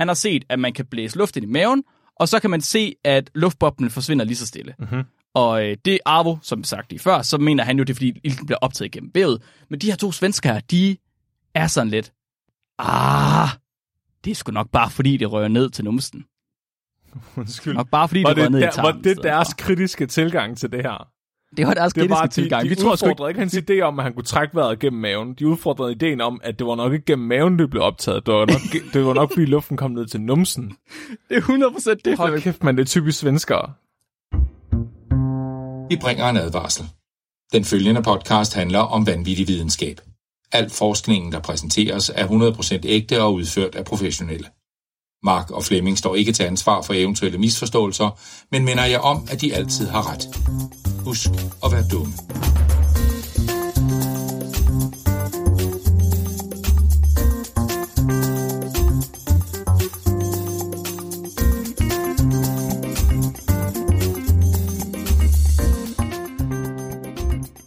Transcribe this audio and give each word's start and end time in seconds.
Han 0.00 0.08
har 0.08 0.14
set, 0.14 0.44
at 0.48 0.58
man 0.58 0.72
kan 0.72 0.86
blæse 0.86 1.18
luft 1.18 1.36
ind 1.36 1.44
i 1.44 1.48
maven, 1.48 1.84
og 2.16 2.28
så 2.28 2.40
kan 2.40 2.50
man 2.50 2.60
se, 2.60 2.94
at 3.04 3.30
luftboblen 3.34 3.90
forsvinder 3.90 4.24
lige 4.24 4.36
så 4.36 4.46
stille. 4.46 4.74
Mhm. 4.78 5.02
Og 5.34 5.64
øh, 5.68 5.76
det 5.84 5.94
er 5.94 5.98
Arvo, 6.06 6.36
som 6.42 6.64
sagt 6.64 6.90
lige 6.90 7.00
før, 7.00 7.22
så 7.22 7.38
mener 7.38 7.64
han 7.64 7.78
jo, 7.78 7.84
det 7.84 7.90
er 7.90 7.94
fordi 7.94 8.12
ilten 8.24 8.46
bliver 8.46 8.58
optaget 8.58 8.92
gennem 8.92 9.10
vævet. 9.14 9.42
Men 9.70 9.80
de 9.80 9.86
her 9.86 9.96
to 9.96 10.12
svensker 10.12 10.52
her, 10.52 10.60
de 10.60 10.96
er 11.54 11.66
sådan 11.66 11.90
lidt, 11.90 12.12
ah, 12.78 13.48
det 14.24 14.30
er 14.30 14.34
sgu 14.34 14.52
nok 14.52 14.70
bare 14.70 14.90
fordi, 14.90 15.16
det 15.16 15.32
rører 15.32 15.48
ned 15.48 15.70
til 15.70 15.84
numsen. 15.84 16.24
Undskyld. 17.36 17.74
Nok 17.74 17.88
bare 17.90 18.08
fordi, 18.08 18.22
Var 18.22 18.28
det, 18.34 18.38
rører 18.38 18.44
det, 18.48 18.52
ned 18.52 18.58
i 18.60 18.62
der, 18.62 18.70
tarmen. 18.70 18.94
var 19.04 19.10
i 19.10 19.14
det 19.14 19.22
deres 19.22 19.48
for. 19.48 19.64
kritiske 19.66 20.06
tilgang 20.06 20.58
til 20.58 20.72
det 20.72 20.82
her? 20.82 21.08
Det 21.56 21.66
var 21.66 21.74
deres 21.74 21.92
kritiske 21.92 22.08
bare, 22.08 22.26
de, 22.26 22.32
tilgang. 22.32 22.64
de 22.64 22.68
Vi 22.68 22.74
tror 22.74 22.92
udfordrede 22.92 23.30
ikke 23.30 23.40
hans 23.40 23.54
idé 23.54 23.80
om, 23.80 23.98
at 23.98 24.02
han 24.02 24.12
kunne 24.12 24.24
trække 24.24 24.54
vejret 24.54 24.78
gennem 24.78 25.00
maven. 25.00 25.34
De 25.34 25.48
udfordrede 25.48 25.92
ideen 25.92 26.20
om, 26.20 26.40
at 26.44 26.58
det 26.58 26.66
var 26.66 26.74
nok 26.74 26.92
ikke 26.92 27.04
gennem 27.04 27.28
maven, 27.28 27.58
det 27.58 27.70
blev 27.70 27.82
optaget. 27.82 28.26
Det 28.26 28.34
var 28.34 28.46
nok, 28.46 28.92
det 28.94 29.04
var 29.04 29.14
nok 29.14 29.32
fordi 29.32 29.44
luften 29.44 29.76
kom 29.76 29.90
ned 29.90 30.06
til 30.06 30.20
numsen. 30.20 30.76
det 31.28 31.36
er 31.36 31.40
100% 31.40 32.00
det. 32.04 32.18
Hold 32.18 32.40
kæft, 32.40 32.64
man, 32.64 32.76
det 32.76 32.82
er 32.82 32.86
typisk 32.86 33.18
svenskere. 33.18 33.72
Vi 35.88 35.96
bringer 35.96 36.28
en 36.28 36.36
advarsel. 36.36 36.84
Den 37.52 37.64
følgende 37.64 38.02
podcast 38.02 38.54
handler 38.54 38.78
om 38.78 39.06
vanvittig 39.06 39.48
videnskab. 39.48 40.00
Al 40.52 40.70
forskningen, 40.70 41.32
der 41.32 41.40
præsenteres, 41.40 42.10
er 42.14 42.26
100% 42.26 42.80
ægte 42.84 43.22
og 43.22 43.34
udført 43.34 43.74
af 43.74 43.84
professionelle. 43.84 44.46
Mark 45.22 45.50
og 45.50 45.64
Flemming 45.64 45.98
står 45.98 46.14
ikke 46.14 46.32
til 46.32 46.42
ansvar 46.42 46.82
for 46.82 46.94
eventuelle 46.94 47.38
misforståelser, 47.38 48.18
men 48.52 48.64
minder 48.64 48.84
jeg 48.84 49.00
om, 49.00 49.26
at 49.30 49.40
de 49.40 49.54
altid 49.54 49.88
har 49.88 50.12
ret. 50.12 50.28
Husk 51.04 51.30
at 51.64 51.72
være 51.72 51.84
dumme. 51.92 52.12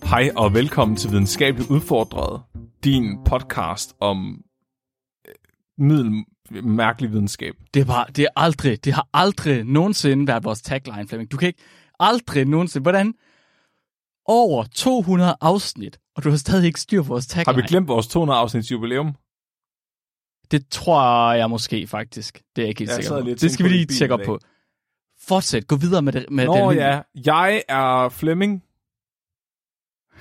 Hej 0.04 0.32
og 0.36 0.54
velkommen 0.54 0.98
til 0.98 1.12
Videnskabeligt 1.12 1.70
Udfordret, 1.70 2.42
din 2.84 3.18
podcast 3.26 3.94
om 4.00 4.42
øh, 5.28 5.34
middel 5.78 6.26
mærkelig 6.52 7.12
videnskab. 7.12 7.56
Det 7.74 7.80
er 7.80 7.86
bare, 7.86 8.06
det 8.16 8.24
er 8.24 8.30
aldrig, 8.36 8.86
det 8.86 8.94
har 8.94 9.08
aldrig 9.14 9.64
nogensinde 9.64 10.28
været 10.28 10.44
vores 10.44 10.62
tagline, 10.62 11.08
Flemming. 11.08 11.32
Du 11.32 11.38
kan 11.38 11.48
ikke, 11.48 11.64
aldrig 12.00 12.46
nogensinde, 12.46 12.84
hvordan? 12.84 13.14
Over 14.26 14.64
200 14.64 15.36
afsnit, 15.42 16.00
og 16.16 16.24
du 16.24 16.30
har 16.30 16.38
stadig 16.38 16.66
ikke 16.66 16.82
styr 16.82 17.02
på 17.02 17.08
vores 17.08 17.34
Har 17.34 17.44
tagline. 17.44 17.62
vi 17.62 17.68
glemt 17.68 17.88
vores 17.88 18.08
200 18.08 18.40
afsnits 18.40 18.72
jubilæum? 18.72 19.16
Det 20.52 20.70
tror 20.70 21.32
jeg 21.34 21.50
måske 21.50 21.88
faktisk. 21.88 22.42
Det 22.56 22.62
er 22.62 22.66
jeg 22.66 22.70
ikke 22.70 22.80
helt 22.80 22.90
Jeg 22.90 23.04
sikker 23.04 23.24
på. 23.24 23.30
Det 23.30 23.52
skal 23.52 23.66
vi 23.66 23.70
lige 23.70 23.86
tjekke 23.86 24.14
op 24.14 24.20
på. 24.26 24.40
Fortsæt, 25.20 25.68
gå 25.68 25.76
videre 25.76 26.02
med 26.02 26.14
det. 26.14 26.26
Med 26.32 26.46
Nå 26.46 26.72
den 26.72 26.80
ja, 26.80 27.02
jeg 27.26 27.64
er 27.68 28.10
Flemming. 28.10 28.64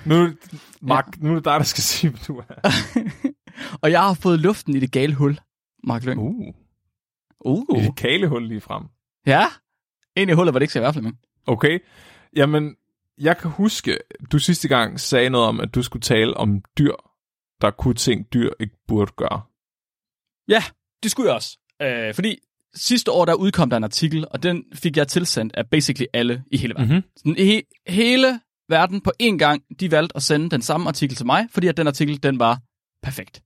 Nu, 0.05 0.29
Mark, 0.81 1.21
nu 1.21 1.31
er 1.31 1.35
det 1.35 1.45
dig, 1.45 1.59
der 1.59 1.63
skal 1.63 1.83
sige, 1.83 2.09
hvad 2.09 2.19
du 2.27 2.37
er. 2.37 2.69
og 3.81 3.91
jeg 3.91 4.01
har 4.01 4.13
fået 4.13 4.39
luften 4.39 4.75
i 4.75 4.79
det 4.79 4.91
gale 4.91 5.13
hul, 5.13 5.39
Mark 5.83 6.03
Lyng. 6.03 6.19
Uh, 6.19 6.53
Uh. 7.45 7.83
et 7.85 7.95
kalehul 7.95 8.47
lige 8.47 8.61
frem. 8.61 8.83
Ja, 9.25 9.45
ind 10.15 10.31
i 10.31 10.33
hullet, 10.33 10.53
hvor 10.53 10.59
det 10.59 10.63
ikke 10.63 10.71
skal 10.71 10.81
være, 10.81 10.93
Flemming. 10.93 11.17
Okay, 11.47 11.79
jamen, 12.35 12.75
jeg 13.17 13.37
kan 13.37 13.51
huske, 13.51 13.97
du 14.31 14.39
sidste 14.39 14.67
gang 14.67 14.99
sagde 14.99 15.29
noget 15.29 15.47
om, 15.47 15.59
at 15.59 15.75
du 15.75 15.81
skulle 15.83 16.01
tale 16.01 16.37
om 16.37 16.61
dyr, 16.77 16.93
der 17.61 17.71
kunne 17.71 17.93
ting, 17.93 18.33
dyr 18.33 18.49
ikke 18.59 18.75
burde 18.87 19.11
gøre. 19.17 19.41
Ja, 20.47 20.63
det 21.03 21.11
skulle 21.11 21.27
jeg 21.27 21.35
også. 21.35 21.57
Øh, 21.81 22.13
fordi 22.13 22.35
sidste 22.75 23.11
år, 23.11 23.25
der 23.25 23.33
udkom 23.33 23.69
der 23.69 23.77
en 23.77 23.83
artikel, 23.83 24.25
og 24.31 24.43
den 24.43 24.63
fik 24.73 24.97
jeg 24.97 25.07
tilsendt 25.07 25.55
af 25.55 25.69
basically 25.69 26.05
alle 26.13 26.43
i 26.51 26.57
hele 26.57 26.73
verden. 26.73 26.93
Mhm. 26.93 27.03
Sådan, 27.17 27.35
he- 27.37 27.83
hele 27.93 28.39
verden 28.69 29.01
på 29.01 29.11
én 29.23 29.37
gang, 29.37 29.63
de 29.79 29.91
valgte 29.91 30.15
at 30.15 30.23
sende 30.23 30.49
den 30.49 30.61
samme 30.61 30.87
artikel 30.87 31.15
til 31.17 31.25
mig, 31.25 31.47
fordi 31.51 31.67
at 31.67 31.77
den 31.77 31.87
artikel, 31.87 32.23
den 32.23 32.39
var 32.39 32.61
perfekt. 33.03 33.43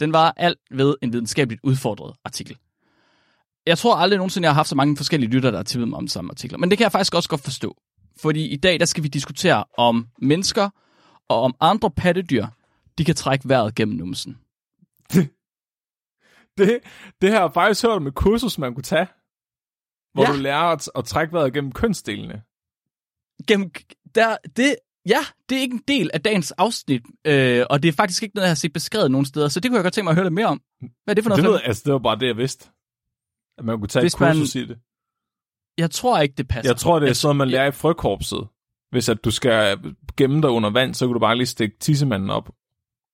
Den 0.00 0.12
var 0.12 0.34
alt 0.36 0.58
ved 0.70 0.94
en 1.02 1.12
videnskabeligt 1.12 1.60
udfordret 1.64 2.16
artikel. 2.24 2.56
Jeg 3.66 3.78
tror 3.78 3.96
aldrig 3.96 4.16
nogensinde, 4.16 4.46
jeg 4.46 4.50
har 4.52 4.54
haft 4.58 4.68
så 4.68 4.74
mange 4.76 4.96
forskellige 4.96 5.30
lytter, 5.30 5.50
der 5.50 5.58
har 5.58 5.62
tippet 5.64 5.88
mig 5.88 5.96
om 5.96 6.08
samme 6.08 6.30
artikler. 6.30 6.58
Men 6.58 6.70
det 6.70 6.78
kan 6.78 6.82
jeg 6.84 6.92
faktisk 6.92 7.14
også 7.14 7.28
godt 7.28 7.40
forstå. 7.40 7.76
Fordi 8.20 8.46
i 8.48 8.56
dag, 8.56 8.80
der 8.80 8.86
skal 8.86 9.02
vi 9.02 9.08
diskutere 9.08 9.64
om 9.78 10.08
mennesker 10.18 10.70
og 11.28 11.40
om 11.42 11.54
andre 11.60 11.90
pattedyr, 11.90 12.46
de 12.98 13.04
kan 13.04 13.14
trække 13.14 13.48
vejret 13.48 13.74
gennem 13.74 13.96
numsen. 13.96 14.38
Det, 16.58 16.80
det 17.20 17.30
har 17.32 17.40
jeg 17.40 17.52
faktisk 17.54 17.82
hørt 17.86 17.96
om 17.96 18.06
et 18.06 18.14
kursus, 18.14 18.58
man 18.58 18.74
kunne 18.74 18.82
tage, 18.82 19.06
hvor 20.14 20.22
Ja. 20.22 20.32
du 20.32 20.36
lærer 20.38 20.62
at, 20.62 20.90
at 20.94 21.04
trække 21.04 21.32
vejret 21.32 21.52
gennem 21.52 21.72
kønsdelene. 21.72 22.42
gennem, 23.48 23.70
der, 24.14 24.36
det, 24.56 24.76
ja, 25.08 25.18
det 25.48 25.58
er 25.58 25.62
ikke 25.62 25.74
en 25.74 25.82
del 25.88 26.10
af 26.14 26.20
dagens 26.22 26.50
afsnit, 26.50 27.02
øh, 27.26 27.66
og 27.70 27.82
det 27.82 27.88
er 27.88 27.92
faktisk 27.92 28.22
ikke 28.22 28.34
noget, 28.34 28.46
jeg 28.46 28.50
har 28.50 28.54
set 28.54 28.72
beskrevet 28.72 29.10
nogen 29.10 29.26
steder, 29.26 29.48
så 29.48 29.60
det 29.60 29.70
kunne 29.70 29.76
jeg 29.76 29.82
godt 29.84 29.94
tænke 29.94 30.04
mig 30.04 30.10
at 30.10 30.14
høre 30.16 30.24
lidt 30.24 30.34
mere 30.34 30.46
om. 30.46 30.60
Hvad 30.80 30.90
er 31.06 31.14
det 31.14 31.24
for 31.24 31.28
noget? 31.28 31.44
Det, 31.44 31.52
ved, 31.52 31.60
altså, 31.64 31.82
det 31.84 31.92
var 31.92 31.98
bare 31.98 32.18
det, 32.18 32.26
jeg 32.26 32.36
vidste. 32.36 32.68
At 33.58 33.64
man 33.64 33.78
kunne 33.78 33.88
tage 33.88 34.02
Hvis 34.02 34.12
et 34.14 34.18
kursus 34.18 34.54
man- 34.54 34.64
i 34.64 34.66
det. 34.66 34.78
Jeg 35.78 35.90
tror 35.90 36.18
ikke, 36.20 36.34
det 36.38 36.48
passer. 36.48 36.70
Jeg 36.72 36.76
tror, 36.76 36.98
det 36.98 37.06
er 37.06 37.08
Jeg- 37.08 37.16
sådan, 37.16 37.36
man 37.36 37.48
lærer 37.48 37.66
i 37.66 37.70
frøkorpset. 37.72 38.48
Hvis 38.90 39.08
at 39.08 39.24
du 39.24 39.30
skal 39.30 39.78
gemme 40.16 40.42
dig 40.42 40.50
under 40.50 40.70
vand, 40.70 40.94
så 40.94 41.06
kan 41.06 41.12
du 41.12 41.18
bare 41.18 41.36
lige 41.36 41.46
stikke 41.46 41.76
tissemanden 41.80 42.30
op. 42.30 42.50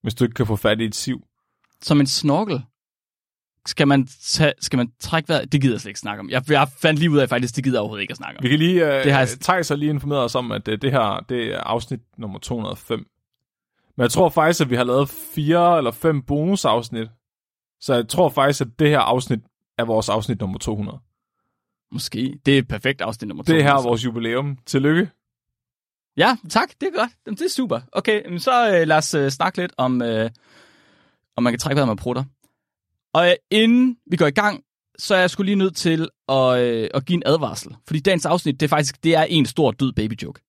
Hvis 0.03 0.15
du 0.15 0.25
ikke 0.25 0.35
kan 0.35 0.47
få 0.47 0.57
fat 0.57 0.81
i 0.81 0.85
et 0.85 0.95
siv. 0.95 1.23
Som 1.83 2.01
en 2.01 2.07
snorkel. 2.07 2.63
Skal 3.66 3.88
man, 3.88 4.09
tage, 4.22 4.53
skal 4.60 4.77
man 4.77 4.93
trække 5.00 5.28
vejret? 5.28 5.53
Det 5.53 5.60
gider 5.60 5.75
jeg 5.75 5.81
slet 5.81 5.91
ikke 5.91 6.00
snakke 6.00 6.21
om. 6.21 6.31
Jeg, 6.31 6.50
jeg 6.50 6.69
fandt 6.82 6.99
lige 6.99 7.10
ud 7.10 7.19
af, 7.19 7.28
faktisk, 7.28 7.56
det 7.56 7.65
gider 7.65 7.77
jeg 7.77 7.81
overhovedet 7.81 8.03
ikke 8.03 8.10
at 8.12 8.16
snakke 8.16 8.38
om. 8.38 8.43
Vi 8.43 8.49
kan 8.49 8.59
lige... 8.59 8.84
Uh, 8.84 8.91
Det 8.91 9.04
det 9.04 9.12
har 9.12 9.19
jeg- 9.21 9.28
Thijs 9.41 9.69
har 9.69 9.77
lige 9.77 9.91
informeret 9.91 10.25
os 10.25 10.34
om, 10.34 10.53
at 10.53 10.69
uh, 10.69 10.75
det 10.75 10.91
her 10.93 11.25
det 11.28 11.54
er 11.54 11.60
afsnit 11.60 12.00
nummer 12.19 12.38
205. 12.38 12.99
Men 13.97 14.03
jeg 14.03 14.10
tror 14.10 14.28
faktisk, 14.28 14.60
at 14.60 14.71
vi 14.71 14.76
har 14.76 14.84
lavet 14.84 15.09
fire 15.09 15.78
eller 15.78 15.91
fem 15.91 16.22
bonusafsnit. 16.22 17.09
Så 17.81 17.94
jeg 17.94 18.09
tror 18.09 18.28
faktisk, 18.28 18.60
at 18.60 18.69
det 18.78 18.88
her 18.88 18.99
afsnit 19.00 19.41
er 19.78 19.84
vores 19.84 20.09
afsnit 20.09 20.41
nummer 20.41 20.59
200. 20.59 20.99
Måske. 21.93 22.38
Det 22.47 22.55
er 22.55 22.59
et 22.59 22.69
perfekt 22.69 23.00
afsnit 23.00 23.28
nummer 23.28 23.44
to. 23.44 23.53
Det 23.53 23.59
er 23.59 23.62
her 23.62 23.72
altså. 23.72 23.88
vores 23.88 24.05
jubilæum. 24.05 24.59
Tillykke. 24.66 25.10
Ja, 26.16 26.37
tak. 26.50 26.69
Det 26.81 26.88
er 26.94 26.99
godt. 26.99 27.10
Jamen, 27.26 27.37
det 27.37 27.44
er 27.44 27.50
super. 27.50 27.81
Okay, 27.93 28.38
så 28.38 28.76
øh, 28.81 28.87
lad 28.87 28.97
os 28.97 29.15
øh, 29.15 29.31
snakke 29.31 29.59
lidt 29.59 29.72
om, 29.76 30.03
øh, 30.03 30.31
om 31.37 31.43
man 31.43 31.53
kan 31.53 31.60
trække 31.60 31.76
vejret 31.76 31.88
med 31.88 31.97
prutter. 31.97 32.25
Og 33.16 33.28
øh, 33.28 33.34
inden 33.50 33.97
vi 34.10 34.16
går 34.16 34.27
i 34.27 34.31
gang, 34.31 34.65
så 34.99 35.15
er 35.15 35.19
jeg 35.19 35.31
skulle 35.31 35.47
lige 35.47 35.56
nødt 35.56 35.77
til 35.77 36.09
at, 36.28 36.60
øh, 36.60 36.91
at 36.94 37.06
give 37.06 37.15
en 37.15 37.22
advarsel. 37.27 37.77
Fordi 37.87 38.00
dagens 38.00 38.27
afsnit, 38.27 38.60
det 38.60 38.66
er 38.66 38.69
faktisk 38.69 39.04
det 39.04 39.15
er 39.15 39.22
en 39.22 39.47
stor 39.47 39.71
død 39.71 39.93
baby 39.93 40.12
joke. 40.22 40.41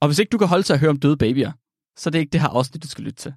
Og 0.00 0.08
hvis 0.08 0.18
ikke 0.18 0.30
du 0.30 0.38
kan 0.38 0.48
holde 0.48 0.62
til 0.62 0.72
at 0.72 0.80
høre 0.80 0.90
om 0.90 0.96
døde 0.96 1.16
babyer, 1.16 1.52
så 1.96 2.08
er 2.08 2.10
det 2.10 2.18
ikke 2.18 2.32
det 2.32 2.40
her 2.40 2.48
afsnit, 2.48 2.82
du 2.82 2.88
skal 2.88 3.04
lytte 3.04 3.16
til. 3.16 3.34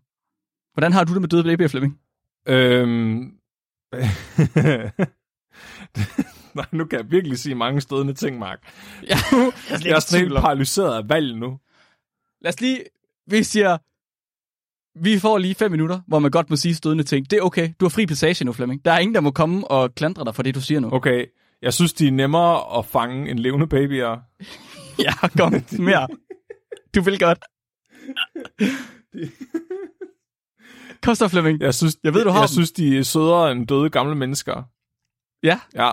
Hvordan 0.74 0.94
har 0.94 1.03
du 1.03 1.13
det 1.13 1.22
med 1.22 1.29
døde 1.29 1.44
babyer, 1.44 1.68
Flemming? 1.68 2.00
Øhm... 2.47 3.40
Nej, 6.58 6.66
nu 6.72 6.85
kan 6.85 7.00
jeg 7.00 7.12
virkelig 7.12 7.40
sige 7.40 7.56
mange 7.56 7.81
stødende 7.81 8.13
ting, 8.13 8.40
Mark. 8.40 8.59
Ja, 9.03 9.18
Jeg 9.85 9.96
er 9.96 10.00
sådan 10.00 10.19
helt 10.19 10.40
paralyseret 10.40 10.97
af 10.97 11.09
valg 11.09 11.35
nu. 11.35 11.59
Lad 12.41 12.53
os 12.53 12.62
lige, 12.62 12.84
vi 13.28 13.44
siger, 13.44 13.78
vi 14.96 15.20
får 15.20 15.38
lige 15.38 15.56
fem 15.56 15.72
minutter, 15.72 16.00
hvor 16.08 16.20
man 16.20 16.32
godt 16.32 16.50
må 16.50 16.56
sige 16.56 16.76
stødende 16.76 17.04
ting. 17.04 17.32
Det 17.32 17.38
er 17.40 17.42
okay. 17.42 17.70
Du 17.80 17.86
har 17.86 17.90
fri 17.90 18.06
passage 18.06 18.46
nu, 18.46 18.54
Flemming. 18.54 18.86
Der 18.86 18.92
er 18.92 19.00
ingen, 19.00 19.16
der 19.16 19.22
må 19.22 19.32
komme 19.32 19.72
og 19.72 19.96
klandre 19.96 20.26
dig 20.26 20.36
for 20.36 20.44
det, 20.44 20.56
du 20.56 20.62
siger 20.62 20.80
nu. 20.80 20.90
Okay, 20.94 21.26
jeg 21.62 21.74
synes, 21.74 21.94
de 21.94 22.08
er 22.08 22.12
nemmere 22.12 22.78
at 22.80 22.86
fange 22.86 23.30
en 23.32 23.40
levende 23.40 23.68
babyer. 23.68 24.18
Ja, 25.04 25.28
kom 25.38 25.54
mere. 25.80 26.08
Du 26.96 27.02
vil 27.02 27.20
godt. 27.20 27.38
Kom 31.04 31.16
så, 31.16 31.28
Flemming. 31.28 31.62
Jeg 31.62 31.74
synes, 31.74 31.98
Jeg 32.04 32.14
ved, 32.14 32.24
du 32.24 32.30
har 32.30 32.40
jeg 32.40 32.48
dem. 32.50 32.54
synes, 32.54 32.72
de 32.72 32.98
er 32.98 33.04
sødere 33.04 33.52
end 33.52 33.68
døde 33.68 33.90
gamle 33.90 34.16
mennesker. 34.16 34.64
Ja. 35.44 35.60
Ja, 35.76 35.92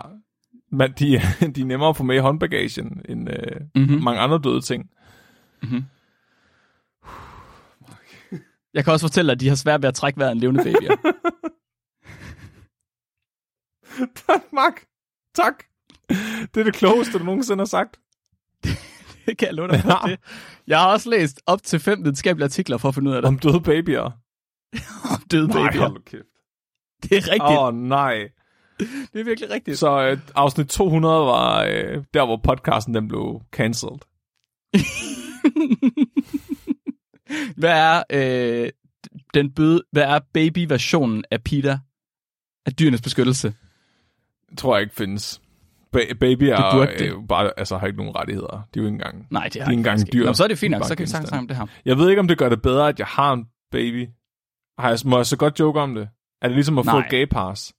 men 0.72 0.92
de, 0.98 1.06
de 1.54 1.60
er 1.60 1.64
nemmere 1.64 1.88
at 1.88 1.96
få 1.96 2.04
med 2.04 2.16
i 2.16 2.18
håndbagagen 2.18 3.00
end 3.08 3.30
øh, 3.30 3.60
Mm-hmm. 3.74 4.02
mange 4.04 4.20
andre 4.20 4.40
døde 4.44 4.60
ting. 4.60 4.90
Jeg 8.76 8.84
kan 8.84 8.92
også 8.92 9.06
fortælle 9.06 9.28
dig, 9.28 9.32
at 9.32 9.40
de 9.40 9.48
har 9.48 9.54
svært 9.56 9.82
ved 9.82 9.88
at 9.88 9.94
trække 9.94 10.18
vejret 10.18 10.32
en 10.32 10.38
levende 10.38 10.64
baby. 10.64 10.84
tak, 14.26 14.42
Mark. 14.52 14.84
Tak. 15.34 15.64
Det 16.54 16.60
er 16.60 16.64
det 16.64 16.74
klogeste, 16.74 17.18
du 17.18 17.24
nogensinde 17.24 17.60
har 17.60 17.66
sagt. 17.66 18.00
det 19.26 19.38
kan 19.38 19.46
jeg 19.48 19.54
love 19.54 19.68
dig 19.68 19.80
for. 19.80 20.08
Ja. 20.08 20.10
Det. 20.10 20.20
Jeg 20.66 20.78
har 20.78 20.92
også 20.92 21.10
læst 21.10 21.40
op 21.46 21.62
til 21.62 21.80
fem 21.80 22.02
videnskabelige 22.04 22.44
artikler 22.44 22.78
for 22.78 22.88
at 22.88 22.94
finde 22.94 23.10
ud 23.10 23.14
af 23.16 23.22
det. 23.22 23.28
Om 23.28 23.38
døde 23.38 23.60
babyer. 23.60 24.04
Om 25.14 25.20
døde 25.30 25.48
Nej, 25.48 25.70
babyer. 25.70 25.88
nu 25.88 25.98
kæft. 26.06 26.22
Det 27.02 27.12
er 27.12 27.16
rigtigt. 27.16 27.42
Åh, 27.58 27.66
oh, 27.66 27.74
nej. 27.74 28.28
Det 29.12 29.20
er 29.20 29.24
virkelig 29.24 29.50
rigtigt. 29.50 29.78
Så 29.78 30.00
øh, 30.00 30.18
afsnit 30.34 30.68
200 30.68 31.14
var 31.14 31.64
øh, 31.64 32.04
der, 32.14 32.24
hvor 32.24 32.40
podcasten 32.44 32.94
den 32.94 33.08
blev 33.08 33.40
cancelled. 33.52 33.98
Hvad 37.56 37.70
er 37.70 38.02
øh, 38.10 38.70
den 39.34 39.50
bøde, 39.50 39.82
hvad 39.92 40.02
er 40.02 40.18
baby-versionen 40.32 41.24
af 41.30 41.42
PETA? 41.42 41.78
Af 42.66 42.72
dyrenes 42.74 43.02
beskyttelse? 43.02 43.54
tror 44.56 44.76
jeg 44.76 44.82
ikke 44.82 44.94
findes. 44.94 45.40
Ba- 45.96 46.14
babyer 46.14 46.72
burde 46.72 46.92
det. 46.92 47.02
er 47.02 47.08
jo 47.08 47.24
bare, 47.28 47.50
altså, 47.56 47.78
har 47.78 47.86
ikke 47.86 47.96
nogen 47.96 48.16
rettigheder. 48.16 48.68
De 48.74 48.78
er 48.78 48.82
jo 48.82 48.86
ikke 48.86 48.94
engang... 48.94 49.26
Nej, 49.30 49.44
det 49.44 49.54
De 49.54 49.58
har 49.58 49.66
er 49.66 49.70
ikke 49.70 49.78
engang 49.78 50.12
dyr. 50.12 50.26
Nå, 50.26 50.32
så 50.32 50.44
er 50.44 50.48
det 50.48 50.58
fint 50.58 50.70
De 50.70 50.74
er 50.74 50.78
nok, 50.78 50.88
så 50.88 50.94
kan 50.96 51.02
vi 51.02 51.10
sagtens 51.10 51.28
snakke 51.28 51.42
om 51.42 51.48
det 51.48 51.56
her. 51.56 51.66
Jeg 51.84 51.98
ved 51.98 52.10
ikke, 52.10 52.20
om 52.20 52.28
det 52.28 52.38
gør 52.38 52.48
det 52.48 52.62
bedre, 52.62 52.88
at 52.88 52.98
jeg 52.98 53.06
har 53.06 53.32
en 53.32 53.46
baby. 53.70 54.08
Har 54.78 54.88
jeg, 54.88 54.98
må 55.04 55.16
jeg 55.16 55.26
så 55.26 55.36
godt 55.36 55.60
joke 55.60 55.80
om 55.80 55.94
det? 55.94 56.08
Er 56.42 56.48
det 56.48 56.54
ligesom 56.56 56.78
at 56.78 56.84
få 56.84 56.90
Nej. 56.90 57.04
et 57.06 57.10
gay 57.10 57.26
pass? 57.26 57.74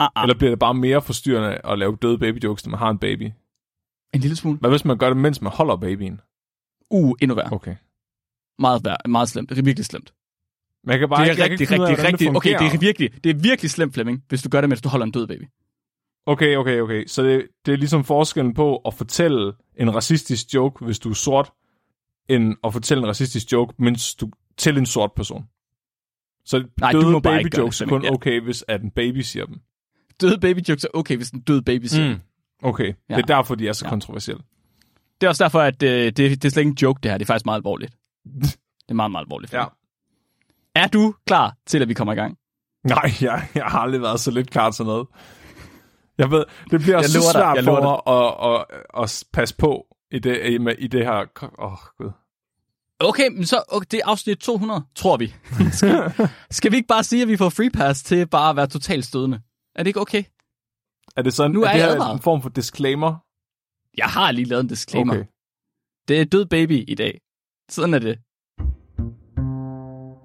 Ah, 0.00 0.08
ah. 0.16 0.22
Eller 0.24 0.34
bliver 0.38 0.50
det 0.50 0.58
bare 0.58 0.74
mere 0.74 1.02
forstyrrende 1.02 1.60
at 1.64 1.78
lave 1.78 1.96
døde 2.02 2.18
baby 2.18 2.44
jokes, 2.44 2.66
når 2.66 2.70
man 2.70 2.78
har 2.78 2.90
en 2.90 2.98
baby? 2.98 3.30
En 4.14 4.20
lille 4.20 4.36
smule. 4.36 4.58
Hvad 4.58 4.70
hvis 4.70 4.84
man 4.84 4.98
gør 4.98 5.08
det, 5.08 5.16
mens 5.16 5.42
man 5.42 5.52
holder 5.52 5.76
babyen? 5.76 6.20
Uh, 6.90 7.14
endnu 7.22 7.34
værre. 7.34 7.52
Okay. 7.52 7.76
Meget, 8.62 8.84
værre. 8.84 8.96
meget 9.08 9.28
slemt. 9.28 9.50
Det 9.50 9.58
er 9.58 9.62
virkelig 9.62 9.86
slemt. 9.86 10.12
Man 10.84 10.98
kan 10.98 11.08
bare 11.08 11.24
det 11.24 11.28
er 11.28 11.30
ikke, 11.32 11.42
rigtig, 11.52 11.68
finde 11.68 11.82
ud 11.82 11.88
rigtig, 11.88 12.06
rigtig... 12.06 12.36
Okay, 12.36 12.58
det 12.58 12.74
er 12.74 12.78
virkelig, 12.78 13.24
det 13.24 13.30
er 13.30 13.34
virkelig 13.34 13.70
slemt, 13.70 13.94
Flemming, 13.94 14.22
hvis 14.28 14.42
du 14.42 14.48
gør 14.48 14.60
det, 14.60 14.68
mens 14.68 14.80
du 14.82 14.88
holder 14.88 15.06
en 15.06 15.12
død 15.12 15.26
baby. 15.26 15.44
Okay, 16.26 16.56
okay, 16.56 16.80
okay. 16.80 17.04
Så 17.06 17.22
det, 17.22 17.46
det 17.66 17.72
er 17.72 17.76
ligesom 17.76 18.04
forskellen 18.04 18.54
på 18.54 18.76
at 18.76 18.94
fortælle 18.94 19.52
en 19.76 19.94
racistisk 19.94 20.54
joke, 20.54 20.84
hvis 20.84 20.98
du 20.98 21.10
er 21.10 21.14
sort, 21.14 21.50
end 22.28 22.56
at 22.64 22.72
fortælle 22.72 23.02
en 23.02 23.08
racistisk 23.08 23.52
joke, 23.52 23.74
mens 23.78 24.14
du 24.14 24.30
til 24.56 24.78
en 24.78 24.86
sort 24.86 25.10
person. 25.16 25.44
Så 26.44 26.64
Nej, 26.80 26.92
du 26.92 27.00
døde 27.00 27.12
må 27.12 27.20
bare 27.20 27.38
baby 27.38 27.44
ikke 27.44 27.58
jokes 27.58 27.80
er 27.80 27.84
det, 27.84 27.90
kun 27.90 28.00
Flemming. 28.00 28.24
Ja. 28.24 28.32
okay, 28.32 28.40
hvis 28.40 28.64
at 28.68 28.82
en 28.82 28.90
baby 28.90 29.18
siger 29.20 29.46
dem. 29.46 29.60
Døde 30.20 30.40
baby 30.40 30.58
jokes 30.68 30.84
er 30.84 30.88
okay, 30.94 31.16
hvis 31.16 31.30
en 31.30 31.40
død 31.40 31.62
baby 31.62 31.84
siger. 31.84 32.08
Mm. 32.14 32.20
Okay. 32.62 32.92
Ja. 33.10 33.16
det 33.16 33.22
er 33.22 33.26
derfor, 33.26 33.54
de 33.54 33.68
er 33.68 33.72
så 33.72 33.84
Ja. 33.84 33.90
kontroversielle. 33.90 34.42
Det 35.20 35.26
er 35.26 35.28
også 35.28 35.44
derfor, 35.44 35.60
at 35.60 35.82
øh, 35.82 36.04
det, 36.04 36.16
det 36.16 36.44
er 36.44 36.48
slet 36.48 36.56
ikke 36.56 36.68
en 36.70 36.76
joke, 36.82 37.00
det 37.02 37.10
her. 37.10 37.18
Det 37.18 37.24
er 37.24 37.26
faktisk 37.26 37.44
meget 37.44 37.58
alvorligt. 37.58 37.94
Det 38.24 38.58
er 38.88 38.94
meget, 38.94 39.10
meget 39.10 39.24
alvorligt. 39.24 39.52
Ja. 39.52 39.64
Er 40.74 40.86
du 40.86 41.14
klar 41.26 41.56
til, 41.66 41.82
at 41.82 41.88
vi 41.88 41.94
kommer 41.94 42.12
i 42.12 42.16
gang? 42.16 42.38
Nej, 42.84 43.10
jeg, 43.20 43.48
jeg 43.54 43.64
har 43.64 43.78
aldrig 43.78 44.02
været 44.02 44.20
så 44.20 44.30
lidt 44.30 44.50
klar 44.50 44.70
til 44.70 44.84
noget. 44.84 45.06
Jeg 46.18 46.30
ved, 46.30 46.44
det 46.70 46.80
bliver 46.80 46.96
Jeg 46.96 47.04
så 47.04 47.18
dig, 47.18 47.32
svært 47.32 47.56
jeg 47.56 47.64
for 47.64 47.82
mig 47.82 47.98
at, 48.14 48.76
at, 48.96 49.02
at 49.02 49.24
passe 49.32 49.56
på 49.56 49.86
i 50.10 50.18
det, 50.18 50.50
i, 50.52 50.58
med- 50.58 50.76
i 50.78 50.86
det 50.86 51.04
her... 51.04 51.42
Åh, 51.58 51.72
oh, 51.72 51.78
gud. 51.98 52.10
Okay, 53.00 53.28
men 53.28 53.46
så 53.46 53.62
okay, 53.68 53.86
det 53.90 53.98
er 53.98 54.06
afsnit 54.06 54.38
200, 54.38 54.84
tror 54.94 55.16
vi. 55.16 55.34
skal, 55.78 56.12
skal 56.50 56.70
vi 56.72 56.76
ikke 56.76 56.86
bare 56.86 57.04
sige, 57.04 57.22
at 57.22 57.28
vi 57.28 57.36
får 57.36 57.48
free 57.48 57.70
pass 57.70 58.02
til 58.02 58.26
bare 58.28 58.50
at 58.50 58.56
være 58.56 58.66
totalt 58.66 59.04
stødende? 59.04 59.40
Er 59.74 59.82
det 59.82 59.86
ikke 59.88 60.00
okay? 60.00 60.24
Er 61.16 61.22
det 61.22 61.34
sådan, 61.34 61.50
Nu 61.50 61.62
er 61.62 61.68
er 61.68 61.72
det 61.72 62.04
her 62.04 62.12
en 62.12 62.20
form 62.20 62.42
for 62.42 62.48
disclaimer? 62.48 63.16
Jeg 63.96 64.06
har 64.06 64.30
lige 64.32 64.44
lavet 64.44 64.60
en 64.62 64.68
disclaimer. 64.68 65.14
Okay. 65.14 65.24
Det 66.08 66.20
er 66.20 66.24
død 66.24 66.46
baby 66.46 66.84
i 66.88 66.94
dag. 66.94 67.20
Sådan 67.72 67.94
er 67.94 67.98
det. 67.98 68.18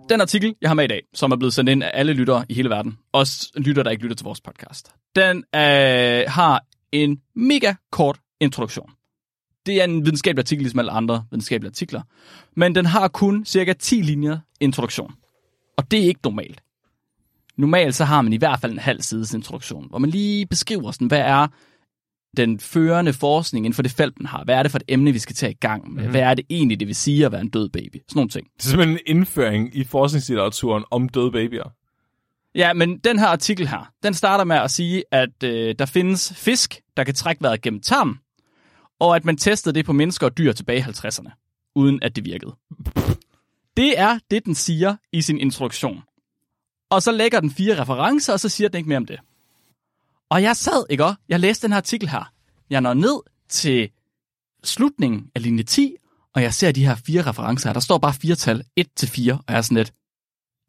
Den 0.09 0.21
artikel, 0.21 0.55
jeg 0.61 0.69
har 0.69 0.73
med 0.73 0.83
i 0.83 0.87
dag, 0.87 1.01
som 1.13 1.31
er 1.31 1.35
blevet 1.35 1.53
sendt 1.53 1.69
ind 1.69 1.83
af 1.83 1.91
alle 1.93 2.13
lyttere 2.13 2.45
i 2.49 2.53
hele 2.53 2.69
verden, 2.69 2.97
også 3.11 3.51
lyttere, 3.55 3.83
der 3.83 3.91
ikke 3.91 4.03
lytter 4.03 4.15
til 4.15 4.23
vores 4.23 4.41
podcast, 4.41 4.91
den 5.15 5.37
øh, 5.37 6.23
har 6.27 6.65
en 6.91 7.21
mega 7.35 7.73
kort 7.91 8.19
introduktion. 8.39 8.91
Det 9.65 9.81
er 9.81 9.83
en 9.83 10.05
videnskabelig 10.05 10.41
artikel, 10.41 10.61
ligesom 10.63 10.79
alle 10.79 10.91
andre 10.91 11.23
videnskabelige 11.31 11.69
artikler, 11.69 12.01
men 12.55 12.75
den 12.75 12.85
har 12.85 13.07
kun 13.07 13.45
cirka 13.45 13.73
10 13.73 13.95
linjer 13.95 14.37
introduktion. 14.59 15.13
Og 15.77 15.91
det 15.91 15.99
er 15.99 16.07
ikke 16.07 16.21
normalt. 16.23 16.61
Normalt 17.57 17.95
så 17.95 18.05
har 18.05 18.21
man 18.21 18.33
i 18.33 18.37
hvert 18.37 18.59
fald 18.59 18.71
en 18.71 18.79
halv 18.79 19.01
sides 19.01 19.33
introduktion, 19.33 19.89
hvor 19.89 19.97
man 19.97 20.09
lige 20.09 20.45
beskriver 20.45 20.91
sådan, 20.91 21.07
hvad 21.07 21.21
er 21.21 21.47
den 22.37 22.59
førende 22.59 23.13
forskning 23.13 23.65
inden 23.65 23.75
for 23.75 23.81
det 23.81 23.91
felt, 23.91 24.19
man 24.19 24.25
har. 24.25 24.43
Hvad 24.43 24.55
er 24.55 24.63
det 24.63 24.71
for 24.71 24.77
et 24.77 24.83
emne, 24.87 25.11
vi 25.11 25.19
skal 25.19 25.35
tage 25.35 25.51
i 25.51 25.55
gang 25.55 25.83
med? 25.83 25.91
Mm-hmm. 25.91 26.11
Hvad 26.11 26.21
er 26.21 26.33
det 26.33 26.45
egentlig, 26.49 26.79
det 26.79 26.87
vil 26.87 26.95
sige 26.95 27.25
at 27.25 27.31
være 27.31 27.41
en 27.41 27.49
død 27.49 27.69
baby? 27.69 27.95
Sådan 27.95 28.03
nogle 28.15 28.29
ting. 28.29 28.47
Det 28.57 28.65
er 28.65 28.69
simpelthen 28.69 28.99
en 29.05 29.17
indføring 29.17 29.75
i 29.75 29.83
forskningslitteraturen 29.83 30.83
om 30.91 31.09
døde 31.09 31.31
babyer. 31.31 31.73
Ja, 32.55 32.73
men 32.73 32.97
den 32.97 33.19
her 33.19 33.27
artikel 33.27 33.67
her, 33.67 33.91
den 34.03 34.13
starter 34.13 34.43
med 34.43 34.55
at 34.55 34.71
sige, 34.71 35.03
at 35.11 35.43
øh, 35.43 35.75
der 35.79 35.85
findes 35.85 36.33
fisk, 36.35 36.81
der 36.97 37.03
kan 37.03 37.13
trække 37.13 37.41
vejret 37.41 37.61
gennem 37.61 37.81
tarmen, 37.81 38.15
og 38.99 39.15
at 39.15 39.25
man 39.25 39.37
testede 39.37 39.75
det 39.75 39.85
på 39.85 39.93
mennesker 39.93 40.27
og 40.27 40.37
dyr 40.37 40.51
tilbage 40.51 40.79
i 40.79 40.81
50'erne, 40.81 41.71
uden 41.75 41.99
at 42.01 42.15
det 42.15 42.25
virkede. 42.25 42.55
Det 43.77 43.99
er 43.99 44.19
det, 44.31 44.45
den 44.45 44.55
siger 44.55 44.95
i 45.11 45.21
sin 45.21 45.39
introduktion. 45.39 46.03
Og 46.89 47.01
så 47.01 47.11
lægger 47.11 47.39
den 47.39 47.51
fire 47.51 47.81
referencer, 47.81 48.33
og 48.33 48.39
så 48.39 48.49
siger 48.49 48.69
den 48.69 48.77
ikke 48.77 48.89
mere 48.89 48.97
om 48.97 49.05
det. 49.05 49.19
Og 50.29 50.41
jeg 50.41 50.55
sad, 50.55 50.85
ikke 50.89 51.05
også? 51.05 51.15
Jeg 51.29 51.39
læste 51.39 51.67
den 51.67 51.71
her 51.71 51.77
artikel 51.77 52.09
her. 52.09 52.31
Jeg 52.69 52.81
når 52.81 52.93
ned 52.93 53.21
til 53.49 53.89
slutningen 54.63 55.31
af 55.35 55.43
linje 55.43 55.63
10, 55.63 55.95
og 56.35 56.41
jeg 56.41 56.53
ser 56.53 56.71
de 56.71 56.85
her 56.85 56.95
fire 56.95 57.21
referencer 57.21 57.69
her. 57.69 57.73
Der 57.73 57.79
står 57.79 57.97
bare 57.97 58.13
fire 58.13 58.35
tal, 58.35 58.63
1 58.75 58.87
til 58.95 59.07
4, 59.07 59.33
og 59.33 59.43
jeg 59.47 59.57
er 59.57 59.61
sådan 59.61 59.77
lidt, 59.77 59.93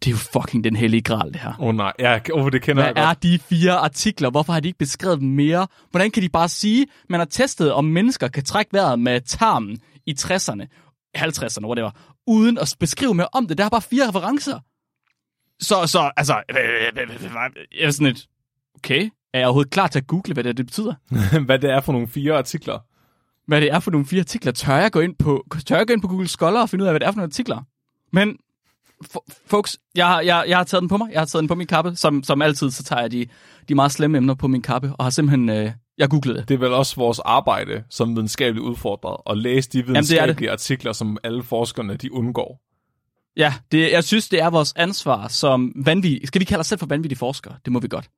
det 0.04 0.06
er 0.06 0.10
jo 0.10 0.16
fucking 0.16 0.64
den 0.64 0.76
hellige 0.76 1.02
gral, 1.02 1.32
det 1.32 1.40
her. 1.40 1.54
Åh 1.60 1.66
oh, 1.66 1.74
nej, 1.74 1.92
ja, 1.98 2.20
oh, 2.32 2.52
det 2.52 2.62
kender 2.62 2.82
Hvad 2.82 2.92
jeg 2.96 3.02
er 3.02 3.14
godt. 3.14 3.22
de 3.22 3.38
fire 3.38 3.72
artikler? 3.72 4.30
Hvorfor 4.30 4.52
har 4.52 4.60
de 4.60 4.68
ikke 4.68 4.78
beskrevet 4.78 5.20
dem 5.20 5.28
mere? 5.28 5.66
Hvordan 5.90 6.10
kan 6.10 6.22
de 6.22 6.28
bare 6.28 6.48
sige, 6.48 6.86
man 7.08 7.20
har 7.20 7.24
testet, 7.24 7.72
om 7.72 7.84
mennesker 7.84 8.28
kan 8.28 8.44
trække 8.44 8.72
vejret 8.72 8.98
med 8.98 9.20
tarmen 9.20 9.78
i 10.06 10.14
60'erne, 10.20 10.66
50'erne, 11.18 11.66
whatever, 11.66 11.90
uden 12.26 12.58
at 12.58 12.76
beskrive 12.80 13.14
mere 13.14 13.28
om 13.32 13.46
det? 13.46 13.58
Der 13.58 13.64
er 13.64 13.68
bare 13.68 13.82
fire 13.82 14.08
referencer. 14.08 14.60
Så, 15.60 15.86
så, 15.86 16.10
altså, 16.16 16.42
jeg 17.74 17.86
er 17.86 17.90
sådan 17.90 18.06
et, 18.06 18.26
okay, 18.74 19.10
er 19.34 19.38
jeg 19.38 19.46
overhovedet 19.46 19.72
klar 19.72 19.86
til 19.86 19.98
at 19.98 20.06
google, 20.06 20.34
hvad 20.34 20.44
det, 20.44 20.56
det 20.56 20.66
betyder? 20.66 20.94
Hvad 21.46 21.58
det 21.58 21.70
er 21.70 21.80
for 21.80 21.92
nogle 21.92 22.08
fire 22.08 22.38
artikler. 22.38 22.78
Hvad 23.46 23.60
det 23.60 23.72
er 23.72 23.80
for 23.80 23.90
nogle 23.90 24.06
fire 24.06 24.20
artikler? 24.20 24.52
Tør 24.52 24.74
jeg 24.76 24.92
gå 24.92 25.00
ind 25.00 25.14
på, 25.18 25.46
tør 25.66 25.76
jeg 25.76 25.86
gå 25.86 25.92
ind 25.92 26.02
på 26.02 26.08
Google 26.08 26.28
Scholar 26.28 26.60
og 26.62 26.68
finde 26.70 26.82
ud 26.82 26.86
af, 26.88 26.92
hvad 26.92 27.00
det 27.00 27.06
er 27.06 27.10
for 27.10 27.16
nogle 27.16 27.28
artikler? 27.30 27.62
Men, 28.12 28.36
folks, 29.46 29.78
jeg, 29.94 30.06
har- 30.06 30.20
jeg, 30.20 30.44
jeg 30.48 30.56
har 30.56 30.64
taget 30.64 30.80
den 30.82 30.88
på 30.88 30.96
mig. 30.96 31.08
Jeg 31.12 31.20
har 31.20 31.26
taget 31.26 31.40
den 31.42 31.48
på 31.48 31.54
min 31.54 31.66
kappe. 31.66 31.96
Som, 31.96 32.22
som 32.22 32.42
altid, 32.42 32.70
så 32.70 32.82
tager 32.84 33.00
jeg 33.02 33.12
de, 33.12 33.26
de 33.68 33.74
meget 33.74 33.92
slemme 33.92 34.18
emner 34.18 34.34
på 34.34 34.48
min 34.48 34.62
kappe, 34.62 34.92
og 34.98 35.04
har 35.04 35.10
simpelthen, 35.10 35.48
øh, 35.48 35.70
jeg 35.98 36.08
googlede 36.08 36.38
det. 36.38 36.48
Det 36.48 36.54
er 36.54 36.58
vel 36.58 36.72
også 36.72 36.96
vores 36.96 37.18
arbejde 37.18 37.84
som 37.90 38.16
videnskabeligt 38.16 38.64
udfordret, 38.66 39.16
at 39.30 39.38
læse 39.38 39.70
de 39.70 39.78
det. 39.78 39.88
videnskabelige 39.88 40.50
artikler, 40.52 40.92
som 40.92 41.18
alle 41.24 41.42
forskerne 41.42 41.96
de 41.96 42.12
undgår. 42.12 42.60
Ja, 43.36 43.54
det, 43.72 43.92
jeg 43.92 44.04
synes, 44.04 44.28
det 44.28 44.40
er 44.42 44.50
vores 44.50 44.72
ansvar 44.76 45.28
som 45.28 45.72
vanvittige, 45.76 46.26
skal 46.26 46.40
vi 46.40 46.44
kalde 46.44 46.60
os 46.60 46.66
selv 46.66 46.78
for 46.80 46.86
vanvittige 46.86 47.18
forskere? 47.18 47.54
Det 47.64 47.72
må 47.72 47.80
vi 47.80 47.88
godt. 47.88 48.08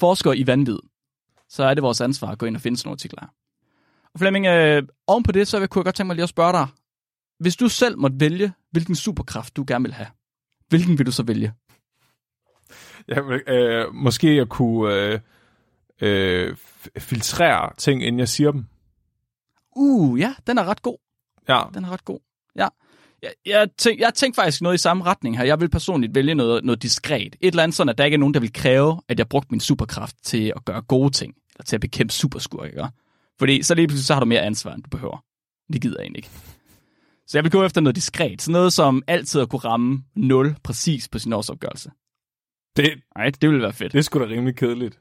Forskere 0.00 0.36
i 0.38 0.46
vanvid. 0.46 0.78
Så 1.48 1.64
er 1.64 1.74
det 1.74 1.82
vores 1.82 2.00
ansvar 2.00 2.28
at 2.28 2.38
gå 2.38 2.46
ind 2.46 2.56
og 2.56 2.62
finde 2.62 2.76
sådan 2.78 2.88
nogle 2.88 2.94
artikler. 2.94 3.22
Og 4.14 4.18
Flemming, 4.20 4.46
øh, 4.46 4.82
oven 5.06 5.22
på 5.22 5.32
det, 5.32 5.48
så 5.48 5.58
vil- 5.58 5.68
kunne 5.68 5.80
jeg 5.80 5.84
godt 5.84 5.94
tænke 5.94 6.06
mig 6.06 6.14
lige 6.16 6.22
at 6.22 6.28
spørge 6.28 6.52
dig. 6.52 6.66
Hvis 7.38 7.56
du 7.56 7.68
selv 7.68 7.98
måtte 7.98 8.20
vælge, 8.20 8.52
hvilken 8.70 8.94
superkraft 8.94 9.56
du 9.56 9.64
gerne 9.66 9.84
vil 9.84 9.92
have, 9.94 10.08
hvilken 10.68 10.98
vil 10.98 11.06
du 11.06 11.12
så 11.12 11.22
vælge? 11.22 11.52
Jeg 13.08 13.26
vil, 13.28 13.42
øh, 13.48 13.94
måske 13.94 14.28
at 14.28 14.48
kunne 14.48 14.94
øh, 14.94 15.20
øh, 16.00 16.56
filtrere 16.98 17.72
ting, 17.76 18.02
inden 18.04 18.18
jeg 18.18 18.28
siger 18.28 18.52
dem. 18.52 18.66
Uh, 19.76 20.20
ja, 20.20 20.34
den 20.46 20.58
er 20.58 20.64
ret 20.64 20.82
god. 20.82 20.98
Ja, 21.48 21.62
Den 21.74 21.84
er 21.84 21.90
ret 21.90 22.04
god. 22.04 22.18
Ja. 22.56 22.68
Jeg, 23.26 23.32
jeg, 23.46 23.68
tænk, 23.78 24.00
jeg 24.00 24.14
tænkte 24.14 24.36
faktisk 24.40 24.62
noget 24.62 24.74
i 24.74 24.78
samme 24.78 25.04
retning 25.04 25.38
her. 25.38 25.44
Jeg 25.44 25.60
vil 25.60 25.68
personligt 25.70 26.14
vælge 26.14 26.34
noget, 26.34 26.64
noget 26.64 26.82
diskret. 26.82 27.22
Et 27.26 27.36
eller 27.40 27.62
andet 27.62 27.74
sådan, 27.76 27.88
at 27.88 27.98
der 27.98 28.04
ikke 28.04 28.14
er 28.14 28.18
nogen, 28.18 28.34
der 28.34 28.40
vil 28.40 28.52
kræve, 28.52 29.00
at 29.08 29.18
jeg 29.18 29.28
brugte 29.28 29.48
min 29.50 29.60
superkraft 29.60 30.16
til 30.22 30.52
at 30.56 30.64
gøre 30.64 30.82
gode 30.82 31.10
ting. 31.10 31.34
Eller 31.54 31.64
til 31.64 31.76
at 31.76 31.80
bekæmpe 31.80 32.12
superskurke. 32.12 32.66
ikke? 32.68 32.84
Fordi 33.38 33.62
så 33.62 33.74
lige 33.74 33.88
pludselig 33.88 34.06
så 34.06 34.12
har 34.14 34.20
du 34.20 34.26
mere 34.26 34.40
ansvar, 34.40 34.72
end 34.74 34.82
du 34.82 34.90
behøver. 34.90 35.24
Det 35.72 35.80
gider 35.82 35.94
jeg 35.98 36.02
egentlig 36.04 36.18
ikke. 36.18 36.30
Så 37.26 37.38
jeg 37.38 37.44
vil 37.44 37.52
gå 37.52 37.64
efter 37.64 37.80
noget 37.80 37.96
diskret. 37.96 38.42
Sådan 38.42 38.52
noget 38.52 38.72
som 38.72 39.02
altid 39.06 39.40
at 39.40 39.48
kunne 39.48 39.58
ramme 39.58 40.02
0 40.16 40.56
præcis 40.64 41.08
på 41.08 41.18
sin 41.18 41.32
årsopgørelse. 41.32 41.90
det, 42.76 42.90
Nej, 43.16 43.30
det 43.30 43.48
ville 43.50 43.62
være 43.62 43.72
fedt. 43.72 43.92
det 43.92 43.98
er 43.98 44.02
sgu 44.02 44.18
da 44.18 44.24
rimelig 44.24 44.56
kedeligt. 44.56 44.98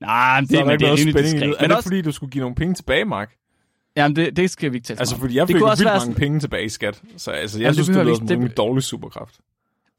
Nej, 0.00 0.40
men 0.40 0.48
Det, 0.48 0.56
så 0.56 0.60
er 0.62 0.66
men 0.66 0.80
det 0.80 0.88
er 0.88 0.92
rimelig 0.96 1.14
diskret. 1.14 1.40
det. 1.42 1.48
Er 1.48 1.54
Men 1.60 1.70
det 1.70 1.76
også, 1.76 1.88
fordi, 1.88 2.02
du 2.02 2.12
skulle 2.12 2.30
give 2.30 2.40
nogle 2.40 2.54
penge 2.56 2.74
tilbage, 2.74 3.04
Mark? 3.04 3.32
Jamen, 3.96 4.16
det, 4.16 4.36
det 4.36 4.50
skal 4.50 4.72
vi 4.72 4.76
ikke 4.76 4.86
tale 4.86 4.96
så 4.96 5.00
Altså, 5.02 5.16
fordi 5.16 5.34
jeg 5.36 5.40
Det 5.48 5.54
fik 5.54 5.60
kunne 5.60 5.66
jo 5.66 5.70
også 5.70 5.82
vildt 5.84 5.92
være 5.92 6.00
mange 6.00 6.14
penge 6.14 6.40
tilbage 6.40 6.64
i 6.64 6.68
skat. 6.68 7.02
Så 7.16 7.30
altså, 7.30 7.58
jeg 7.58 7.62
Jamen, 7.62 7.76
det 7.76 7.84
synes, 7.84 7.96
det 7.96 8.06
vi 8.06 8.10
lyder 8.10 8.16
som 8.16 8.42
en 8.42 8.48
det- 8.48 8.56
dårlig 8.56 8.82
superkraft. 8.82 9.40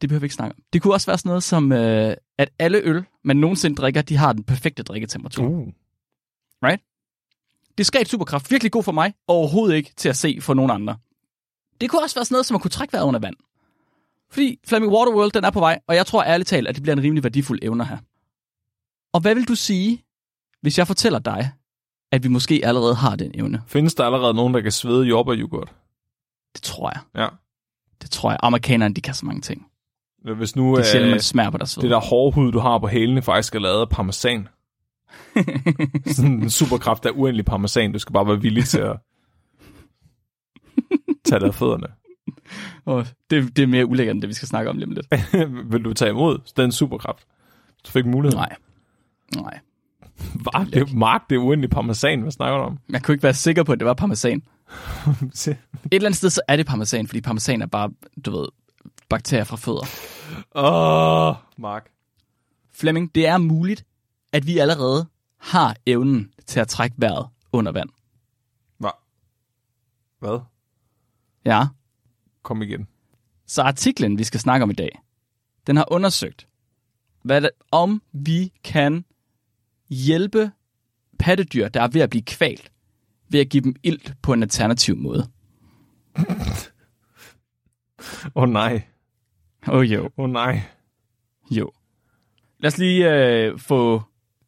Det 0.01 0.09
behøver 0.09 0.19
vi 0.19 0.25
ikke 0.25 0.35
snakke 0.35 0.55
om. 0.55 0.63
Det 0.73 0.81
kunne 0.81 0.93
også 0.93 1.07
være 1.07 1.17
sådan 1.17 1.29
noget 1.29 1.43
som, 1.43 1.71
øh, 1.71 2.15
at 2.37 2.49
alle 2.59 2.77
øl, 2.83 3.05
man 3.23 3.37
nogensinde 3.37 3.75
drikker, 3.75 4.01
de 4.01 4.17
har 4.17 4.33
den 4.33 4.43
perfekte 4.43 4.83
drikketemperatur. 4.83 5.45
Uh. 5.47 5.67
Diskret 7.77 8.07
superkraft, 8.07 8.51
virkelig 8.51 8.71
god 8.71 8.83
for 8.83 8.91
mig, 8.91 9.13
overhovedet 9.27 9.75
ikke 9.75 9.93
til 9.97 10.09
at 10.09 10.17
se 10.17 10.37
for 10.41 10.53
nogen 10.53 10.71
andre. 10.71 10.97
Det 11.81 11.89
kunne 11.89 12.01
også 12.03 12.15
være 12.15 12.25
sådan 12.25 12.33
noget, 12.33 12.45
som 12.45 12.55
at 12.55 12.61
kunne 12.61 12.71
trække 12.71 12.93
vejret 12.93 13.05
under 13.05 13.19
vand. 13.19 13.35
Fordi 14.31 14.59
Flaming 14.67 14.91
Waterworld, 14.91 15.31
den 15.31 15.43
er 15.43 15.49
på 15.49 15.59
vej, 15.59 15.79
og 15.87 15.95
jeg 15.95 16.05
tror 16.05 16.23
ærligt 16.23 16.49
talt, 16.49 16.67
at 16.67 16.75
det 16.75 16.83
bliver 16.83 16.95
en 16.95 17.03
rimelig 17.03 17.23
værdifuld 17.23 17.59
evne 17.61 17.85
her. 17.85 17.97
Og 19.13 19.19
hvad 19.21 19.35
vil 19.35 19.47
du 19.47 19.55
sige, 19.55 20.03
hvis 20.61 20.77
jeg 20.77 20.87
fortæller 20.87 21.19
dig, 21.19 21.51
at 22.11 22.23
vi 22.23 22.27
måske 22.29 22.61
allerede 22.63 22.95
har 22.95 23.15
den 23.15 23.31
evne? 23.35 23.61
Findes 23.67 23.95
der 23.95 24.03
allerede 24.05 24.33
nogen, 24.33 24.53
der 24.53 24.61
kan 24.61 24.71
svede 24.71 25.05
jordbæryoghurt? 25.07 25.73
Det 26.53 26.63
tror 26.63 26.91
jeg. 26.95 27.21
Ja. 27.23 27.27
Det 28.01 28.11
tror 28.11 28.31
jeg. 28.31 28.37
Amerikanerne, 28.43 28.93
de 28.93 29.01
kan 29.01 29.13
så 29.13 29.25
mange 29.25 29.41
ting. 29.41 29.67
Hvis 30.37 30.55
nu 30.55 30.75
Det 30.75 30.79
er 30.79 30.85
sjældent, 30.85 31.07
øh, 31.09 31.11
man 31.11 31.21
smager 31.21 31.49
på 31.49 31.57
deres 31.57 31.69
sved. 31.69 31.81
det 31.81 31.91
der 31.91 31.99
hårde 31.99 32.35
hud, 32.35 32.51
du 32.51 32.59
har 32.59 32.79
på 32.79 32.87
hælene, 32.87 33.21
faktisk 33.21 33.55
er 33.55 33.59
lavet 33.59 33.81
af 33.81 33.89
parmesan. 33.89 34.47
Sådan 36.15 36.31
en 36.31 36.49
superkraft 36.49 37.05
af 37.05 37.11
uendelig 37.15 37.45
parmesan. 37.45 37.91
Du 37.93 37.99
skal 37.99 38.13
bare 38.13 38.27
være 38.27 38.41
villig 38.41 38.65
til 38.65 38.79
at 38.79 38.97
tage 41.25 41.39
det 41.39 41.47
af 41.47 41.55
fødderne. 41.55 41.87
Åh, 42.87 43.05
det, 43.29 43.57
det 43.57 43.63
er 43.63 43.67
mere 43.67 43.85
ulækkert, 43.85 44.13
end 44.13 44.21
det 44.21 44.27
vi 44.27 44.33
skal 44.33 44.47
snakke 44.47 44.69
om 44.69 44.77
lige 44.77 44.87
om 44.87 44.91
lidt. 44.91 45.07
Vil 45.71 45.83
du 45.85 45.93
tage 45.93 46.11
imod 46.11 46.39
den 46.57 46.71
superkraft? 46.71 47.27
Du 47.87 47.91
fik 47.91 48.05
mulighed. 48.05 48.35
Nej. 48.37 48.55
Nej. 49.35 49.59
Var 50.35 50.67
det, 50.73 50.93
Mark, 50.93 51.29
det 51.29 51.35
er 51.35 51.39
uendelig 51.39 51.69
parmesan, 51.69 52.21
hvad 52.21 52.31
snakker 52.31 52.57
du 52.57 52.63
om? 52.63 52.79
Jeg 52.89 53.03
kunne 53.03 53.13
ikke 53.15 53.23
være 53.23 53.33
sikker 53.33 53.63
på, 53.63 53.71
at 53.71 53.79
det 53.79 53.85
var 53.85 53.93
parmesan. 53.93 54.37
Et 55.47 55.57
eller 55.91 56.07
andet 56.07 56.15
sted, 56.15 56.29
så 56.29 56.41
er 56.47 56.55
det 56.55 56.65
parmesan, 56.65 57.07
fordi 57.07 57.21
parmesan 57.21 57.61
er 57.61 57.65
bare, 57.65 57.89
du 58.25 58.31
ved, 58.31 58.47
bakterier 59.09 59.43
fra 59.43 59.57
fødder. 59.57 59.85
Åh, 60.55 61.27
oh, 61.27 61.35
Mark. 61.57 61.89
Flemming, 62.73 63.15
det 63.15 63.27
er 63.27 63.37
muligt, 63.37 63.85
at 64.33 64.47
vi 64.47 64.57
allerede 64.57 65.07
har 65.37 65.75
evnen 65.85 66.31
til 66.45 66.59
at 66.59 66.67
trække 66.67 66.95
vejret 66.99 67.27
under 67.51 67.71
vand. 67.71 67.89
Hvad? 68.77 68.91
Hvad? 70.19 70.39
Ja. 71.45 71.67
Kom 72.43 72.61
igen. 72.61 72.87
Så 73.47 73.61
artiklen, 73.61 74.17
vi 74.17 74.23
skal 74.23 74.39
snakke 74.39 74.63
om 74.63 74.69
i 74.69 74.73
dag, 74.73 74.89
den 75.67 75.77
har 75.77 75.85
undersøgt, 75.91 76.47
hvad 77.23 77.41
det, 77.41 77.49
om 77.71 78.01
vi 78.11 78.51
kan 78.63 79.05
hjælpe 79.89 80.51
pattedyr, 81.19 81.67
der 81.67 81.81
er 81.81 81.87
ved 81.87 82.01
at 82.01 82.09
blive 82.09 82.23
kvalt, 82.23 82.71
ved 83.29 83.39
at 83.39 83.49
give 83.49 83.63
dem 83.63 83.75
ilt 83.83 84.13
på 84.21 84.33
en 84.33 84.43
alternativ 84.43 84.95
måde. 84.97 85.29
Åh 88.35 88.43
oh, 88.43 88.49
nej. 88.49 88.81
Åh 89.67 89.75
oh, 89.75 89.93
jo, 89.93 90.03
Åh 90.05 90.11
oh, 90.17 90.29
nej. 90.29 90.61
jo. 91.51 91.71
Lad 92.59 92.67
os 92.67 92.77
lige 92.77 93.13
øh, 93.13 93.59
få 93.59 94.01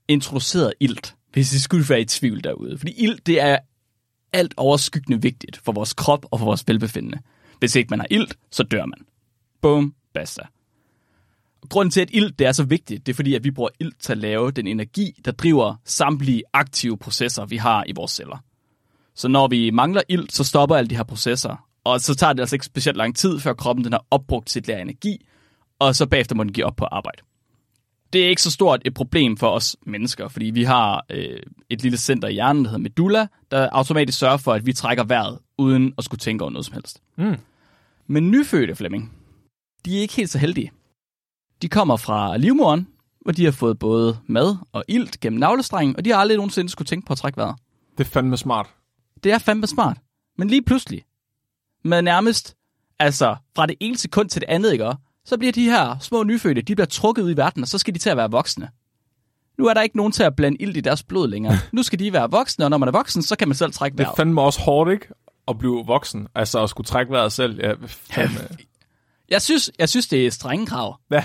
introduceret 0.07 0.73
ilt, 0.79 1.15
hvis 1.33 1.53
I 1.53 1.59
skulle 1.59 1.85
være 1.89 2.01
i 2.01 2.05
tvivl 2.05 2.43
derude. 2.43 2.77
Fordi 2.77 2.93
ilt, 2.97 3.27
det 3.27 3.41
er 3.41 3.57
alt 4.33 4.53
overskyggende 4.57 5.21
vigtigt 5.21 5.57
for 5.57 5.71
vores 5.71 5.93
krop 5.93 6.25
og 6.31 6.39
for 6.39 6.45
vores 6.45 6.67
velbefindende. 6.67 7.19
Hvis 7.59 7.75
ikke 7.75 7.89
man 7.89 7.99
har 7.99 8.07
ilt, 8.09 8.37
så 8.51 8.63
dør 8.63 8.85
man. 8.85 9.05
Boom, 9.61 9.95
basta. 10.13 10.41
Grunden 11.69 11.91
til, 11.91 12.01
at 12.01 12.09
ilt 12.11 12.39
det 12.39 12.47
er 12.47 12.51
så 12.51 12.63
vigtigt, 12.63 13.05
det 13.05 13.11
er 13.11 13.15
fordi, 13.15 13.35
at 13.35 13.43
vi 13.43 13.51
bruger 13.51 13.69
ilt 13.79 13.99
til 13.99 14.11
at 14.11 14.17
lave 14.17 14.51
den 14.51 14.67
energi, 14.67 15.21
der 15.25 15.31
driver 15.31 15.75
samtlige 15.85 16.43
aktive 16.53 16.97
processer, 16.97 17.45
vi 17.45 17.57
har 17.57 17.83
i 17.87 17.91
vores 17.95 18.11
celler. 18.11 18.37
Så 19.15 19.27
når 19.27 19.47
vi 19.47 19.69
mangler 19.69 20.01
ilt, 20.09 20.33
så 20.33 20.43
stopper 20.43 20.75
alle 20.75 20.89
de 20.89 20.95
her 20.95 21.03
processer. 21.03 21.65
Og 21.83 22.01
så 22.01 22.15
tager 22.15 22.33
det 22.33 22.39
altså 22.39 22.55
ikke 22.55 22.65
specielt 22.65 22.97
lang 22.97 23.15
tid, 23.15 23.39
før 23.39 23.53
kroppen 23.53 23.85
den 23.85 23.93
har 23.93 24.05
opbrugt 24.11 24.49
sit 24.49 24.67
lærer 24.67 24.81
energi, 24.81 25.25
og 25.79 25.95
så 25.95 26.05
bagefter 26.05 26.35
må 26.35 26.43
den 26.43 26.53
give 26.53 26.65
op 26.65 26.75
på 26.75 26.85
arbejde. 26.85 27.21
Det 28.13 28.25
er 28.25 28.29
ikke 28.29 28.41
så 28.41 28.51
stort 28.51 28.81
et 28.85 28.93
problem 28.93 29.37
for 29.37 29.49
os 29.49 29.77
mennesker, 29.85 30.27
fordi 30.27 30.45
vi 30.45 30.63
har 30.63 31.05
øh, 31.09 31.39
et 31.69 31.81
lille 31.81 31.97
center 31.97 32.27
i 32.27 32.33
hjernen, 32.33 32.63
der 32.63 32.69
hedder 32.69 32.83
medulla, 32.83 33.27
der 33.51 33.69
automatisk 33.71 34.19
sørger 34.19 34.37
for, 34.37 34.53
at 34.53 34.65
vi 34.65 34.73
trækker 34.73 35.03
vejret, 35.03 35.39
uden 35.57 35.93
at 35.97 36.03
skulle 36.03 36.19
tænke 36.19 36.43
over 36.43 36.51
noget 36.51 36.65
som 36.65 36.73
helst. 36.73 37.01
Mm. 37.17 37.35
Men 38.07 38.31
nyfødte 38.31 38.75
Flemming, 38.75 39.13
de 39.85 39.97
er 39.97 40.01
ikke 40.01 40.13
helt 40.13 40.29
så 40.29 40.37
heldige. 40.37 40.71
De 41.61 41.69
kommer 41.69 41.97
fra 41.97 42.37
livmoderen, 42.37 42.87
hvor 43.21 43.31
de 43.31 43.45
har 43.45 43.51
fået 43.51 43.79
både 43.79 44.17
mad 44.27 44.57
og 44.71 44.83
ilt 44.87 45.19
gennem 45.19 45.39
navlestrengen, 45.39 45.95
og 45.95 46.05
de 46.05 46.09
har 46.09 46.17
aldrig 46.17 46.37
nogensinde 46.37 46.69
skulle 46.69 46.85
tænke 46.85 47.05
på 47.05 47.13
at 47.13 47.17
trække 47.17 47.37
vejret. 47.37 47.55
Det 47.97 48.05
er 48.05 48.09
fandme 48.09 48.37
smart. 48.37 48.67
Det 49.23 49.31
er 49.31 49.37
fandme 49.37 49.67
smart. 49.67 49.97
Men 50.37 50.47
lige 50.47 50.61
pludselig, 50.61 51.03
med 51.83 52.01
nærmest, 52.01 52.55
altså 52.99 53.35
fra 53.55 53.65
det 53.65 53.75
ene 53.79 53.97
sekund 53.97 54.29
til 54.29 54.41
det 54.41 54.49
andet, 54.49 54.71
ikke? 54.73 54.93
så 55.25 55.37
bliver 55.37 55.51
de 55.51 55.63
her 55.63 55.99
små 55.99 56.23
nyfødte, 56.23 56.61
de 56.61 56.75
bliver 56.75 56.85
trukket 56.87 57.23
ud 57.23 57.31
i 57.31 57.37
verden, 57.37 57.61
og 57.61 57.67
så 57.67 57.77
skal 57.77 57.93
de 57.93 57.99
til 57.99 58.09
at 58.09 58.17
være 58.17 58.31
voksne. 58.31 58.69
Nu 59.57 59.65
er 59.65 59.73
der 59.73 59.81
ikke 59.81 59.97
nogen 59.97 60.11
til 60.11 60.23
at 60.23 60.35
blande 60.35 60.57
ild 60.59 60.77
i 60.77 60.81
deres 60.81 61.03
blod 61.03 61.27
længere. 61.27 61.53
Nu 61.71 61.83
skal 61.83 61.99
de 61.99 62.13
være 62.13 62.31
voksne, 62.31 62.65
og 62.65 62.69
når 62.69 62.77
man 62.77 62.87
er 62.87 62.91
voksen, 62.91 63.21
så 63.21 63.35
kan 63.35 63.47
man 63.47 63.55
selv 63.55 63.71
trække 63.71 63.97
Det 63.97 64.03
er 64.03 64.05
vejret. 64.07 64.17
fandme 64.17 64.41
også 64.41 64.61
hårdt, 64.61 64.91
ikke? 64.91 65.07
At 65.47 65.57
blive 65.57 65.83
voksen. 65.85 66.27
Altså 66.35 66.63
at 66.63 66.69
skulle 66.69 66.85
trække 66.85 67.11
vejret 67.11 67.31
selv. 67.31 67.59
Ja, 67.61 67.73
fandme. 67.87 68.39
Jeg 69.29 69.41
synes, 69.41 69.71
jeg 69.79 69.89
synes, 69.89 70.07
det 70.07 70.27
er 70.27 70.31
strenge 70.31 70.65
krav. 70.65 70.99
Ja. 71.11 71.23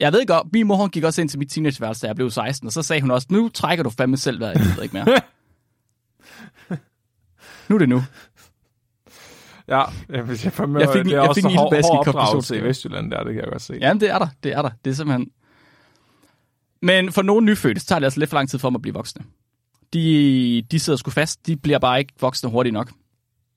Jeg 0.00 0.12
ved 0.12 0.26
godt, 0.26 0.46
min 0.52 0.66
mor 0.66 0.76
hun 0.76 0.90
gik 0.90 1.04
også 1.04 1.20
ind 1.20 1.28
til 1.28 1.38
mit 1.38 1.50
teenageværelse, 1.50 2.02
da 2.02 2.06
jeg 2.06 2.16
blev 2.16 2.30
16, 2.30 2.66
og 2.66 2.72
så 2.72 2.82
sagde 2.82 3.00
hun 3.02 3.10
også, 3.10 3.26
nu 3.30 3.48
trækker 3.48 3.82
du 3.84 3.90
fandme 3.90 4.16
selv 4.16 4.40
vejret, 4.40 4.54
jeg 4.54 4.62
gider 4.62 4.82
ikke 4.82 4.94
mere. 4.94 5.06
nu 7.68 7.74
er 7.74 7.78
det 7.78 7.88
nu. 7.88 8.02
Ja, 9.68 9.78
jeg, 10.08 10.44
jeg, 10.44 10.52
fandme, 10.52 10.80
Jeg 10.80 10.88
fik 10.92 11.00
en- 11.00 11.06
det 11.06 11.12
er 11.12 11.20
jeg 11.20 11.28
også 11.28 11.40
fik 11.40 11.44
en 11.50 11.56
hård, 11.58 11.82
hård 11.84 12.08
opdragelse 12.08 12.56
i. 12.58 12.62
Vestjylland, 12.62 13.10
der, 13.10 13.24
det 13.24 13.34
kan 13.34 13.42
jeg 13.42 13.50
godt 13.52 13.62
se. 13.62 13.78
Jamen, 13.80 14.00
det 14.00 14.10
er 14.10 14.18
der. 14.18 14.26
Det 14.42 14.52
er 14.52 14.62
der. 14.62 14.70
Det 14.84 14.90
er 14.90 14.94
simpelthen... 14.94 15.30
Men 16.82 17.12
for 17.12 17.22
nogle 17.22 17.46
nyfødte, 17.46 17.80
så 17.80 17.86
tager 17.86 17.98
det 17.98 18.06
altså 18.06 18.20
lidt 18.20 18.30
for 18.30 18.36
lang 18.36 18.48
tid 18.50 18.58
for 18.58 18.68
dem 18.68 18.74
at 18.74 18.82
blive 18.82 18.94
voksne. 18.94 19.24
De, 19.92 20.62
de 20.70 20.78
sidder 20.78 20.96
sgu 20.96 21.10
fast. 21.10 21.46
De 21.46 21.56
bliver 21.56 21.78
bare 21.78 21.98
ikke 21.98 22.12
voksne 22.20 22.50
hurtigt 22.50 22.72
nok. 22.72 22.92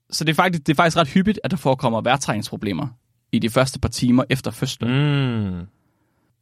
Så 0.10 0.24
det 0.24 0.32
er, 0.32 0.36
faktisk, 0.36 0.68
det 0.68 0.74
er 0.74 0.76
faktisk 0.76 0.98
ret 0.98 1.08
hyppigt, 1.08 1.40
at 1.44 1.52
der 1.52 1.58
forekommer 1.58 2.02
vejrtrækningsproblemer 2.02 2.88
i 3.32 3.40
de 3.40 3.50
første 3.50 3.80
par 3.80 3.90
timer 3.90 4.24
efter 4.30 4.52
fødslen. 4.52 4.92
Mm. 5.60 5.68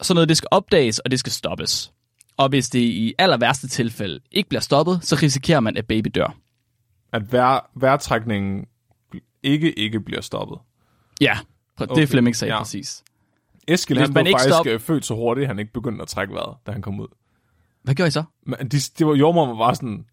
Sådan 0.01 0.15
noget, 0.15 0.29
det 0.29 0.37
skal 0.37 0.47
opdages, 0.51 0.99
og 0.99 1.11
det 1.11 1.19
skal 1.19 1.31
stoppes. 1.31 1.91
Og 2.37 2.49
hvis 2.49 2.69
det 2.69 2.79
i 2.79 3.13
aller 3.17 3.37
værste 3.37 3.67
tilfælde 3.67 4.19
ikke 4.31 4.49
bliver 4.49 4.61
stoppet, 4.61 4.99
så 5.03 5.15
risikerer 5.21 5.59
man, 5.59 5.77
at 5.77 5.87
baby 5.87 6.07
dør. 6.15 6.35
At 7.11 7.31
vær, 7.33 7.69
vejrtrækningen 7.75 8.65
ikke 9.43 9.79
ikke 9.79 9.99
bliver 9.99 10.21
stoppet. 10.21 10.57
Ja, 11.21 11.37
det 11.79 11.91
Okay, 11.91 12.01
er 12.01 12.07
Flemming 12.07 12.35
sagde 12.35 12.53
ja. 12.53 12.59
præcis. 12.59 13.03
Eskild, 13.67 13.97
Hvis 13.99 14.07
han 14.07 14.13
man 14.13 14.23
blev 14.23 14.33
faktisk 14.33 14.49
stop- 14.55 14.65
stop... 14.67 14.81
født 14.81 15.05
så 15.05 15.13
hurtigt, 15.15 15.43
at 15.43 15.47
han 15.47 15.59
ikke 15.59 15.73
begyndte 15.73 16.01
at 16.01 16.07
trække 16.07 16.33
vejret, 16.33 16.55
da 16.67 16.71
han 16.71 16.81
kom 16.81 16.99
ud. 16.99 17.07
Hvad 17.83 17.95
gjorde 17.95 18.07
I 18.07 18.11
så? 18.11 18.23
Men 18.45 18.67
de, 18.67 18.77
det 18.79 19.07
var 19.07 19.15
jordmor 19.15 19.45
var 19.47 19.55
bare 19.57 19.75
sådan... 19.75 20.05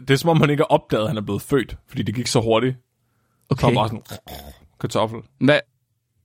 Det 0.00 0.10
er 0.10 0.16
som 0.16 0.30
om, 0.30 0.40
han 0.40 0.50
ikke 0.50 0.60
har 0.60 0.66
opdaget, 0.66 1.02
at 1.02 1.08
han 1.08 1.16
er 1.16 1.20
blevet 1.22 1.42
født, 1.42 1.76
fordi 1.86 2.02
det 2.02 2.14
gik 2.14 2.26
så 2.26 2.40
hurtigt. 2.40 2.76
Så 2.76 3.46
Okay. 3.50 3.66
han 3.66 3.74
bare 3.74 3.88
sådan... 3.88 4.02
Kartoffel. 4.80 5.20
Hvad? 5.40 5.60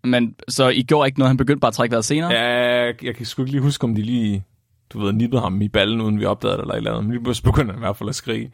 Men 0.04 0.36
så 0.48 0.70
I 0.70 0.84
gjorde 0.84 1.08
ikke 1.08 1.20
noget, 1.20 1.30
han 1.30 1.38
begyndte 1.38 1.60
bare 1.60 1.70
at 1.70 1.74
trække 1.74 1.92
vejret 1.92 2.06
senere? 2.06 2.32
Ja, 2.32 2.86
jeg, 2.86 3.04
jeg 3.04 3.16
kan 3.16 3.26
sgu 3.26 3.42
ikke 3.42 3.52
lige 3.52 3.62
huske, 3.62 3.84
om 3.84 3.96
de 3.96 4.02
lige... 4.02 4.44
Du 4.90 5.00
ved, 5.00 5.14
nippede 5.14 5.42
ham 5.42 5.62
i 5.62 5.68
ballen, 5.70 6.02
uden 6.02 6.20
vi 6.20 6.26
opdagede 6.26 6.58
det 6.58 6.62
eller 6.62 6.74
et 6.74 6.78
eller 6.78 6.92
andet. 6.92 7.04
Men 7.04 7.12
lige 7.12 7.24
pludselig 7.24 7.44
begyndte 7.44 7.72
han 7.72 7.80
i 7.80 7.86
hvert 7.86 7.98
fald 7.98 8.10
at 8.10 8.16
skrige. 8.16 8.52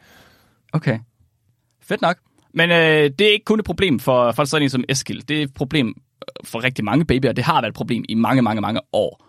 Okay. 0.72 0.98
Fedt 1.82 2.02
nok. 2.02 2.16
Men 2.54 2.70
øh, 2.70 3.10
det 3.18 3.20
er 3.20 3.32
ikke 3.32 3.44
kun 3.44 3.58
et 3.58 3.64
problem 3.64 4.00
for, 4.00 4.32
for 4.32 4.44
sådan 4.44 4.70
som 4.70 4.84
Eskild. 4.88 5.22
Det 5.22 5.38
er 5.38 5.42
et 5.42 5.54
problem 5.54 5.88
øh, 5.88 6.46
for 6.46 6.64
rigtig 6.64 6.84
mange 6.84 7.04
babyer. 7.04 7.32
Det 7.32 7.44
har 7.44 7.60
været 7.60 7.70
et 7.70 7.74
problem 7.74 8.04
i 8.08 8.14
mange, 8.14 8.42
mange, 8.42 8.60
mange 8.60 8.80
år. 8.92 9.26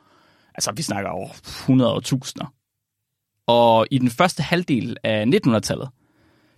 Altså, 0.56 0.72
vi 0.76 0.82
snakker 0.82 1.10
over 1.10 1.30
100 1.46 1.94
og 1.94 2.04
tusinder. 2.04 2.54
Og 3.48 3.88
i 3.92 3.98
den 3.98 4.10
første 4.10 4.44
halvdel 4.44 4.98
af 5.04 5.26
1900-tallet, 5.26 5.90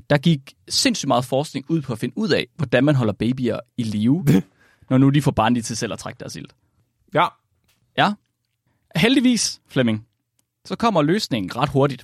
der 0.09 0.17
gik 0.17 0.53
sindssygt 0.69 1.07
meget 1.07 1.25
forskning 1.25 1.65
ud 1.69 1.81
på 1.81 1.93
at 1.93 1.99
finde 1.99 2.17
ud 2.17 2.29
af, 2.29 2.47
hvordan 2.55 2.83
man 2.83 2.95
holder 2.95 3.13
babyer 3.13 3.59
i 3.77 3.83
live, 3.83 4.25
når 4.89 4.97
nu 4.97 5.09
de 5.09 5.21
får 5.21 5.31
barnlige 5.31 5.63
til 5.63 5.77
selv 5.77 5.93
at 5.93 5.99
trække 5.99 6.19
deres 6.19 6.35
ild. 6.35 6.47
Ja, 7.13 7.27
Ja. 7.97 8.13
Heldigvis, 8.95 9.61
Flemming, 9.67 10.07
så 10.65 10.75
kommer 10.75 11.01
løsningen 11.01 11.55
ret 11.55 11.69
hurtigt. 11.69 12.03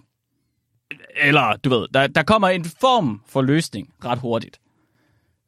Eller, 1.16 1.56
du 1.56 1.70
ved, 1.70 1.88
der, 1.94 2.08
der 2.08 2.24
kommer 2.24 2.48
en 2.48 2.66
form 2.66 3.22
for 3.28 3.42
løsning 3.42 3.94
ret 4.06 4.20
hurtigt. 4.20 4.60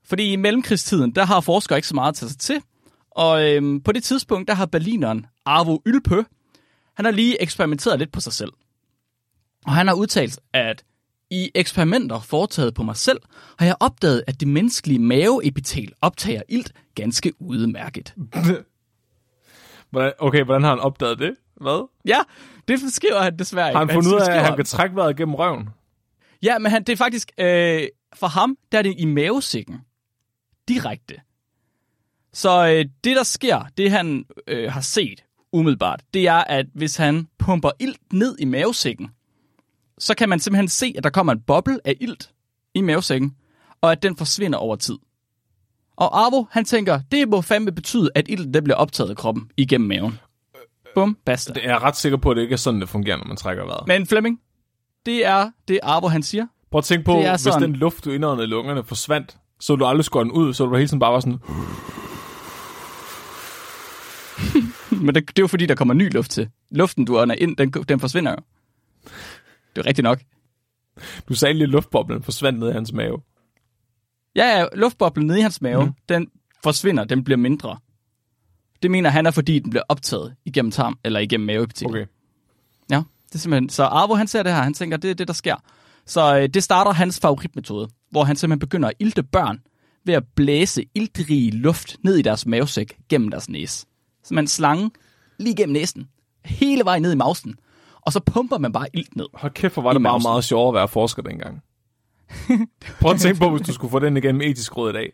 Fordi 0.03 0.31
i 0.31 0.35
mellemkrigstiden, 0.35 1.11
der 1.11 1.25
har 1.25 1.41
forskere 1.41 1.77
ikke 1.77 1.87
så 1.87 1.95
meget 1.95 2.09
at 2.09 2.15
tage 2.15 2.29
sig 2.29 2.39
til. 2.39 2.61
Og 3.11 3.51
øhm, 3.51 3.81
på 3.81 3.91
det 3.91 4.03
tidspunkt, 4.03 4.47
der 4.47 4.53
har 4.53 4.65
berlineren 4.65 5.25
Arvo 5.45 5.81
Ylpø, 5.85 6.21
han 6.93 7.05
har 7.05 7.11
lige 7.11 7.41
eksperimenteret 7.41 7.99
lidt 7.99 8.11
på 8.11 8.19
sig 8.19 8.33
selv. 8.33 8.51
Og 9.65 9.71
han 9.71 9.87
har 9.87 9.93
udtalt, 9.95 10.39
at 10.53 10.83
i 11.29 11.51
eksperimenter 11.55 12.19
foretaget 12.19 12.73
på 12.73 12.83
mig 12.83 12.95
selv, 12.95 13.19
har 13.59 13.65
jeg 13.65 13.75
opdaget, 13.79 14.23
at 14.27 14.39
det 14.39 14.47
menneskelige 14.47 14.99
maveepitel 14.99 15.93
optager 16.01 16.41
ilt 16.49 16.71
ganske 16.95 17.33
udmærket. 17.39 18.13
hvordan, 19.91 20.13
okay, 20.19 20.43
hvordan 20.43 20.63
har 20.63 20.69
han 20.69 20.79
opdaget 20.79 21.19
det? 21.19 21.35
Hvad? 21.61 21.89
Ja, 22.05 22.19
det 22.67 22.93
skriver 22.93 23.21
han 23.21 23.39
desværre 23.39 23.69
ikke. 23.69 23.77
Har 23.77 23.85
han 23.85 23.93
fundet 23.93 24.13
ud 24.13 24.19
af, 24.19 24.35
at 24.35 24.45
han 24.45 24.55
kan 24.55 24.65
trække 24.65 24.95
vejret 24.95 25.17
gennem 25.17 25.35
røven? 25.35 25.69
Ja, 26.43 26.59
men 26.59 26.71
han, 26.71 26.83
det 26.83 26.93
er 26.93 26.97
faktisk, 26.97 27.31
øh, 27.37 27.87
for 28.13 28.27
ham, 28.27 28.57
der 28.71 28.77
er 28.77 28.81
det 28.81 28.95
i 28.97 29.05
mavesækken. 29.05 29.81
Direkte. 30.67 31.15
Så 32.33 32.67
øh, 32.67 32.85
det, 33.03 33.15
der 33.15 33.23
sker, 33.23 33.65
det 33.77 33.91
han 33.91 34.25
øh, 34.47 34.71
har 34.71 34.81
set 34.81 35.23
umiddelbart, 35.53 36.03
det 36.13 36.27
er, 36.27 36.43
at 36.43 36.65
hvis 36.73 36.95
han 36.95 37.27
pumper 37.39 37.71
ilt 37.79 38.13
ned 38.13 38.35
i 38.39 38.45
mavesækken, 38.45 39.09
så 39.97 40.15
kan 40.15 40.29
man 40.29 40.39
simpelthen 40.39 40.67
se, 40.67 40.93
at 40.97 41.03
der 41.03 41.09
kommer 41.09 41.33
en 41.33 41.41
boble 41.47 41.79
af 41.85 41.97
ilt 42.01 42.31
i 42.75 42.81
mavesækken, 42.81 43.35
og 43.81 43.91
at 43.91 44.03
den 44.03 44.17
forsvinder 44.17 44.57
over 44.57 44.75
tid. 44.75 44.97
Og 45.95 46.19
Arvo, 46.19 46.45
han 46.51 46.65
tænker, 46.65 46.99
det 47.11 47.29
må 47.29 47.41
fandme 47.41 47.71
betyde, 47.71 48.09
at 48.15 48.25
ilten 48.29 48.53
den 48.53 48.63
bliver 48.63 48.77
optaget 48.77 49.09
af 49.09 49.15
kroppen 49.15 49.51
igennem 49.57 49.87
maven. 49.87 50.19
Bum, 50.95 51.17
basta. 51.25 51.53
Det 51.53 51.65
er 51.65 51.69
jeg 51.69 51.81
ret 51.81 51.95
sikker 51.95 52.17
på, 52.17 52.29
at 52.29 52.35
det 52.35 52.41
ikke 52.41 52.53
er 52.53 52.57
sådan, 52.57 52.81
det 52.81 52.89
fungerer, 52.89 53.17
når 53.17 53.25
man 53.25 53.37
trækker 53.37 53.65
vejret. 53.65 53.87
Men 53.87 54.07
Flemming, 54.07 54.39
det 55.05 55.25
er 55.25 55.51
det 55.67 55.79
Arvo, 55.83 56.07
han 56.07 56.23
siger. 56.23 56.47
Prøv 56.71 56.79
at 56.79 56.83
tænke 56.83 57.05
på, 57.05 57.21
hvis 57.21 57.43
den 57.43 57.75
luft, 57.75 58.05
du 58.05 58.11
indåndede 58.11 58.47
i 58.47 58.49
lungerne, 58.49 58.83
forsvandt, 58.83 59.37
så 59.59 59.75
du 59.75 59.85
aldrig 59.85 60.05
skåre 60.05 60.23
den 60.23 60.31
ud, 60.31 60.53
så 60.53 60.65
du 60.65 60.75
hele 60.75 60.87
tiden 60.87 60.99
bare 60.99 61.11
være 61.11 61.21
sådan... 61.21 61.39
Men 65.05 65.15
det, 65.15 65.27
det 65.27 65.39
er 65.39 65.43
jo 65.43 65.47
fordi, 65.47 65.65
der 65.65 65.75
kommer 65.75 65.93
ny 65.93 66.13
luft 66.13 66.31
til. 66.31 66.49
Luften, 66.71 67.05
du 67.05 67.19
ånder 67.19 67.35
ind, 67.35 67.57
den, 67.57 67.71
den 67.71 67.99
forsvinder 67.99 68.31
jo. 68.31 68.37
Det 69.75 69.81
er 69.81 69.85
rigtigt 69.85 70.03
nok. 70.03 70.21
Du 71.29 71.33
sagde 71.33 71.53
lige, 71.53 71.63
at 71.63 71.69
luftboblen 71.69 72.23
forsvandt 72.23 72.59
ned 72.59 72.69
i 72.69 72.73
hans 72.73 72.93
mave. 72.93 73.21
Ja, 74.35 74.59
ja, 74.59 74.65
luftboblen 74.73 75.27
nede 75.27 75.39
i 75.39 75.41
hans 75.41 75.61
mave, 75.61 75.85
mm. 75.85 75.91
den 76.09 76.27
forsvinder, 76.63 77.03
den 77.03 77.23
bliver 77.23 77.37
mindre. 77.37 77.77
Det 78.81 78.91
mener 78.91 79.09
han 79.09 79.25
er, 79.25 79.31
fordi 79.31 79.59
den 79.59 79.69
bliver 79.69 79.83
optaget 79.89 80.35
igennem 80.45 80.71
tarm, 80.71 80.97
eller 81.03 81.19
igennem 81.19 81.47
maveepitelet. 81.47 81.89
Okay. 81.89 82.05
Ja, 82.89 83.03
Det 83.27 83.35
er 83.35 83.39
simpelthen, 83.39 83.69
så 83.69 83.83
Arvo 83.83 84.13
han 84.15 84.27
ser 84.27 84.43
det 84.43 84.53
her, 84.53 84.61
han 84.61 84.73
tænker, 84.73 84.97
det 84.97 85.09
er 85.09 85.13
det, 85.15 85.27
der 85.27 85.33
sker. 85.33 85.55
Så 86.05 86.37
øh, 86.39 86.49
det 86.49 86.63
starter 86.63 86.91
hans 86.91 87.19
favoritmetode, 87.19 87.89
hvor 88.11 88.23
han 88.23 88.35
simpelthen 88.35 88.59
begynder 88.59 88.89
at 88.89 88.95
ilte 88.99 89.23
børn 89.23 89.59
ved 90.05 90.13
at 90.13 90.23
blæse 90.35 90.85
iltrig 90.95 91.53
luft 91.53 91.97
ned 92.03 92.15
i 92.15 92.21
deres 92.21 92.45
mavesæk 92.45 92.97
gennem 93.09 93.29
deres 93.29 93.49
næse. 93.49 93.85
Så 94.23 94.33
man 94.33 94.47
slange 94.47 94.91
lige 95.39 95.55
gennem 95.55 95.73
næsen, 95.73 96.09
hele 96.45 96.85
vejen 96.85 97.01
ned 97.01 97.11
i 97.11 97.15
mausen, 97.15 97.55
og 98.05 98.13
så 98.13 98.19
pumper 98.19 98.57
man 98.57 98.71
bare 98.71 98.87
ilt 98.93 99.15
ned. 99.15 99.25
Hold 99.33 99.51
kæft, 99.53 99.73
hvor 99.73 99.83
var 99.83 99.93
det 99.93 100.01
meget, 100.01 100.21
meget 100.23 100.43
sjovere 100.43 100.67
at 100.69 100.73
være 100.73 100.87
forsker 100.87 101.21
dengang. 101.21 101.61
Prøv 103.01 103.11
at 103.11 103.19
tænke 103.19 103.39
på, 103.39 103.49
hvis 103.49 103.67
du 103.67 103.73
skulle 103.73 103.91
få 103.91 103.99
den 103.99 104.17
igennem 104.17 104.41
etisk 104.41 104.77
råd 104.77 104.89
i 104.89 104.93
dag. 104.93 105.11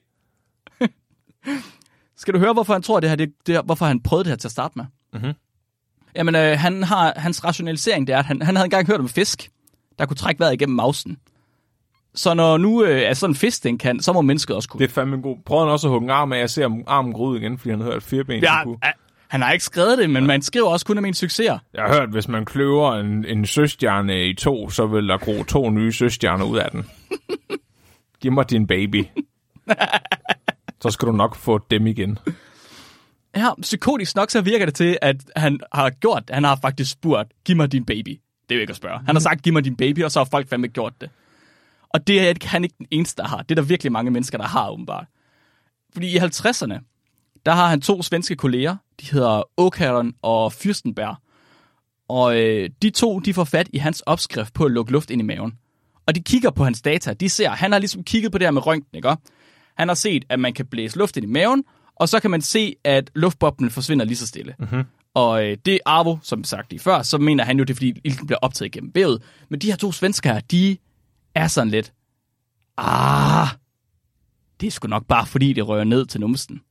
Skal 2.18 2.34
du 2.34 2.40
høre, 2.40 2.54
hvorfor 2.54 2.74
han 2.74 2.82
tror, 2.82 3.00
det 3.00 3.10
her, 3.10 3.16
det, 3.16 3.34
det, 3.48 3.56
her- 3.56 3.62
hvorfor 3.62 3.86
han 3.86 4.00
prøvede 4.04 4.24
det 4.24 4.30
her 4.32 4.38
til 4.38 4.48
at 4.48 4.52
starte 4.52 4.74
med? 4.76 4.86
Mhm. 5.14 5.34
Jamen, 6.16 6.36
øh, 6.36 6.60
han 6.60 6.84
har, 6.84 7.14
hans 7.16 7.44
rationalisering, 7.46 8.08
det 8.08 8.14
er, 8.14 8.20
at 8.20 8.26
han, 8.26 8.42
han 8.42 8.56
havde 8.56 8.66
engang 8.66 8.88
hørt 8.88 9.00
om 9.00 9.10
fisk, 9.10 9.50
der 10.00 10.06
kunne 10.06 10.18
trække 10.18 10.40
vejret 10.40 10.54
igennem 10.54 10.76
mausen. 10.76 11.18
Så 12.16 12.34
når 12.34 12.58
nu 12.58 12.84
øh, 12.84 13.02
er 13.02 13.14
sådan 13.14 13.32
en 13.32 13.36
fisk, 13.36 13.64
den 13.64 13.78
kan, 13.78 14.00
så 14.00 14.14
må 14.14 14.22
mennesket 14.22 14.56
også 14.56 14.70
kunne. 14.70 14.80
Det 14.80 14.90
er 14.90 14.94
fandme 14.94 15.16
en 15.16 15.22
god. 15.22 15.38
Prøv 15.46 15.60
han 15.60 15.68
også 15.70 15.88
at 15.88 15.92
hugge 15.92 16.06
en 16.06 16.10
arm 16.10 16.34
af. 16.34 16.40
Jeg 16.40 16.50
ser 16.50 16.66
om 16.66 16.84
armen 16.88 17.14
gå 17.14 17.20
ud 17.20 17.38
igen, 17.40 17.58
fordi 17.58 17.70
han 17.70 17.80
havde 17.80 17.94
hørt 17.94 18.04
fire 18.04 18.24
ben. 18.24 18.44
ja, 18.44 18.64
kunne. 18.64 18.78
Han 19.32 19.42
har 19.42 19.52
ikke 19.52 19.66
skrevet 19.66 19.98
det, 19.98 20.10
men 20.10 20.26
man 20.28 20.42
skriver 20.42 20.68
også 20.68 20.86
kun 20.86 20.98
om 20.98 21.06
ens 21.06 21.18
succeser. 21.18 21.60
Jeg 21.74 21.84
har 21.84 21.94
hørt, 21.94 22.10
hvis 22.10 22.28
man 22.28 22.46
kløver 22.46 22.94
en, 22.94 23.26
en 23.26 23.46
søstjerne 23.46 24.30
i 24.30 24.34
to, 24.34 24.70
så 24.70 24.88
vil 24.88 25.08
der 25.08 25.18
gro 25.18 25.44
to 25.44 25.70
nye 25.70 25.92
søstjerner 25.92 26.46
ud 26.46 26.58
af 26.58 26.72
den. 26.72 26.86
Giv 28.22 28.32
mig 28.32 28.50
din 28.50 28.68
baby. 28.68 29.06
så 30.82 30.90
skal 30.90 31.08
du 31.08 31.12
nok 31.12 31.36
få 31.36 31.60
dem 31.72 31.88
igen. 31.88 32.20
Ja, 33.36 33.50
psykotisk 33.62 34.16
nok 34.16 34.30
så 34.30 34.42
virker 34.42 34.66
det 34.66 34.76
til, 34.76 34.98
at 35.02 35.16
han 35.36 35.60
har 35.74 35.90
gjort, 35.90 36.24
han 36.30 36.44
har 36.44 36.60
faktisk 36.62 36.92
spurgt, 36.92 37.32
giv 37.46 37.56
mig 37.56 37.72
din 37.72 37.86
baby. 37.86 38.20
Det 38.50 38.56
er 38.56 38.56
jo 38.56 38.62
ikke 38.62 38.72
at 38.72 38.78
spørge. 38.78 39.00
Han 39.06 39.16
har 39.16 39.20
sagt, 39.20 39.42
giv 39.42 39.54
mig 39.54 39.64
din 39.64 39.76
baby, 39.76 40.04
og 40.04 40.12
så 40.12 40.20
har 40.20 40.26
folk 40.26 40.50
fandme 40.50 40.68
gjort 40.68 40.94
det. 41.02 41.10
Og 41.90 42.08
det 42.08 42.30
er 42.30 42.48
han 42.48 42.64
ikke 42.64 42.76
den 42.78 42.88
eneste, 42.92 43.22
der 43.22 43.28
har. 43.28 43.38
Det 43.42 43.52
er 43.52 43.56
der 43.56 43.62
virkelig 43.62 43.92
mange 43.92 44.12
mennesker, 44.12 44.38
der 44.38 44.46
har 44.46 44.70
åbenbart. 44.70 45.06
Fordi 45.94 46.08
i 46.08 46.18
50'erne, 46.18 46.91
der 47.46 47.52
har 47.52 47.68
han 47.68 47.82
to 47.82 48.02
svenske 48.02 48.36
kolleger. 48.36 48.76
De 49.02 49.06
hedder 49.12 49.44
Åkæren 49.58 50.14
og 50.22 50.54
Fyrstenberg. 50.54 51.16
Og 52.08 52.40
øh, 52.40 52.70
de 52.82 52.90
to, 52.90 53.20
de 53.20 53.34
får 53.34 53.44
fat 53.44 53.70
i 53.74 53.78
hans 53.78 54.02
opskrift 54.02 54.54
på 54.54 54.66
at 54.66 54.72
lukke 54.72 54.92
luft 54.92 55.12
ind 55.12 55.22
i 55.22 55.26
maven. 55.26 55.54
Og 56.06 56.16
de 56.16 56.22
kigger 56.22 56.52
på 56.52 56.64
hans 56.64 56.82
data. 56.82 57.14
De 57.14 57.30
ser, 57.30 57.50
han 57.50 57.72
har 57.72 57.80
ligesom 57.80 58.04
kigget 58.04 58.32
på 58.32 58.38
det 58.38 58.48
her 58.48 58.52
med 58.52 58.66
røntgen, 58.66 58.96
ikke? 58.96 59.16
Han 59.78 59.88
har 59.88 59.96
set, 59.96 60.26
at 60.30 60.40
man 60.40 60.54
kan 60.54 60.66
blæse 60.66 60.98
luft 60.98 61.18
ind 61.18 61.26
i 61.26 61.30
maven, 61.30 61.64
og 61.96 62.10
så 62.10 62.20
kan 62.20 62.32
man 62.32 62.42
se, 62.42 62.76
at 62.84 63.12
luftboblen 63.16 63.70
forsvinder 63.70 64.06
lige 64.06 64.18
så 64.18 64.28
stille. 64.28 64.56
Mm-hmm. 64.60 64.84
Og 65.14 65.46
øh, 65.46 65.58
det 65.66 65.74
er 65.74 65.80
Arvo, 65.86 66.18
som 66.24 66.44
sagt 66.44 66.72
lige 66.72 66.80
før, 66.80 67.02
så 67.02 67.18
mener 67.18 67.44
han 67.44 67.58
jo, 67.58 67.64
det 67.64 67.74
er 67.74 67.76
fordi 67.76 67.94
ilten 68.04 68.28
bliver 68.28 68.40
optaget 68.42 68.72
gennem 68.72 68.92
vævet. 68.96 69.24
Men 69.50 69.60
de 69.60 69.68
her 69.68 69.76
to 69.76 69.92
svensker 69.92 70.34
her, 70.34 70.40
de 70.40 70.78
er 71.36 71.48
sådan 71.48 71.70
lidt, 71.70 71.94
ah, 72.78 73.48
det 74.62 74.68
er 74.68 74.72
sgu 74.72 74.88
nok 74.88 75.06
bare 75.06 75.26
fordi, 75.26 75.54
det 75.54 75.68
rører 75.68 75.84
ned 75.84 76.06
til 76.06 76.22
numsen. 76.22 76.62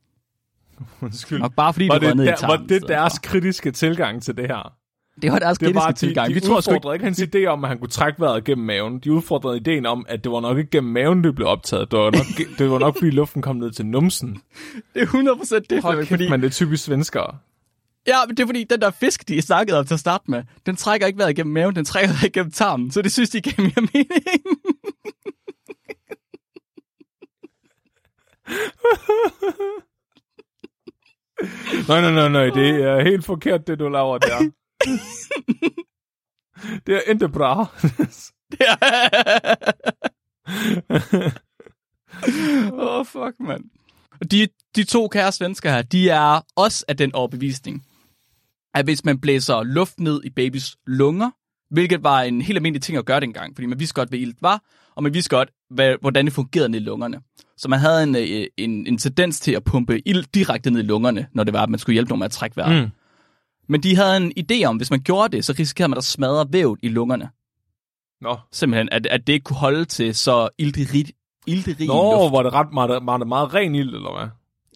Undskyld. 1.02 1.38
Nok 1.38 1.54
bare 1.54 1.72
fordi, 1.72 1.88
Var 1.88 1.98
det 1.98 2.08
det, 2.08 2.16
ned 2.16 2.24
i 2.24 2.28
der, 2.28 2.36
tarmen. 2.36 2.68
var 2.68 2.76
i 2.76 2.78
det 2.78 2.88
deres 2.88 3.12
for. 3.12 3.30
kritiske 3.30 3.70
tilgang 3.70 4.22
til 4.22 4.36
det 4.36 4.46
her? 4.46 4.72
Det 5.22 5.32
var 5.32 5.38
deres 5.38 5.58
Det 5.58 5.74
var, 5.74 5.80
kritiske 5.80 6.06
de, 6.06 6.10
tilgang. 6.10 6.28
de 6.28 6.34
Vi 6.34 6.40
tror 6.40 6.60
sgu 6.60 6.70
ikke, 6.70 6.76
udfordrede 6.78 7.04
hans 7.04 7.20
idé 7.20 7.44
om, 7.46 7.64
at 7.64 7.68
han 7.68 7.78
kunne 7.78 7.88
trække 7.88 8.20
vejret 8.20 8.44
gennem 8.44 8.66
maven. 8.66 8.98
De 8.98 9.12
udfordrede 9.12 9.56
ideen 9.56 9.86
om, 9.86 10.06
at 10.08 10.24
det 10.24 10.32
var 10.32 10.40
nok 10.40 10.58
ikke 10.58 10.70
gennem 10.70 10.92
maven, 10.92 11.24
det 11.24 11.34
blev 11.34 11.48
optaget. 11.48 11.90
Det 11.90 11.98
var 11.98 12.04
nok, 12.10 12.58
det 12.58 12.70
var 12.70 12.78
nok 12.78 12.98
fordi 12.98 13.10
luften 13.10 13.42
kom 13.42 13.56
ned 13.56 13.70
til 13.70 13.86
numsen. 13.86 14.28
det 14.94 15.02
er 15.02 15.06
100% 15.06 15.58
det, 15.70 15.82
Hold 15.82 16.06
fordi, 16.06 16.30
men 16.30 16.40
det 16.40 16.46
er 16.46 16.50
typisk 16.50 16.84
svenskere. 16.84 17.36
Ja, 18.06 18.16
men 18.26 18.36
det 18.36 18.42
er 18.42 18.46
fordi, 18.46 18.64
den 18.64 18.80
der 18.80 18.90
fisk, 18.90 19.28
de 19.28 19.42
snakkede 19.42 19.78
om 19.78 19.86
til 19.86 19.94
at 19.94 20.00
starte 20.00 20.24
med, 20.30 20.42
den 20.66 20.76
trækker 20.76 21.06
ikke 21.06 21.18
vejret 21.18 21.30
igennem 21.30 21.54
maven, 21.54 21.76
den 21.76 21.84
trækker 21.84 22.08
vejret 22.10 22.26
igennem 22.26 22.52
tarmen, 22.52 22.90
så 22.90 23.02
det 23.02 23.12
synes 23.12 23.30
de 23.30 23.40
giver 23.40 23.60
mere 23.62 23.88
mening. 23.94 24.06
Nej, 31.88 32.00
nej, 32.00 32.12
nej, 32.12 32.28
nej, 32.28 32.44
det 32.44 32.82
er 32.84 33.00
helt 33.02 33.24
forkert, 33.24 33.66
det 33.66 33.78
du 33.78 33.88
laver 33.88 34.18
der. 34.18 34.38
det 36.86 36.96
er 36.96 37.00
ikke 37.00 37.28
bra. 37.28 37.60
Åh, 42.72 42.98
oh, 42.98 43.06
fuck, 43.06 43.40
mand. 43.40 43.64
De, 44.30 44.48
de 44.76 44.84
to 44.84 45.08
kære 45.08 45.32
svensker 45.32 45.70
her, 45.70 45.82
de 45.82 46.08
er 46.08 46.40
også 46.56 46.84
af 46.88 46.96
den 46.96 47.14
overbevisning, 47.14 47.86
at 48.74 48.84
hvis 48.84 49.04
man 49.04 49.20
blæser 49.20 49.62
luft 49.62 50.00
ned 50.00 50.24
i 50.24 50.30
babys 50.30 50.76
lunger, 50.86 51.30
hvilket 51.70 52.02
var 52.04 52.22
en 52.22 52.42
helt 52.42 52.56
almindelig 52.56 52.82
ting 52.82 52.98
at 52.98 53.04
gøre 53.04 53.20
dengang, 53.20 53.56
fordi 53.56 53.66
man 53.66 53.78
vidste 53.78 53.94
godt, 53.94 54.08
hvad 54.08 54.18
ilt 54.18 54.42
var, 54.42 54.62
og 54.94 55.02
man 55.02 55.14
vidste 55.14 55.36
godt, 55.36 55.50
hvad, 55.70 55.96
hvordan 56.00 56.24
det 56.24 56.32
fungerede 56.32 56.68
ned 56.68 56.80
i 56.80 56.84
lungerne. 56.84 57.20
Så 57.56 57.68
man 57.68 57.78
havde 57.78 58.02
en, 58.02 58.16
øh, 58.16 58.46
en, 58.56 58.86
en 58.86 58.98
tendens 58.98 59.40
til 59.40 59.52
at 59.52 59.64
pumpe 59.64 60.08
ilt 60.08 60.34
direkte 60.34 60.70
ned 60.70 60.80
i 60.80 60.86
lungerne, 60.86 61.26
når 61.32 61.44
det 61.44 61.54
var, 61.54 61.62
at 61.62 61.70
man 61.70 61.78
skulle 61.78 61.94
hjælpe 61.94 62.08
nogen 62.08 62.18
med 62.18 62.24
at 62.24 62.30
trække 62.32 62.56
vejret. 62.56 62.84
Mm. 62.84 62.90
Men 63.68 63.82
de 63.82 63.96
havde 63.96 64.16
en 64.16 64.32
idé 64.38 64.64
om, 64.64 64.76
hvis 64.76 64.90
man 64.90 65.00
gjorde 65.00 65.36
det, 65.36 65.44
så 65.44 65.54
risikerede 65.58 65.88
man 65.88 65.98
at 65.98 66.04
smadre 66.04 66.46
vævet 66.50 66.78
i 66.82 66.88
lungerne. 66.88 67.30
Nå, 68.20 68.38
Simpelthen, 68.52 68.88
at, 68.92 69.06
at 69.06 69.26
det 69.26 69.32
ikke 69.32 69.44
kunne 69.44 69.56
holde 69.56 69.84
til 69.84 70.14
så 70.14 70.48
ilterig, 70.58 71.06
ilterig 71.46 71.86
Nå 71.86 72.22
luft. 72.22 72.32
var 72.32 72.42
det 72.42 72.52
ret 72.52 72.68
var 73.06 73.18
det 73.18 73.28
meget 73.28 73.54
ren 73.54 73.74
ild, 73.74 73.94
eller 73.94 74.18
hvad? 74.18 74.28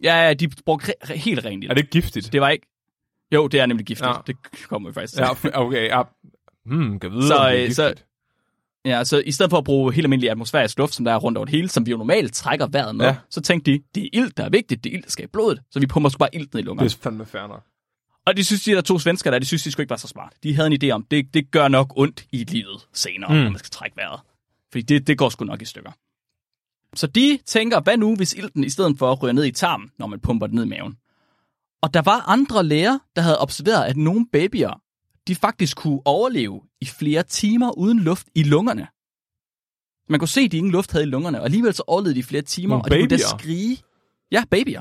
Ja, 0.03 0.27
ja, 0.27 0.35
de 0.35 0.49
brugte 0.67 0.93
re- 0.93 1.07
re- 1.11 1.17
helt 1.17 1.45
rent 1.45 1.65
ilt. 1.65 1.71
Er 1.71 1.75
det 1.75 1.81
ikke 1.83 1.91
giftigt? 1.91 2.33
Det 2.33 2.41
var 2.41 2.49
ikke... 2.49 2.67
Jo, 3.33 3.49
det 3.49 3.61
er 3.61 3.67
nemlig 3.67 3.87
giftigt. 3.87 4.09
Ja. 4.09 4.15
Det 4.27 4.37
kommer 4.69 4.89
vi 4.89 4.95
faktisk 4.95 5.15
til. 5.15 5.23
Ja, 5.23 5.61
okay, 5.61 5.89
ja. 5.89 6.03
Hmm, 6.67 7.01
kan 7.01 7.11
vide, 7.13 7.27
Så, 7.29 7.49
det 7.51 7.61
er 7.61 7.65
øh, 7.67 7.73
så-. 7.73 7.95
Ja, 8.85 9.05
så 9.05 9.19
i 9.27 9.33
stedet 9.33 9.51
for 9.51 9.59
at 9.59 9.65
bruge 9.65 9.93
helt 9.93 10.05
almindelig 10.05 10.31
atmosfærisk 10.31 10.79
luft, 10.79 10.95
som 10.95 11.05
der 11.05 11.13
er 11.13 11.17
rundt 11.17 11.39
over 11.39 11.45
det 11.45 11.55
hele, 11.55 11.69
som 11.69 11.87
vi 11.87 11.91
jo 11.91 11.97
normalt 11.97 12.35
trækker 12.35 12.67
vejret 12.67 12.97
med, 12.97 13.07
Ja. 13.07 13.17
så 13.31 13.41
tænkte 13.41 13.73
de, 13.73 13.83
det 13.95 14.05
er 14.05 14.09
ilt, 14.13 14.37
der 14.37 14.45
er 14.45 14.49
vigtigt, 14.51 14.85
det 14.85 14.91
er 14.93 14.95
ilt, 14.97 15.05
der 15.05 15.11
skal 15.11 15.25
i 15.25 15.29
blodet, 15.29 15.61
så 15.71 15.81
vi 15.81 15.87
pumper 15.87 16.11
sgu 16.11 16.19
bare 16.19 16.35
ilt 16.35 16.55
ned 16.55 16.63
i 16.63 16.67
lungerne. 16.67 16.89
Det 16.89 16.95
er 16.95 16.99
fandme 17.03 17.27
fair 17.27 17.47
nok. 17.47 17.63
Og 18.27 18.37
de 18.37 18.45
synes, 18.45 18.65
de 18.65 18.71
der 18.73 18.81
to 18.81 18.99
svensker 18.99 19.31
der, 19.31 19.39
de 19.39 19.47
synes, 19.47 19.63
de 19.63 19.71
skulle 19.71 19.83
ikke 19.85 19.91
være 19.91 19.99
så 19.99 20.09
smart. 20.09 20.33
De 20.43 20.55
havde 20.55 20.67
en 20.75 20.79
idé 20.85 20.91
om, 20.91 21.07
det, 21.11 21.35
det 21.35 21.51
gør 21.51 21.69
nok 21.69 21.93
ondt 21.97 22.25
i 22.33 22.45
livet 22.45 22.87
senere, 22.93 23.31
Mm. 23.31 23.37
mm. 23.37 23.43
når 23.43 23.51
man 23.51 23.59
skal 23.59 23.71
trække 23.71 23.97
vejret. 23.97 24.21
Fordi 24.73 24.83
det, 24.83 25.07
det 25.07 25.19
går 25.19 25.29
sgu 25.29 25.45
nok 25.45 25.63
i 25.63 25.65
stykker. 25.65 25.91
Så 26.97 27.07
de 27.07 27.39
tænker, 27.47 27.81
hvad 27.81 27.97
nu, 27.97 28.17
hvis 28.17 28.33
ilten 28.33 28.65
i 28.65 28.71
stedet 28.71 28.99
for 28.99 29.15
ryger 29.15 29.33
ned 29.33 29.45
i 29.45 29.51
tarmen, 29.51 29.91
når 29.99 30.07
man 30.07 30.21
pumper 30.21 30.47
den 30.47 30.55
ned 30.57 30.65
i 30.65 30.69
maven? 30.69 30.97
Og 31.83 31.95
der 31.95 32.03
var 32.03 32.21
andre 32.29 32.65
læger, 32.65 32.99
der 33.17 33.23
havde 33.23 33.39
observeret, 33.41 33.85
at 33.85 33.97
nogle 33.97 34.27
babyer, 34.33 34.81
de 35.29 35.35
faktisk 35.35 35.77
kunne 35.77 36.01
overleve 36.05 36.61
i 36.81 36.85
flere 36.85 37.23
timer 37.23 37.79
uden 37.79 37.99
luft 38.01 38.27
i 38.35 38.43
lungerne. 38.43 38.87
Man 40.09 40.19
kunne 40.21 40.29
se, 40.29 40.41
at 40.41 40.53
de 40.53 40.57
ingen 40.57 40.73
luft 40.73 40.93
havde 40.93 41.05
i 41.05 41.09
lungerne, 41.09 41.39
og 41.41 41.45
alligevel 41.45 41.75
så 41.75 41.83
overlevede 41.87 42.15
de 42.15 42.21
i 42.21 42.23
flere 42.23 42.43
timer, 42.43 42.69
Nogle 42.69 42.85
og 42.85 42.91
de 42.91 42.97
kunne 42.97 43.09
da 43.09 43.15
babyer? 43.17 43.39
skrige. 43.39 43.79
Ja, 44.33 44.45
babyer. 44.51 44.81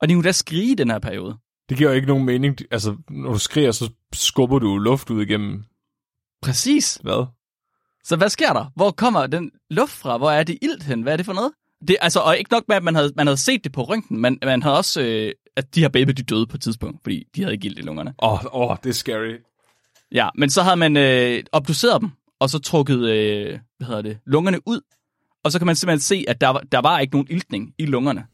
Og 0.00 0.08
de 0.08 0.14
kunne 0.14 0.24
da 0.24 0.32
skrige 0.32 0.72
i 0.72 0.74
den 0.74 0.90
her 0.90 0.98
periode. 0.98 1.36
Det 1.68 1.76
giver 1.78 1.90
jo 1.90 1.96
ikke 1.96 2.08
nogen 2.08 2.24
mening. 2.24 2.56
Altså, 2.70 2.96
når 3.10 3.32
du 3.32 3.38
skriger, 3.38 3.72
så 3.72 3.90
skubber 4.12 4.58
du 4.58 4.78
luft 4.78 5.10
ud 5.10 5.22
igennem 5.22 5.64
Præcis. 6.42 6.98
hvad? 7.02 7.26
Så 8.04 8.16
hvad 8.16 8.28
sker 8.28 8.52
der? 8.52 8.64
Hvor 8.76 8.90
kommer 8.90 9.26
den 9.26 9.50
luft 9.70 9.92
fra? 9.92 10.18
Hvor 10.18 10.30
er 10.30 10.42
det 10.44 10.58
ilt 10.62 10.82
hen? 10.82 11.02
Hvad 11.02 11.12
er 11.12 11.16
det 11.16 11.26
for 11.26 11.32
noget? 11.32 11.52
Det, 11.88 11.96
altså, 12.00 12.20
og 12.20 12.38
ikke 12.38 12.52
nok 12.52 12.64
med, 12.68 12.76
at 12.76 12.82
man 12.82 12.94
havde, 12.94 13.12
man 13.16 13.26
havde 13.26 13.36
set 13.36 13.64
det 13.64 13.72
på 13.72 13.82
røntgen, 13.82 14.20
men 14.20 14.38
man 14.42 14.62
havde 14.62 14.76
også, 14.76 15.02
øh, 15.02 15.32
at 15.56 15.74
de 15.74 15.80
her 15.80 15.88
baby, 15.88 16.10
de 16.10 16.22
døde 16.22 16.46
på 16.46 16.56
et 16.56 16.60
tidspunkt, 16.62 17.00
fordi 17.02 17.24
de 17.36 17.40
havde 17.42 17.54
ikke 17.54 17.66
ilt 17.66 17.78
i 17.78 17.82
lungerne. 17.82 18.14
Åh, 18.22 18.32
oh, 18.32 18.70
oh, 18.70 18.76
det 18.82 18.90
er 18.90 18.94
scary. 18.94 19.36
Ja, 20.12 20.28
men 20.34 20.50
så 20.50 20.62
havde 20.62 20.76
man 20.76 20.96
øh, 20.96 21.42
obduceret 21.52 22.00
dem, 22.00 22.10
og 22.40 22.50
så 22.50 22.58
trukket, 22.58 22.98
øh, 22.98 23.58
hvad 23.76 23.86
hedder 23.86 24.02
det, 24.02 24.18
lungerne 24.26 24.58
ud, 24.68 24.80
og 25.44 25.52
så 25.52 25.58
kan 25.58 25.66
man 25.66 25.76
simpelthen 25.76 26.00
se, 26.00 26.24
at 26.28 26.40
der, 26.40 26.48
var- 26.48 26.62
der 26.72 26.78
var 26.78 26.98
ikke 26.98 27.14
nogen 27.14 27.26
iltning 27.30 27.74
i 27.78 27.86
lungerne. 27.86 28.26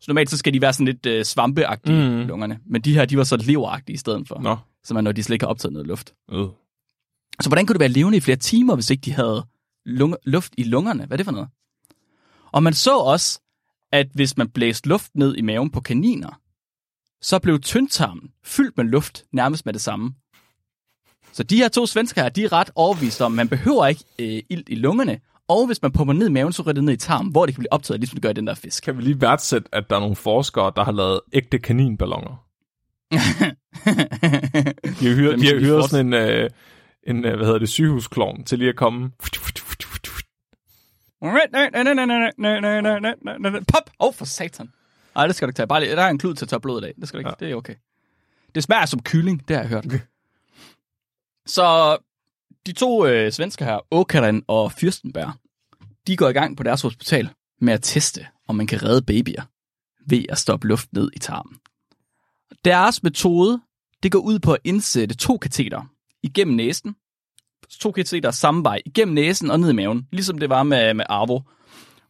Så 0.00 0.04
normalt 0.08 0.30
så 0.30 0.36
skal 0.36 0.54
de 0.54 0.60
være 0.60 0.72
sådan 0.72 0.86
lidt 0.86 1.06
øh, 1.06 1.24
svampeagtige, 1.24 2.10
mm. 2.10 2.26
lungerne. 2.26 2.58
Men 2.66 2.82
de 2.82 2.94
her, 2.94 3.04
de 3.04 3.16
var 3.16 3.24
så 3.24 3.36
leveragtige 3.36 3.94
i 3.94 3.96
stedet 3.96 4.28
for. 4.28 4.40
Nå. 4.40 4.56
Så 4.84 4.94
man, 4.94 5.04
når 5.04 5.12
de 5.12 5.22
slet 5.22 5.34
ikke 5.34 5.44
har 5.44 5.50
optaget 5.50 5.72
noget 5.72 5.86
luft. 5.88 6.14
Øh. 6.32 6.46
Så 7.40 7.48
hvordan 7.48 7.66
kunne 7.66 7.74
det 7.74 7.80
være 7.80 7.88
levende 7.88 8.16
i 8.18 8.20
flere 8.20 8.36
timer, 8.36 8.74
hvis 8.74 8.90
ikke 8.90 9.00
de 9.00 9.12
havde 9.12 9.46
lunge, 9.86 10.16
luft 10.24 10.52
i 10.58 10.62
lungerne? 10.62 11.06
Hvad 11.06 11.14
er 11.14 11.16
det 11.16 11.26
for 11.26 11.32
noget? 11.32 11.48
Og 12.52 12.62
man 12.62 12.74
så 12.74 12.96
også, 12.98 13.40
at 13.92 14.06
hvis 14.14 14.36
man 14.36 14.48
blæste 14.48 14.88
luft 14.88 15.10
ned 15.14 15.36
i 15.36 15.42
maven 15.42 15.70
på 15.70 15.80
kaniner, 15.80 16.40
så 17.22 17.38
blev 17.38 17.60
tyndtarmen 17.60 18.30
fyldt 18.44 18.76
med 18.76 18.84
luft 18.84 19.24
nærmest 19.32 19.66
med 19.66 19.72
det 19.72 19.82
samme. 19.82 20.14
Så 21.32 21.42
de 21.42 21.56
her 21.56 21.68
to 21.68 21.86
svensker 21.86 22.22
her, 22.22 22.28
de 22.28 22.44
er 22.44 22.52
ret 22.52 22.70
overbeviste 22.74 23.24
om, 23.24 23.32
at 23.32 23.36
man 23.36 23.48
behøver 23.48 23.86
ikke 23.86 24.04
øh, 24.18 24.42
ilt 24.50 24.68
i 24.68 24.74
lungerne, 24.74 25.20
og 25.48 25.66
hvis 25.66 25.82
man 25.82 25.92
pumper 25.92 26.14
ned 26.14 26.28
i 26.28 26.30
maven, 26.30 26.52
så 26.52 26.62
ryger 26.62 26.72
det 26.72 26.84
ned 26.84 26.94
i 26.94 26.96
tarmen, 26.96 27.32
hvor 27.32 27.46
det 27.46 27.54
kan 27.54 27.60
blive 27.60 27.72
optaget, 27.72 28.00
ligesom 28.00 28.16
det 28.16 28.22
gør 28.22 28.30
i 28.30 28.32
den 28.32 28.46
der 28.46 28.54
fisk. 28.54 28.84
Kan 28.84 28.96
vi 28.96 29.02
lige 29.02 29.20
værdsætte, 29.20 29.68
at 29.72 29.90
der 29.90 29.96
er 29.96 30.00
nogle 30.00 30.16
forskere, 30.16 30.72
der 30.76 30.84
har 30.84 30.92
lavet 30.92 31.20
ægte 31.32 31.58
kaninballoner? 31.58 32.46
De 35.00 35.08
har 35.08 35.14
hyret, 35.14 35.40
de 35.40 35.46
har 35.46 35.60
hyret 35.60 35.90
sådan 35.90 36.06
en, 36.06 36.14
øh, 36.14 36.50
en 37.06 37.24
øh, 37.24 37.36
hvad 37.36 37.46
hedder 37.46 37.58
det, 37.58 37.68
sygehusklovn 37.68 38.44
til 38.44 38.58
lige 38.58 38.68
at 38.68 38.76
komme. 38.76 39.10
Pop! 43.68 43.90
Åh, 44.00 44.08
oh, 44.08 44.14
for 44.14 44.24
satan. 44.24 44.72
Nej, 45.14 45.26
det 45.26 45.36
skal 45.36 45.46
du 45.46 45.50
ikke 45.50 45.56
tage. 45.56 45.66
Bare 45.66 45.80
lige, 45.80 45.96
der 45.96 46.02
er 46.02 46.08
en 46.08 46.18
klud 46.18 46.34
til 46.34 46.44
at 46.44 46.48
tørre 46.48 46.60
blodet 46.60 46.84
af. 46.84 46.92
Det 47.00 47.08
skal 47.08 47.16
du 47.16 47.20
ikke. 47.20 47.36
Ja. 47.40 47.46
Det 47.46 47.52
er 47.52 47.56
okay. 47.56 47.74
Det 48.54 48.62
smager 48.62 48.86
som 48.86 49.02
kylling, 49.02 49.48
det 49.48 49.56
har 49.56 49.62
jeg 49.62 49.68
hørt. 49.68 49.86
Så 51.46 51.98
de 52.66 52.72
to 52.72 53.06
øh, 53.06 53.32
svensker 53.32 53.64
her, 53.64 53.78
Åkeren 53.90 54.42
og 54.48 54.72
Fürstenberg, 54.72 55.32
de 56.06 56.16
går 56.16 56.28
i 56.28 56.32
gang 56.32 56.56
på 56.56 56.62
deres 56.62 56.82
hospital 56.82 57.30
med 57.60 57.74
at 57.74 57.82
teste, 57.82 58.26
om 58.48 58.56
man 58.56 58.66
kan 58.66 58.82
redde 58.82 59.02
babyer 59.02 59.42
ved 60.06 60.24
at 60.28 60.38
stoppe 60.38 60.68
luft 60.68 60.92
ned 60.92 61.10
i 61.16 61.18
tarmen. 61.18 61.56
Deres 62.64 63.02
metode, 63.02 63.60
det 64.02 64.12
går 64.12 64.18
ud 64.18 64.38
på 64.38 64.52
at 64.52 64.60
indsætte 64.64 65.16
to 65.16 65.38
kateter 65.38 65.82
igennem 66.22 66.56
næsen. 66.56 66.96
To 67.68 67.90
kateter 67.92 68.30
samme 68.30 68.64
vej, 68.64 68.82
igennem 68.86 69.14
næsen 69.14 69.50
og 69.50 69.60
ned 69.60 69.70
i 69.70 69.74
maven, 69.74 70.08
ligesom 70.12 70.38
det 70.38 70.48
var 70.50 70.62
med, 70.62 70.94
med 70.94 71.04
Arvo. 71.08 71.40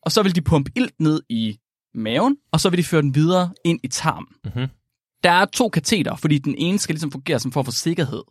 Og 0.03 0.13
så 0.13 0.23
vil 0.23 0.35
de 0.37 0.41
pumpe 0.43 0.71
ilt 0.77 1.01
ned 1.01 1.23
i 1.29 1.59
maven, 1.95 2.37
og 2.53 2.61
så 2.61 2.71
vil 2.71 2.79
de 2.79 2.85
føre 2.85 3.03
den 3.03 3.15
videre 3.15 3.53
ind 3.65 3.81
i 3.83 3.89
tarmen. 3.89 4.35
Mhm. 4.45 4.67
Der 5.25 5.31
er 5.31 5.45
to 5.45 5.69
kateter, 5.69 6.17
fordi 6.17 6.39
den 6.39 6.55
ene 6.59 6.79
skal 6.79 6.93
ligesom 6.95 7.11
fungere 7.13 7.39
som 7.39 7.53
form 7.53 7.65
for 7.65 7.73
sikkerhed. 7.73 8.23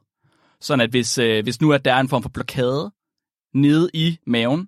Sådan 0.62 0.82
at 0.82 0.90
hvis, 0.90 1.18
øh, 1.18 1.44
hvis 1.44 1.62
nu 1.62 1.74
at 1.74 1.86
der 1.86 1.94
er 1.94 2.00
en 2.00 2.10
form 2.10 2.22
for 2.22 2.30
blokade 2.30 2.92
nede 3.54 3.90
i 3.94 4.18
maven, 4.28 4.68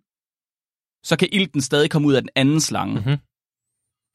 så 1.03 1.15
kan 1.19 1.27
ilten 1.31 1.61
stadig 1.61 1.89
komme 1.91 2.07
ud 2.07 2.13
af 2.13 2.21
den 2.21 2.29
anden 2.35 2.59
slange. 2.61 2.99
Mhm. 2.99 3.17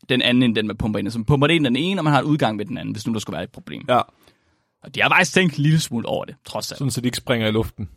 Den 0.09 0.23
anden 0.23 0.43
end 0.43 0.55
den, 0.55 0.67
man 0.67 0.77
pumper 0.77 0.99
ind. 0.99 1.11
Så 1.11 1.19
man 1.19 1.25
pumper 1.25 1.47
det 1.47 1.55
ind 1.55 1.65
den 1.65 1.77
ene, 1.77 2.01
og 2.01 2.05
man 2.05 2.13
har 2.13 2.21
en 2.21 2.27
udgang 2.27 2.59
ved 2.59 2.67
den 2.67 2.79
anden, 2.79 2.93
hvis 2.93 3.07
nu 3.07 3.13
der 3.13 3.19
skulle 3.21 3.35
være 3.35 3.45
et 3.45 3.53
problem. 3.53 3.85
Ja, 3.89 4.01
Og 4.83 4.95
de 4.95 5.01
har 5.03 5.09
faktisk 5.09 5.35
tænkt 5.35 5.57
en 5.57 5.63
lille 5.63 5.81
smule 5.81 6.09
over 6.09 6.25
det, 6.25 6.37
trods 6.45 6.73
alt. 6.73 6.79
sådan 6.79 6.91
så 6.91 7.01
de 7.01 7.07
ikke 7.07 7.17
springer 7.17 7.49
i 7.49 7.51
luften. 7.51 7.89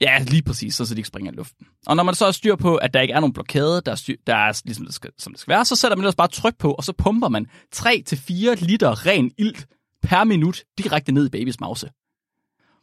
Ja, 0.00 0.18
lige 0.18 0.42
præcis, 0.42 0.74
så, 0.74 0.86
så 0.86 0.94
de 0.94 0.98
ikke 0.98 1.08
springer 1.08 1.32
i 1.32 1.34
luften. 1.34 1.66
Og 1.86 1.96
når 1.96 2.02
man 2.02 2.14
så 2.14 2.24
har 2.24 2.32
styr 2.32 2.56
på, 2.56 2.76
at 2.76 2.94
der 2.94 3.00
ikke 3.00 3.14
er 3.14 3.20
nogen 3.20 3.32
blokade, 3.32 3.82
der 3.86 3.92
er, 3.92 3.96
styr, 3.96 4.14
der 4.26 4.34
er 4.34 4.60
ligesom 4.64 4.86
det 4.86 4.94
skal, 4.94 5.10
som 5.18 5.32
det 5.32 5.40
skal 5.40 5.52
være, 5.52 5.64
så 5.64 5.76
sætter 5.76 5.96
man 5.96 6.02
ellers 6.02 6.14
bare 6.14 6.28
tryk 6.28 6.58
på, 6.58 6.72
og 6.72 6.84
så 6.84 6.92
pumper 6.92 7.28
man 7.28 7.46
3-4 7.76 8.64
liter 8.64 9.06
ren 9.06 9.30
ilt 9.38 9.66
per 10.02 10.24
minut 10.24 10.64
direkte 10.78 11.12
ned 11.12 11.26
i 11.26 11.30
babys 11.30 11.60
mause. 11.60 11.90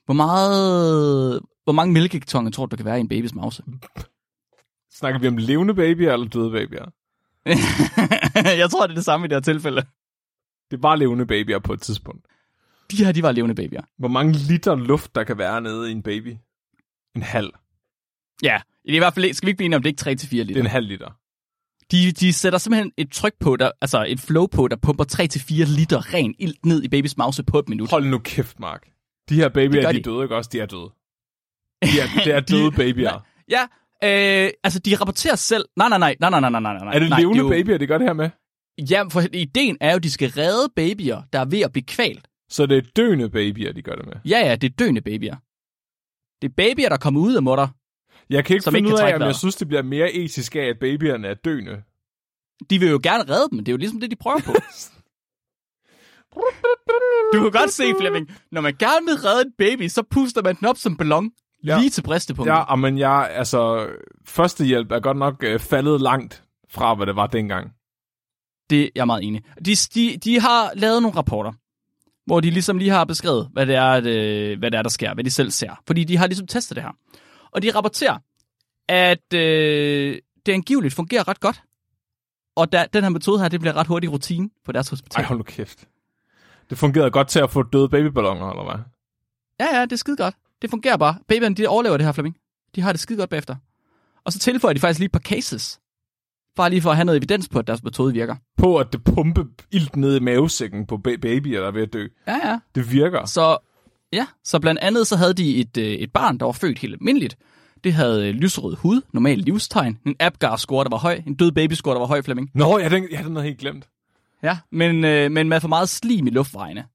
Hvor 0.06 0.13
meget... 0.13 1.41
Hvor 1.63 1.73
mange 1.73 1.93
mælkekartoner 1.93 2.52
tror 2.52 2.65
du, 2.65 2.69
der 2.69 2.78
kan 2.78 2.86
være 2.86 2.97
i 2.97 2.99
en 2.99 3.10
babys 3.10 3.36
mause? 3.36 3.63
Snakker 4.93 5.19
vi 5.19 5.28
om 5.28 5.38
levende 5.38 5.73
babyer 5.73 6.13
eller 6.13 6.28
døde 6.28 6.52
babyer? 6.52 6.86
jeg 8.62 8.69
tror, 8.69 8.88
det 8.88 8.93
er 8.93 8.95
det 8.95 9.06
samme 9.06 9.26
i 9.26 9.30
det 9.30 9.36
her 9.36 9.41
tilfælde. 9.41 9.82
Det 10.71 10.78
er 10.78 10.82
bare 10.82 10.99
levende 10.99 11.26
babyer 11.26 11.60
på 11.60 11.73
et 11.73 11.82
tidspunkt. 11.82 12.26
De 12.91 13.06
her, 13.06 13.12
de 13.12 13.23
var 13.23 13.32
levende 13.32 13.56
babyer. 13.56 13.82
Hvor 13.97 14.08
mange 14.08 14.34
liter 14.34 14.76
luft, 14.76 15.15
der 15.15 15.23
kan 15.23 15.38
være 15.38 15.62
nede 15.62 15.89
i 15.89 15.91
en 15.91 16.04
baby? 16.04 16.36
En 17.15 17.21
halv. 17.21 17.49
Ja, 18.43 18.62
det 18.86 18.91
er 18.91 18.95
i 18.95 18.97
hvert 18.97 19.13
fald, 19.13 19.34
skal 19.34 19.45
vi 19.47 19.49
ikke 19.49 19.58
blive 19.58 19.65
enige 19.65 19.76
om, 19.76 19.84
det 19.84 20.02
er 20.08 20.12
ikke 20.12 20.23
3-4 20.26 20.30
Det 20.32 20.39
er 20.39 20.43
liter. 20.43 20.60
en 20.62 20.67
halv 20.67 20.88
liter. 20.88 21.10
De, 21.91 22.12
de 22.12 22.34
sætter 22.34 22.60
simpelthen 22.60 22.91
et 22.97 23.12
tryk 23.12 23.34
på, 23.39 23.56
der, 23.56 23.71
altså 23.82 24.06
et 24.08 24.19
flow 24.19 24.45
på, 24.47 24.67
der 24.67 24.76
pumper 24.76 25.04
3-4 25.69 25.76
liter 25.78 26.13
ren 26.13 26.36
ilt 26.39 26.65
ned 26.65 26.84
i 26.84 26.88
babys 26.88 27.17
mause 27.17 27.43
på 27.43 27.60
et 27.60 27.69
minut. 27.69 27.89
Hold 27.89 28.06
nu 28.06 28.17
kæft, 28.19 28.60
Mark. 28.60 28.88
De 29.30 29.36
her 29.36 29.49
babyer, 29.49 29.69
Det 29.69 29.82
de 29.84 29.88
er 29.88 29.91
de. 29.91 30.02
døde, 30.02 30.23
ikke 30.23 30.36
også? 30.36 30.49
De 30.54 30.60
er 30.60 30.65
døde. 30.65 30.89
De 31.84 31.99
er, 31.99 32.23
det 32.26 32.34
er 32.34 32.39
døde 32.56 32.71
babyer. 32.71 33.26
Ja, 33.49 33.62
øh, 34.04 34.49
altså 34.63 34.80
de 34.80 34.95
rapporterer 34.95 35.36
selv... 35.36 35.65
Nej, 35.78 35.89
nej, 35.89 35.97
nej, 35.97 36.15
nej, 36.19 36.30
nej, 36.30 36.49
nej, 36.49 36.60
nej, 36.60 36.73
nej. 36.78 36.93
Er 36.95 36.99
det 36.99 37.10
nej, 37.10 37.19
levende 37.19 37.39
jo- 37.39 37.49
babyer, 37.49 37.78
de 37.78 37.88
gør 37.88 37.97
det 37.97 38.08
her 38.08 38.13
med? 38.13 38.30
Ja, 38.89 39.04
for 39.12 39.21
ideen 39.34 39.78
er 39.82 39.91
jo, 39.91 39.95
at 39.95 40.04
de 40.04 40.12
skal 40.12 40.30
redde 40.30 40.69
babyer, 40.76 41.21
der 41.34 41.39
er 41.39 41.45
ved 41.45 41.62
at 41.62 41.71
blive 41.71 41.84
kvalt. 41.84 42.28
Så 42.49 42.65
det 42.65 42.78
er 42.78 42.82
døende 42.95 43.30
babyer, 43.30 43.71
de 43.73 43.82
gør 43.82 43.95
det 43.95 44.06
med. 44.06 44.13
Ja, 44.26 44.39
ja, 44.39 44.56
det 44.56 44.69
er 44.71 44.76
døende 44.80 45.02
babyer. 45.02 45.36
Det 46.43 46.49
er 46.49 46.53
babyer, 46.58 46.89
der 46.89 46.97
kommer 46.97 47.21
ud 47.21 47.34
af 47.36 47.43
mutter. 47.43 47.67
Jeg 48.29 48.45
kan 48.45 48.53
ikke 48.56 48.63
finde 48.63 48.77
ikke 48.79 48.89
ud 48.89 48.99
af, 48.99 49.15
om 49.15 49.21
jeg 49.21 49.36
synes, 49.36 49.56
det 49.56 49.67
bliver 49.67 49.82
mere 49.84 50.12
etisk 50.13 50.56
af, 50.56 50.60
at 50.60 50.79
babyerne 50.79 51.27
er 51.27 51.34
døende. 51.34 51.84
De 52.69 52.79
vil 52.79 52.89
jo 52.89 52.99
gerne 53.03 53.23
redde 53.34 53.47
dem, 53.51 53.60
det 53.60 53.67
er 53.67 53.73
jo 53.73 53.77
ligesom 53.77 53.99
det, 53.99 54.12
de 54.12 54.15
prøver 54.15 54.39
på. 54.39 54.53
Du 57.34 57.41
kan 57.41 57.51
godt 57.51 57.71
se, 57.71 57.84
Flemming, 57.99 58.32
når 58.51 58.62
man 58.62 58.75
gerne 58.79 59.06
vil 59.06 59.15
redde 59.15 59.41
en 59.45 59.53
baby, 59.58 59.88
så 59.88 60.03
puster 60.12 60.43
man 60.43 60.56
den 60.56 60.67
op 60.67 60.77
som 60.77 60.97
ballon, 60.97 61.32
Ja. 61.65 61.77
lige 61.79 61.89
til 61.89 62.01
bristepunktet. 62.01 62.53
Ja, 62.53 62.75
men 62.75 62.97
jeg, 62.97 63.29
altså, 63.32 63.88
førstehjælp 64.25 64.91
er 64.91 64.99
godt 64.99 65.17
nok 65.17 65.43
øh, 65.43 65.60
faldet 65.60 66.01
langt 66.01 66.43
fra, 66.69 66.95
hvad 66.95 67.06
det 67.06 67.15
var 67.15 67.27
dengang. 67.27 67.71
Det 68.69 68.84
er 68.84 68.89
jeg 68.95 69.06
meget 69.08 69.23
enig. 69.23 69.43
De, 69.65 69.75
de, 69.75 70.17
de 70.17 70.39
har 70.39 70.71
lavet 70.75 71.01
nogle 71.01 71.17
rapporter, 71.17 71.51
hvor 72.25 72.39
de 72.39 72.49
ligesom 72.49 72.77
lige 72.77 72.91
har 72.91 73.05
beskrevet, 73.05 73.49
hvad 73.53 73.65
det, 73.65 73.75
er, 73.75 73.83
at, 73.83 74.05
øh, 74.05 74.59
hvad 74.59 74.71
det 74.71 74.77
er, 74.77 74.81
der 74.81 74.89
sker, 74.89 75.13
hvad 75.13 75.23
de 75.23 75.31
selv 75.31 75.51
ser. 75.51 75.81
Fordi 75.88 76.03
de 76.03 76.17
har 76.17 76.27
ligesom 76.27 76.47
testet 76.47 76.75
det 76.75 76.83
her. 76.83 76.91
Og 77.51 77.62
de 77.62 77.71
rapporterer, 77.71 78.17
at 78.89 79.33
øh, 79.33 80.17
det 80.45 80.51
angiveligt 80.51 80.93
fungerer 80.93 81.27
ret 81.27 81.39
godt. 81.39 81.63
Og 82.55 82.71
der, 82.71 82.86
den 82.86 83.03
her 83.03 83.09
metode 83.09 83.39
her, 83.39 83.47
det 83.47 83.59
bliver 83.59 83.75
ret 83.75 83.88
hurtigt 83.88 84.12
rutine 84.12 84.49
på 84.65 84.71
deres 84.71 84.89
hospital. 84.89 85.21
Ej, 85.21 85.27
hold 85.27 85.39
nu 85.39 85.43
kæft. 85.43 85.88
Det 86.69 86.77
fungerede 86.77 87.12
godt 87.12 87.27
til 87.27 87.39
at 87.39 87.51
få 87.51 87.63
døde 87.63 87.89
babyballoner, 87.89 88.49
eller 88.49 88.63
hvad? 88.63 88.83
Ja, 89.59 89.77
ja, 89.77 89.81
det 89.81 89.91
er 89.91 89.95
skide 89.95 90.17
godt. 90.17 90.36
Det 90.62 90.69
fungerer 90.69 90.97
bare. 90.97 91.17
Babyerne, 91.27 91.55
de 91.55 91.67
overlever 91.67 91.97
det 91.97 92.05
her, 92.05 92.12
Flemming. 92.12 92.38
De 92.75 92.81
har 92.81 92.91
det 92.91 92.99
skide 92.99 93.17
godt 93.19 93.29
bagefter. 93.29 93.55
Og 94.23 94.33
så 94.33 94.39
tilføjer 94.39 94.73
de 94.73 94.79
faktisk 94.79 94.99
lige 94.99 95.05
et 95.05 95.12
par 95.12 95.19
cases. 95.19 95.79
Bare 96.56 96.70
lige 96.70 96.82
for 96.82 96.89
at 96.89 96.96
have 96.96 97.06
noget 97.06 97.18
evidens 97.18 97.50
på, 97.50 97.60
at 97.60 97.68
deres 97.68 97.84
metode 97.84 98.13
virker. 98.13 98.36
På 98.58 98.78
at 98.78 98.94
det 98.94 99.04
pumpe 99.04 99.46
ilt 99.72 99.96
ned 99.96 100.16
i 100.16 100.20
mavesækken 100.20 100.86
på 100.86 100.96
ba- 100.96 101.18
babyer, 101.18 101.60
der 101.60 101.68
er 101.68 101.72
ved 101.72 101.82
at 101.82 101.94
dø. 101.94 102.08
Ja, 102.28 102.50
ja. 102.50 102.60
Det 102.76 102.92
virker. 102.92 103.26
Så 103.26 103.58
ja, 104.13 104.28
så 104.44 104.60
blandt 104.60 104.82
andet 104.82 105.08
så 105.08 105.16
havde 105.16 105.34
de 105.34 105.56
et, 105.58 105.78
øh, 105.78 105.86
et 105.86 106.12
barn, 106.13 106.38
der 106.38 106.46
var 106.46 106.52
født 106.52 106.80
helt 106.80 106.94
almindeligt. 106.94 107.38
Det 107.84 107.94
havde 107.94 108.30
øh, 108.30 108.36
lyserød 108.36 108.76
hud, 108.76 109.02
normal 109.13 109.38
livstegn, 109.38 110.00
en 110.06 110.16
Apgar-score, 110.20 110.84
der 110.84 110.89
var 110.89 110.98
høj, 110.98 111.22
en 111.28 111.36
død 111.36 111.52
baby-score, 111.52 111.94
der 111.94 112.00
var 112.00 112.08
høj, 112.08 112.22
Flemming. 112.22 112.50
Nå, 112.56 112.78
jeg 112.80 112.92
den, 112.92 113.08
jeg 113.12 113.20
havde 113.20 113.34
noget 113.34 113.48
helt 113.48 113.60
glemt. 113.60 113.88
Ja, 114.44 114.58
men, 114.72 115.06
øh, 115.06 115.32
men 115.32 115.50
med 115.50 115.62
for 115.62 115.68
meget 115.68 115.89
slim 115.89 116.28
i 116.28 116.30
luftvejene. 116.30 116.86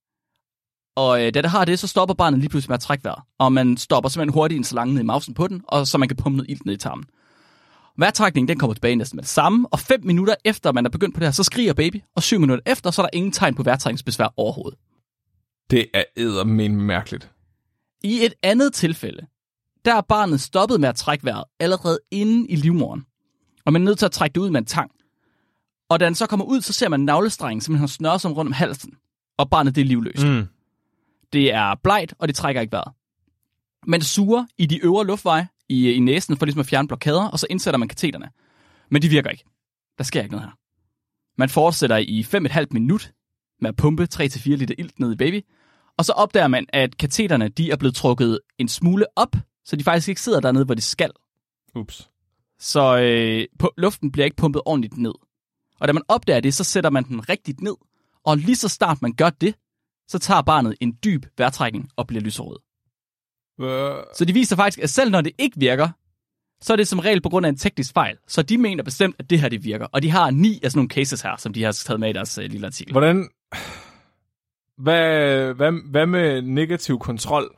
Og 0.97 1.27
øh, 1.27 1.35
da 1.35 1.43
det 1.43 1.51
har 1.51 1.65
det, 1.65 1.79
så 1.79 1.87
stopper 1.87 2.15
barnet 2.15 2.41
lige 2.41 2.49
pludselig 2.49 2.71
med 2.71 2.75
at 2.75 2.81
trække 2.81 3.05
vejret. 3.05 3.23
Og 3.39 3.53
man 3.53 3.77
stopper 3.77 4.09
simpelthen 4.11 4.35
hurtigt 4.35 4.59
en 4.59 4.65
slange 4.65 4.95
ned 4.95 5.03
i 5.03 5.05
mausen 5.05 5.35
på 5.35 5.47
den, 5.49 5.63
og 5.69 5.87
så 5.87 5.99
man 5.99 6.09
kan 6.09 6.17
pumpe 6.17 6.37
noget 6.37 6.51
ilt 6.51 6.67
ned 6.67 6.75
i 6.75 6.77
tarmen. 6.77 7.05
Vejrtrækningen 7.99 8.49
den 8.49 8.59
kommer 8.59 8.75
tilbage 8.75 8.97
næsten 8.97 9.17
med 9.17 9.23
det 9.23 9.31
samme, 9.31 9.69
og 9.69 9.79
fem 9.79 10.01
minutter 10.05 10.35
efter 10.45 10.73
man 10.73 10.87
er 10.87 10.91
begyndt 10.91 11.15
på 11.15 11.21
det 11.21 11.27
her, 11.27 11.33
så 11.33 11.45
skriger 11.45 11.73
baby, 11.73 12.03
og 12.17 12.23
syv 12.23 12.41
minutter 12.41 12.73
efter, 12.73 12.91
så 12.91 13.03
er 13.03 13.07
der 13.07 13.17
ingen 13.17 13.33
tegn 13.33 13.55
på 13.55 13.63
vejrtrækningsbesvær 13.63 14.35
overhovedet. 14.37 14.79
Det 15.71 15.87
er 15.95 16.05
eddermen 16.17 16.81
mærkeligt. 16.81 17.33
I 18.03 18.25
et 18.25 18.35
andet 18.43 18.73
tilfælde, 18.73 19.27
der 19.85 19.95
er 19.95 20.01
barnet 20.01 20.41
stoppet 20.41 20.81
med 20.81 20.89
at 20.89 20.97
trække 20.97 21.25
vejret 21.25 21.45
allerede 21.61 21.99
inde 22.11 22.49
i 22.49 22.57
livmoderen. 22.57 23.07
Og 23.65 23.73
man 23.73 23.83
er 23.83 23.85
nødt 23.85 23.99
til 23.99 24.07
at 24.07 24.13
trække 24.13 24.35
det 24.35 24.41
ud 24.41 24.51
med 24.51 24.61
en 24.61 24.67
tang. 24.67 24.91
Og 25.89 26.01
da 26.01 26.05
den 26.05 26.15
så 26.15 26.27
kommer 26.27 26.47
ud, 26.47 26.61
så 26.61 26.73
ser 26.73 26.89
man 26.89 27.01
navlestrengen 27.01 27.61
simpelthen 27.61 27.81
har 27.81 27.87
snørret 27.87 28.21
sig 28.21 28.31
rundt 28.31 28.49
om 28.49 28.53
halsen. 28.53 28.95
Og 29.39 29.51
barnet 29.51 29.75
det 29.75 29.81
er 29.81 29.85
livløst. 29.85 30.27
Mm. 30.27 30.47
Det 31.33 31.53
er 31.53 31.75
blegt, 31.83 32.15
og 32.19 32.29
det 32.29 32.37
trækker 32.37 32.61
ikke 32.61 32.73
vejret. 32.73 32.93
Man 33.87 34.03
suger 34.03 34.47
i 34.59 34.67
de 34.67 34.85
øvre 34.85 35.07
luftveje 35.07 35.49
i, 35.69 35.93
i 35.93 35.99
næsen 35.99 36.37
for 36.37 36.47
ligesom 36.47 36.61
at 36.61 36.67
fjerne 36.67 36.89
blokader, 36.89 37.29
og 37.29 37.39
så 37.39 37.47
indsætter 37.51 37.79
man 37.79 37.89
kateterne. 37.89 38.31
Men 38.91 39.03
de 39.03 39.09
virker 39.09 39.31
ikke. 39.31 39.45
Der 39.99 40.05
sker 40.05 40.23
ikke 40.23 40.35
noget 40.35 40.47
her. 40.47 40.57
Man 41.39 41.49
fortsætter 41.49 41.97
i 41.97 42.21
5,5 42.21 42.65
minut 42.71 43.13
med 43.61 43.69
at 43.69 43.77
pumpe 43.77 44.09
3-4 44.15 44.49
liter 44.51 44.75
ilt 44.79 45.01
ned 45.01 45.13
i 45.13 45.17
baby, 45.17 45.41
og 45.99 46.05
så 46.05 46.13
opdager 46.13 46.49
man, 46.49 46.67
at 46.69 46.97
kateterne 46.97 47.49
de 47.49 47.71
er 47.71 47.77
blevet 47.77 47.95
trukket 47.95 48.41
en 48.59 48.69
smule 48.69 49.07
op, 49.17 49.37
så 49.65 49.77
de 49.77 49.85
faktisk 49.85 50.09
ikke 50.09 50.21
sidder 50.21 50.41
dernede, 50.41 50.65
hvor 50.65 50.75
de 50.75 50.83
skal. 50.83 51.11
Ups. 51.75 52.11
Så 52.59 52.99
øh, 52.99 53.47
på, 53.59 53.73
luften 53.77 54.13
bliver 54.13 54.25
ikke 54.25 54.37
pumpet 54.37 54.63
ordentligt 54.67 54.97
ned. 54.97 55.15
Og 55.81 55.89
da 55.89 55.93
man 55.93 56.03
opdager 56.09 56.41
det, 56.41 56.55
så 56.55 56.65
sætter 56.65 56.91
man 56.91 57.05
den 57.05 57.29
rigtigt 57.29 57.61
ned. 57.61 57.75
Og 58.25 58.37
lige 58.37 58.57
så 58.57 58.69
snart 58.69 59.03
man 59.03 59.13
gør 59.13 59.31
det, 59.31 59.55
så 60.09 60.19
tager 60.19 60.43
barnet 60.43 60.75
en 60.81 60.99
dyb 61.05 61.27
vejrtrækning 61.39 61.91
og 61.97 62.07
bliver 62.07 62.23
lyserød. 62.23 62.57
Øh, 63.61 63.95
Så 64.15 64.25
de 64.25 64.33
viser 64.33 64.57
faktisk, 64.57 64.79
at 64.79 64.91
selv 64.91 65.11
når 65.11 65.21
det 65.21 65.33
ikke 65.39 65.61
virker, 65.61 65.89
så 66.61 66.73
er 66.73 66.77
det 66.77 66.89
som 66.89 66.99
regel 66.99 67.21
på 67.21 67.29
grund 67.29 67.47
af 67.47 67.51
en 67.51 67.57
teknisk 67.57 67.93
fejl. 67.95 68.17
Så 68.29 68.43
de 68.43 68.59
mener 68.59 68.83
bestemt, 68.83 69.17
at 69.19 69.31
det 69.31 69.41
her 69.41 69.49
det 69.49 69.65
virker. 69.65 69.87
Og 69.93 70.03
de 70.03 70.11
har 70.11 70.31
ni 70.31 70.61
af 70.63 70.71
sådan 70.71 70.79
nogle 70.79 70.89
cases 70.89 71.21
her, 71.21 71.37
som 71.37 71.53
de 71.53 71.63
har 71.63 71.73
taget 71.73 72.01
med 72.01 72.11
i 72.11 72.13
deres 72.13 72.39
øh, 72.39 72.51
lille 72.51 72.67
artikel. 72.67 72.93
hvordan... 72.93 73.29
Hvad, 74.79 75.55
hvad, 75.55 75.73
hvad 75.91 76.07
med 76.07 76.43
negativ 76.43 76.99
kontrol? 76.99 77.55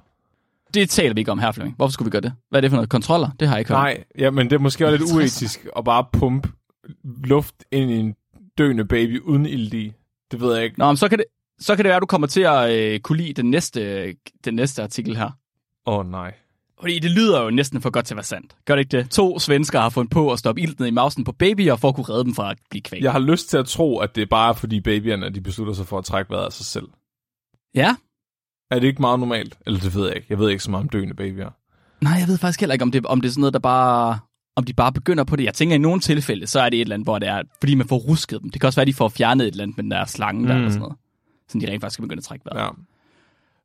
Det 0.74 0.90
taler 0.90 1.14
vi 1.14 1.20
ikke 1.20 1.32
om 1.32 1.38
her, 1.38 1.52
Flemming. 1.52 1.76
Hvorfor 1.76 1.92
skulle 1.92 2.06
vi 2.06 2.10
gøre 2.10 2.20
det? 2.20 2.32
Hvad 2.50 2.58
er 2.58 2.60
det 2.60 2.70
for 2.70 2.76
noget? 2.76 2.90
Kontroller? 2.90 3.30
Det 3.40 3.48
har 3.48 3.54
jeg 3.54 3.60
ikke 3.60 3.68
hørt. 3.68 3.78
Nej, 3.78 4.04
ja, 4.18 4.30
men 4.30 4.50
det 4.50 4.56
er 4.56 4.60
måske 4.60 4.86
også 4.86 4.96
lidt 4.96 5.12
uetisk 5.12 5.66
at 5.76 5.84
bare 5.84 6.04
pumpe 6.12 6.48
luft 7.24 7.54
ind 7.72 7.90
i 7.90 7.94
en 7.96 8.14
døende 8.58 8.84
baby 8.84 9.20
uden 9.20 9.46
ild 9.46 9.74
i. 9.74 9.92
Det 10.30 10.40
ved 10.40 10.54
jeg 10.54 10.64
ikke. 10.64 10.78
Nå, 10.78 10.86
men 10.86 10.96
så 10.96 11.08
kan 11.08 11.18
det, 11.18 11.24
så 11.58 11.76
kan 11.76 11.84
det 11.84 11.88
være, 11.88 11.96
at 11.96 12.00
du 12.02 12.06
kommer 12.06 12.26
til 12.26 12.40
at 12.40 12.70
øh, 12.70 13.00
kunne 13.00 13.18
lide 13.18 13.32
den 13.32 13.50
næste, 13.50 14.14
den 14.44 14.54
næste 14.54 14.82
artikel 14.82 15.16
her. 15.16 15.30
Åh 15.86 15.98
oh, 15.98 16.10
nej. 16.10 16.34
Fordi 16.80 16.98
det 16.98 17.10
lyder 17.10 17.42
jo 17.42 17.50
næsten 17.50 17.80
for 17.80 17.90
godt 17.90 18.06
til 18.06 18.14
at 18.14 18.16
være 18.16 18.24
sandt. 18.24 18.56
Gør 18.64 18.74
det 18.76 18.80
ikke 18.80 18.96
det? 18.98 19.10
To 19.10 19.38
svensker 19.38 19.80
har 19.80 19.88
fundet 19.88 20.10
på 20.10 20.32
at 20.32 20.38
stoppe 20.38 20.60
ilten 20.62 20.86
i 20.86 20.90
mausen 20.90 21.24
på 21.24 21.32
babyer 21.32 21.76
for 21.76 21.88
at 21.88 21.94
kunne 21.94 22.04
redde 22.08 22.24
dem 22.24 22.34
fra 22.34 22.50
at 22.50 22.58
blive 22.70 22.82
kvalt. 22.82 23.04
Jeg 23.04 23.12
har 23.12 23.18
lyst 23.18 23.48
til 23.50 23.56
at 23.56 23.66
tro, 23.66 23.98
at 23.98 24.14
det 24.14 24.22
er 24.22 24.26
bare 24.26 24.54
fordi 24.54 24.80
babyerne 24.80 25.30
de 25.30 25.40
beslutter 25.40 25.74
sig 25.74 25.86
for 25.86 25.98
at 25.98 26.04
trække 26.04 26.30
vejret 26.30 26.44
af 26.46 26.52
sig 26.52 26.66
selv. 26.66 26.88
ja? 27.74 27.96
Er 28.70 28.78
det 28.78 28.86
ikke 28.86 29.00
meget 29.00 29.20
normalt? 29.20 29.58
Eller 29.66 29.80
det 29.80 29.94
ved 29.94 30.06
jeg 30.06 30.16
ikke. 30.16 30.26
Jeg 30.30 30.38
ved 30.38 30.50
ikke 30.50 30.62
så 30.62 30.70
meget 30.70 30.82
om 30.82 30.88
døende 30.88 31.14
babyer. 31.14 31.50
Nej, 32.04 32.12
jeg 32.12 32.28
ved 32.28 32.38
faktisk 32.38 32.60
heller 32.60 32.72
ikke, 32.72 32.82
om 32.82 32.90
det, 32.90 33.06
om 33.06 33.20
det 33.20 33.28
er 33.28 33.32
sådan 33.32 33.40
noget, 33.40 33.52
der 33.54 33.58
bare... 33.60 34.18
Om 34.56 34.64
de 34.64 34.72
bare 34.72 34.92
begynder 34.92 35.24
på 35.24 35.36
det. 35.36 35.44
Jeg 35.44 35.54
tænker, 35.54 35.74
i 35.74 35.78
nogle 35.78 36.00
tilfælde, 36.00 36.46
så 36.46 36.60
er 36.60 36.68
det 36.68 36.76
et 36.76 36.80
eller 36.80 36.94
andet, 36.94 37.06
hvor 37.06 37.18
det 37.18 37.28
er, 37.28 37.42
fordi 37.60 37.74
man 37.74 37.88
får 37.88 37.96
rusket 37.96 38.42
dem. 38.42 38.50
Det 38.50 38.60
kan 38.60 38.66
også 38.68 38.76
være, 38.76 38.82
at 38.82 38.86
de 38.88 38.94
får 38.94 39.08
fjernet 39.08 39.46
et 39.46 39.50
eller 39.50 39.62
andet 39.62 39.76
med 39.76 39.82
den 39.82 39.90
der 39.90 40.04
slange 40.04 40.48
der, 40.48 40.54
Mm. 40.54 40.58
eller 40.58 40.70
sådan 40.70 40.80
noget. 40.80 40.96
Så 41.48 41.58
de 41.58 41.66
rent 41.70 41.80
faktisk 41.80 41.94
skal 41.94 42.02
begynde 42.02 42.20
at 42.20 42.24
trække 42.24 42.44
vejret. 42.44 42.64
Ja. 42.64 42.68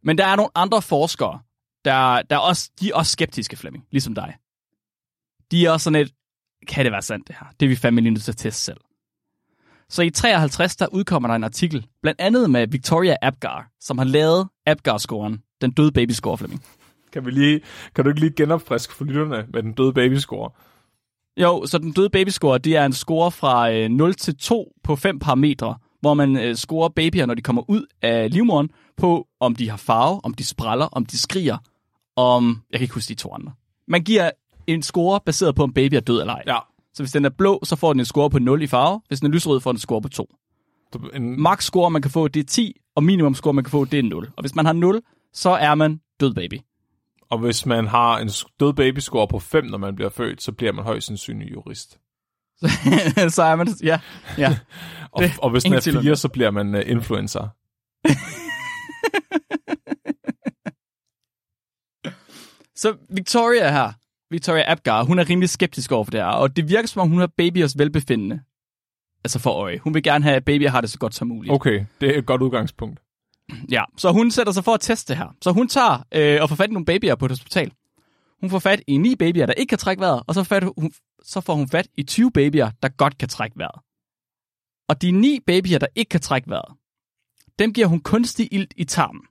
Men 0.03 0.17
der 0.17 0.25
er 0.25 0.35
nogle 0.35 0.49
andre 0.55 0.81
forskere, 0.81 1.39
der, 1.85 2.21
der 2.21 2.35
er 2.35 2.39
også, 2.39 2.71
de 2.79 2.89
er 2.89 2.95
også 2.95 3.11
skeptiske, 3.11 3.55
Flemming, 3.55 3.85
ligesom 3.91 4.15
dig. 4.15 4.35
De 5.51 5.65
er 5.65 5.71
også 5.71 5.83
sådan 5.83 6.01
et, 6.01 6.11
kan 6.67 6.85
det 6.85 6.91
være 6.91 7.01
sandt 7.01 7.27
det 7.27 7.35
her? 7.39 7.47
Det 7.59 7.65
er 7.65 7.69
vi 7.69 7.75
fandme 7.75 8.01
lige 8.01 8.11
nødt 8.11 8.23
til 8.23 8.31
at 8.31 8.37
teste 8.37 8.61
selv. 8.61 8.77
Så 9.89 10.03
i 10.03 10.09
53, 10.09 10.75
der 10.75 10.87
udkommer 10.87 11.27
der 11.27 11.35
en 11.35 11.43
artikel, 11.43 11.87
blandt 12.01 12.21
andet 12.21 12.49
med 12.49 12.67
Victoria 12.67 13.15
Apgar, 13.21 13.69
som 13.79 13.97
har 13.97 14.05
lavet 14.05 14.47
Apgar-scoren, 14.65 15.41
den 15.61 15.71
døde 15.71 15.91
baby-score, 15.91 16.37
Flemming. 16.37 16.63
Kan, 17.13 17.25
vi 17.25 17.31
lige, 17.31 17.61
kan 17.95 18.03
du 18.03 18.09
ikke 18.09 18.19
lige 18.19 18.33
genopfriske 18.37 18.93
for 18.93 19.05
lytterne 19.05 19.45
med 19.53 19.63
den 19.63 19.73
døde 19.73 19.93
babyscore? 19.93 20.49
Jo, 21.37 21.65
så 21.65 21.77
den 21.77 21.91
døde 21.91 22.09
babyscore, 22.09 22.57
det 22.57 22.75
er 22.75 22.85
en 22.85 22.93
score 22.93 23.31
fra 23.31 23.71
øh, 23.71 23.89
0 23.89 24.13
til 24.13 24.37
2 24.37 24.71
på 24.83 24.95
5 24.95 25.19
parametre, 25.19 25.77
hvor 26.01 26.13
man 26.13 26.37
øh, 26.37 26.55
scorer 26.55 26.89
babyer, 26.89 27.25
når 27.25 27.33
de 27.33 27.41
kommer 27.41 27.69
ud 27.69 27.85
af 28.01 28.31
livmoderen, 28.31 28.69
på 28.97 29.27
om 29.39 29.55
de 29.55 29.69
har 29.69 29.77
farve, 29.77 30.19
om 30.23 30.33
de 30.33 30.45
spræller, 30.45 30.85
om 30.85 31.05
de 31.05 31.17
skriger, 31.17 31.57
om... 32.15 32.61
Jeg 32.71 32.79
kan 32.79 32.83
ikke 32.83 32.93
huske 32.93 33.09
de 33.09 33.15
to 33.15 33.33
andre. 33.33 33.51
Man 33.87 34.03
giver 34.03 34.31
en 34.67 34.81
score 34.81 35.19
baseret 35.25 35.55
på, 35.55 35.63
om 35.63 35.73
baby 35.73 35.93
er 35.93 35.99
død 35.99 36.19
eller 36.21 36.33
ej. 36.33 36.43
Ja. 36.47 36.57
Så 36.93 37.03
hvis 37.03 37.11
den 37.11 37.25
er 37.25 37.29
blå, 37.29 37.59
så 37.63 37.75
får 37.75 37.93
den 37.93 37.99
en 37.99 38.05
score 38.05 38.29
på 38.29 38.39
0 38.39 38.61
i 38.61 38.67
farve. 38.67 39.01
Hvis 39.07 39.19
den 39.19 39.27
er 39.27 39.31
lysrød, 39.31 39.59
får 39.61 39.71
den 39.71 39.75
en 39.75 39.79
score 39.79 40.01
på 40.01 40.09
2. 40.09 40.29
Du- 40.93 41.09
En, 41.13 41.41
Max 41.41 41.63
score, 41.63 41.91
man 41.91 42.01
kan 42.01 42.11
få, 42.11 42.27
det 42.27 42.39
er 42.39 42.43
10, 42.43 42.73
og 42.95 43.03
minimum 43.03 43.35
score, 43.35 43.53
man 43.53 43.63
kan 43.63 43.71
få, 43.71 43.85
det 43.85 43.99
er 43.99 44.03
0. 44.03 44.31
Og 44.37 44.41
hvis 44.41 44.55
man 44.55 44.65
har 44.65 44.73
0, 44.73 45.01
så 45.33 45.49
er 45.49 45.75
man 45.75 45.99
død 46.19 46.33
baby. 46.33 46.59
og 47.29 47.37
hvis 47.39 47.65
man 47.65 47.87
har 47.87 48.17
en 48.17 48.29
død 48.59 48.73
babyscore 48.73 49.27
på 49.27 49.39
5, 49.39 49.65
når 49.65 49.77
man 49.77 49.95
bliver 49.95 50.09
født, 50.09 50.41
så 50.41 50.51
bliver 50.51 50.73
man 50.73 50.83
højst 50.85 51.07
sandsynlig 51.07 51.51
jurist. 51.53 51.97
så 53.35 53.43
er 53.43 53.55
man... 53.55 53.67
Ja, 53.83 53.99
ja. 54.37 54.57
Og, 55.11 55.23
og 55.41 55.49
hvis 55.49 55.63
ingen 55.65 55.77
er 55.77 55.81
tvivl 55.81 55.97
om 55.97 56.03
4, 56.03 56.15
så 56.15 56.29
bliver 56.29 56.51
man 56.51 56.75
uh, 56.75 56.81
influencer. 56.85 57.47
Så 62.75 62.95
Victoria 63.09 63.71
her, 63.71 63.93
Victoria 64.29 64.71
Apgar, 64.71 65.03
hun 65.03 65.19
er 65.19 65.29
rimelig 65.29 65.49
skeptisk 65.49 65.91
over 65.91 66.03
for 66.03 66.11
det 66.11 66.19
her, 66.19 66.27
og 66.27 66.55
det 66.55 66.69
virker 66.69 66.87
som 66.87 67.01
om, 67.01 67.09
hun 67.09 67.19
har 67.19 67.27
babyers 67.27 67.77
velbefindende 67.77 68.39
altså 69.25 69.39
for 69.39 69.51
øje. 69.51 69.79
Hun 69.79 69.93
vil 69.93 70.03
gerne 70.03 70.23
have, 70.23 70.35
at 70.35 70.45
babyer 70.45 70.69
har 70.69 70.81
det 70.81 70.89
så 70.89 70.99
godt 70.99 71.15
som 71.15 71.27
muligt. 71.27 71.53
Okay, 71.53 71.85
det 72.01 72.15
er 72.15 72.19
et 72.19 72.25
godt 72.25 72.41
udgangspunkt. 72.41 72.99
Ja, 73.71 73.83
så 73.97 74.11
hun 74.11 74.31
sætter 74.31 74.53
sig 74.53 74.63
for 74.63 74.73
at 74.73 74.81
teste 74.81 75.13
det 75.13 75.17
her. 75.17 75.35
Så 75.41 75.51
hun 75.51 75.67
tager 75.67 76.03
øh, 76.11 76.41
og 76.41 76.49
får 76.49 76.55
fat 76.55 76.69
i 76.69 76.73
nogle 76.73 76.85
babyer 76.85 77.15
på 77.15 77.25
et 77.25 77.31
hospital. 77.31 77.71
Hun 78.41 78.49
får 78.49 78.59
fat 78.59 78.81
i 78.87 78.97
ni 78.97 79.15
babyer, 79.15 79.45
der 79.45 79.53
ikke 79.53 79.69
kan 79.69 79.77
trække 79.77 80.01
vejret, 80.01 80.23
og 80.27 80.33
så, 80.33 80.43
fat, 80.43 80.63
hun, 80.77 80.91
så 81.23 81.41
får 81.41 81.55
hun 81.55 81.67
fat 81.67 81.87
i 81.97 82.03
20 82.03 82.31
babyer, 82.31 82.71
der 82.81 82.89
godt 82.89 83.17
kan 83.17 83.29
trække 83.29 83.57
vejret. 83.57 83.81
Og 84.89 85.01
de 85.01 85.11
ni 85.11 85.39
babyer, 85.47 85.79
der 85.79 85.87
ikke 85.95 86.09
kan 86.09 86.21
trække 86.21 86.49
vejret, 86.49 86.75
dem 87.59 87.73
giver 87.73 87.87
hun 87.87 87.99
kunstig 87.99 88.47
ilt 88.51 88.73
i 88.77 88.83
tarmen. 88.83 89.21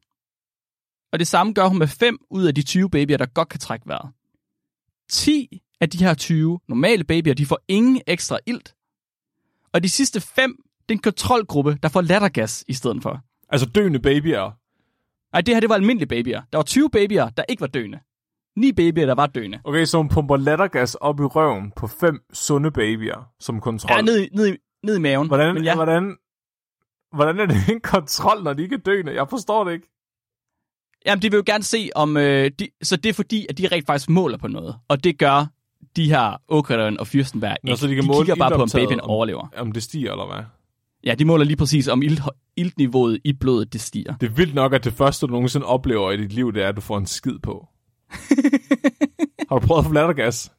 Og 1.14 1.18
det 1.18 1.26
samme 1.26 1.52
gør 1.52 1.66
hun 1.68 1.78
med 1.78 1.88
5 1.88 2.18
ud 2.30 2.44
af 2.44 2.54
de 2.54 2.62
20 2.62 2.90
babyer, 2.90 3.16
der 3.16 3.26
godt 3.26 3.48
kan 3.48 3.60
trække 3.60 3.86
vejret. 3.88 4.10
10 5.10 5.60
af 5.80 5.90
de 5.90 6.04
her 6.04 6.14
20 6.14 6.60
normale 6.68 7.04
babyer, 7.04 7.34
de 7.34 7.46
får 7.46 7.58
ingen 7.68 8.00
ekstra 8.06 8.38
ilt. 8.46 8.74
Og 9.72 9.82
de 9.82 9.88
sidste 9.88 10.20
5, 10.20 10.56
det 10.88 10.94
er 10.94 10.98
en 10.98 11.02
kontrolgruppe, 11.02 11.78
der 11.82 11.88
får 11.88 12.00
lattergas 12.00 12.64
i 12.68 12.72
stedet 12.72 13.02
for. 13.02 13.20
Altså 13.48 13.66
døende 13.66 13.98
babyer. 13.98 14.50
Nej, 15.32 15.40
det 15.40 15.54
her 15.54 15.60
det 15.60 15.68
var 15.68 15.74
almindelige 15.74 16.08
babyer. 16.08 16.42
Der 16.52 16.58
var 16.58 16.62
20 16.62 16.90
babyer, 16.90 17.28
der 17.28 17.44
ikke 17.48 17.60
var 17.60 17.66
døende. 17.66 17.98
9 18.56 18.72
babyer, 18.72 19.06
der 19.06 19.14
var 19.14 19.26
døende. 19.26 19.60
Okay, 19.64 19.84
så 19.84 19.96
hun 19.96 20.08
pumper 20.08 20.36
lattergas 20.36 20.94
op 20.94 21.20
i 21.20 21.24
røven 21.24 21.72
på 21.76 21.86
fem 21.86 22.20
sunde 22.32 22.70
babyer 22.70 23.28
som 23.40 23.60
kontrol. 23.60 23.96
Ja, 23.96 24.02
ned, 24.02 24.20
i- 24.20 24.28
ned, 24.32 24.46
i, 24.54 24.56
ned 24.82 24.96
i 24.96 25.00
maven. 25.00 25.26
Hvordan, 25.28 25.54
Men 25.54 25.64
ja. 25.64 25.70
ja, 25.70 25.74
hvordan, 25.76 26.16
hvordan 27.14 27.38
er 27.40 27.46
det 27.46 27.56
en 27.68 27.80
kontrol, 27.80 28.42
når 28.42 28.52
de 28.52 28.62
ikke 28.62 28.74
er 28.74 28.78
døende? 28.80 29.14
Jeg 29.14 29.26
forstår 29.30 29.64
det 29.64 29.72
ikke. 29.72 29.90
Jamen, 31.06 31.22
de 31.22 31.30
vil 31.30 31.36
jo 31.36 31.42
gerne 31.46 31.64
se, 31.64 31.90
om... 31.94 32.16
Øh, 32.16 32.50
de, 32.58 32.68
så 32.82 32.96
det 32.96 33.08
er 33.08 33.12
fordi, 33.12 33.46
at 33.50 33.58
de 33.58 33.68
rent 33.72 33.86
faktisk 33.86 34.08
måler 34.10 34.38
på 34.38 34.48
noget. 34.48 34.76
Og 34.88 35.04
det 35.04 35.18
gør 35.18 35.46
de 35.96 36.08
her 36.08 36.40
Åkrederen 36.48 37.00
og 37.00 37.06
Fyrstenberg 37.06 37.56
Nå, 37.64 37.70
ikke. 37.70 37.80
så 37.80 37.86
de 37.86 37.94
kan 37.94 38.02
de 38.02 38.08
måle 38.08 38.18
kigger 38.26 38.34
bare 38.36 38.50
på, 38.56 38.62
om 38.62 38.68
babyen 38.74 39.00
om- 39.00 39.10
overlever. 39.10 39.48
Om 39.56 39.72
det 39.72 39.82
stiger, 39.82 40.12
eller 40.12 40.34
hvad? 40.34 40.44
Ja, 41.04 41.14
de 41.14 41.24
måler 41.24 41.44
lige 41.44 41.56
præcis, 41.56 41.88
om 41.88 42.02
ilt, 42.02 42.20
iltniveauet 42.56 43.20
i 43.24 43.32
blodet 43.32 43.72
det 43.72 43.80
stiger. 43.80 44.14
Det 44.16 44.26
er 44.26 44.30
vildt 44.34 44.54
nok, 44.54 44.72
at 44.72 44.84
det 44.84 44.92
første, 44.92 45.26
du 45.26 45.32
nogensinde 45.32 45.66
oplever 45.66 46.10
i 46.10 46.16
dit 46.16 46.32
liv, 46.32 46.52
det 46.52 46.62
er, 46.64 46.68
at 46.68 46.76
du 46.76 46.80
får 46.80 46.98
en 46.98 47.06
skid 47.06 47.38
på. 47.42 47.68
har 49.48 49.58
du 49.58 49.66
prøvet 49.66 49.78
at 49.80 49.86
få 49.86 49.92
lattergas? 49.92 50.52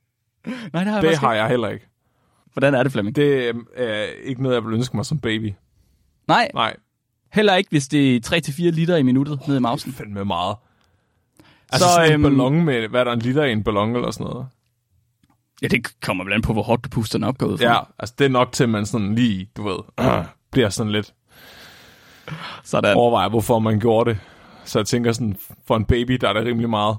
Nej, 0.74 0.84
det 0.84 0.94
har 0.94 1.02
jeg 1.02 1.10
Det 1.10 1.18
har 1.18 1.34
jeg 1.34 1.48
heller 1.50 1.68
ikke. 1.70 1.88
Hvordan 2.54 2.74
er 2.74 2.84
det, 2.84 2.92
Flemming? 2.92 3.16
Det 3.16 3.54
er 3.78 4.04
ikke 4.24 4.44
noget, 4.44 4.56
jeg 4.56 4.66
vil 4.66 4.74
ønske 4.74 4.96
mig 4.98 5.06
som 5.06 5.20
baby. 5.20 5.54
Nej, 6.28 6.50
Nej, 6.54 6.76
heller 7.36 7.56
ikke, 7.56 7.69
hvis 7.69 7.88
det 7.88 8.15
er 8.15 8.39
3-4 8.50 8.62
liter 8.69 8.95
i 8.95 9.04
minuttet 9.04 9.39
ned 9.48 9.50
i 9.50 9.54
det 9.54 9.62
mausen. 9.62 9.91
er 9.91 9.95
fandme 9.95 10.26
meget. 10.26 10.56
Altså 11.71 11.88
Så, 11.88 11.93
så, 11.93 11.95
sådan 11.95 12.08
en 12.08 12.13
øhm, 12.13 12.24
ballon 12.24 12.63
med, 12.65 12.88
hvad 12.88 13.00
er 13.00 13.04
der, 13.04 13.12
en 13.12 13.19
liter 13.19 13.43
i 13.43 13.52
en 13.52 13.63
ballon 13.63 13.95
eller 13.95 14.12
sådan 14.12 14.28
noget? 14.28 14.48
Ja, 15.62 15.67
det 15.67 16.02
kommer 16.02 16.24
blandt 16.24 16.45
på, 16.45 16.54
hvor 16.54 16.63
hårdt 16.63 16.84
du 16.84 16.89
puster 16.89 17.17
den 17.17 17.24
op, 17.28 17.38
går 17.38 17.45
ud 17.48 17.58
fra. 17.58 17.65
Ja, 17.65 17.80
altså 18.00 18.15
det 18.17 18.26
er 18.26 18.30
nok 18.30 18.52
til, 18.52 18.63
at 18.63 18.69
man 18.69 18.86
sådan 18.86 19.15
lige, 19.15 19.50
du 19.58 19.63
ved, 19.63 19.78
øh, 20.00 20.26
bliver 20.52 20.69
sådan 20.69 20.91
lidt 20.91 21.13
Sådan. 22.63 22.95
overvejer, 22.98 23.30
hvorfor 23.30 23.60
man 23.60 23.80
gjorde 23.80 24.10
det. 24.10 24.19
Så 24.65 24.80
jeg 24.80 24.86
tænker 24.88 25.12
sådan, 25.12 25.38
for 25.67 25.76
en 25.78 25.86
baby, 25.86 26.13
der 26.13 26.30
er 26.30 26.34
det 26.34 26.45
rimelig 26.45 26.69
meget. 26.69 26.98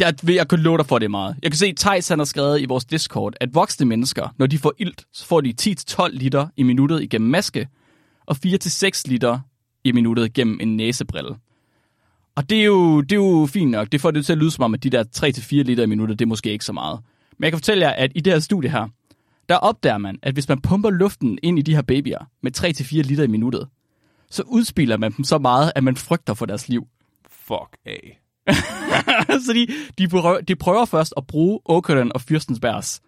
Jeg 0.00 0.14
ved, 0.22 0.34
jeg 0.34 0.48
kan 0.48 0.58
love 0.58 0.78
dig 0.78 0.86
for, 0.86 0.98
det 0.98 1.10
meget. 1.10 1.36
Jeg 1.42 1.50
kan 1.50 1.58
se, 1.58 1.74
Thijs 1.78 2.08
han 2.08 2.18
har 2.18 2.24
skrevet 2.24 2.60
i 2.60 2.64
vores 2.64 2.84
Discord, 2.84 3.34
at 3.40 3.54
voksne 3.54 3.86
mennesker, 3.86 4.28
når 4.38 4.46
de 4.46 4.58
får 4.58 4.72
ilt, 4.78 5.04
så 5.12 5.26
får 5.26 5.40
de 5.40 5.54
10-12 5.62 6.08
liter 6.08 6.46
i 6.56 6.62
minuttet 6.62 7.02
igennem 7.02 7.30
maske, 7.30 7.68
og 8.32 8.38
4-6 8.46 9.02
liter 9.06 9.38
i 9.84 9.92
minuttet 9.92 10.24
igennem 10.24 10.58
en 10.60 10.76
næsebrille. 10.76 11.36
Og 12.34 12.50
det 12.50 12.60
er, 12.60 12.64
jo, 12.64 13.00
det 13.00 13.12
er 13.12 13.16
jo 13.16 13.48
fint 13.50 13.70
nok. 13.70 13.92
Det 13.92 14.00
får 14.00 14.10
det 14.10 14.26
til 14.26 14.32
at 14.32 14.38
lyde 14.38 14.50
som 14.50 14.64
om, 14.64 14.74
at 14.74 14.82
de 14.82 14.90
der 14.90 15.04
3-4 15.16 15.54
liter 15.62 15.82
i 15.82 15.86
minuttet, 15.86 16.18
det 16.18 16.24
er 16.24 16.28
måske 16.28 16.52
ikke 16.52 16.64
så 16.64 16.72
meget. 16.72 17.00
Men 17.38 17.44
jeg 17.44 17.52
kan 17.52 17.58
fortælle 17.58 17.86
jer, 17.86 17.92
at 17.92 18.12
i 18.14 18.20
det 18.20 18.32
her 18.32 18.40
studie 18.40 18.70
her, 18.70 18.88
der 19.48 19.56
opdager 19.56 19.98
man, 19.98 20.18
at 20.22 20.34
hvis 20.34 20.48
man 20.48 20.60
pumper 20.60 20.90
luften 20.90 21.38
ind 21.42 21.58
i 21.58 21.62
de 21.62 21.74
her 21.74 21.82
babyer 21.82 22.18
med 22.42 22.58
3-4 22.58 23.02
liter 23.02 23.24
i 23.24 23.26
minuttet, 23.26 23.68
så 24.30 24.42
udspiller 24.42 24.96
man 24.96 25.12
dem 25.12 25.24
så 25.24 25.38
meget, 25.38 25.72
at 25.74 25.84
man 25.84 25.96
frygter 25.96 26.34
for 26.34 26.46
deres 26.46 26.68
liv. 26.68 26.86
Fuck 27.30 27.76
af. 27.86 28.20
så 29.46 29.52
de, 29.54 29.66
de, 29.98 30.08
prøver, 30.08 30.40
de 30.40 30.56
prøver 30.56 30.84
først 30.84 31.14
at 31.16 31.26
bruge 31.26 31.60
Åkeren 31.66 32.12
og 32.14 32.20
Fyrstensbergs 32.20 33.00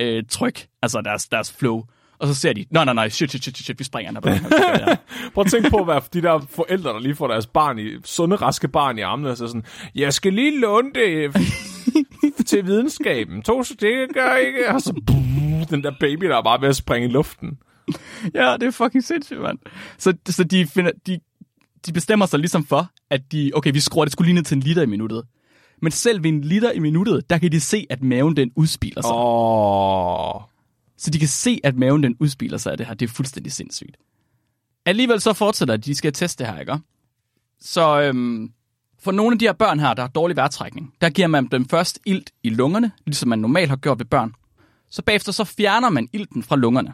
øh, 0.00 0.24
tryk, 0.28 0.66
altså 0.82 1.00
deres, 1.00 1.28
deres 1.28 1.52
flow. 1.52 1.82
Og 2.22 2.28
så 2.28 2.34
ser 2.34 2.52
de, 2.52 2.64
nej, 2.70 2.84
nej, 2.84 2.94
nej, 2.94 3.08
shit, 3.08 3.30
shit, 3.30 3.42
shit, 3.42 3.56
shit, 3.56 3.78
vi 3.78 3.84
springer 3.84 4.20
den 4.20 4.32
her. 4.32 4.96
Prøv 5.34 5.44
at 5.44 5.50
tænke 5.50 5.70
på, 5.70 5.84
hvad 5.84 6.00
de 6.12 6.22
der 6.22 6.40
forældre, 6.50 6.90
der 6.90 6.98
lige 6.98 7.14
får 7.14 7.28
deres 7.28 7.46
barn 7.46 7.78
i, 7.78 7.90
sunde, 8.04 8.36
raske 8.36 8.68
barn 8.68 8.98
i 8.98 9.00
armene, 9.00 9.30
og 9.30 9.36
så 9.36 9.46
sådan, 9.46 9.64
jeg 9.94 10.12
skal 10.12 10.32
lige 10.32 10.60
låne 10.60 10.90
det 10.94 11.32
til 12.46 12.66
videnskaben. 12.66 13.42
To 13.42 13.62
stykker, 13.62 14.36
ikke? 14.36 14.74
Og 14.74 14.80
så 14.80 14.92
den 15.70 15.84
der 15.84 15.92
baby, 16.00 16.24
der 16.24 16.36
er 16.36 16.42
bare 16.42 16.60
ved 16.60 16.68
at 16.68 16.76
springe 16.76 17.08
i 17.08 17.10
luften. 17.10 17.58
ja, 18.34 18.56
det 18.60 18.66
er 18.66 18.70
fucking 18.70 19.04
sindssygt, 19.04 19.40
mand. 19.40 19.58
Så, 19.98 20.14
så 20.26 20.44
de, 20.44 20.66
finder, 20.66 20.90
de, 21.06 21.18
de 21.86 21.92
bestemmer 21.92 22.26
sig 22.26 22.38
ligesom 22.38 22.66
for, 22.66 22.90
at 23.10 23.32
de, 23.32 23.50
okay, 23.54 23.72
vi 23.72 23.80
skruer 23.80 24.04
det 24.04 24.12
skulle 24.12 24.26
lige 24.26 24.34
ned 24.34 24.44
til 24.44 24.54
en 24.54 24.62
liter 24.62 24.82
i 24.82 24.86
minuttet. 24.86 25.24
Men 25.82 25.92
selv 25.92 26.22
ved 26.22 26.30
en 26.30 26.40
liter 26.40 26.70
i 26.70 26.78
minuttet, 26.78 27.30
der 27.30 27.38
kan 27.38 27.52
de 27.52 27.60
se, 27.60 27.86
at 27.90 28.02
maven 28.02 28.36
den 28.36 28.50
udspiler 28.56 29.02
sig. 29.02 29.12
Åh. 29.14 30.36
Oh. 30.36 30.51
Så 31.02 31.10
de 31.10 31.18
kan 31.18 31.28
se, 31.28 31.60
at 31.64 31.76
maven 31.76 32.02
den 32.02 32.16
udspiler 32.20 32.58
sig 32.58 32.72
af 32.72 32.78
det 32.78 32.86
her. 32.86 32.94
Det 32.94 33.08
er 33.08 33.12
fuldstændig 33.12 33.52
sindssygt. 33.52 33.96
Alligevel 34.86 35.20
så 35.20 35.32
fortsætter 35.32 35.76
de, 35.76 35.82
de 35.82 35.94
skal 35.94 36.12
teste 36.12 36.44
det 36.44 36.52
her, 36.52 36.60
ikke? 36.60 36.78
Så 37.60 38.00
øhm, 38.00 38.52
for 38.98 39.12
nogle 39.12 39.34
af 39.34 39.38
de 39.38 39.44
her 39.44 39.52
børn 39.52 39.80
her, 39.80 39.94
der 39.94 40.02
har 40.02 40.08
dårlig 40.08 40.36
vejrtrækning, 40.36 40.94
der 41.00 41.10
giver 41.10 41.28
man 41.28 41.46
dem 41.46 41.68
først 41.68 41.98
ilt 42.06 42.30
i 42.42 42.48
lungerne, 42.48 42.92
ligesom 43.06 43.28
man 43.28 43.38
normalt 43.38 43.68
har 43.68 43.76
gjort 43.76 43.98
ved 43.98 44.06
børn. 44.06 44.34
Så 44.90 45.02
bagefter 45.02 45.32
så 45.32 45.44
fjerner 45.44 45.90
man 45.90 46.08
ilten 46.12 46.42
fra 46.42 46.56
lungerne. 46.56 46.92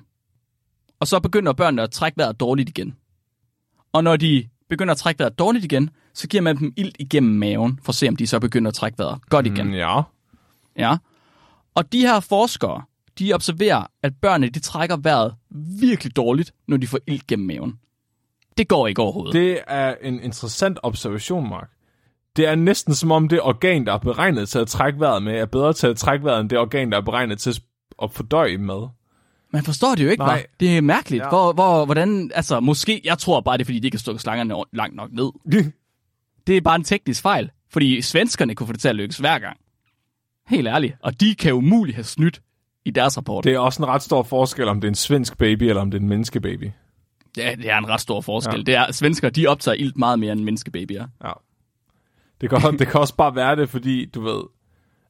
Og 1.01 1.07
så 1.07 1.21
begynder 1.21 1.53
børnene 1.53 1.83
at 1.83 1.91
trække 1.91 2.19
vejret 2.19 2.41
dårligt 2.41 2.69
igen. 2.69 2.97
Og 3.93 4.05
når 4.05 4.17
de 4.17 4.49
begynder 4.69 4.93
at 4.93 4.99
trække 4.99 5.19
vejret 5.19 5.39
dårligt 5.39 5.65
igen, 5.65 5.91
så 6.15 6.29
giver 6.29 6.43
man 6.43 6.57
dem 6.57 6.73
ilt 6.77 6.97
igennem 6.99 7.35
maven, 7.35 7.81
for 7.83 7.91
at 7.91 7.97
se, 7.97 8.09
om 8.09 8.17
de 8.17 8.27
så 8.27 8.41
begynder 8.41 8.69
at 8.69 8.75
trække 8.75 8.99
vejret 8.99 9.29
godt 9.29 9.47
igen. 9.47 9.67
Mm, 9.67 9.73
ja. 9.73 10.03
Ja. 10.77 10.97
Og 11.75 11.93
de 11.93 12.01
her 12.01 12.21
forskere, 12.21 12.83
de 13.19 13.33
observerer, 13.33 13.87
at 14.03 14.13
børnene 14.23 14.51
de 14.51 14.59
trækker 14.59 14.97
vejret 14.97 15.35
virkelig 15.81 16.17
dårligt, 16.17 16.53
når 16.69 16.77
de 16.77 16.87
får 16.87 16.99
ild 17.07 17.21
gennem 17.29 17.47
maven. 17.47 17.79
Det 18.59 18.69
går 18.69 18.87
ikke 18.87 19.03
overhovedet. 19.03 19.33
Det... 19.35 19.61
Er 19.67 19.95
en 20.03 20.21
interessant 20.21 20.79
observation, 20.83 21.49
Mark. 21.49 21.71
Det 22.37 22.47
er 22.47 22.55
næsten 22.55 22.95
som 22.95 23.11
om 23.11 23.29
det 23.29 23.43
organ, 23.43 23.87
der 23.87 23.93
er 23.93 23.99
beregnet 23.99 24.49
til 24.49 24.59
at 24.59 24.69
trække 24.69 25.01
vejret 25.01 25.23
med, 25.23 25.39
er 25.39 25.47
bedre 25.47 25.73
til 25.73 25.87
at 25.87 25.97
trække 25.97 26.25
vejret, 26.25 26.41
end 26.41 26.51
det 26.51 26.59
organ, 26.59 26.93
der 26.93 26.99
er 26.99 27.03
beregnet 27.03 27.39
til 27.39 27.61
at 28.03 28.13
fordøje 28.13 28.59
med. 28.59 28.87
Man 29.53 29.63
forstår 29.63 29.95
det 29.95 30.05
jo 30.05 30.11
ikke, 30.11 30.25
Nej. 30.25 30.43
hva'? 30.43 30.57
Det 30.61 30.77
er 30.77 30.81
mærkeligt. 30.81 31.23
Ja. 31.23 31.29
Hvor, 31.29 31.53
hvor, 31.53 31.85
hvordan, 31.85 32.31
altså, 32.35 32.61
måske, 32.61 33.01
jeg 33.05 33.19
tror 33.19 33.41
bare, 33.41 33.59
det 33.59 33.63
er, 33.63 33.65
fordi 33.65 33.79
de 33.79 33.87
ikke 33.87 33.97
har 33.97 34.01
stukket 34.01 34.21
slangerne 34.21 34.55
langt 34.73 34.97
nok 34.97 35.13
ned. 35.13 35.31
Det 36.47 36.57
er 36.57 36.61
bare 36.61 36.77
en 36.77 36.85
teknisk 36.85 37.23
fejl, 37.23 37.51
fordi 37.71 38.03
svenskerne 38.03 38.55
kunne 38.55 38.67
få 38.67 38.73
det 38.73 38.81
til 38.81 38.89
at 38.89 38.97
lykkes 38.97 39.19
hver 39.19 39.39
gang. 39.39 39.57
Helt 40.47 40.69
ærligt. 40.69 40.95
Og 41.03 41.21
de 41.21 41.35
kan 41.35 41.55
umuligt 41.55 41.95
have 41.95 42.05
snydt 42.05 42.41
i 42.89 42.91
deres 42.91 43.17
rapport. 43.17 43.45
Det... 43.45 43.55
Er 43.55 43.59
også 43.59 43.83
en 43.83 43.89
ret 43.89 44.03
stor 44.03 44.23
forskel, 44.23 44.69
om 44.69 44.81
det 44.81 44.89
er 44.89 44.91
en 44.91 44.95
svensk 44.95 45.39
baby, 45.39 45.63
eller 45.63 45.83
om 45.83 45.91
det 45.91 45.99
er 45.99 46.03
en 46.03 46.09
menneskebaby. 46.09 46.71
Ja, 47.37 47.55
det 47.55 47.71
er 47.71 47.79
en 47.79 47.89
ret 47.89 48.01
stor 48.01 48.21
forskel. 48.21 48.65
Ja. 48.67 48.73
Ja. 48.73 48.83
Det 48.83 48.89
er, 48.89 48.93
svensker, 48.93 49.31
de 49.31 49.47
optager 49.47 49.75
ilt 49.75 49.97
meget 49.97 50.19
mere 50.19 50.33
end 50.33 50.41
menneskebabyer. 50.41 51.07
Ja. 51.25 51.33
Det 52.41 52.51
kan, 52.51 52.79
det 52.79 52.89
kan 52.89 53.01
også 53.01 53.15
bare 53.15 53.35
være 53.35 53.57
det, 53.57 53.69
fordi 53.69 54.05
du 54.05 54.21
ved, 54.21 54.43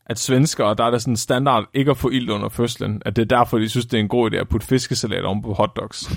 at 0.07 0.19
svenskere, 0.19 0.75
der 0.75 0.85
er 0.85 0.91
der 0.91 0.99
sådan 0.99 1.13
en 1.13 1.17
standard 1.17 1.65
ikke 1.75 1.91
at 1.91 1.97
få 1.97 2.11
ild 2.11 2.31
under 2.31 2.49
fødslen, 2.49 3.03
at 3.05 3.17
det 3.17 3.23
er 3.23 3.37
derfor, 3.37 3.59
de 3.59 3.69
synes, 3.69 3.87
det 3.87 3.97
er 3.97 4.01
en 4.01 4.09
god 4.09 4.33
idé 4.33 4.37
at 4.37 4.49
putte 4.49 4.67
fiskesalat 4.67 5.25
oven 5.25 5.43
på 5.43 5.53
hotdogs. 5.53 6.11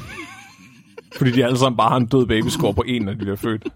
fordi 1.18 1.32
de 1.32 1.46
alle 1.46 1.58
sammen 1.58 1.78
bare 1.78 1.90
har 1.90 1.98
en 1.98 2.06
død 2.06 2.26
babyskår 2.26 2.72
på 2.72 2.84
en, 2.88 3.02
når 3.02 3.12
de 3.12 3.18
bliver 3.18 3.36
født. 3.36 3.68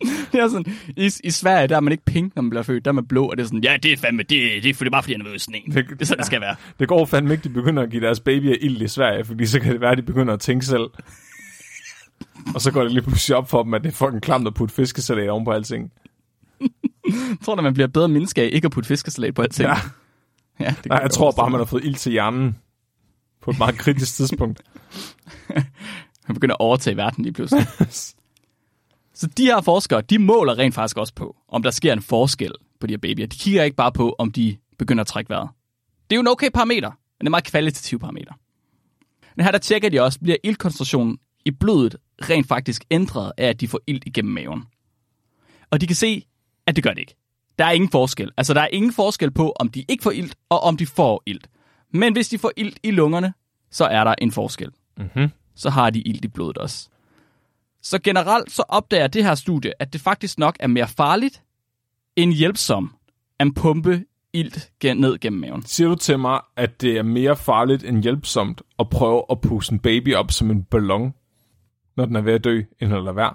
Det 0.32 0.40
er 0.40 0.48
sådan, 0.48 0.72
i, 0.96 1.10
i 1.24 1.30
Sverige, 1.30 1.68
der 1.68 1.76
er 1.76 1.80
man 1.80 1.92
ikke 1.92 2.04
pink, 2.04 2.36
når 2.36 2.42
man 2.42 2.50
bliver 2.50 2.62
født. 2.62 2.84
Der 2.84 2.90
er 2.90 2.92
man 2.92 3.06
blå, 3.06 3.26
og 3.26 3.36
det 3.36 3.42
er 3.42 3.46
sådan, 3.46 3.64
ja, 3.64 3.76
det 3.82 3.92
er 3.92 3.96
fandme, 3.96 4.22
det, 4.22 4.62
det 4.62 4.70
er 4.70 4.74
fordi 4.74 4.90
bare 4.90 5.02
fordi, 5.02 5.12
han 5.12 5.26
er 5.26 5.30
ved 5.30 5.38
sådan 5.38 5.62
en. 5.66 5.72
Det, 5.72 5.88
det 5.88 6.02
er 6.02 6.06
sådan, 6.06 6.18
det 6.18 6.26
skal 6.26 6.40
være. 6.40 6.56
Det 6.80 6.88
går 6.88 7.04
fandme 7.04 7.32
ikke, 7.32 7.44
de 7.44 7.48
begynder 7.48 7.82
at 7.82 7.90
give 7.90 8.02
deres 8.02 8.20
babyer 8.20 8.56
ild 8.60 8.82
i 8.82 8.88
Sverige, 8.88 9.24
fordi 9.24 9.46
så 9.46 9.60
kan 9.60 9.72
det 9.72 9.80
være, 9.80 9.90
at 9.90 9.98
de 9.98 10.02
begynder 10.02 10.34
at 10.34 10.40
tænke 10.40 10.66
selv. 10.66 10.86
og 12.54 12.60
så 12.60 12.72
går 12.72 12.82
det 12.82 12.92
lige 12.92 13.02
pludselig 13.02 13.36
op 13.36 13.50
for 13.50 13.62
dem, 13.62 13.74
at 13.74 13.82
det 13.82 13.88
er 13.88 13.92
fucking 13.92 14.22
klamt 14.22 14.46
at 14.46 14.54
putte 14.54 14.74
fiskesalat 14.74 15.30
oven 15.30 15.44
på 15.44 15.50
alting. 15.50 15.92
Jeg 16.60 17.36
tror 17.44 17.54
da, 17.54 17.62
man 17.62 17.74
bliver 17.74 17.86
bedre 17.86 18.08
menneske 18.08 18.42
af 18.42 18.48
ikke 18.52 18.66
at 18.66 18.72
putte 18.72 18.86
fiskesalat 18.88 19.34
på 19.34 19.42
alting. 19.42 19.68
Ja. 19.68 19.76
ja 20.60 20.74
det 20.82 20.86
Nej, 20.86 20.98
jeg 20.98 21.10
tror 21.10 21.32
bare, 21.32 21.50
man 21.50 21.60
har 21.60 21.64
fået 21.64 21.84
ild 21.84 21.94
til 21.94 22.12
hjernen 22.12 22.56
på 23.42 23.50
et 23.50 23.58
meget 23.58 23.78
kritisk 23.78 24.14
tidspunkt. 24.14 24.62
Man 26.28 26.34
begynder 26.34 26.54
at 26.54 26.60
overtage 26.60 26.96
verden 26.96 27.24
lige 27.24 27.32
pludselig. 27.32 27.66
Så 29.18 29.26
de 29.26 29.44
her 29.44 29.60
forskere, 29.60 30.00
de 30.00 30.18
måler 30.18 30.58
rent 30.58 30.74
faktisk 30.74 30.96
også 30.98 31.14
på, 31.14 31.36
om 31.48 31.62
der 31.62 31.70
sker 31.70 31.92
en 31.92 32.02
forskel 32.02 32.52
på 32.80 32.86
de 32.86 32.92
her 32.92 32.98
babyer. 32.98 33.26
De 33.26 33.36
kigger 33.36 33.62
ikke 33.62 33.76
bare 33.76 33.92
på, 33.92 34.16
om 34.18 34.32
de 34.32 34.56
begynder 34.78 35.00
at 35.00 35.06
trække 35.06 35.28
vejret. 35.30 35.48
Det 36.10 36.16
er 36.16 36.18
jo 36.18 36.20
en 36.20 36.28
okay 36.28 36.50
parameter, 36.54 36.88
men 36.88 36.96
det 36.96 37.20
er 37.20 37.26
en 37.26 37.30
meget 37.30 37.44
kvalitativ 37.44 37.98
parameter. 37.98 38.32
Men 39.36 39.44
her 39.44 39.50
der 39.50 39.58
tjekker 39.58 39.88
de 39.88 40.02
også, 40.02 40.20
bliver 40.20 40.36
ildkoncentrationen 40.44 41.18
i 41.44 41.50
blodet 41.50 41.96
rent 42.22 42.48
faktisk 42.48 42.84
ændret 42.90 43.32
af, 43.38 43.46
at 43.46 43.60
de 43.60 43.68
får 43.68 43.80
ild 43.86 44.02
igennem 44.06 44.34
maven. 44.34 44.64
Og 45.70 45.80
de 45.80 45.86
kan 45.86 45.96
se, 45.96 46.26
at 46.66 46.76
det 46.76 46.84
gør 46.84 46.90
det 46.90 47.00
ikke. 47.00 47.16
Der 47.58 47.64
er 47.64 47.70
ingen 47.70 47.90
forskel. 47.90 48.30
Altså, 48.36 48.54
der 48.54 48.60
er 48.60 48.68
ingen 48.72 48.92
forskel 48.92 49.30
på, 49.30 49.52
om 49.60 49.68
de 49.68 49.84
ikke 49.88 50.02
får 50.02 50.10
ilt, 50.10 50.36
og 50.48 50.60
om 50.60 50.76
de 50.76 50.86
får 50.86 51.22
ilt. 51.26 51.48
Men 51.92 52.12
hvis 52.12 52.28
de 52.28 52.38
får 52.38 52.52
ilt 52.56 52.78
i 52.82 52.90
lungerne, 52.90 53.32
så 53.70 53.84
er 53.84 54.04
der 54.04 54.14
en 54.18 54.32
forskel. 54.32 54.70
Mm-hmm. 54.98 55.28
Så 55.54 55.70
har 55.70 55.90
de 55.90 56.00
ilt 56.00 56.24
i 56.24 56.28
blodet 56.28 56.58
også. 56.58 56.88
Så 57.82 57.98
generelt 58.04 58.52
så 58.52 58.62
opdager 58.68 59.06
det 59.06 59.24
her 59.24 59.34
studie, 59.34 59.72
at 59.82 59.92
det 59.92 60.00
faktisk 60.00 60.38
nok 60.38 60.56
er 60.60 60.66
mere 60.66 60.88
farligt 60.88 61.42
end 62.16 62.32
hjælpsom 62.32 62.94
at 63.38 63.48
pumpe 63.56 64.04
ilt 64.32 64.70
ned 64.84 65.18
gennem 65.18 65.40
maven. 65.40 65.62
Siger 65.62 65.88
du 65.88 65.94
til 65.94 66.18
mig, 66.18 66.40
at 66.56 66.80
det 66.80 66.98
er 66.98 67.02
mere 67.02 67.36
farligt 67.36 67.84
end 67.84 68.02
hjælpsomt 68.02 68.62
at 68.78 68.90
prøve 68.90 69.22
at 69.30 69.40
puste 69.40 69.72
en 69.72 69.78
baby 69.78 70.14
op 70.14 70.32
som 70.32 70.50
en 70.50 70.62
ballon, 70.62 71.14
når 71.96 72.06
den 72.06 72.16
er 72.16 72.20
ved 72.20 72.32
at 72.32 72.44
dø, 72.44 72.62
end 72.80 72.94
at 72.94 73.04
lade 73.04 73.16
være? 73.16 73.34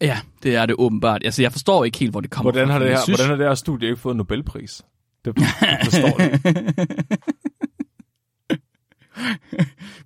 Ja, 0.00 0.18
det 0.42 0.56
er 0.56 0.66
det 0.66 0.76
åbenbart. 0.78 1.22
Altså, 1.24 1.42
jeg 1.42 1.52
forstår 1.52 1.84
ikke 1.84 1.98
helt, 1.98 2.10
hvor 2.10 2.20
det 2.20 2.30
kommer 2.30 2.52
Hvordan 2.52 2.68
fra. 2.68 2.72
har 2.72 2.78
det 2.78 2.88
her, 2.88 3.00
synes, 3.00 3.18
hvordan 3.18 3.30
har 3.30 3.36
det 3.36 3.46
her 3.46 3.54
studie 3.54 3.88
ikke 3.88 4.00
fået 4.00 4.16
Nobelpris? 4.16 4.82
Det, 5.24 5.36
det 5.36 5.44
forstår 5.84 6.22
jeg 6.22 6.32
ikke. 6.34 6.66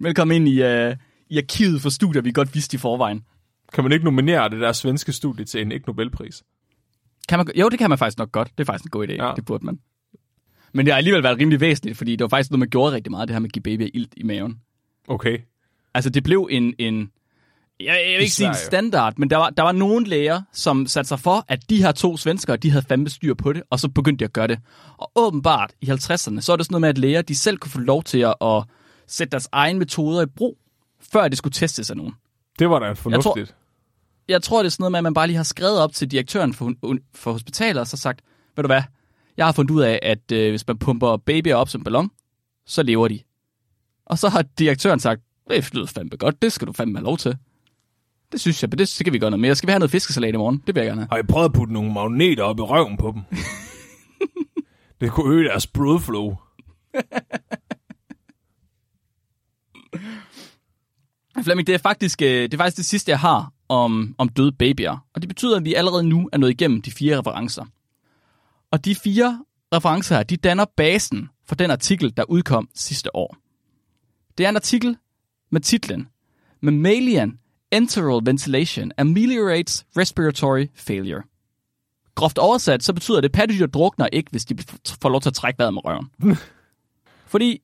Velkommen 0.01 0.37
ind 0.37 0.49
i, 0.49 0.63
uh, 0.63 0.97
i 1.31 1.39
arkivet 1.39 1.83
for 1.83 1.89
studier, 1.89 2.23
vi 2.23 2.33
godt 2.33 2.55
vidste 2.55 2.75
i 2.75 2.79
forvejen. 2.79 3.25
Kan 3.73 3.85
man 3.85 3.93
ikke 3.93 4.05
nominere 4.05 4.49
det 4.49 4.61
der 4.61 4.73
svenske 4.73 5.13
studie 5.13 5.45
til 5.45 5.63
en 5.63 5.73
ikke 5.73 5.87
Nobelpris? 5.87 6.43
Kan 7.29 7.39
man, 7.39 7.47
jo, 7.57 7.69
det 7.69 7.79
kan 7.79 7.91
man 7.91 7.99
faktisk 7.99 8.19
nok 8.19 8.33
godt. 8.33 8.49
Det 8.59 8.65
er 8.65 8.65
faktisk 8.65 8.85
en 8.85 8.91
god 8.91 9.09
idé. 9.09 9.13
Ja. 9.13 9.33
Det 9.37 9.45
burde 9.45 9.67
man. 9.67 9.79
Men 10.73 10.87
det 10.87 10.93
har 10.93 10.97
alligevel 10.99 11.23
været 11.23 11.39
rimelig 11.39 11.61
væsentligt, 11.61 11.99
fordi 11.99 12.13
det 12.17 12.21
var 12.21 12.29
faktisk 12.29 12.51
noget, 12.51 12.59
man 12.59 12.69
gjorde 12.69 12.93
rigtig 12.93 13.11
meget, 13.11 13.29
det 13.29 13.35
her 13.35 13.41
med 13.41 13.49
at 13.49 13.53
give 13.53 13.63
babyer 13.63 13.89
ilt 13.95 14.15
i 14.17 14.23
maven. 14.23 14.61
Okay. 15.09 15.39
Altså, 15.95 16.11
det 16.11 16.25
blev 16.25 16.49
en... 16.51 16.75
en 16.79 17.11
jeg, 17.81 17.87
jeg 17.87 18.15
vil 18.15 18.21
ikke 18.21 18.33
sige 18.33 18.49
en 18.49 18.55
standard, 18.55 19.15
men 19.17 19.31
der 19.31 19.37
var, 19.37 19.51
der 19.51 19.63
var 19.63 19.73
nogle 19.73 20.07
læger, 20.07 20.43
som 20.53 20.87
satte 20.87 21.09
sig 21.09 21.21
for, 21.21 21.45
at 21.49 21.71
de 21.71 21.83
her 21.83 21.93
to 21.93 22.17
svenskere, 22.17 22.57
de 22.57 22.71
havde 22.71 22.85
fandme 22.89 23.09
styr 23.09 23.35
på 23.35 23.53
det, 23.53 23.63
og 23.71 23.81
så 23.81 23.89
begyndte 23.89 24.21
de 24.21 24.25
at 24.25 24.33
gøre 24.33 24.47
det. 24.47 24.59
Og 24.99 25.13
åbenbart 25.17 25.73
i 25.81 25.87
50'erne, 25.87 26.41
så 26.41 26.53
er 26.53 26.57
det 26.57 26.67
sådan 26.67 26.67
noget 26.71 26.81
med, 26.81 26.89
at 26.89 26.99
læger, 26.99 27.23
de 27.23 27.37
selv 27.37 27.59
kunne 27.59 27.71
få 27.71 27.81
lov 27.81 28.03
til 28.03 28.19
at, 28.19 28.35
at 28.43 28.65
sætte 29.07 29.31
deres 29.31 29.49
egne 29.53 29.79
metoder 29.79 30.23
i 30.23 30.27
brug, 30.27 30.59
før 31.13 31.29
det 31.29 31.39
skulle 31.39 31.53
testes 31.53 31.91
af 31.91 31.97
nogen. 31.97 32.15
Det 32.59 32.71
var 32.71 32.79
da 32.79 32.93
fornuftigt. 32.93 33.55
jeg 34.29 34.43
tror, 34.43 34.59
det 34.59 34.67
er 34.67 34.71
sådan 34.71 34.83
noget 34.83 34.93
med, 34.93 34.99
at 34.99 35.03
man 35.03 35.15
bare 35.15 35.27
lige 35.27 35.37
har 35.37 35.45
skrevet 35.45 35.79
op 35.81 35.93
til 35.93 36.11
direktøren 36.11 36.55
for, 36.55 36.73
for 37.15 37.33
hospitalet, 37.33 37.81
og 37.81 37.87
så 37.87 37.97
sagt, 37.97 38.21
ved 38.57 38.63
du 38.63 38.69
hvad, 38.69 38.83
jeg 39.37 39.47
har 39.47 39.53
fundet 39.53 39.71
ud 39.71 39.83
af, 39.83 39.99
at 40.03 40.33
øh, 40.33 40.51
hvis 40.51 40.67
man 40.67 40.79
pumper 40.79 41.17
babyer 41.17 41.55
op 41.55 41.69
som 41.69 41.85
ballon, 41.85 42.11
så 42.67 42.83
lever 42.83 43.09
de. 43.09 43.21
Og 44.07 44.19
så 44.19 44.29
har 44.29 44.45
direktøren 44.59 45.01
sagt, 45.01 45.21
det 45.51 45.75
lyder 45.75 45.87
fandme 45.87 46.17
godt, 46.17 46.43
det 46.43 46.53
skal 46.53 46.67
du 46.67 46.73
fandme 46.73 46.99
have 46.99 47.05
lov 47.05 47.19
til. 47.19 47.37
Det 48.33 48.41
synes 48.41 48.63
jeg, 48.63 48.71
men 48.71 48.79
det 48.79 48.89
skal 48.89 49.13
vi 49.13 49.19
gøre 49.19 49.31
noget 49.31 49.41
mere. 49.41 49.55
Skal 49.55 49.67
vi 49.67 49.71
have 49.71 49.79
noget 49.79 49.91
fiskesalat 49.91 50.35
i 50.35 50.37
morgen? 50.37 50.63
Det 50.67 50.75
vil 50.75 50.81
jeg 50.81 50.87
gerne 50.89 51.01
have. 51.01 51.09
Har 51.11 51.19
I 51.19 51.23
prøvet 51.23 51.45
at 51.45 51.53
putte 51.53 51.73
nogle 51.73 51.93
magneter 51.93 52.43
op 52.43 52.59
i 52.59 52.63
røven 52.63 52.97
på 52.97 53.13
dem? 53.15 53.23
det 55.01 55.11
kunne 55.11 55.35
øge 55.35 55.49
deres 55.49 55.67
blodflow. 55.67 56.37
Flemming, 61.45 61.67
det 61.67 61.75
er 61.75 61.79
faktisk 61.79 62.23
øh, 62.23 62.43
det, 62.43 62.55
er 62.55 62.59
faktisk 62.59 62.77
det 62.77 62.85
sidste, 62.85 63.11
jeg 63.11 63.21
har 63.21 63.53
om, 63.69 64.15
om 64.19 64.29
døde 64.29 64.53
babyer. 64.53 65.07
Og 65.15 65.23
det 65.23 65.29
betyder, 65.29 65.57
at 65.57 65.65
vi 65.65 65.75
allerede 65.75 66.03
nu 66.03 66.29
er 66.33 66.39
nået 66.39 66.51
igennem 66.51 66.83
de 66.83 66.91
fire 66.91 67.19
referencer. 67.19 67.65
Og 68.71 68.85
de 68.85 68.95
fire 68.95 69.45
referencer 69.75 70.17
her, 70.17 70.23
de 70.23 70.37
danner 70.37 70.65
basen 70.77 71.29
for 71.47 71.55
den 71.55 71.71
artikel, 71.71 72.17
der 72.17 72.25
udkom 72.29 72.69
sidste 72.75 73.17
år. 73.17 73.37
Det 74.39 74.47
er 74.47 74.49
en 74.49 74.57
artikel 74.57 74.97
med 75.51 75.61
titlen 75.61 76.09
Mammalian 76.61 77.39
Enteral 77.73 78.27
Ventilation 78.27 78.93
Ameliorates 78.99 79.87
Respiratory 79.97 80.67
Failure. 80.75 81.23
Groft 82.15 82.39
oversat, 82.39 82.83
så 82.83 82.93
betyder 82.93 83.21
det, 83.21 83.29
at 83.29 83.33
pattedyr 83.33 83.67
drukner 83.67 84.09
ikke, 84.13 84.31
hvis 84.31 84.45
de 84.45 84.57
får 85.03 85.09
lov 85.09 85.21
til 85.21 85.29
at 85.29 85.35
trække 85.35 85.59
vejret 85.59 85.75
med 85.75 85.85
røven. 85.85 86.11
Fordi 87.33 87.63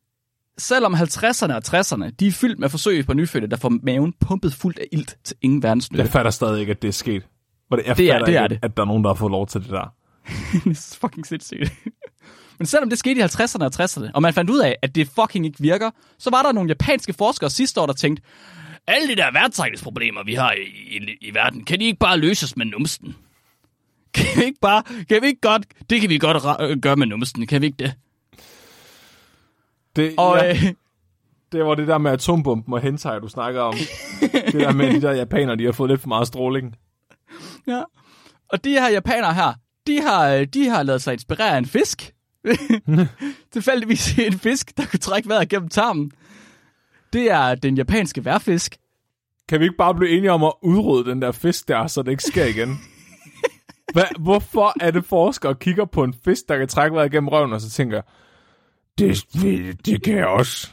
selvom 0.59 0.95
50'erne 0.95 1.53
og 1.55 1.63
60'erne, 1.67 2.11
de 2.21 2.27
er 2.27 2.33
fyldt 2.33 2.59
med 2.59 2.69
forsøg 2.69 3.07
på 3.07 3.15
nyfødte, 3.15 3.47
der 3.47 3.57
får 3.57 3.73
maven 3.83 4.13
pumpet 4.21 4.55
fuldt 4.55 4.79
af 4.79 4.87
ilt 4.93 5.17
til 5.25 5.37
ingen 5.43 5.63
verdens 5.63 5.93
nytte. 5.93 6.03
Jeg 6.03 6.11
fatter 6.13 6.31
stadig 6.31 6.61
ikke, 6.61 6.71
at 6.71 6.83
det 6.83 6.89
er 6.89 6.93
sket. 6.93 7.27
Hvor 7.69 7.77
det, 7.77 7.87
jeg 7.87 7.97
Det 7.97 8.11
er- 8.11 8.15
er 8.15 8.27
ikke, 8.27 8.55
det. 8.55 8.59
at 8.63 8.77
der 8.77 8.83
er 8.83 8.87
nogen, 8.87 9.05
der 9.05 9.11
har 9.11 9.15
fået 9.15 9.31
lov 9.31 9.47
til 9.47 9.61
det 9.61 9.71
der. 9.71 9.95
det 10.65 10.71
er 10.71 10.97
fucking 11.01 11.27
sindssygt. 11.27 11.73
Men 12.59 12.67
selvom 12.67 12.91
det 12.91 12.99
skete 12.99 13.21
i 13.21 13.23
50'erne 13.23 13.65
og 13.65 13.71
60'erne, 13.85 14.11
og 14.15 14.23
man 14.23 14.35
fandt 14.35 14.51
ud 14.51 14.59
af, 14.61 14.77
at 14.83 14.95
det 14.95 15.09
fucking 15.09 15.47
ikke 15.47 15.61
virker, 15.61 15.91
så 16.19 16.31
var 16.31 16.43
der 16.43 16.53
nogle 16.53 16.69
japanske 16.69 17.13
forskere 17.13 17.51
sidste 17.51 17.81
år, 17.81 17.87
der 17.87 17.93
tænkte, 17.93 18.23
alle 18.87 19.09
de 19.09 19.17
der 19.17 19.33
vejrtrækningsproblemer, 19.33 20.25
vi 20.25 20.35
har 20.35 20.53
i, 20.53 20.97
i, 20.97 21.17
i 21.29 21.35
verden, 21.35 21.65
kan 21.65 21.81
de 21.81 21.85
ikke 21.85 21.99
bare 21.99 22.19
løses 22.19 22.57
med 22.57 22.67
numsten? 22.67 23.15
Kan 24.15 24.27
vi 24.37 24.45
ikke 24.45 24.61
bare, 24.61 24.83
kan 25.09 25.23
vi 25.23 25.27
ikke 25.27 25.41
godt, 25.41 25.67
det 25.91 26.01
kan 26.01 26.11
vi 26.11 26.19
godt 26.19 26.81
gøre 26.83 26.97
med 26.97 27.07
numsten, 27.07 27.47
kan 27.47 27.61
vi 27.61 27.67
ikke 27.67 27.77
det? 27.79 27.93
Det, 29.97 30.15
Og 30.17 30.37
ja, 30.37 30.51
øh, 30.51 30.75
det 31.53 31.65
var 31.65 31.75
det 31.75 31.89
der 31.89 31.99
med 31.99 32.11
atombomben 32.11 32.75
og 32.75 32.81
hentai, 32.81 33.21
du 33.21 33.29
snakker 33.29 33.61
om. 33.61 33.75
det 34.21 34.53
der 34.53 34.73
med, 34.73 34.93
de 34.93 35.03
der 35.03 35.13
japanere, 35.13 35.57
de 35.57 35.65
har 35.65 35.73
fået 35.73 35.91
lidt 35.91 36.01
for 36.01 36.09
meget 36.09 36.27
stråling. 36.27 36.77
Ja. 37.67 37.83
Og 38.49 38.65
de 38.65 38.71
her 38.71 38.89
japanere 38.89 39.35
her, 39.35 39.53
de 39.87 40.01
har, 40.01 40.29
øh, 40.29 40.47
de 40.47 40.69
har 40.69 40.83
lavet 40.83 41.03
sig 41.03 41.13
inspirere 41.13 41.51
af 41.51 41.59
en 41.59 41.67
fisk. 41.67 42.15
Tilfældigvis 43.53 44.19
en 44.19 44.33
fisk, 44.33 44.77
der 44.77 44.87
kunne 44.87 45.01
trække 45.01 45.29
vejret 45.29 45.49
gennem 45.49 45.69
tarmen. 45.69 46.11
Det 47.13 47.31
er 47.31 47.55
den 47.55 47.77
japanske 47.77 48.25
værfisk. 48.25 48.77
Kan 49.49 49.61
vi 49.61 49.65
ikke 49.65 49.77
bare 49.77 49.95
blive 49.95 50.11
enige 50.11 50.33
om 50.33 50.45
at 50.45 50.53
udrydde 50.63 51.11
den 51.11 51.23
der 51.23 51.33
fisk 51.33 51.69
der, 51.69 51.87
så 51.87 52.03
det 52.03 52.11
ikke 52.11 52.23
sker 52.23 52.45
igen? 52.45 52.69
Hvad, 53.95 54.05
hvorfor 54.21 54.73
er 54.81 54.91
det 54.91 55.05
forskere 55.05 55.55
kigger 55.55 55.85
på 55.85 56.05
en 56.05 56.15
fisk, 56.25 56.49
der 56.49 56.59
kan 56.59 56.69
trække 56.69 56.97
vejret 56.97 57.11
gennem 57.11 57.29
røven, 57.29 57.53
og 57.53 57.61
så 57.61 57.71
tænker, 57.71 58.03
det, 58.99 59.25
det, 59.33 59.87
det 59.87 60.03
kan 60.03 60.17
jeg 60.17 60.27
også. 60.27 60.71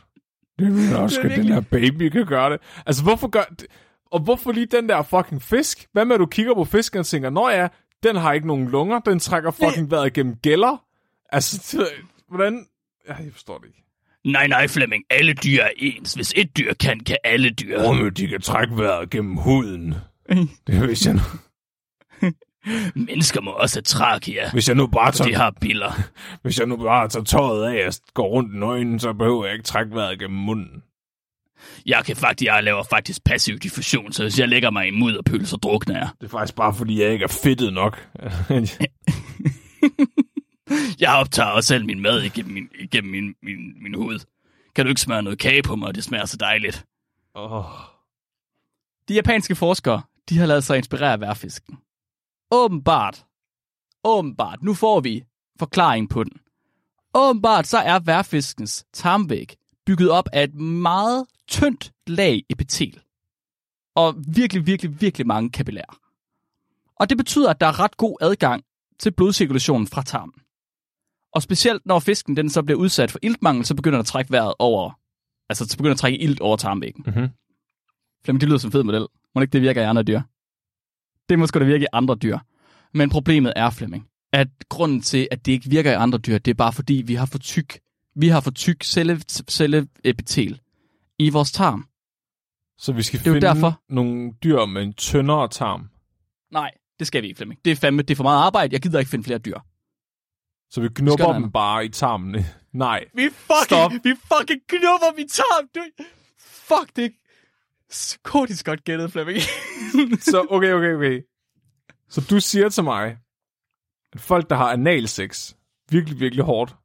Det 0.60 0.76
vil 0.76 0.84
jeg 0.84 0.98
også, 0.98 1.20
Det 1.24 1.32
er 1.32 1.36
at 1.36 1.38
den 1.38 1.48
her 1.54 1.62
baby 1.62 2.10
kan 2.10 2.26
gøre 2.26 2.52
det. 2.52 2.60
Altså, 2.86 3.04
hvorfor 3.04 3.28
gør... 3.28 3.44
det- 3.60 3.68
Og 4.12 4.20
hvorfor 4.20 4.52
lige 4.52 4.66
den 4.66 4.90
der 4.90 5.02
fucking 5.04 5.42
fisk? 5.42 5.86
Hvad 5.94 6.06
med, 6.06 6.16
at 6.16 6.20
du 6.20 6.26
kigger 6.26 6.54
på 6.56 6.66
fisken 6.66 7.00
og 7.00 7.06
tænker, 7.06 7.30
nå 7.30 7.50
ja, 7.50 7.68
den 8.04 8.16
har 8.16 8.34
ikke 8.34 8.48
nogen 8.48 8.68
lunger, 8.70 9.00
den 9.00 9.20
trækker 9.20 9.52
fucking 9.52 9.92
vejret 9.92 10.14
gennem 10.14 10.36
gælder? 10.36 10.84
Altså, 11.30 11.58
det- 11.80 11.88
hvordan... 12.30 12.66
Ja, 13.08 13.16
jeg 13.16 13.32
forstår 13.34 13.58
det 13.58 13.66
ikke. 13.68 13.78
Nej, 14.26 14.48
nej, 14.48 14.68
Flemming. 14.68 15.04
Alle 15.10 15.34
dyr 15.34 15.62
er 15.62 15.70
ens. 15.78 16.14
Hvis 16.14 16.34
et 16.36 16.58
dyr 16.58 16.74
kan, 16.74 17.00
kan 17.00 17.18
alle 17.24 17.50
dyr. 17.50 17.82
Rumme, 17.84 18.10
de 18.10 18.28
kan 18.28 18.42
trække 18.42 18.78
vejret 18.78 19.10
gennem 19.10 19.36
huden. 19.36 19.96
Det 20.68 20.76
hvis 20.86 21.06
jeg, 21.06 21.14
nu- 21.14 21.20
Mennesker 22.96 23.42
må 23.42 23.52
også 23.52 23.76
have 23.76 23.84
trakea, 23.84 24.50
hvis 24.52 24.68
jeg 24.68 24.76
nu 24.76 24.88
bare 24.88 25.14
for 25.14 25.24
de 25.24 25.30
tager, 25.30 25.38
har 25.38 25.52
biller. 25.62 25.92
hvis 26.44 26.60
jeg 26.60 26.68
nu 26.68 26.78
bare 26.78 27.10
tager 27.10 27.24
tøjet 27.24 27.76
af 27.76 27.88
og 27.88 27.94
går 28.14 28.28
rundt 28.28 28.54
i 28.54 28.58
nøglen, 28.58 29.00
så 29.00 29.14
behøver 29.14 29.46
jeg 29.46 29.54
ikke 29.54 29.64
trække 29.64 29.96
vejret 29.96 30.20
gennem 30.20 30.40
munden. 30.40 30.84
Jeg 31.86 32.06
kan 32.06 32.16
faktisk, 32.16 32.48
jeg 32.48 32.64
laver 32.64 32.84
faktisk 32.90 33.24
passiv 33.24 33.60
diffusion, 33.60 34.14
så 34.14 34.24
hvis 34.24 34.40
jeg 34.40 34.48
lægger 34.48 34.70
mig 34.70 34.88
i 34.88 34.92
mudderpøl, 34.92 35.46
så 35.48 35.58
drukner 35.58 35.98
jeg. 35.98 36.10
Det 36.22 36.28
er 36.28 36.32
faktisk 36.32 36.56
bare, 36.56 36.74
fordi 36.74 37.02
jeg 37.02 37.12
ikke 37.12 37.24
er 37.24 37.40
fedtet 37.44 37.74
nok. 37.74 38.08
Jeg 41.00 41.16
optager 41.16 41.50
også 41.50 41.68
selv 41.68 41.86
min 41.86 42.00
mad 42.00 42.22
igennem 42.22 42.54
min, 42.54 42.70
igennem 42.80 43.12
min, 43.12 43.36
min, 43.44 43.84
min 43.84 43.96
hoved. 43.96 44.20
Kan 44.76 44.86
du 44.86 44.90
ikke 44.90 45.02
smøre 45.02 45.24
noget 45.24 45.40
kage 45.40 45.64
på 45.64 45.76
mig, 45.76 45.96
det 45.96 46.04
smager 46.04 46.26
så 46.26 46.38
dejligt. 46.38 46.86
oh. 47.36 47.64
De 49.08 49.14
japanske 49.14 49.56
forskere, 49.56 50.02
de 50.30 50.38
har 50.38 50.46
lavet 50.46 50.64
sig 50.64 50.78
inspirere 50.78 51.14
af 51.14 51.20
værfisken. 51.22 51.78
Åbenbart, 52.52 53.26
åbenbart, 54.04 54.64
nu 54.64 54.74
får 54.74 55.00
vi 55.00 55.24
forklaring 55.60 56.10
på 56.10 56.24
den. 56.24 56.34
Åbenbart 57.14 57.68
så 57.68 57.78
er 57.78 58.00
værfiskens 58.00 58.86
tarmvæg 58.94 59.56
bygget 59.86 60.12
op 60.12 60.30
af 60.34 60.44
et 60.44 60.54
meget 60.56 61.26
tyndt 61.48 61.94
lag 62.08 62.44
epitel. 62.50 63.02
Og 63.96 64.16
virkelig, 64.36 64.66
virkelig, 64.66 65.02
virkelig 65.02 65.28
mange 65.28 65.50
kapillærer. 65.50 66.00
Og 66.96 67.10
det 67.10 67.18
betyder, 67.18 67.50
at 67.50 67.62
der 67.62 67.68
er 67.68 67.80
ret 67.80 67.98
god 67.98 68.18
adgang 68.22 68.64
til 69.00 69.12
blodcirkulationen 69.12 69.88
fra 69.88 70.04
tarmen. 70.04 70.42
Og 71.34 71.42
specielt 71.42 71.86
når 71.86 72.00
fisken 72.00 72.38
den 72.38 72.50
så 72.50 72.64
bliver 72.64 72.80
udsat 72.80 73.12
for 73.12 73.20
iltmangel, 73.22 73.66
så 73.66 73.76
begynder 73.76 73.98
den 73.98 74.02
at 74.02 74.06
trække 74.06 74.32
vejret 74.32 74.54
over, 74.60 75.00
altså 75.50 75.66
så 75.66 75.78
begynder 75.78 75.94
at 75.94 76.00
trække 76.00 76.18
ilt 76.20 76.40
over 76.42 76.58
tarmvæggen. 76.58 77.04
Mhm. 77.08 77.30
Flemming, 78.24 78.42
det 78.42 78.50
lyder 78.50 78.58
som 78.58 78.68
en 78.68 78.72
fed 78.72 78.84
model. 78.84 79.08
Må 79.36 79.42
ikke 79.42 79.52
det 79.52 79.62
virker 79.62 79.82
i 79.82 79.86
andre 79.86 80.04
dyr? 80.04 80.22
Det 81.32 81.40
må 81.40 81.48
sgu 81.48 81.60
da 81.60 81.66
virke 81.66 81.84
i 81.88 81.94
andre 81.94 82.16
dyr. 82.16 82.38
Men 82.94 83.10
problemet 83.10 83.54
er, 83.56 83.70
Flemming, 83.70 84.08
at 84.34 84.48
grunden 84.70 85.02
til, 85.02 85.28
at 85.32 85.46
det 85.46 85.52
ikke 85.52 85.70
virker 85.70 85.92
i 85.92 85.96
andre 85.96 86.18
dyr, 86.18 86.38
det 86.38 86.52
er 86.52 86.56
bare 86.56 86.74
fordi, 86.74 86.94
vi 87.06 87.14
har 87.16 87.26
for 87.26 87.38
tyk, 87.40 87.80
vi 88.16 88.28
har 88.28 88.42
for 88.42 88.52
tyk 88.52 88.84
celle, 88.84 89.22
celleepitel 89.50 90.60
i 91.20 91.30
vores 91.30 91.52
tarm. 91.52 91.86
Så 92.78 92.92
vi 92.94 93.04
skal 93.04 93.20
Det 93.20 93.28
er 93.28 93.32
finde 93.34 93.48
derfor. 93.48 93.82
nogle 93.90 94.32
dyr 94.44 94.66
med 94.66 94.84
en 94.84 94.94
tyndere 94.94 95.48
tarm. 95.48 95.90
Nej, 96.52 96.72
det 97.00 97.08
skal 97.08 97.22
vi 97.22 97.28
ikke, 97.28 97.38
Flemming. 97.38 97.60
Det 97.66 97.72
er 97.72 97.76
fandme, 97.76 98.02
det 98.02 98.12
er 98.12 98.16
for 98.16 98.24
meget 98.24 98.46
arbejde. 98.46 98.74
Jeg 98.74 98.82
gider 98.82 99.00
ikke 99.00 99.12
finde 99.12 99.24
flere 99.26 99.40
dyr. 99.40 99.58
Så 100.70 100.82
vi 100.82 100.90
knupper 100.96 101.34
dem 101.34 101.52
bare 101.52 101.86
i 101.86 101.90
tarmen. 101.90 102.46
Nej. 102.74 103.06
Vi 103.16 103.22
fucking, 103.30 103.64
Stop. 103.66 103.92
vi 104.04 104.14
fucking 104.32 104.62
knupper 104.68 105.16
min 105.18 105.28
tarm, 105.30 105.68
du. 105.76 105.82
Fuck, 106.40 106.96
det 106.96 107.12
psykotisk 107.92 108.66
godt 108.66 108.84
gættet, 108.84 109.12
Flemming. 109.12 109.40
Så 110.32 110.46
okay, 110.50 110.74
okay, 110.74 110.94
okay. 110.94 111.22
Så 112.10 112.26
du 112.30 112.40
siger 112.40 112.70
til 112.70 112.84
mig, 112.84 113.18
at 114.14 114.20
folk, 114.20 114.50
der 114.50 114.56
har 114.56 114.72
analsex, 114.72 115.54
virkelig, 115.90 116.20
virkelig 116.20 116.46
hårdt, 116.46 116.76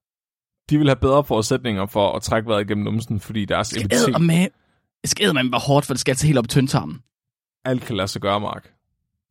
de 0.70 0.78
vil 0.78 0.86
have 0.86 0.96
bedre 0.96 1.24
forudsætninger 1.24 1.86
for 1.86 2.12
at 2.12 2.22
trække 2.22 2.48
vejret 2.48 2.64
igennem 2.64 2.84
numsen, 2.84 3.20
fordi 3.20 3.44
deres 3.44 3.72
Æd 3.72 3.80
epitel, 3.80 4.14
og 4.14 4.22
med. 4.22 4.48
Jeg 5.02 5.10
skal 5.10 5.34
med 5.34 5.48
hvor 5.48 5.58
hårdt, 5.58 5.86
for 5.86 5.94
det 5.94 6.00
skal 6.00 6.12
altså 6.12 6.26
helt 6.26 6.38
op 6.38 6.44
i 6.44 6.48
tyndtarmen. 6.48 7.02
alt 7.64 7.82
kan 7.84 7.96
lade 7.96 8.08
sig 8.08 8.22
gøre, 8.22 8.40
Mark. 8.40 8.72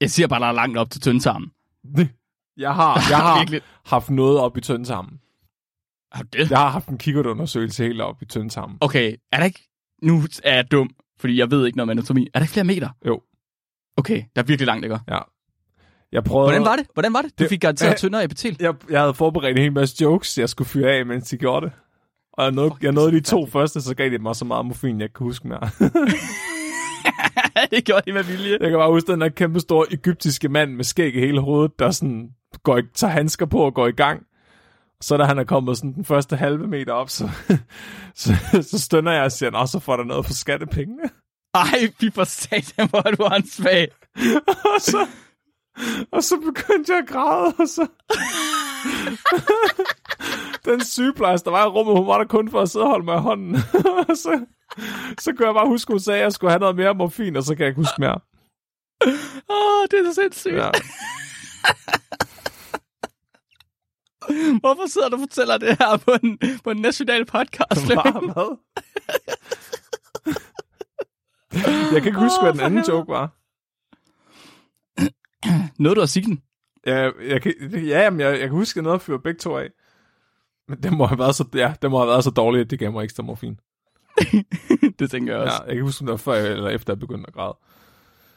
Jeg 0.02 0.12
siger 0.12 0.28
bare, 0.28 0.40
der 0.40 0.48
er 0.48 0.52
langt 0.52 0.78
op 0.78 0.92
til 0.92 1.02
tyndtarmen. 1.02 1.52
Jeg 2.58 2.76
har, 2.76 3.02
jeg 3.10 3.18
har 3.18 3.62
haft 3.86 4.10
noget 4.10 4.40
op 4.40 4.58
i 4.58 4.62
tyndtarmen. 4.62 5.20
Har 6.12 6.24
det? 6.24 6.52
Jeg 6.52 6.58
har 6.58 6.70
haft 6.70 6.88
en 6.88 6.98
kikkertundersøgelse 6.98 7.84
helt 7.84 8.02
op 8.02 8.22
i 8.22 8.26
tyndtarmen. 8.26 8.78
Okay, 8.82 9.16
er 9.32 9.38
der 9.38 9.46
ikke... 9.46 9.70
Nu 10.02 10.24
er 10.44 10.56
jeg 10.56 10.72
dum, 10.72 10.90
fordi 11.26 11.40
jeg 11.40 11.52
ved 11.52 11.66
ikke 11.66 11.78
noget 11.78 11.86
om 11.88 11.90
anatomi. 11.90 12.28
Er 12.34 12.40
der 12.40 12.44
ikke 12.44 12.54
flere 12.54 12.64
meter? 12.66 12.90
Jo. 13.08 13.22
Okay, 13.98 14.24
der 14.36 14.42
er 14.42 14.46
virkelig 14.46 14.68
langt, 14.68 14.86
ikke? 14.86 15.00
Ja. 15.10 15.18
Jeg 16.12 16.24
prøvede... 16.24 16.50
Hvordan 16.50 16.66
var 16.66 16.76
det? 16.76 16.86
Hvordan 16.94 17.14
var 17.14 17.22
det? 17.22 17.40
Du 17.40 17.44
Det- 17.44 17.50
fik 17.50 17.62
garanteret 17.62 17.98
tyndere 17.98 18.24
epitel. 18.24 18.58
Jeg, 18.60 18.74
jeg 18.90 19.00
havde 19.00 19.14
forberedt 19.14 19.58
en 19.58 19.64
hel 19.64 19.74
masse 19.74 19.96
jokes, 20.02 20.38
jeg 20.38 20.50
skulle 20.50 20.68
fyre 20.68 20.92
af, 20.92 21.06
mens 21.06 21.30
de 21.30 21.38
gjorde 21.38 21.66
det. 21.66 21.74
Og 22.34 22.44
jeg 22.44 22.52
nåede, 22.52 22.70
Fuck, 22.72 22.84
jeg 22.84 22.92
nåede 22.92 23.12
de 23.12 23.20
to 23.22 23.46
første, 23.46 23.82
så 23.82 23.96
gav 23.96 24.10
de 24.10 24.18
mig 24.18 24.36
så 24.36 24.46
meget 24.46 24.66
morfin, 24.66 25.02
jeg 25.02 25.14
kan 25.14 25.24
huske 25.24 25.48
mere. 25.48 25.70
det 27.72 27.86
gjorde 27.86 28.02
de 28.06 28.14
med 28.14 28.24
vilje. 28.24 28.58
Jeg 28.62 28.70
kan 28.70 28.80
bare 28.80 28.92
huske 28.92 29.12
den 29.12 29.22
der 29.22 29.30
kæmpe 29.30 29.60
store 29.60 29.86
egyptiske 29.94 30.50
mand 30.50 30.74
med 30.76 30.84
skæg 30.84 31.16
i 31.16 31.20
hele 31.20 31.40
hovedet, 31.42 31.80
der 31.80 31.92
sådan 31.92 32.30
går 32.64 32.78
i, 32.78 32.82
tager 32.96 33.12
handsker 33.12 33.46
på 33.46 33.58
og 33.58 33.74
går 33.74 33.88
i 33.88 33.92
gang. 33.92 34.24
Så 35.02 35.18
da 35.18 35.24
han 35.24 35.40
er 35.40 35.44
kommet 35.44 35.78
sådan 35.78 35.94
den 35.94 36.06
første 36.06 36.36
halve 36.36 36.68
meter 36.68 36.94
op, 36.94 37.10
så, 37.10 37.30
så, 38.16 38.34
så 38.62 38.80
stønner 38.80 39.12
jeg 39.12 39.24
og 39.24 39.32
siger, 39.32 39.50
Nå, 39.50 39.66
så 39.66 39.80
får 39.80 39.98
der 39.98 40.04
noget 40.04 40.26
for 40.26 40.34
skattepengene. 40.34 41.10
Ej, 41.54 41.92
fy 42.00 42.06
for 42.14 42.24
satan, 42.24 42.90
hvor 42.90 43.08
er 43.08 43.12
du 43.12 43.24
åndssvag. 43.24 43.88
og, 44.76 44.82
så, 44.82 45.08
og 46.12 46.24
så 46.24 46.38
begyndte 46.38 46.94
jeg 46.94 47.00
at 47.00 47.08
græde, 47.08 47.54
og 47.60 47.68
så... 47.68 47.88
den 50.66 50.86
sygeplejerske, 50.86 51.46
der 51.46 51.52
var 51.52 51.66
i 51.66 51.70
rummet, 51.70 51.98
hun 51.98 52.08
var 52.08 52.18
der 52.18 52.26
kun 52.26 52.50
for 52.50 52.62
at 52.62 52.70
sidde 52.70 52.86
og 52.86 52.90
holde 52.90 53.06
mig 53.06 53.16
i 53.16 53.22
hånden. 53.22 53.56
så, 54.24 54.46
så 55.20 55.34
kunne 55.34 55.48
jeg 55.48 55.56
bare 55.56 55.68
huske, 55.68 55.94
hun 55.94 56.00
sagde, 56.00 56.20
at 56.20 56.24
jeg 56.24 56.34
skulle 56.34 56.52
have 56.52 56.60
noget 56.60 56.76
mere 56.76 56.94
morfin, 56.94 57.36
og 57.36 57.44
så 57.44 57.56
kan 57.56 57.62
jeg 57.62 57.68
ikke 57.68 57.82
huske 57.82 58.02
mere. 58.02 58.20
Åh, 59.06 59.82
oh, 59.82 59.88
det 59.92 60.00
er 60.00 60.14
så 60.14 60.14
sindssygt. 60.14 60.56
Ja. 60.56 60.70
Hvorfor 64.60 64.88
sidder 64.90 65.10
du 65.10 65.16
og 65.16 65.20
fortæller 65.20 65.58
det 65.58 65.78
her 65.80 65.98
på 65.98 66.12
en, 66.24 66.40
på 66.64 66.72
en 66.72 66.78
national 66.78 67.26
podcast? 67.26 67.86
Hvad? 67.86 68.58
jeg 71.94 72.02
kan 72.02 72.06
ikke 72.06 72.20
huske, 72.20 72.42
hvad 72.42 72.54
den 72.54 72.60
anden 72.62 72.84
joke 72.88 73.12
var. 73.12 73.36
Nåede 75.82 75.96
du 75.96 76.02
at 76.02 76.10
sige 76.10 76.26
den? 76.26 76.42
Jeg, 76.86 77.12
jeg 77.28 77.42
kan, 77.42 77.54
ja, 77.72 78.02
jamen, 78.02 78.20
jeg, 78.20 78.32
jeg 78.32 78.40
kan 78.40 78.50
huske, 78.50 78.82
nåede 78.82 78.96
at 78.96 79.02
fyre 79.02 79.20
begge 79.20 79.40
to 79.40 79.58
af. 79.58 79.70
Men 80.68 80.84
det 80.84 80.94
må 80.94 81.06
have 81.06 81.20
været 81.20 81.36
så, 81.36 81.46
ja, 81.54 81.74
det 81.82 81.92
må 81.92 81.98
have 81.98 82.08
været 82.08 82.24
så 82.24 82.30
dårligt, 82.30 82.64
at 82.66 82.72
det 82.72 82.80
gav 82.80 82.92
mig 82.92 83.04
ekstra 83.04 83.24
morfin. 83.24 83.60
det 85.00 85.12
tænker 85.12 85.34
jeg 85.34 85.42
også. 85.42 85.58
Ja, 85.64 85.68
jeg 85.68 85.76
kan 85.76 85.84
huske, 85.84 86.02
om 86.02 86.06
det 86.06 86.12
var 86.12 86.18
før 86.18 86.34
eller 86.34 86.70
efter, 86.70 86.94
jeg 86.94 87.00
begyndte 87.00 87.28
at 87.28 87.34
græde. 87.34 87.58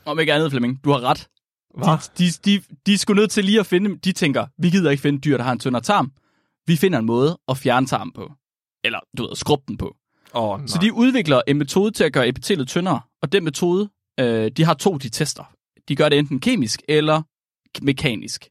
Om 0.05 0.19
ikke 0.19 0.33
andet, 0.33 0.51
Flemming, 0.51 0.85
du 0.85 0.91
har 0.91 1.01
ret. 1.01 1.29
Hvad? 1.75 2.19
De, 2.19 2.25
de, 2.45 2.63
de 2.87 2.93
er 2.95 2.99
sgu 2.99 3.15
nødt 3.15 3.31
til 3.31 3.45
lige 3.45 3.61
at 3.61 3.67
finde, 3.67 3.99
de 3.99 4.13
tænker, 4.13 4.47
vi 4.59 4.71
gider 4.71 4.91
ikke 4.91 5.01
finde 5.01 5.19
dyr, 5.19 5.37
der 5.37 5.45
har 5.45 5.53
en 5.53 5.59
tyndere 5.59 5.83
tarm. 5.83 6.13
Vi 6.67 6.77
finder 6.77 6.99
en 6.99 7.07
måde 7.07 7.39
at 7.49 7.57
fjerne 7.57 7.87
tarmen 7.87 8.13
på. 8.13 8.33
Eller, 8.85 9.01
du 9.19 9.23
ved, 9.23 9.37
skrubbe 9.37 9.65
den 9.69 9.77
på. 9.77 9.97
Oh, 10.33 10.59
nej. 10.59 10.67
Så 10.67 10.79
de 10.83 10.93
udvikler 10.93 11.41
en 11.47 11.59
metode 11.59 11.91
til 11.91 12.05
at 12.05 12.13
gøre 12.13 12.29
epitelet 12.29 12.69
tyndere, 12.69 13.01
og 13.23 13.33
den 13.33 13.45
metode, 13.45 13.89
øh, 14.21 14.51
de 14.51 14.65
har 14.65 14.75
to, 14.75 14.97
de 14.97 15.09
tester. 15.09 15.45
De 15.89 15.97
gør 15.97 16.09
det 16.09 16.19
enten 16.19 16.41
kemisk 16.41 16.83
eller 16.89 17.23
mekanisk. 17.83 18.49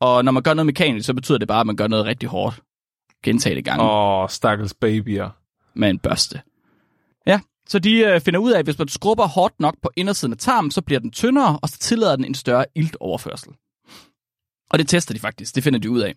Og 0.00 0.24
når 0.24 0.32
man 0.32 0.42
gør 0.42 0.54
noget 0.54 0.66
mekanisk, 0.66 1.06
så 1.06 1.14
betyder 1.14 1.38
det 1.38 1.48
bare, 1.48 1.60
at 1.60 1.66
man 1.66 1.76
gør 1.76 1.86
noget 1.86 2.04
rigtig 2.04 2.28
hårdt. 2.28 2.60
Gentagende 3.24 3.62
gange 3.62 3.84
Åh, 3.84 4.22
oh, 4.22 4.28
stakkels 4.28 4.74
babyer. 4.74 5.30
med 5.74 5.90
en 5.90 5.98
børste. 5.98 6.40
Så 7.72 7.78
de 7.78 7.98
øh, 7.98 8.20
finder 8.20 8.40
ud 8.40 8.52
af, 8.52 8.58
at 8.58 8.66
hvis 8.66 8.78
man 8.78 8.88
skrubber 8.88 9.26
hårdt 9.26 9.60
nok 9.60 9.76
på 9.82 9.90
indersiden 9.96 10.32
af 10.32 10.38
tarmen, 10.38 10.70
så 10.70 10.82
bliver 10.82 11.00
den 11.00 11.10
tyndere, 11.10 11.58
og 11.62 11.68
så 11.68 11.78
tillader 11.78 12.16
den 12.16 12.24
en 12.24 12.34
større 12.34 12.64
iltoverførsel. 12.74 13.52
Og 14.70 14.78
det 14.78 14.88
tester 14.88 15.14
de 15.14 15.20
faktisk, 15.20 15.54
det 15.54 15.64
finder 15.64 15.78
de 15.78 15.90
ud 15.90 16.00
af. 16.00 16.14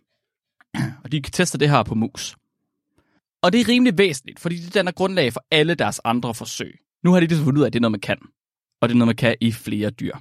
Og 1.03 1.11
de 1.11 1.21
tester 1.21 1.57
det 1.57 1.69
her 1.69 1.83
på 1.83 1.95
mus. 1.95 2.35
Og 3.41 3.53
det 3.53 3.61
er 3.61 3.67
rimelig 3.67 3.97
væsentligt, 3.97 4.39
fordi 4.39 4.57
det 4.57 4.73
danner 4.73 4.91
grundlag 4.91 5.33
for 5.33 5.45
alle 5.51 5.75
deres 5.75 6.01
andre 6.03 6.33
forsøg. 6.33 6.79
Nu 7.03 7.11
har 7.11 7.19
de 7.19 7.25
ligesom 7.27 7.45
fundet 7.45 7.59
ud 7.59 7.63
af, 7.63 7.67
at 7.67 7.73
det 7.73 7.79
er 7.79 7.81
noget, 7.81 7.91
man 7.91 7.99
kan. 7.99 8.17
Og 8.81 8.89
det 8.89 8.95
er 8.95 8.97
noget, 8.97 9.07
man 9.07 9.15
kan 9.15 9.35
i 9.41 9.51
flere 9.51 9.89
dyr. 9.89 10.15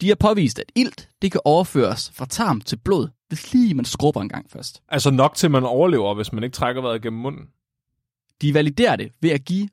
De 0.00 0.08
har 0.08 0.14
påvist, 0.14 0.58
at 0.58 0.72
ilt 0.74 1.08
det 1.22 1.32
kan 1.32 1.40
overføres 1.44 2.10
fra 2.14 2.26
tarm 2.26 2.60
til 2.60 2.76
blod, 2.76 3.08
hvis 3.28 3.52
lige 3.52 3.74
man 3.74 3.84
skrubber 3.84 4.20
en 4.20 4.28
gang 4.28 4.50
først. 4.50 4.82
Altså 4.88 5.10
nok 5.10 5.34
til, 5.34 5.50
man 5.50 5.64
overlever, 5.64 6.14
hvis 6.14 6.32
man 6.32 6.44
ikke 6.44 6.54
trækker 6.54 6.82
vejret 6.82 7.02
gennem 7.02 7.20
munden. 7.20 7.46
De 8.42 8.54
validerer 8.54 8.96
det 8.96 9.12
ved 9.20 9.30
at 9.30 9.44
give, 9.44 9.68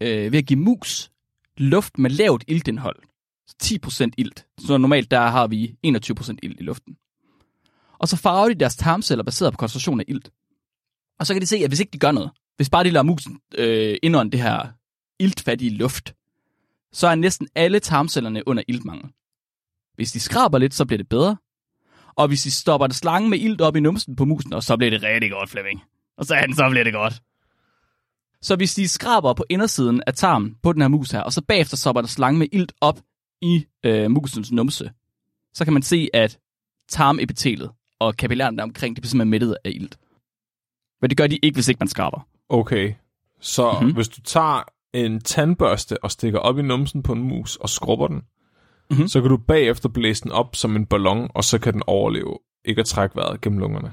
øh, 0.00 0.32
ved 0.32 0.38
at 0.38 0.46
give 0.46 0.60
mus 0.60 1.10
luft 1.56 1.98
med 1.98 2.10
lavt 2.10 2.44
iltindhold. 2.48 2.96
10% 3.62 4.10
ilt. 4.18 4.46
Så 4.58 4.78
normalt 4.78 5.10
der 5.10 5.20
har 5.20 5.46
vi 5.46 5.74
21% 5.86 6.36
ilt 6.42 6.60
i 6.60 6.62
luften. 6.62 6.96
Og 7.98 8.08
så 8.08 8.16
farver 8.16 8.48
de 8.48 8.54
deres 8.54 8.76
tarmceller 8.76 9.24
baseret 9.24 9.52
på 9.52 9.56
koncentration 9.56 10.00
af 10.00 10.04
ilt. 10.08 10.30
Og 11.18 11.26
så 11.26 11.34
kan 11.34 11.40
de 11.40 11.46
se, 11.46 11.56
at 11.56 11.70
hvis 11.70 11.80
ikke 11.80 11.90
de 11.90 11.98
gør 11.98 12.12
noget, 12.12 12.30
hvis 12.56 12.70
bare 12.70 12.84
de 12.84 12.90
lader 12.90 13.02
musen 13.02 13.40
øh, 13.58 13.96
indånde 14.02 14.32
det 14.32 14.40
her 14.40 14.66
iltfattige 15.18 15.70
luft, 15.70 16.14
så 16.92 17.06
er 17.06 17.14
næsten 17.14 17.48
alle 17.54 17.80
tarmcellerne 17.80 18.48
under 18.48 18.62
iltmangel. 18.68 19.10
Hvis 19.94 20.12
de 20.12 20.20
skraber 20.20 20.58
lidt, 20.58 20.74
så 20.74 20.84
bliver 20.84 20.98
det 20.98 21.08
bedre. 21.08 21.36
Og 22.16 22.28
hvis 22.28 22.42
de 22.42 22.50
stopper 22.50 22.86
en 22.86 22.92
slange 22.92 23.28
med 23.28 23.38
ilt 23.38 23.60
op 23.60 23.76
i 23.76 23.80
numsen 23.80 24.16
på 24.16 24.24
musen, 24.24 24.52
og 24.52 24.62
så 24.62 24.76
bliver 24.76 24.90
det 24.90 25.02
rigtig 25.02 25.30
godt, 25.30 25.50
Flemming. 25.50 25.82
Og 26.16 26.26
så 26.26 26.34
er 26.34 26.46
den, 26.46 26.54
så 26.54 26.68
bliver 26.70 26.84
det 26.84 26.92
godt. 26.92 27.22
Så 28.42 28.56
hvis 28.56 28.74
de 28.74 28.88
skraber 28.88 29.32
på 29.34 29.44
indersiden 29.50 30.02
af 30.06 30.14
tarmen 30.14 30.56
på 30.62 30.72
den 30.72 30.80
her 30.82 30.88
mus 30.88 31.10
her, 31.10 31.20
og 31.20 31.32
så 31.32 31.42
bagefter 31.48 31.76
stopper 31.76 32.00
der 32.02 32.08
slange 32.08 32.38
med 32.38 32.46
ilt 32.52 32.72
op 32.80 33.00
i 33.42 33.64
øh, 33.84 34.10
musens 34.10 34.52
numse, 34.52 34.90
så 35.54 35.64
kan 35.64 35.72
man 35.72 35.82
se, 35.82 36.08
at 36.14 36.38
tarmepitelet 36.88 37.70
og 38.00 38.16
kapillærerne 38.16 38.56
der 38.56 38.62
omkring, 38.62 38.96
det 38.96 39.02
bliver 39.02 39.10
simpelthen 39.10 39.30
mættet 39.30 39.56
af 39.64 39.70
ilt. 39.74 39.98
Men 41.00 41.10
det 41.10 41.16
gør 41.16 41.26
de 41.26 41.36
ikke, 41.42 41.56
hvis 41.56 41.68
ikke 41.68 41.78
man 41.78 41.88
skraber. 41.88 42.26
Okay. 42.48 42.92
Så 43.40 43.70
Mhm. 43.72 43.80
mm-hmm. 43.80 43.94
hvis 43.94 44.08
du 44.08 44.20
tager 44.20 44.62
en 44.92 45.20
tandbørste 45.20 46.04
og 46.04 46.10
stikker 46.10 46.38
op 46.38 46.58
i 46.58 46.62
numsen 46.62 47.02
på 47.02 47.12
en 47.12 47.22
mus 47.22 47.56
og 47.56 47.68
skrubber 47.68 48.06
den, 48.06 48.16
Mhm. 48.16 48.24
mm-hmm. 48.90 49.08
så 49.08 49.20
kan 49.20 49.30
du 49.30 49.36
bagefter 49.36 49.88
blæse 49.88 50.22
den 50.22 50.32
op 50.32 50.56
som 50.56 50.76
en 50.76 50.86
ballon, 50.86 51.30
og 51.34 51.44
så 51.44 51.58
kan 51.58 51.72
den 51.74 51.82
overleve 51.86 52.38
ikke 52.64 52.80
at 52.80 52.86
trække 52.86 53.16
vejret 53.16 53.40
gennem 53.40 53.58
lungerne. 53.58 53.92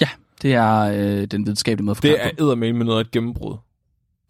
Ja, 0.00 0.08
det 0.42 0.54
er 0.54 0.80
øh, 0.80 1.26
den 1.26 1.44
videnskabelige 1.46 1.84
måde 1.84 1.96
at 1.96 2.02
Det 2.02 2.24
er 2.24 2.30
eddermame 2.38 2.78
med 2.78 2.86
noget 2.86 2.98
af 2.98 3.04
et 3.04 3.10
gennembrud. 3.10 3.56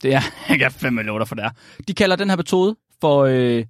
Det 0.03 0.15
er, 0.15 0.21
jeg 0.49 0.59
kan 0.59 0.71
fandme 0.71 1.03
love 1.03 1.19
dig 1.19 1.29
for 1.29 1.35
det 1.35 1.45
er. 1.45 1.51
De 1.89 1.95
kalder 1.95 2.17
den 2.17 2.29
her 2.31 2.37
metode 2.37 2.77
for, 3.01 3.25
øh, 3.25 3.65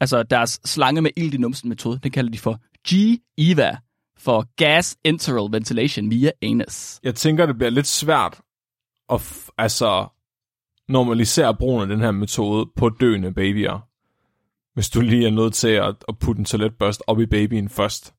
altså 0.00 0.22
deres 0.22 0.60
slange 0.64 1.02
med 1.02 1.10
ild 1.16 1.34
i 1.34 1.36
numsen 1.36 1.68
metode, 1.68 2.00
den 2.02 2.10
kalder 2.10 2.30
de 2.30 2.38
for 2.38 2.60
G-EVA, 2.88 3.76
for 4.18 4.46
Gas 4.56 4.96
Enteral 5.04 5.52
Ventilation 5.52 6.10
via 6.10 6.30
Anus. 6.42 7.00
Jeg 7.02 7.14
tænker, 7.14 7.46
det 7.46 7.56
bliver 7.58 7.70
lidt 7.70 7.86
svært 7.86 8.40
at 9.12 9.20
f- 9.20 9.48
altså, 9.58 10.06
normalisere 10.88 11.54
brugen 11.54 11.82
af 11.82 11.88
den 11.88 12.00
her 12.00 12.10
metode 12.10 12.70
på 12.76 12.88
døende 12.88 13.32
babyer. 13.34 13.88
Hvis 14.74 14.90
du 14.90 15.00
lige 15.00 15.26
er 15.26 15.30
nødt 15.30 15.54
til 15.54 15.68
at, 15.68 15.94
at 16.08 16.18
putte 16.18 16.38
en 16.38 16.44
toiletbørste 16.44 17.08
op 17.08 17.20
i 17.20 17.26
babyen 17.26 17.68
først. 17.68 18.14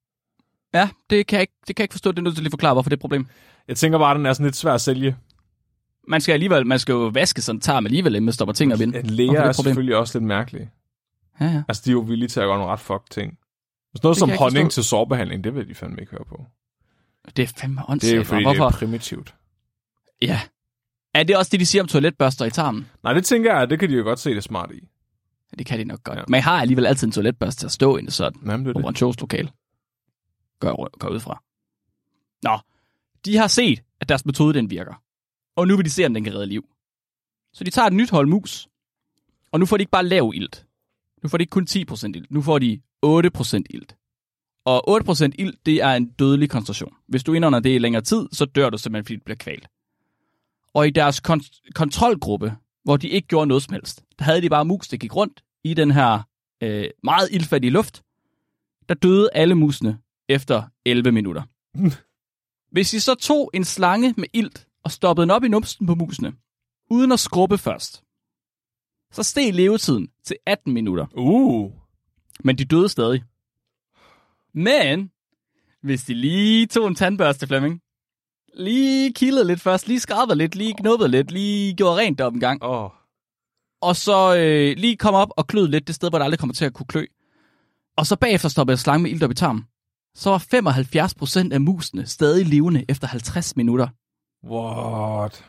Ja, 0.74 0.90
det 1.10 1.28
kan 1.28 1.36
jeg 1.38 1.42
ikke, 1.42 1.54
det 1.68 1.76
kan 1.76 1.82
jeg 1.82 1.86
ikke 1.86 1.94
forstå. 1.94 2.12
Det 2.12 2.18
er 2.18 2.22
nødt 2.22 2.36
til 2.36 2.42
at 2.42 2.44
lige 2.44 2.52
forklare, 2.52 2.74
hvorfor 2.74 2.90
det 2.90 2.94
er 2.94 2.98
et 2.98 3.02
problem. 3.02 3.28
Jeg 3.68 3.78
tænker 3.78 4.00
bare, 4.00 4.12
at 4.12 4.18
den 4.18 4.26
er 4.26 4.34
sådan 4.34 4.46
lidt 4.46 4.56
svær 4.56 4.74
at 4.74 4.82
sælge. 4.82 5.16
Man 6.08 6.22
skal 6.22 6.34
alligevel, 6.34 6.68
man 6.68 6.80
skal 6.80 6.94
jo 6.94 7.08
vaske 7.14 7.42
sådan 7.42 7.62
tarm 7.62 7.86
alligevel, 7.86 8.16
inden 8.16 8.26
man 8.26 8.34
stopper 8.34 8.54
ting 8.54 8.74
op 8.74 8.82
ind. 8.82 8.94
Læger 8.94 9.32
det 9.32 9.40
er 9.42 9.52
selvfølgelig 9.52 9.96
også 9.96 10.18
lidt 10.20 10.28
mærkelig. 10.28 10.70
Ja, 11.42 11.46
ja. 11.46 11.64
Altså, 11.68 11.82
de 11.86 11.90
er 11.90 11.94
jo 11.94 12.00
villige 12.00 12.28
til 12.30 12.40
at 12.40 12.46
gøre 12.46 12.58
nogle 12.58 12.72
ret 12.74 12.80
fuck 12.80 13.10
ting. 13.10 13.38
Hvis 13.92 14.04
noget 14.04 14.16
Det 14.16 14.20
som 14.20 14.30
honning 14.30 14.72
til 14.72 14.84
sårbehandling, 14.84 15.44
det 15.44 15.56
vil 15.56 15.68
de 15.68 15.76
fandme 15.76 16.00
ikke 16.00 16.12
høre 16.12 16.26
på. 16.30 16.46
Det 17.36 17.44
er 17.44 17.54
fandme 17.58 17.76
Det 17.82 17.86
er 17.88 17.92
åndssvagt. 17.92 18.18
jo 18.18 18.24
fordi, 18.24 18.44
Hvorfor? 18.44 18.66
det 18.70 18.76
er 18.76 18.80
primitivt. 18.80 19.36
Ja. 20.22 20.40
Er 21.14 21.24
det 21.24 21.38
også 21.38 21.50
det, 21.52 21.60
de 21.60 21.66
siger 21.66 21.82
om 21.82 21.88
toiletbørster 21.88 22.46
i 22.46 22.50
tarmen? 22.50 22.88
Nej, 23.04 23.14
det 23.14 23.26
tænker 23.26 23.58
jeg, 23.58 23.70
det 23.70 23.80
kan 23.80 23.90
de 23.90 23.96
jo 23.96 24.04
godt 24.04 24.20
se 24.20 24.36
det 24.36 24.44
smart 24.44 24.72
i. 24.72 24.80
Ja, 25.52 25.56
det 25.58 25.66
kan 25.66 25.80
de 25.80 25.84
nok 25.84 26.04
godt. 26.04 26.18
Ja. 26.20 26.24
Men 26.28 26.36
jeg 26.36 26.44
har 26.44 26.62
alligevel 26.62 26.86
altid 26.86 27.08
en 27.08 27.12
toiletbørste 27.12 27.62
til 27.62 27.66
at 27.66 27.72
stå 27.72 27.98
inde 27.98 28.12
sådan 28.12 28.40
Jamen, 28.46 28.66
det 28.66 28.70
er 28.70 28.74
det. 28.74 28.86
operationslokale. 28.86 29.50
Gør, 30.60 30.68
jeg 31.04 31.12
ud 31.12 31.20
fra. 31.20 31.44
Nå, 32.44 32.60
de 33.26 33.38
har 33.38 33.48
set, 33.48 33.84
at 34.02 34.10
deres 34.10 34.26
metode 34.26 34.54
den 34.54 34.70
virker. 34.70 35.02
Og 35.56 35.68
nu 35.68 35.76
vil 35.76 35.86
de 35.86 35.90
se, 35.90 36.06
om 36.06 36.14
den 36.14 36.24
kan 36.24 36.34
redde 36.34 36.46
liv. 36.46 36.66
Så 37.54 37.64
de 37.64 37.70
tager 37.70 37.88
et 37.88 37.94
nyt 37.94 38.10
hold 38.10 38.28
mus. 38.28 38.68
Og 39.52 39.60
nu 39.60 39.66
får 39.66 39.78
de 39.78 39.82
ikke 39.82 39.92
bare 39.92 40.06
lav 40.06 40.32
ilt. 40.36 40.66
Nu 41.24 41.30
får 41.30 41.38
de 41.38 41.42
ikke 41.42 41.52
kun 41.52 41.68
10% 41.70 42.12
ilt. 42.16 42.32
Nu 42.32 42.42
får 42.42 42.60
de 42.60 42.82
8% 43.06 43.62
ilt. 43.70 43.96
Og 44.66 45.02
8% 45.02 45.32
ilt, 45.40 45.66
det 45.66 45.82
er 45.82 45.90
en 45.94 46.06
dødelig 46.06 46.50
koncentration. 46.50 46.94
Hvis 47.08 47.24
du 47.24 47.34
indånder 47.34 47.60
det 47.60 47.76
i 47.76 47.78
længere 47.78 48.02
tid, 48.02 48.28
så 48.32 48.46
dør 48.46 48.70
du 48.70 48.78
simpelthen, 48.78 49.06
fordi 49.06 49.16
du 49.16 49.24
bliver 49.26 49.38
kvalt. 49.38 49.68
Og 50.74 50.88
i 50.88 50.90
deres 50.90 51.22
kon- 51.28 51.72
kontrolgruppe, 51.76 52.56
hvor 52.84 52.98
de 52.98 53.10
ikke 53.10 53.28
gjorde 53.28 53.48
noget 53.48 53.64
som 53.64 53.74
helst, 53.74 54.04
der 54.20 54.26
havde 54.26 54.42
de 54.42 54.50
bare 54.50 54.66
mus, 54.66 54.88
der 54.88 54.98
gik 54.98 55.16
rundt 55.16 55.44
i 55.64 55.74
den 55.74 55.92
her 55.92 56.20
øh, 56.64 56.90
meget 57.04 57.30
ildfattige 57.32 57.72
luft. 57.72 58.04
Der 58.90 58.96
døde 58.96 59.30
alle 59.34 59.56
musene 59.56 60.00
efter 60.30 60.64
11 60.86 61.12
minutter. 61.12 61.44
Hvis 62.74 62.94
I 62.94 63.00
så 63.00 63.16
tog 63.16 63.52
en 63.54 63.64
slange 63.64 64.14
med 64.18 64.28
ilt 64.34 64.68
og 64.86 64.92
stoppede 64.92 65.24
den 65.24 65.32
op 65.32 65.44
i 65.44 65.48
numsen 65.48 65.88
på 65.88 65.96
musene, 65.96 66.34
uden 66.90 67.12
at 67.12 67.20
skrubbe 67.20 67.58
først, 67.58 68.04
så 69.12 69.24
steg 69.24 69.54
levetiden 69.54 70.08
til 70.26 70.38
18 70.46 70.74
minutter. 70.74 71.06
Uh, 71.18 71.72
Men 72.44 72.58
de 72.58 72.66
døde 72.66 72.90
stadig. 72.90 73.24
Men, 74.54 75.12
hvis 75.82 76.04
de 76.04 76.14
lige 76.14 76.68
tog 76.68 76.88
en 76.88 76.96
tandbørste, 76.96 77.48
Flemming, 77.48 77.82
lige 78.54 79.14
kildede 79.14 79.48
lidt 79.48 79.62
først, 79.62 79.88
lige 79.88 80.00
skrabede 80.00 80.38
lidt, 80.38 80.56
lige 80.56 80.74
knuppede 80.74 81.10
lidt, 81.10 81.32
lige 81.32 81.74
gjorde 81.74 81.98
rent 81.98 82.20
deroppe 82.20 82.38
en 82.38 82.40
gang, 82.40 82.64
åh. 82.64 82.90
og 83.82 83.96
så 83.96 84.36
øh, 84.38 84.78
lige 84.78 84.98
kom 84.98 85.14
op 85.14 85.30
og 85.38 85.48
klød 85.48 85.68
lidt 85.68 85.88
det 85.88 85.96
sted, 85.96 86.10
hvor 86.10 86.18
der 86.18 86.26
aldrig 86.26 86.40
kommer 86.40 86.54
til 86.54 86.66
at 86.66 86.74
kunne 86.74 86.88
klø. 86.88 87.06
Og 87.98 88.06
så 88.06 88.16
bagefter 88.16 88.50
stoppede 88.50 88.74
jeg 88.74 88.80
slange 88.80 89.04
med 89.04 89.12
ilt 89.12 89.24
op 89.24 89.32
i 89.32 89.34
tarmen. 89.34 89.64
Så 90.16 90.30
var 90.30 91.50
75% 91.50 91.54
af 91.54 91.62
musene 91.62 92.06
stadig 92.06 92.46
levende 92.46 92.86
efter 92.90 93.08
50 93.08 93.56
minutter. 93.56 93.88
What? 94.46 95.46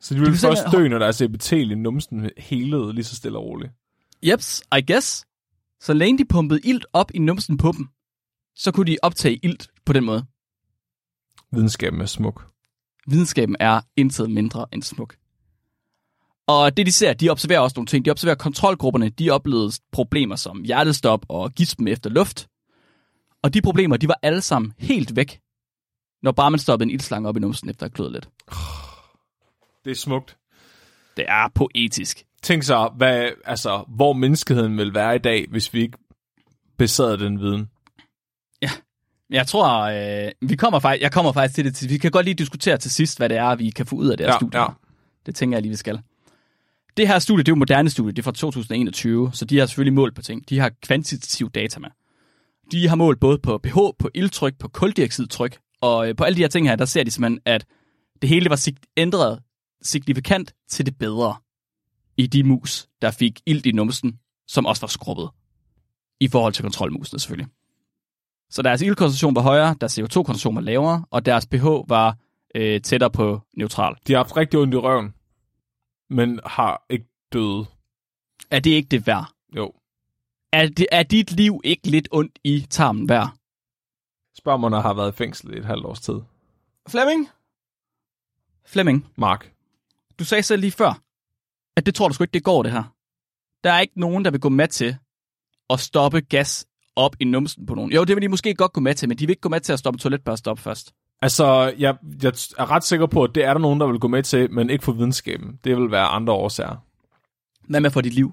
Så 0.00 0.14
de 0.14 0.18
kan 0.18 0.26
vil 0.26 0.38
først 0.38 0.62
dø, 0.72 0.88
når 0.88 0.98
deres 0.98 1.20
epitel 1.20 1.70
i 1.70 1.74
numsen 1.74 2.30
helede 2.38 2.92
lige 2.92 3.04
så 3.04 3.16
stille 3.16 3.38
og 3.38 3.44
roligt. 3.44 3.72
Jeps, 4.22 4.62
I 4.78 4.92
guess. 4.92 5.26
Så 5.80 5.92
længe 5.92 6.18
de 6.18 6.24
pumpede 6.24 6.60
ilt 6.64 6.86
op 6.92 7.10
i 7.14 7.18
numsen 7.18 7.56
på 7.56 7.72
dem, 7.72 7.88
så 8.56 8.72
kunne 8.72 8.86
de 8.86 8.98
optage 9.02 9.40
ilt 9.42 9.68
på 9.86 9.92
den 9.92 10.04
måde. 10.04 10.24
Videnskaben 11.52 12.00
er 12.00 12.06
smuk. 12.06 12.46
Videnskaben 13.06 13.56
er 13.60 13.80
intet 13.96 14.30
mindre 14.30 14.66
end 14.72 14.82
smuk. 14.82 15.16
Og 16.46 16.76
det 16.76 16.86
de 16.86 16.92
ser, 16.92 17.12
de 17.12 17.30
observerer 17.30 17.60
også 17.60 17.74
nogle 17.76 17.86
ting. 17.86 18.04
De 18.04 18.10
observerer 18.10 18.36
kontrolgrupperne, 18.36 19.08
de 19.08 19.30
oplevede 19.30 19.72
problemer 19.92 20.36
som 20.36 20.62
hjertestop 20.62 21.26
og 21.28 21.52
gispen 21.52 21.88
efter 21.88 22.10
luft. 22.10 22.48
Og 23.42 23.54
de 23.54 23.62
problemer, 23.62 23.96
de 23.96 24.08
var 24.08 24.18
alle 24.22 24.40
sammen 24.40 24.72
helt 24.78 25.16
væk, 25.16 25.40
når 26.22 26.32
bare 26.32 26.50
man 26.50 26.60
stoppede 26.60 26.86
en 26.88 26.94
ildslange 26.94 27.28
op 27.28 27.36
i 27.36 27.40
numsen 27.40 27.68
efter 27.70 27.86
at 27.86 27.92
kløet 27.92 28.12
lidt. 28.12 28.28
Det 29.84 29.90
er 29.90 29.94
smukt. 29.94 30.36
Det 31.16 31.24
er 31.28 31.48
poetisk. 31.54 32.24
Tænk 32.42 32.62
så, 32.62 32.90
hvad, 32.96 33.30
altså, 33.44 33.84
hvor 33.88 34.12
menneskeheden 34.12 34.76
vil 34.76 34.94
være 34.94 35.16
i 35.16 35.18
dag, 35.18 35.46
hvis 35.50 35.74
vi 35.74 35.80
ikke 35.80 35.98
besad 36.78 37.18
den 37.18 37.40
viden. 37.40 37.68
Jeg 39.30 39.46
tror, 39.46 39.80
øh, 39.80 40.32
vi 40.48 40.56
kommer 40.56 40.78
faktisk, 40.80 41.02
jeg 41.02 41.12
kommer 41.12 41.32
faktisk 41.32 41.54
til 41.54 41.64
det. 41.64 41.90
Vi 41.90 41.98
kan 41.98 42.10
godt 42.10 42.24
lige 42.24 42.34
diskutere 42.34 42.76
til 42.76 42.90
sidst, 42.90 43.18
hvad 43.18 43.28
det 43.28 43.36
er, 43.36 43.54
vi 43.54 43.70
kan 43.70 43.86
få 43.86 43.96
ud 43.96 44.08
af 44.08 44.16
det 44.16 44.26
her 44.26 44.32
Ja, 44.32 44.38
studie. 44.38 44.60
ja. 44.60 44.66
Det 45.26 45.34
tænker 45.34 45.56
jeg 45.56 45.62
lige, 45.62 45.70
vi 45.70 45.76
skal. 45.76 46.00
Det 46.96 47.08
her 47.08 47.18
studie, 47.18 47.38
det 47.44 47.48
er 47.48 47.52
jo 47.52 47.54
et 47.54 47.58
moderne 47.58 47.90
studie, 47.90 48.12
det 48.12 48.18
er 48.18 48.22
fra 48.22 48.32
2021, 48.32 49.30
så 49.32 49.44
de 49.44 49.58
har 49.58 49.66
selvfølgelig 49.66 49.92
målt 49.94 50.14
på 50.14 50.22
ting. 50.22 50.48
De 50.48 50.58
har 50.58 50.70
kvantitativ 50.82 51.50
data 51.50 51.80
med. 51.80 51.88
De 52.72 52.88
har 52.88 52.96
målt 52.96 53.20
både 53.20 53.38
på 53.38 53.58
pH, 53.58 53.74
på 53.74 54.10
ildtryk, 54.14 54.58
på 54.58 54.68
koldioxidtryk, 54.68 55.58
og 55.80 56.08
øh, 56.08 56.16
på 56.16 56.24
alle 56.24 56.36
de 56.36 56.40
her 56.40 56.48
ting 56.48 56.68
her, 56.68 56.76
der 56.76 56.84
ser 56.84 57.04
de 57.04 57.10
simpelthen, 57.10 57.40
at 57.44 57.66
det 58.22 58.28
hele 58.28 58.50
var 58.50 58.56
sig- 58.56 58.76
ændret 58.96 59.42
signifikant 59.82 60.54
til 60.68 60.86
det 60.86 60.98
bedre 60.98 61.36
i 62.16 62.26
de 62.26 62.44
mus, 62.44 62.88
der 63.02 63.10
fik 63.10 63.40
ilt 63.46 63.66
i 63.66 63.72
numsen, 63.72 64.18
som 64.48 64.66
også 64.66 64.82
var 64.82 64.88
skrubbet. 64.88 65.30
I 66.20 66.28
forhold 66.28 66.52
til 66.52 66.62
kontrolmusene 66.62 67.20
selvfølgelig. 67.20 67.50
Så 68.50 68.62
deres 68.62 68.82
ildkoncentration 68.82 69.34
var 69.34 69.42
højere, 69.42 69.76
deres 69.80 69.98
CO2-koncentration 69.98 70.54
var 70.54 70.60
lavere, 70.60 71.04
og 71.10 71.26
deres 71.26 71.46
pH 71.46 71.64
var 71.88 72.16
øh, 72.54 72.80
tættere 72.80 73.10
på 73.10 73.40
neutral. 73.56 73.94
De 74.06 74.12
har 74.12 74.18
haft 74.18 74.36
rigtig 74.36 74.58
ondt 74.60 74.74
i 74.74 74.76
røven, 74.76 75.14
men 76.10 76.40
har 76.46 76.84
ikke 76.90 77.06
døde. 77.32 77.66
Er 78.50 78.60
det 78.60 78.70
ikke 78.70 78.88
det 78.88 79.06
værd? 79.06 79.32
Jo. 79.56 79.72
Er, 80.52 80.68
det, 80.68 80.86
er 80.92 81.02
dit 81.02 81.32
liv 81.32 81.60
ikke 81.64 81.88
lidt 81.90 82.08
ondt 82.10 82.38
i 82.44 82.66
tarmen 82.70 83.08
værd? 83.08 83.32
Spørg 84.40 84.60
mig, 84.60 84.70
når 84.70 84.76
jeg 84.76 84.82
har 84.82 84.94
været 84.94 85.12
i 85.12 85.16
fængsel 85.16 85.54
i 85.54 85.58
et 85.58 85.64
halvt 85.64 85.86
års 85.86 86.00
tid. 86.00 86.20
Flemming? 86.88 87.28
Flemming, 88.66 89.06
Mark. 89.16 89.52
du 90.18 90.24
sagde 90.24 90.42
selv 90.42 90.60
lige 90.60 90.70
før, 90.72 91.00
at 91.76 91.86
det 91.86 91.94
tror 91.94 92.08
du 92.08 92.14
sgu 92.14 92.24
ikke, 92.24 92.32
det 92.32 92.44
går 92.44 92.62
det 92.62 92.72
her. 92.72 92.82
Der 93.64 93.72
er 93.72 93.80
ikke 93.80 94.00
nogen, 94.00 94.24
der 94.24 94.30
vil 94.30 94.40
gå 94.40 94.48
med 94.48 94.68
til 94.68 94.96
at 95.70 95.80
stoppe 95.80 96.20
gas 96.20 96.66
op 96.96 97.16
i 97.20 97.24
numsen 97.24 97.66
på 97.66 97.74
nogen. 97.74 97.92
Jo, 97.92 98.04
det 98.04 98.16
vil 98.16 98.22
de 98.22 98.28
måske 98.28 98.54
godt 98.54 98.72
gå 98.72 98.80
med 98.80 98.94
til, 98.94 99.08
men 99.08 99.18
de 99.18 99.26
vil 99.26 99.32
ikke 99.32 99.40
gå 99.40 99.48
med 99.48 99.60
til 99.60 99.72
at 99.72 99.78
stoppe 99.78 99.98
toiletbørste 99.98 100.48
op 100.48 100.58
først. 100.58 100.94
Altså, 101.22 101.74
jeg, 101.78 101.96
jeg 102.22 102.32
er 102.58 102.70
ret 102.70 102.84
sikker 102.84 103.06
på, 103.06 103.24
at 103.24 103.34
det 103.34 103.44
er 103.44 103.52
der 103.54 103.60
nogen, 103.60 103.80
der 103.80 103.86
vil 103.86 103.98
gå 104.00 104.08
med 104.08 104.22
til, 104.22 104.52
men 104.52 104.70
ikke 104.70 104.84
for 104.84 104.92
videnskaben. 104.92 105.58
Det 105.64 105.76
vil 105.76 105.90
være 105.90 106.06
andre 106.06 106.32
årsager. 106.32 106.76
Hvad 107.68 107.80
med 107.80 107.90
for 107.90 108.00
dit 108.00 108.14
liv? 108.14 108.32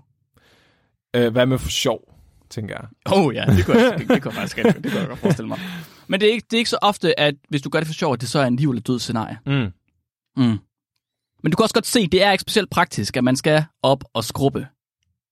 Øh, 1.14 1.32
hvad 1.32 1.45
med 1.45 1.58
for 1.58 1.70
sjov, 1.70 1.99
tænker 2.49 2.76
jeg. 2.76 2.88
Åh 3.14 3.26
oh, 3.26 3.36
ja, 3.36 3.45
det 3.45 3.66
kunne, 3.66 3.78
jeg, 3.78 3.99
det, 3.99 4.10
det 4.10 4.22
kunne 4.22 4.34
jeg 4.34 4.49
faktisk 4.49 4.58
det 4.58 4.84
kunne 4.84 4.99
jeg 4.99 5.08
godt 5.08 5.20
forestille 5.20 5.47
mig. 5.47 5.60
Men 6.10 6.22
det 6.22 6.30
er, 6.30 6.34
ikke, 6.34 6.45
det 6.51 6.58
er 6.58 6.60
ikke 6.60 6.70
så 6.70 6.78
ofte, 6.82 7.20
at 7.20 7.36
hvis 7.49 7.62
du 7.62 7.70
gør 7.70 7.80
det 7.80 7.88
for 7.88 7.93
sjov, 7.93 8.14
at 8.14 8.22
det 8.22 8.30
så 8.30 8.39
er 8.39 8.45
en 8.45 8.55
liv 8.55 8.70
eller 8.70 8.82
død 8.82 8.99
scenarie. 8.99 9.39
Mm. 9.45 9.72
Mm. 10.38 10.58
Men 11.43 11.51
du 11.51 11.55
kan 11.55 11.64
også 11.64 11.74
godt 11.74 11.88
se, 11.88 12.08
det 12.08 12.24
er 12.24 12.32
ikke 12.32 12.41
specielt 12.41 12.70
praktisk, 12.70 13.18
at 13.18 13.24
man 13.24 13.36
skal 13.36 13.66
op 13.84 14.03
og 14.14 14.24
skrubbe, 14.24 14.68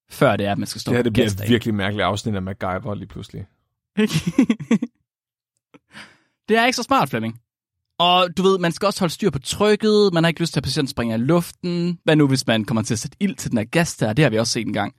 før 0.10 0.36
det 0.36 0.46
er, 0.46 0.52
at 0.52 0.58
man 0.58 0.68
skal 0.68 0.78
Det 0.78 0.82
stoppe 0.82 0.96
her 0.96 1.04
det 1.04 1.14
bliver 1.14 1.26
et 1.26 1.50
virkelig 1.50 1.76
mærkeligt 1.76 2.06
afsnit 2.06 2.36
af 2.36 2.42
MacGyver 2.42 2.96
lige 2.96 3.08
pludselig. 3.08 3.46
det 6.50 6.58
er 6.58 6.66
ikke 6.66 6.76
så 6.76 6.84
smart, 6.84 7.10
Flemming. 7.10 7.40
Og 8.00 8.38
du 8.38 8.44
ved, 8.44 8.58
man 8.58 8.72
skal 8.72 8.86
også 8.86 9.00
holde 9.00 9.14
styr 9.14 9.30
på 9.30 9.40
trykket, 9.40 10.14
man 10.14 10.24
har 10.24 10.28
ikke 10.28 10.42
lyst 10.42 10.54
til, 10.54 10.60
at 10.60 10.64
patienten 10.64 10.92
springer 10.92 11.16
i 11.16 11.20
luften. 11.20 12.00
Hvad 12.04 12.16
nu, 12.16 12.28
hvis 12.28 12.48
man 12.48 12.66
kommer 12.66 12.82
til 12.84 12.94
at 12.94 13.00
sætte 13.00 13.18
ild 13.20 13.36
til 13.36 13.52
den 13.52 13.58
her 13.58 13.66
gas 13.66 13.98
der? 13.98 14.14
Det 14.14 14.24
har 14.24 14.30
vi 14.30 14.40
også 14.40 14.54
set 14.54 14.68
en 14.68 14.74
gang. 14.74 14.94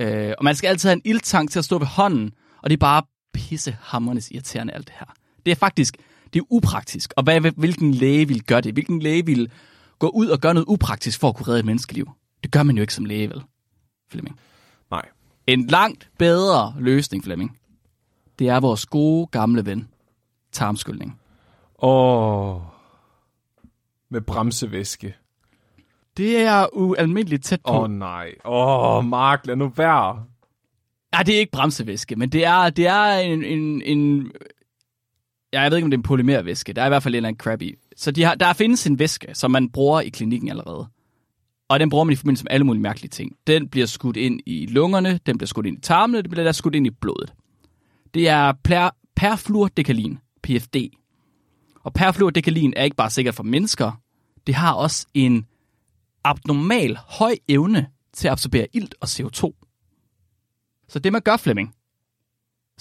Øh, 0.00 0.32
og 0.38 0.44
man 0.44 0.54
skal 0.54 0.68
altid 0.68 0.88
have 0.88 0.96
en 0.96 1.02
ildtank 1.04 1.50
til 1.50 1.58
at 1.58 1.64
stå 1.64 1.78
ved 1.78 1.86
hånden, 1.86 2.32
og 2.62 2.70
det 2.70 2.76
er 2.76 2.80
bare 2.80 3.02
pissehammerende 3.32 4.22
irriterende 4.30 4.72
alt 4.72 4.86
det 4.86 4.94
her. 4.98 5.06
Det 5.46 5.50
er 5.50 5.56
faktisk, 5.56 5.96
det 6.32 6.38
er 6.40 6.44
upraktisk. 6.50 7.12
Og 7.16 7.22
hvad, 7.22 7.40
hvilken 7.40 7.94
læge 7.94 8.28
vil 8.28 8.44
gøre 8.44 8.60
det? 8.60 8.72
Hvilken 8.72 9.02
læge 9.02 9.26
vil 9.26 9.50
gå 9.98 10.08
ud 10.08 10.28
og 10.28 10.38
gøre 10.38 10.54
noget 10.54 10.66
upraktisk 10.68 11.20
for 11.20 11.28
at 11.28 11.36
kunne 11.36 11.48
redde 11.48 11.58
et 11.58 11.66
menneskeliv? 11.66 12.10
Det 12.42 12.52
gør 12.52 12.62
man 12.62 12.76
jo 12.76 12.80
ikke 12.80 12.94
som 12.94 13.04
læge, 13.04 13.28
vel? 13.28 13.42
Flemming. 14.10 14.40
Nej. 14.90 15.08
En 15.46 15.66
langt 15.66 16.10
bedre 16.18 16.74
løsning, 16.78 17.24
Flemming, 17.24 17.58
det 18.38 18.48
er 18.48 18.60
vores 18.60 18.86
gode 18.86 19.26
gamle 19.26 19.66
ven, 19.66 19.88
tarmskyldning. 20.52 21.20
Åh. 21.82 22.54
Oh. 22.54 22.62
Med 24.10 24.20
bremsevæske. 24.20 25.16
Det 26.16 26.38
er 26.38 26.66
ualmindeligt 26.72 27.44
tæt 27.44 27.60
på. 27.66 27.72
Åh 27.72 27.80
oh, 27.80 27.90
nej. 27.90 28.34
Åh, 28.44 28.96
oh, 28.96 29.04
Mark, 29.04 29.46
lad 29.46 29.56
nu 29.56 29.68
være. 29.68 30.24
Ja, 31.14 31.22
det 31.22 31.34
er 31.34 31.38
ikke 31.38 31.52
bremsevæske, 31.52 32.16
men 32.16 32.28
det 32.28 32.44
er, 32.44 32.70
det 32.70 32.86
er 32.86 33.18
en, 33.18 33.44
en, 33.44 33.82
en... 33.82 34.32
Ja, 35.52 35.60
jeg 35.60 35.70
ved 35.70 35.78
ikke, 35.78 35.84
om 35.84 35.90
det 35.90 35.96
er 35.96 35.98
en 35.98 36.02
polymervæske. 36.02 36.72
Der 36.72 36.82
er 36.82 36.86
i 36.86 36.88
hvert 36.88 37.02
fald 37.02 37.14
en 37.14 37.16
eller 37.16 37.28
anden 37.28 37.40
crap 37.40 37.62
i. 37.62 37.74
Så 37.96 38.10
de 38.10 38.22
har, 38.22 38.34
der 38.34 38.52
findes 38.52 38.86
en 38.86 38.98
væske, 38.98 39.26
som 39.34 39.50
man 39.50 39.70
bruger 39.70 40.00
i 40.00 40.08
klinikken 40.08 40.48
allerede. 40.48 40.88
Og 41.68 41.80
den 41.80 41.90
bruger 41.90 42.04
man 42.04 42.12
i 42.12 42.16
forbindelse 42.16 42.44
med 42.44 42.52
alle 42.52 42.66
mulige 42.66 42.82
mærkelige 42.82 43.10
ting. 43.10 43.32
Den 43.46 43.68
bliver 43.68 43.86
skudt 43.86 44.16
ind 44.16 44.40
i 44.46 44.66
lungerne, 44.66 45.20
den 45.26 45.38
bliver 45.38 45.46
skudt 45.46 45.66
ind 45.66 45.78
i 45.78 45.80
tarmene, 45.80 46.22
den 46.22 46.30
bliver 46.30 46.44
der 46.44 46.52
skudt 46.52 46.74
ind 46.74 46.86
i 46.86 46.90
blodet. 46.90 47.34
Det 48.14 48.28
er 48.28 48.52
per, 48.64 48.90
perfluordekalin, 49.16 50.18
PFD. 50.42 50.76
Og 51.82 51.92
perfluordekalin 51.92 52.72
er 52.76 52.84
ikke 52.84 52.96
bare 52.96 53.10
sikkert 53.10 53.34
for 53.34 53.42
mennesker. 53.42 54.00
Det 54.46 54.54
har 54.54 54.72
også 54.72 55.06
en 55.14 55.46
abnormal 56.24 56.98
høj 57.06 57.36
evne 57.48 57.86
til 58.12 58.28
at 58.28 58.32
absorbere 58.32 58.66
ilt 58.72 58.94
og 59.00 59.08
CO2. 59.08 59.67
Så 60.88 60.98
det 60.98 61.12
man 61.12 61.22
gør, 61.22 61.36
Flemming, 61.36 61.74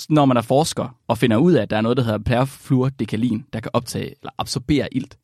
når 0.09 0.25
man 0.25 0.37
er 0.37 0.41
forsker 0.41 0.97
og 1.07 1.17
finder 1.17 1.37
ud 1.37 1.53
af, 1.53 1.61
at 1.61 1.69
der 1.69 1.77
er 1.77 1.81
noget, 1.81 1.97
der 1.97 2.03
hedder 2.03 2.17
perfluordekalin, 2.17 3.45
der 3.53 3.59
kan 3.59 3.71
optage 3.73 4.05
eller 4.05 4.31
absorbere 4.37 4.93
ilt. 4.93 5.17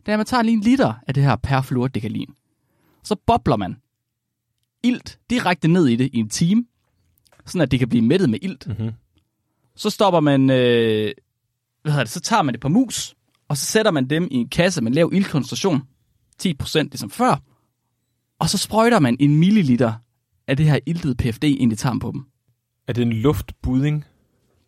Det 0.00 0.08
er, 0.08 0.12
at 0.12 0.18
man 0.18 0.26
tager 0.26 0.42
lige 0.42 0.54
en 0.56 0.60
liter 0.60 0.94
af 1.06 1.14
det 1.14 1.22
her 1.22 1.36
perfluordekalin. 1.36 2.34
Så 3.04 3.16
bobler 3.26 3.56
man 3.56 3.76
ilt 4.82 5.18
direkte 5.30 5.68
ned 5.68 5.86
i 5.86 5.96
det 5.96 6.10
i 6.12 6.18
en 6.18 6.28
time, 6.28 6.64
sådan 7.46 7.60
at 7.60 7.70
det 7.70 7.78
kan 7.78 7.88
blive 7.88 8.02
mættet 8.02 8.30
med 8.30 8.38
ilt. 8.42 8.66
Mhm. 8.66 8.90
Så 9.76 9.90
stopper 9.90 10.20
man, 10.20 10.50
øh, 10.50 11.12
hvad 11.82 11.92
hedder 11.92 12.04
det, 12.04 12.12
så 12.12 12.20
tager 12.20 12.42
man 12.42 12.54
det 12.54 12.60
på 12.60 12.68
mus, 12.68 13.14
og 13.48 13.56
så 13.56 13.64
sætter 13.66 13.90
man 13.90 14.10
dem 14.10 14.28
i 14.30 14.34
en 14.34 14.48
kasse 14.48 14.82
med 14.82 14.92
lav 14.92 15.10
ildkoncentration, 15.12 15.82
10% 16.42 16.82
ligesom 16.82 17.10
før, 17.10 17.36
og 18.38 18.48
så 18.48 18.58
sprøjter 18.58 18.98
man 18.98 19.16
en 19.20 19.36
milliliter 19.36 19.92
af 20.48 20.56
det 20.56 20.66
her 20.66 20.78
iltede 20.86 21.14
PFD 21.14 21.44
ind 21.44 21.72
i 21.72 21.76
tarmen 21.76 22.00
på 22.00 22.10
dem. 22.12 22.24
Er 22.88 22.92
det 22.92 23.02
en 23.02 23.12
luftbudding? 23.12 24.04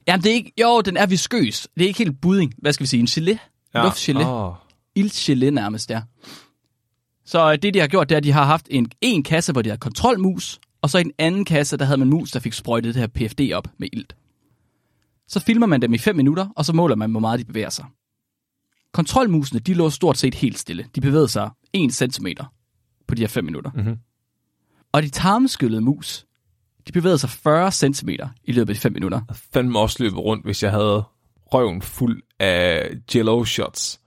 Jamen, 0.09 0.25
det 0.25 0.31
er 0.31 0.35
ikke, 0.35 0.53
jo, 0.61 0.81
den 0.81 0.97
er 0.97 1.07
viskøs. 1.07 1.69
Det 1.75 1.83
er 1.83 1.87
ikke 1.89 1.99
helt 1.99 2.21
budding. 2.21 2.55
Hvad 2.59 2.73
skal 2.73 2.85
vi 2.85 2.89
sige? 2.89 3.01
En 3.01 3.07
gelé? 3.07 3.39
Ja. 3.75 3.89
Luftgelé. 3.89 4.25
Oh. 4.25 4.55
Iltgelé 4.99 5.51
nærmest, 5.51 5.89
der. 5.89 6.01
Så 7.25 7.53
øh, 7.53 7.59
det, 7.63 7.75
de 7.75 7.79
har 7.79 7.87
gjort, 7.87 8.09
det 8.09 8.15
er, 8.15 8.17
at 8.17 8.25
de 8.25 8.33
har 8.33 8.45
haft 8.45 8.67
en, 8.71 8.91
en 9.01 9.23
kasse, 9.23 9.53
hvor 9.53 9.63
de 9.63 9.71
har 9.71 9.77
kontrolmus, 9.77 10.61
og 10.83 10.91
så 10.91 10.99
i 10.99 11.03
den 11.03 11.13
anden 11.19 11.45
kasse, 11.45 11.77
der 11.77 11.85
havde 11.85 11.99
man 11.99 12.09
mus, 12.09 12.31
der 12.31 12.41
fik 12.41 12.53
sprøjtet 12.53 12.95
det 12.95 13.01
her 13.01 13.07
PFD 13.07 13.41
op 13.55 13.69
med 13.79 13.89
ilt. 13.93 14.17
Så 15.29 15.41
filmer 15.41 15.67
man 15.67 15.83
dem 15.83 15.95
i 15.95 15.99
5 15.99 16.17
minutter, 16.17 16.49
og 16.57 16.65
så 16.65 16.73
måler 16.73 16.97
man, 16.97 17.11
hvor 17.11 17.21
meget 17.21 17.41
de 17.41 17.45
bevæger 17.45 17.71
sig. 17.71 17.85
Kontrolmusene, 18.93 19.61
de 19.61 19.75
lå 19.75 19.91
stort 19.91 20.19
set 20.19 20.35
helt 20.35 20.59
stille. 20.59 20.87
De 20.95 21.01
bevægede 21.01 21.29
sig 21.29 21.51
1 21.73 21.93
cm 21.93 22.27
på 23.09 23.15
de 23.15 23.23
her 23.23 23.29
5 23.29 23.45
minutter. 23.45 23.71
Mhm. 23.75 23.97
Og 24.93 25.03
de 25.03 25.09
tarmskyllede 25.09 25.81
mus, 25.81 26.27
de 26.87 26.93
bevægede 26.93 27.19
sig 27.19 27.31
40 27.31 27.73
cm 27.73 28.09
i 28.45 28.53
løbet 28.53 28.69
af 28.71 28.75
de 28.75 28.81
5 28.81 28.93
minutter. 28.93 29.21
Jeg 29.29 29.37
fandme 29.53 29.79
også 29.79 30.03
løbet 30.03 30.19
rundt, 30.19 30.45
hvis 30.45 30.63
jeg 30.63 30.71
havde 30.71 31.03
røven 31.53 31.83
fuld 31.83 32.23
af 32.39 32.91
jello 33.15 33.45
shots. 33.45 34.01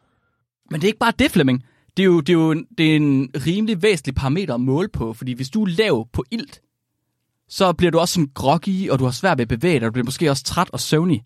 Men 0.72 0.82
det 0.82 0.88
er 0.88 0.90
ikke 0.90 1.00
bare 1.00 1.14
det, 1.20 1.32
Flemming. 1.32 1.64
Det 1.98 2.04
er 2.04 2.08
jo, 2.08 2.20
det 2.20 2.30
er 2.30 2.34
jo 2.34 2.52
en, 2.52 2.66
det 2.78 2.92
er 2.92 2.96
en 2.96 3.30
rimelig 3.46 3.82
væsentlig 3.82 4.16
parameter 4.16 4.54
at 4.54 4.62
måle 4.62 4.88
på, 4.90 5.14
fordi 5.14 5.34
hvis 5.34 5.50
du 5.50 5.64
er 5.64 5.68
lav 5.68 6.08
på 6.14 6.24
ilt, 6.32 6.62
så 7.50 7.74
bliver 7.74 7.92
du 7.92 8.00
også 8.00 8.14
som 8.14 8.30
groggy, 8.34 8.90
og 8.90 9.00
du 9.00 9.04
har 9.04 9.12
svært 9.12 9.38
ved 9.38 9.42
at 9.42 9.48
bevæge 9.48 9.80
dig, 9.80 9.86
og 9.86 9.88
du 9.88 9.92
bliver 9.94 10.06
måske 10.06 10.30
også 10.30 10.44
træt 10.44 10.70
og 10.74 10.80
søvnig. 10.80 11.24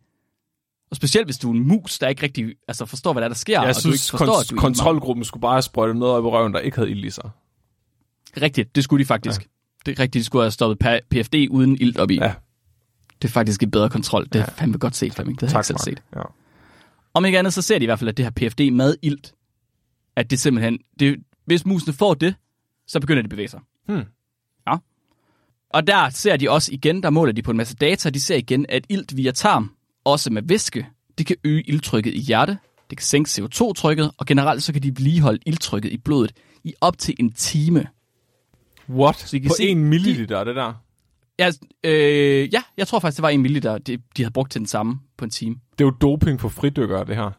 Og 0.91 0.95
specielt 0.95 1.27
hvis 1.27 1.37
du 1.37 1.49
er 1.49 1.53
en 1.53 1.67
mus, 1.67 1.99
der 1.99 2.07
ikke 2.07 2.23
rigtig 2.23 2.55
altså, 2.67 2.85
forstår, 2.85 3.13
hvad 3.13 3.21
der, 3.21 3.25
er, 3.25 3.29
der 3.29 3.35
sker, 3.35 3.61
Jeg 3.61 3.69
og 3.69 3.75
du 3.75 3.79
synes, 3.79 4.05
ikke 4.05 4.17
forstår, 4.17 4.33
kont- 4.33 4.41
at 4.41 4.49
du 4.49 4.55
kontrolgruppen 4.55 5.25
skulle 5.25 5.41
bare 5.41 5.53
have 5.53 5.61
sprøjtet 5.61 5.95
noget 5.97 6.15
op 6.15 6.23
i 6.23 6.27
røven, 6.27 6.53
der 6.53 6.59
ikke 6.59 6.77
havde 6.77 6.91
ild 6.91 7.05
i 7.05 7.09
sig. 7.09 7.29
Rigtigt, 8.41 8.75
det 8.75 8.83
skulle 8.83 9.03
de 9.03 9.07
faktisk. 9.07 9.41
Ja. 9.41 9.47
Det 9.85 9.99
er 9.99 10.03
rigtigt, 10.03 10.21
de 10.21 10.25
skulle 10.25 10.43
have 10.43 10.51
stoppet 10.51 11.01
PFD 11.09 11.35
uden 11.49 11.77
ilt 11.81 11.97
op 11.97 12.11
i. 12.11 12.15
Ja. 12.15 12.33
Det 13.21 13.27
er 13.27 13.31
faktisk 13.31 13.63
et 13.63 13.71
bedre 13.71 13.89
kontrol. 13.89 14.25
Det 14.25 14.35
er 14.35 14.39
Ja. 14.39 14.45
fandme 14.45 14.77
godt 14.77 14.95
set, 14.95 15.13
Flemming. 15.13 15.39
Det 15.41 15.49
har 15.49 15.57
jeg 15.57 15.59
ikke 15.59 15.67
selv 15.67 15.95
set. 15.95 16.03
Ja. 16.15 16.21
Om 17.13 17.25
ikke 17.25 17.39
andet, 17.39 17.53
så 17.53 17.61
ser 17.61 17.77
de 17.79 17.83
i 17.83 17.85
hvert 17.85 17.99
fald, 17.99 18.09
at 18.09 18.17
det 18.17 18.25
her 18.25 18.31
PFD 18.49 18.61
med 18.73 18.95
ilt, 19.01 19.33
at 20.15 20.29
det 20.31 20.39
simpelthen, 20.39 20.79
det, 20.99 21.17
hvis 21.45 21.65
musene 21.65 21.93
får 21.93 22.13
det, 22.13 22.35
så 22.87 22.99
begynder 22.99 23.21
de 23.21 23.25
at 23.25 23.29
bevæge 23.29 23.47
sig. 23.47 23.59
Hmm. 23.87 24.03
Ja. 24.67 24.75
Og 25.69 25.87
der 25.87 26.09
ser 26.09 26.37
de 26.37 26.49
også 26.51 26.73
igen, 26.73 27.03
der 27.03 27.09
måler 27.09 27.33
de 27.33 27.41
på 27.41 27.51
en 27.51 27.57
masse 27.57 27.75
data, 27.75 28.09
de 28.09 28.19
ser 28.19 28.35
igen, 28.35 28.65
at 28.69 28.85
ilt 28.89 29.17
via 29.17 29.31
tarm, 29.31 29.71
også 30.05 30.29
med 30.31 30.41
væske, 30.45 30.87
det 31.17 31.25
kan 31.25 31.35
øge 31.43 31.61
ildtrykket 31.61 32.13
i 32.13 32.19
hjerte, 32.19 32.57
det 32.89 32.97
kan 32.97 33.05
sænke 33.05 33.29
CO2-trykket, 33.29 34.11
og 34.17 34.25
generelt 34.25 34.63
så 34.63 34.73
kan 34.73 34.83
de 34.83 34.87
vedligeholde 34.87 35.39
ildtrykket 35.45 35.91
i 35.91 35.97
blodet 35.97 36.31
i 36.63 36.73
op 36.81 36.97
til 36.97 37.15
en 37.19 37.31
time. 37.33 37.87
What? 38.89 39.15
Så 39.19 39.35
I 39.35 39.39
kan 39.39 39.49
På 39.49 39.55
se, 39.57 39.63
en 39.63 39.83
milliliter, 39.83 40.43
det 40.43 40.55
der? 40.55 40.73
Ja, 41.39 41.51
øh, 41.83 42.53
ja, 42.53 42.63
jeg 42.77 42.87
tror 42.87 42.99
faktisk, 42.99 43.17
det 43.17 43.23
var 43.23 43.29
en 43.29 43.41
milliliter, 43.41 43.77
de, 43.77 43.97
de 43.97 44.23
havde 44.23 44.31
brugt 44.33 44.51
til 44.51 44.59
den 44.59 44.67
samme 44.67 44.99
på 45.17 45.25
en 45.25 45.31
time. 45.31 45.55
Det 45.77 45.83
er 45.83 45.87
jo 45.87 45.95
doping 46.01 46.41
for 46.41 46.49
fridykkere, 46.49 47.05
det 47.05 47.15
her. 47.15 47.31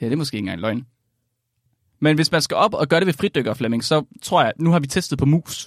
Ja, 0.00 0.06
det 0.06 0.12
er 0.12 0.16
måske 0.16 0.36
ikke 0.36 0.44
engang 0.44 0.60
løgn. 0.60 0.86
Men 2.00 2.14
hvis 2.14 2.32
man 2.32 2.42
skal 2.42 2.56
op 2.56 2.74
og 2.74 2.88
gøre 2.88 3.00
det 3.00 3.06
ved 3.06 3.12
fridykker, 3.12 3.54
Flemming, 3.54 3.84
så 3.84 4.04
tror 4.22 4.42
jeg, 4.42 4.52
nu 4.58 4.70
har 4.70 4.78
vi 4.78 4.86
testet 4.86 5.18
på 5.18 5.26
mus. 5.26 5.66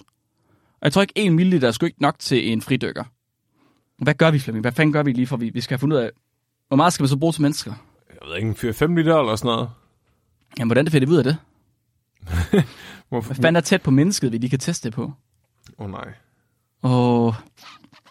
Og 0.72 0.84
jeg 0.84 0.94
tror 0.94 1.02
ikke, 1.02 1.14
1 1.16 1.34
ml 1.34 1.64
er 1.64 1.72
sgu 1.72 1.86
ikke 1.86 2.02
nok 2.02 2.20
til 2.20 2.52
en 2.52 2.62
fridykker. 2.62 3.04
Hvad 4.04 4.14
gør 4.14 4.32
vi, 4.32 4.40
Flemming? 4.40 4.64
Hvad 4.64 4.72
fanden 4.72 4.94
gør 4.94 5.04
vi 5.04 5.12
lige 5.12 5.28
for, 5.28 5.38
vi, 5.38 5.50
vi 5.50 5.62
skal 5.62 5.74
have 5.76 5.80
fundet 5.80 5.98
ud 5.98 6.02
af, 6.02 6.12
hvor 6.68 6.78
meget 6.78 6.94
skal 6.94 7.04
man 7.04 7.08
så 7.10 7.18
bruge 7.18 7.34
til 7.34 7.42
mennesker? 7.42 7.74
Jeg 8.10 8.30
ved 8.30 8.36
ikke, 8.36 8.48
en 8.48 8.54
4-5 8.54 8.96
liter 8.96 9.20
eller 9.20 9.36
sådan 9.36 9.56
noget. 9.56 9.70
Jamen, 10.60 10.70
hvordan 10.70 10.88
finder 10.88 11.08
vi 11.08 11.14
ud 11.14 11.18
af 11.18 11.24
det? 11.24 11.38
Hvorfor? 13.10 13.28
Hvad 13.34 13.36
fanden 13.36 13.56
er 13.56 13.62
tæt 13.62 13.82
på 13.82 13.92
mennesket, 13.92 14.32
vi 14.32 14.38
lige 14.38 14.50
kan 14.50 14.60
teste 14.60 14.90
det 14.90 14.96
på? 14.96 15.04
Åh 15.78 15.86
oh, 15.86 15.92
nej. 15.92 16.14
Åh, 16.84 17.34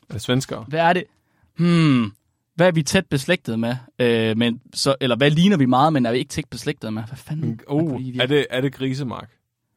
Er 0.08 0.12
det 0.12 0.22
svenskere? 0.22 0.64
hvad 0.68 0.80
er 0.80 0.92
det? 0.92 1.04
Hmm, 1.58 2.12
hvad 2.54 2.66
er 2.66 2.72
vi 2.72 2.82
tæt 2.82 3.06
beslægtet 3.06 3.58
med? 3.58 3.76
Øh, 3.98 4.36
men 4.36 4.60
så, 4.74 4.94
eller 5.00 5.16
hvad 5.16 5.30
ligner 5.30 5.56
vi 5.56 5.66
meget, 5.66 5.92
men 5.92 6.06
er 6.06 6.12
vi 6.12 6.18
ikke 6.18 6.28
tæt 6.28 6.44
beslægtet 6.50 6.92
med? 6.92 7.02
Hvad 7.02 7.16
fanden? 7.16 7.46
Hvad 7.54 7.64
Oh, 7.66 7.98
vi 7.98 8.18
er 8.18 8.26
det, 8.26 8.46
er 8.50 8.60
det 8.60 8.72
grisemark? 8.74 9.30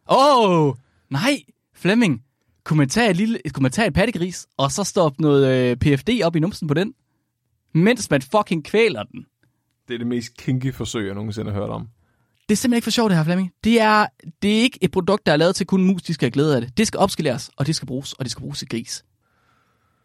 Åh, 0.09 0.49
oh, 0.67 0.75
nej, 1.09 1.37
Flemming. 1.75 2.23
Kunne 2.63 2.77
man 2.77 2.89
tage 2.89 3.09
et, 3.09 3.15
lille, 3.15 3.39
kunne 3.53 3.61
man 3.61 3.71
tage 3.71 3.87
et 3.87 3.93
pattegris, 3.93 4.47
og 4.57 4.71
så 4.71 4.83
stoppe 4.83 5.21
noget 5.21 5.71
øh, 5.71 5.77
PFD 5.77 6.09
op 6.23 6.35
i 6.35 6.39
numsen 6.39 6.67
på 6.67 6.73
den? 6.73 6.93
Mens 7.73 8.09
man 8.09 8.21
fucking 8.21 8.63
kvæler 8.65 9.03
den. 9.03 9.25
Det 9.87 9.93
er 9.93 9.97
det 9.97 10.07
mest 10.07 10.37
kinky 10.37 10.73
forsøg, 10.73 11.05
jeg 11.05 11.15
nogensinde 11.15 11.51
har 11.51 11.59
hørt 11.59 11.69
om. 11.69 11.87
Det 12.49 12.55
er 12.55 12.57
simpelthen 12.57 12.77
ikke 12.77 12.83
for 12.83 12.91
sjovt, 12.91 13.09
det 13.09 13.17
her, 13.17 13.23
Flemming. 13.23 13.51
Det 13.63 13.81
er, 13.81 14.05
det 14.41 14.57
er 14.57 14.61
ikke 14.61 14.79
et 14.81 14.91
produkt, 14.91 15.25
der 15.25 15.31
er 15.31 15.37
lavet 15.37 15.55
til 15.55 15.65
kun 15.65 15.83
mus, 15.83 16.01
de 16.01 16.13
skal 16.13 16.25
have 16.25 16.31
glæde 16.31 16.55
af 16.55 16.61
det. 16.61 16.77
Det 16.77 16.87
skal 16.87 16.97
opskaleres, 16.99 17.51
og 17.57 17.67
det 17.67 17.75
skal 17.75 17.85
bruges, 17.85 18.13
og 18.13 18.25
det 18.25 18.31
skal 18.31 18.41
bruges 18.41 18.59
til 18.59 18.69
gris. 18.69 19.05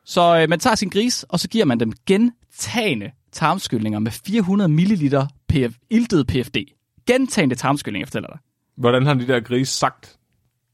Så 0.04 0.38
øh, 0.42 0.48
man 0.48 0.60
tager 0.60 0.74
sin 0.74 0.88
gris, 0.88 1.22
og 1.28 1.40
så 1.40 1.48
giver 1.48 1.64
man 1.64 1.80
dem 1.80 1.92
gentagende 2.06 3.10
tarmskyldninger 3.32 3.98
med 3.98 4.12
400 4.12 4.68
ml 4.68 5.16
PF, 5.48 5.76
iltet 5.90 6.26
PFD. 6.26 6.56
Gentagende 7.06 7.54
tarmskyldninger, 7.54 8.06
fortæller 8.06 8.28
jeg 8.32 8.38
dig. 8.38 8.40
Hvordan 8.76 9.06
har 9.06 9.14
de 9.14 9.26
der 9.26 9.40
grise 9.40 9.72
sagt? 9.78 10.16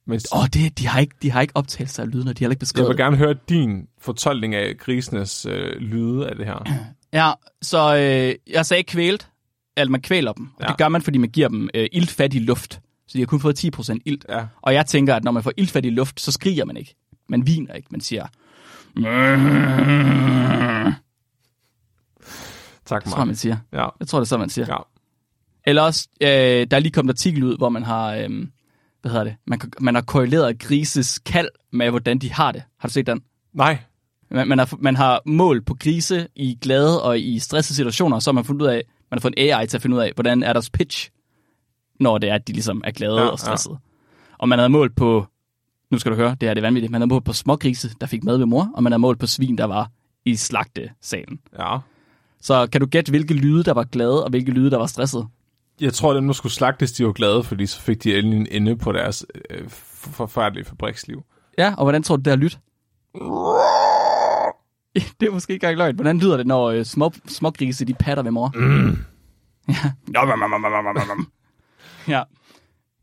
Mens 0.06 0.26
Åh, 0.32 0.40
oh, 0.40 0.46
det, 0.46 0.78
de, 0.78 0.86
har 0.86 1.00
ikke, 1.00 1.14
de 1.22 1.30
har 1.30 1.40
ikke 1.40 1.56
optagelser 1.56 2.02
af 2.02 2.12
lyden, 2.12 2.28
og 2.28 2.38
de 2.38 2.44
har 2.44 2.50
ikke 2.50 2.52
jeg 2.52 2.58
beskrevet 2.58 2.88
vil 2.88 2.96
det. 2.96 3.04
gerne 3.04 3.16
høre 3.16 3.34
din 3.48 3.86
fortolkning 4.00 4.54
af 4.54 4.76
grisenes 4.78 5.46
øh, 5.46 5.76
lyde 5.76 6.28
af 6.28 6.36
det 6.36 6.46
her. 6.46 6.64
Ja, 7.12 7.32
så 7.62 7.96
øh, 7.96 8.52
jeg 8.54 8.66
sagde 8.66 8.82
kvælt, 8.82 9.28
eller 9.76 9.90
man 9.90 10.00
kvæler 10.02 10.32
dem. 10.32 10.48
Og 10.56 10.62
Ja. 10.62 10.66
det 10.66 10.76
gør 10.78 10.88
man, 10.88 11.02
fordi 11.02 11.18
man 11.18 11.28
giver 11.30 11.48
dem 11.48 11.70
øh, 11.74 11.86
iltfattig 11.92 12.40
luft. 12.42 12.80
Så 13.08 13.12
de 13.12 13.18
har 13.18 13.26
kun 13.26 13.40
fået 13.40 13.64
10% 13.64 13.98
ilt. 14.04 14.26
Ja. 14.28 14.46
Og 14.62 14.74
jeg 14.74 14.86
tænker, 14.86 15.14
at 15.14 15.24
når 15.24 15.32
man 15.32 15.42
får 15.42 15.52
iltfattig 15.56 15.92
luft, 15.92 16.20
så 16.20 16.32
skriger 16.32 16.64
man 16.64 16.76
ikke. 16.76 16.94
Man 17.28 17.46
viner 17.46 17.74
ikke. 17.74 17.88
Man 17.90 18.00
siger, 18.00 18.26
Tak, 22.86 23.04
det 23.04 23.10
tror 23.12 23.18
Mark. 23.18 23.26
man 23.26 23.36
siger. 23.36 23.56
Ja. 23.72 23.86
Jeg 24.00 24.08
tror, 24.08 24.18
det 24.18 24.24
er 24.24 24.28
så, 24.28 24.38
man 24.38 24.48
siger. 24.50 24.66
ja. 24.68 24.76
Eller 25.66 25.82
også, 25.82 26.08
øh, 26.20 26.28
der 26.28 26.66
er 26.70 26.78
lige 26.78 26.92
kommet 26.92 27.08
en 27.10 27.14
artikel 27.14 27.44
ud, 27.44 27.56
hvor 27.56 27.68
man 27.68 27.82
har, 27.82 28.14
øh, 28.14 28.28
hvad 29.02 29.10
hedder 29.10 29.24
det, 29.24 29.36
man, 29.46 29.60
man 29.80 29.94
har 29.94 30.02
korreleret 30.02 30.58
grises 30.58 31.18
kald 31.18 31.48
med, 31.72 31.90
hvordan 31.90 32.18
de 32.18 32.32
har 32.32 32.52
det. 32.52 32.62
Har 32.78 32.88
du 32.88 32.92
set 32.92 33.06
den? 33.06 33.20
Nej. 33.54 33.78
Man, 34.30 34.48
man, 34.48 34.58
har, 34.58 34.76
man 34.78 34.96
har 34.96 35.20
mål 35.26 35.62
på 35.64 35.74
grise 35.74 36.28
i 36.36 36.58
glade 36.62 37.02
og 37.02 37.20
i 37.20 37.38
stressede 37.38 37.76
situationer, 37.76 38.16
og 38.16 38.22
så 38.22 38.30
har 38.30 38.32
man 38.34 38.44
fundet 38.44 38.62
ud 38.62 38.66
af, 38.66 38.82
man 39.10 39.18
har 39.18 39.20
fået 39.20 39.34
en 39.36 39.50
AI 39.54 39.66
til 39.66 39.76
at 39.76 39.82
finde 39.82 39.96
ud 39.96 40.00
af, 40.00 40.12
hvordan 40.14 40.42
er 40.42 40.52
deres 40.52 40.70
pitch, 40.70 41.10
når 42.00 42.18
det 42.18 42.30
er, 42.30 42.34
at 42.34 42.48
de 42.48 42.52
ligesom 42.52 42.82
er 42.84 42.90
glade 42.90 43.20
Ja, 43.20 43.26
og 43.26 43.38
stressede. 43.38 43.74
Ja. 43.74 43.78
Og 44.38 44.48
man 44.48 44.58
havde 44.58 44.68
målt 44.68 44.96
på, 44.96 45.26
nu 45.90 45.98
skal 45.98 46.12
du 46.12 46.16
høre, 46.16 46.30
det 46.30 46.48
her 46.48 46.54
det 46.54 46.60
er 46.60 46.66
vanvittigt, 46.66 46.90
man 46.90 47.00
havde 47.00 47.08
målt 47.08 47.24
på 47.24 47.32
smågrise, 47.32 47.90
der 48.00 48.06
fik 48.06 48.24
mad 48.24 48.36
ved 48.38 48.46
mor, 48.46 48.70
og 48.74 48.82
man 48.82 48.92
havde 48.92 49.00
målt 49.00 49.20
på 49.20 49.26
svin, 49.26 49.58
der 49.58 49.64
var 49.64 49.90
i 50.24 50.36
slagtesalen. 50.36 51.40
Ja. 51.58 51.78
Så 52.40 52.66
kan 52.66 52.80
du 52.80 52.86
gætte, 52.86 53.10
hvilke 53.10 53.34
lyde, 53.34 53.64
der 53.64 53.72
var 53.72 53.84
glade, 53.84 54.24
og 54.24 54.30
hvilke 54.30 54.50
lyde, 54.50 54.70
der 54.70 54.78
var 54.78 54.86
stressede? 54.86 55.26
Jeg 55.80 55.92
tror, 55.92 56.10
at 56.10 56.16
dem, 56.16 56.26
der 56.26 56.34
skulle 56.34 56.52
slagtes, 56.52 56.92
de 56.92 57.06
var 57.06 57.12
glade, 57.12 57.42
fordi 57.42 57.66
så 57.66 57.80
fik 57.80 58.04
de 58.04 58.18
endelig 58.18 58.38
en 58.38 58.46
ende 58.50 58.76
på 58.76 58.92
deres 58.92 59.26
øh, 59.50 59.64
forfærdelige 59.68 60.64
fabriksliv. 60.64 61.22
Ja, 61.58 61.74
og 61.78 61.84
hvordan 61.84 62.02
tror 62.02 62.16
du, 62.16 62.22
det 62.22 62.30
har 62.30 62.36
lyttet? 62.36 62.60
det 65.20 65.26
er 65.26 65.30
måske 65.30 65.52
ikke 65.52 65.64
engang 65.64 65.78
løgn. 65.78 65.94
Hvordan 65.94 66.18
lyder 66.18 66.36
det, 66.36 66.46
når 66.46 66.70
øh, 66.70 66.84
små, 66.84 67.12
smågrise, 67.26 67.84
de 67.84 67.94
patter 67.94 68.22
ved 68.22 68.30
mor? 68.30 68.52
Mm. 68.54 68.98
Ja. 69.68 69.92
ja. 72.08 72.22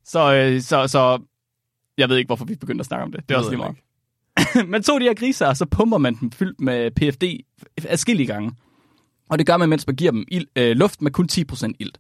Så, 0.06 0.34
øh, 0.34 0.62
så, 0.62 0.88
så, 0.88 1.22
jeg 1.98 2.10
ved 2.10 2.18
ikke, 2.18 2.28
hvorfor 2.28 2.46
vi 2.46 2.56
begyndte 2.56 2.82
at 2.82 2.86
snakke 2.86 3.04
om 3.04 3.12
det. 3.12 3.30
Det 3.30 3.36
er 3.36 3.40
også 3.40 3.50
lige 3.50 3.58
meget. 3.58 3.76
man 4.74 4.84
tog 4.84 5.00
de 5.00 5.06
her 5.06 5.14
griser, 5.14 5.48
og 5.48 5.58
så 5.58 5.66
pumper 5.66 5.98
man 5.98 6.16
dem 6.16 6.32
fyldt 6.32 6.62
med 6.62 6.92
PFD 6.92 7.24
adskillige 7.88 8.28
gange. 8.28 8.52
Og 9.30 9.40
det 9.40 9.48
gør 9.48 9.58
man, 9.58 9.70
mens 9.70 9.88
man 9.88 9.96
giver 9.96 10.12
dem 10.12 10.26
ild, 10.28 10.48
øh, 10.56 10.76
luft 10.76 11.02
med 11.02 11.12
kun 11.12 11.30
10% 11.32 11.72
ilt. 11.80 12.00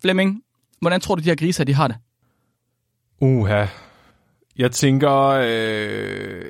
Flemming, 0.00 0.42
hvordan 0.80 1.00
tror 1.00 1.14
du, 1.14 1.22
de 1.22 1.28
her 1.28 1.36
griser, 1.36 1.64
de 1.64 1.74
har 1.74 1.88
det? 1.88 1.96
Uha. 3.20 3.66
Jeg 4.56 4.72
tænker, 4.72 5.12
øh, 5.42 6.44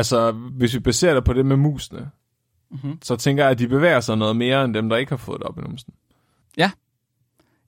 altså, 0.00 0.32
hvis 0.32 0.74
vi 0.74 0.78
baserer 0.80 1.14
det 1.14 1.24
på 1.24 1.32
det 1.32 1.46
med 1.46 1.56
musene, 1.56 2.10
Mhm. 2.70 2.98
så 3.02 3.16
tænker 3.16 3.42
jeg, 3.44 3.50
at 3.50 3.58
de 3.58 3.68
bevæger 3.68 4.00
sig 4.00 4.16
noget 4.16 4.36
mere, 4.36 4.64
end 4.64 4.74
dem, 4.74 4.88
der 4.88 4.96
ikke 4.96 5.10
har 5.10 5.16
fået 5.16 5.38
det 5.38 5.46
op 5.46 5.58
i 5.58 5.60
numsen. 5.60 5.94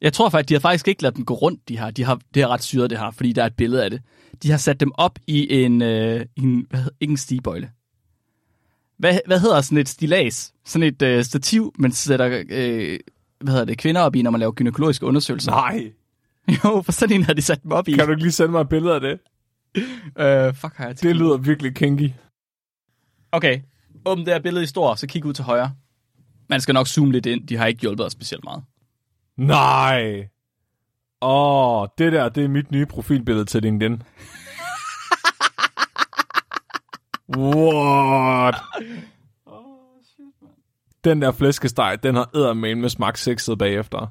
Jeg 0.00 0.12
tror 0.12 0.28
faktisk, 0.28 0.48
de 0.48 0.54
har 0.54 0.60
faktisk 0.60 0.88
ikke 0.88 1.02
ladet 1.02 1.16
dem 1.16 1.24
gå 1.24 1.34
rundt, 1.34 1.68
de 1.68 1.78
her. 1.78 1.90
De 1.90 2.04
har, 2.04 2.20
det 2.34 2.42
er 2.42 2.48
ret 2.48 2.62
syret, 2.62 2.90
det 2.90 2.98
her, 2.98 3.10
fordi 3.10 3.32
der 3.32 3.42
er 3.42 3.46
et 3.46 3.56
billede 3.56 3.84
af 3.84 3.90
det. 3.90 4.02
De 4.42 4.50
har 4.50 4.58
sat 4.58 4.80
dem 4.80 4.92
op 4.94 5.18
i 5.26 5.62
en, 5.64 5.82
øh, 5.82 6.26
en 6.36 6.66
hvad 6.70 6.78
hedder, 6.80 6.96
ikke 7.00 7.10
en 7.10 7.16
stigebøjle. 7.16 7.70
Hvad, 8.98 9.18
hvad 9.26 9.40
hedder 9.40 9.60
sådan 9.60 9.78
et 9.78 9.88
stilas? 9.88 10.52
Sådan 10.64 10.88
et 10.88 11.02
øh, 11.02 11.24
stativ, 11.24 11.72
man 11.78 11.92
sætter 11.92 12.42
øh, 12.50 12.98
hvad 13.40 13.52
hedder 13.52 13.64
det, 13.64 13.78
kvinder 13.78 14.00
op 14.00 14.16
i, 14.16 14.22
når 14.22 14.30
man 14.30 14.38
laver 14.40 14.52
gynækologiske 14.52 15.06
undersøgelser. 15.06 15.50
Nej. 15.50 15.92
Jo, 16.64 16.82
for 16.82 16.92
sådan 16.92 17.16
en 17.16 17.22
har 17.22 17.32
de 17.32 17.42
sat 17.42 17.62
dem 17.62 17.72
op 17.72 17.88
i. 17.88 17.92
Kan 17.92 18.06
du 18.06 18.10
ikke 18.12 18.22
lige 18.22 18.32
sende 18.32 18.52
mig 18.52 18.60
et 18.60 18.68
billede 18.68 18.94
af 18.94 19.00
det? 19.00 19.18
Øh, 20.18 20.54
fuck, 20.54 20.76
har 20.76 20.84
jeg 20.84 20.88
Det 20.88 20.98
tænkt. 20.98 21.16
lyder 21.16 21.36
virkelig 21.36 21.74
kinky. 21.74 22.10
Okay, 23.32 23.60
åbn 24.04 24.20
det 24.20 24.28
her 24.28 24.40
billede 24.40 24.64
i 24.64 24.66
stor, 24.66 24.94
så 24.94 25.06
kig 25.06 25.24
ud 25.24 25.32
til 25.32 25.44
højre. 25.44 25.74
Man 26.48 26.60
skal 26.60 26.72
nok 26.74 26.86
zoome 26.88 27.12
lidt 27.12 27.26
ind, 27.26 27.46
de 27.46 27.56
har 27.56 27.66
ikke 27.66 27.80
hjulpet 27.80 28.06
os 28.06 28.12
specielt 28.12 28.44
meget. 28.44 28.62
Nej. 29.36 30.28
Åh, 31.22 31.80
oh, 31.82 31.88
det 31.98 32.12
der, 32.12 32.28
det 32.28 32.44
er 32.44 32.48
mit 32.48 32.70
nye 32.70 32.86
profilbillede 32.86 33.44
til 33.44 33.62
LinkedIn. 33.62 34.02
What? 37.38 38.54
Den 41.04 41.22
der 41.22 41.32
flæskesteg, 41.32 41.98
den 42.02 42.14
har 42.14 42.30
eddermame 42.34 42.80
med 42.80 42.88
smagt 42.88 43.18
sexet 43.18 43.58
bagefter. 43.58 44.06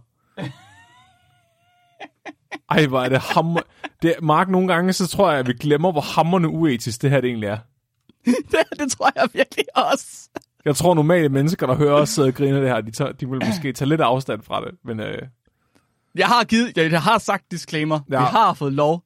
Ej, 2.70 2.86
hvor 2.86 3.02
er 3.02 3.10
det 3.10 3.20
hammer... 3.20 3.62
Det, 4.02 4.16
Mark, 4.22 4.50
nogle 4.50 4.74
gange, 4.74 4.94
så 4.94 5.08
tror 5.08 5.32
jeg, 5.32 5.40
at 5.40 5.48
vi 5.48 5.54
glemmer, 5.54 5.92
hvor 5.92 6.02
hammerne 6.02 6.48
uetisk 6.50 7.02
det 7.02 7.10
her 7.10 7.22
det 7.22 7.28
egentlig 7.28 7.48
er. 7.50 7.58
det, 8.26 8.80
det 8.80 8.92
tror 8.92 9.12
jeg 9.16 9.30
virkelig 9.34 9.66
også. 9.76 10.30
Jeg 10.66 10.76
tror 10.76 10.94
normale 10.94 11.30
mennesker, 11.30 11.68
der 11.68 11.76
hører 11.76 11.94
os 11.94 12.10
sidde 12.10 12.28
og 12.28 12.34
grine 12.34 12.62
det 12.62 12.70
her, 12.70 12.82
de, 12.82 12.92
tager, 12.92 13.12
de 13.12 13.30
vil 13.30 13.46
måske 13.46 13.74
tage 13.74 13.90
lidt 13.90 14.02
afstand 14.02 14.42
fra 14.44 14.62
det. 14.62 14.72
Men 14.86 15.00
øh, 15.00 15.22
Jeg 16.18 16.28
har 16.28 16.44
givet, 16.44 16.78
jeg, 16.78 16.92
jeg 16.92 17.02
har 17.02 17.18
sagt 17.18 17.52
disclaimer. 17.52 18.00
Ja. 18.12 18.20
Vi 18.20 18.26
har 18.26 18.54
fået 18.54 18.74
lov. 18.74 19.04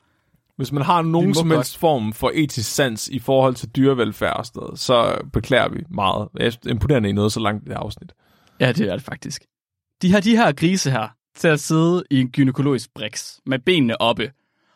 hvis 0.58 0.72
man 0.72 0.84
har 0.84 1.02
nogen 1.02 1.34
som 1.36 1.48
godt. 1.48 1.58
helst 1.58 1.78
form 1.78 2.14
for 2.14 2.32
etisk 2.34 2.72
sans 2.76 3.08
i 3.08 3.20
forhold 3.20 3.56
til 3.56 3.70
dyrevelfærd 3.70 4.38
og 4.38 4.46
sådan 4.46 4.60
noget, 4.60 4.80
så 4.80 5.22
beklager 5.34 5.70
vi 5.70 5.84
meget. 5.90 6.28
Jeg 6.40 6.46
er 6.48 6.70
imponerende 6.70 7.10
i 7.10 7.12
noget 7.12 7.32
så 7.32 7.40
langt 7.40 7.64
i 7.64 7.66
det 7.66 7.74
her 7.74 7.84
afsnit. 7.84 8.14
Ja, 8.60 8.72
det 8.72 8.90
er 8.90 8.94
det 8.94 9.04
faktisk. 9.04 9.44
De 10.02 10.12
har 10.12 10.20
de 10.20 10.38
her 10.38 10.52
grise 10.52 10.92
her 10.92 11.08
til 11.36 11.48
at 11.48 11.60
sidde 11.60 12.04
i 12.12 12.20
en 12.20 12.32
gynækologisk 12.32 12.94
briks 12.94 13.42
med 13.46 13.60
benene 13.60 14.02
oppe. 14.02 14.32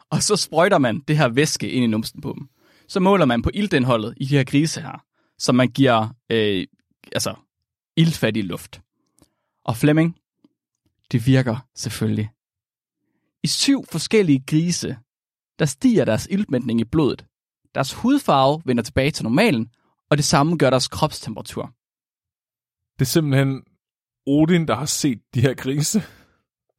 Og 0.10 0.24
så 0.24 0.36
sprøjter 0.36 0.78
man 0.78 1.00
det 1.00 1.18
her 1.18 1.30
væske 1.30 1.70
ind 1.70 1.84
i 1.84 1.88
numsen 1.88 2.22
på 2.22 2.36
dem. 2.38 2.50
Så 2.88 3.00
måler 3.00 3.26
man 3.26 3.42
på 3.42 3.50
iltindholdet 3.54 4.14
i 4.18 4.26
de 4.26 4.38
her 4.38 4.44
grise 4.44 4.82
her, 4.82 5.06
som 5.38 5.56
man 5.56 5.68
giver 5.68 6.08
øh, 6.30 6.68
altså, 7.12 7.36
iltfattig 7.98 8.44
luft. 8.44 8.82
Og 9.66 9.78
Flemming, 9.78 10.16
det 11.12 11.28
virker 11.28 11.68
selvfølgelig. 11.76 12.30
I 13.44 13.48
syv 13.48 13.86
forskellige 13.92 14.44
grise, 14.48 14.98
der 15.60 15.66
stiger 15.66 16.06
deres 16.06 16.28
iltmætning 16.32 16.82
i 16.82 16.84
blodet. 16.84 17.26
Deres 17.76 17.94
hudfarve 17.94 18.62
vender 18.66 18.84
tilbage 18.84 19.12
til 19.12 19.24
normalen, 19.24 19.70
og 20.10 20.18
det 20.18 20.26
samme 20.26 20.58
gør 20.58 20.70
deres 20.70 20.88
kropstemperatur. 20.88 21.74
Det 23.00 23.02
er 23.02 23.10
simpelthen 23.10 23.64
Odin, 24.28 24.68
der 24.68 24.76
har 24.76 24.86
set 24.86 25.20
de 25.34 25.42
her 25.42 25.54
grise, 25.54 26.04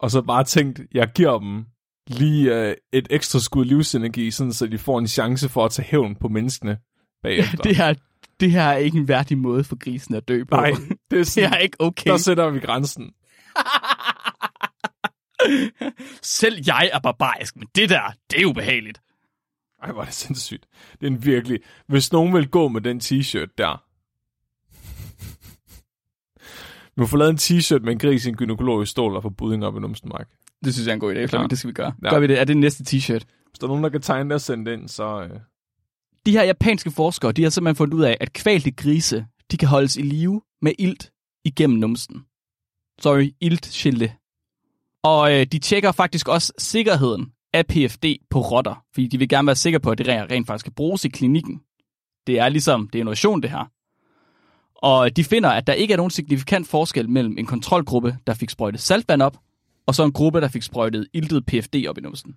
og 0.01 0.11
så 0.11 0.23
bare 0.23 0.45
tænkt, 0.45 0.81
jeg 0.95 1.09
giver 1.15 1.39
dem 1.39 1.65
lige 2.07 2.55
øh, 2.55 2.75
et 2.93 3.07
ekstra 3.11 3.39
skud 3.39 3.65
livsenergi, 3.65 4.31
sådan 4.31 4.53
så 4.53 4.67
de 4.67 4.79
får 4.79 4.99
en 4.99 5.09
chance 5.09 5.49
for 5.49 5.65
at 5.65 5.71
tage 5.71 5.87
hævn 5.87 6.17
på 6.17 6.29
menneskene 6.29 6.79
bagefter. 7.23 7.63
det 7.63 7.77
her, 7.77 7.95
det 8.41 8.51
her 8.51 8.63
er 8.63 8.77
ikke 8.77 8.99
en 8.99 9.09
værdig 9.09 9.39
måde 9.39 9.65
for 9.65 9.77
grisen 9.77 10.15
at 10.15 10.29
dø 10.29 10.45
på. 10.45 10.57
Nej, 10.57 10.71
det 10.71 10.79
er 10.91 10.95
det 11.17 11.27
sådan, 11.27 11.53
er 11.53 11.57
ikke 11.57 11.77
okay. 11.81 12.11
der 12.11 12.17
sætter 12.17 12.51
vi 12.51 12.61
grænsen. 12.61 13.11
Selv 16.23 16.63
jeg 16.67 16.91
er 16.93 16.99
barbarisk, 16.99 17.57
men 17.57 17.69
det 17.75 17.89
der, 17.89 18.13
det 18.31 18.41
er 18.41 18.47
ubehageligt. 18.47 19.01
Ej, 19.83 19.93
hvor 19.93 20.01
er 20.01 20.05
det 20.05 20.15
sindssygt. 20.15 20.67
Det 21.01 21.07
er 21.07 21.11
en 21.11 21.25
virkelig... 21.25 21.61
Hvis 21.87 22.13
nogen 22.13 22.35
vil 22.35 22.49
gå 22.49 22.69
med 22.69 22.81
den 22.81 23.01
t-shirt 23.01 23.55
der... 23.59 23.83
Vi 26.97 27.01
må 27.01 27.07
få 27.07 27.17
lavet 27.17 27.31
en 27.31 27.39
t-shirt 27.39 27.85
med 27.85 27.93
en 27.93 27.99
gris 27.99 28.27
i 28.27 28.29
en 28.29 28.37
gynækologisk 28.37 28.91
stol 28.91 29.17
og 29.17 29.23
få 29.23 29.31
budding 29.31 29.65
op 29.65 29.77
i 29.77 29.81
numsen, 29.81 30.09
Mark. 30.09 30.29
Det 30.65 30.75
synes 30.75 30.87
jeg 30.87 30.93
er 30.93 30.95
en 30.95 31.01
god 31.01 31.15
idé, 31.15 31.15
Flemming. 31.15 31.43
Ja. 31.43 31.47
Det 31.47 31.59
skal 31.59 31.69
vi 31.69 31.73
gøre. 31.73 31.93
Ja. 32.03 32.11
Gør 32.11 32.19
vi 32.19 32.27
det? 32.27 32.41
Er 32.41 32.45
det 32.45 32.57
næste 32.57 32.85
t-shirt? 32.85 33.25
Hvis 33.51 33.59
der 33.61 33.67
er 33.67 33.69
nogen, 33.69 33.85
der 33.85 33.91
kan 33.91 34.03
tegne 34.03 34.31
det 34.31 34.35
og 34.35 34.41
sende 34.41 34.71
det 34.71 34.79
ind, 34.79 34.89
så... 34.89 35.23
Øh... 35.23 35.41
De 36.27 36.33
her 36.33 36.43
japanske 36.43 36.91
forskere, 36.91 37.33
de 37.33 37.43
har 37.43 37.51
simpelthen 37.51 37.77
fundet 37.77 37.95
ud 37.95 38.03
af, 38.03 38.17
at 38.21 38.33
kvalte 38.33 38.71
grise, 38.71 39.27
de 39.51 39.57
kan 39.57 39.69
holdes 39.69 39.97
i 39.97 40.03
live 40.03 40.43
med 40.63 40.73
ilt 40.79 41.13
igennem 41.45 41.79
numsen. 41.79 42.25
Sorry, 43.01 43.31
iltskilde. 43.41 44.13
Og 45.03 45.33
øh, 45.33 45.47
de 45.47 45.59
tjekker 45.59 45.93
faktisk 45.93 46.29
også 46.29 46.53
sikkerheden 46.59 47.33
af 47.53 47.67
PFD 47.67 48.05
på 48.31 48.41
rotter, 48.41 48.85
fordi 48.95 49.07
de 49.07 49.19
vil 49.19 49.29
gerne 49.29 49.47
være 49.47 49.57
sikre 49.57 49.81
på, 49.81 49.91
at 49.91 49.99
det 49.99 50.09
rent 50.09 50.31
rent 50.31 50.47
faktisk 50.47 50.65
kan 50.65 50.73
bruges 50.73 51.05
i 51.05 51.09
klinikken. 51.09 51.61
Det 52.27 52.39
er 52.39 52.49
ligesom, 52.49 52.89
det 52.89 52.99
er 52.99 53.01
innovation 53.01 53.43
det 53.43 53.51
her. 53.51 53.71
Og 54.83 55.17
de 55.17 55.25
finder, 55.25 55.49
at 55.51 55.67
der 55.67 55.73
ikke 55.73 55.93
er 55.93 55.97
nogen 55.97 56.11
signifikant 56.11 56.69
forskel 56.69 57.09
mellem 57.11 57.39
en 57.39 57.47
kontrolgruppe, 57.47 58.17
der 58.27 58.35
fik 58.35 58.51
sprøjtet 58.51 58.81
saltvand 58.81 59.23
op, 59.23 59.37
og 59.87 59.95
så 59.95 60.05
en 60.05 60.13
gruppe, 60.13 60.41
der 60.41 60.49
fik 60.49 60.63
sprøjtet 60.63 61.07
iltet 61.15 61.47
PFD 61.47 61.77
op 61.89 61.99
i 61.99 62.01
numsen. 62.01 62.37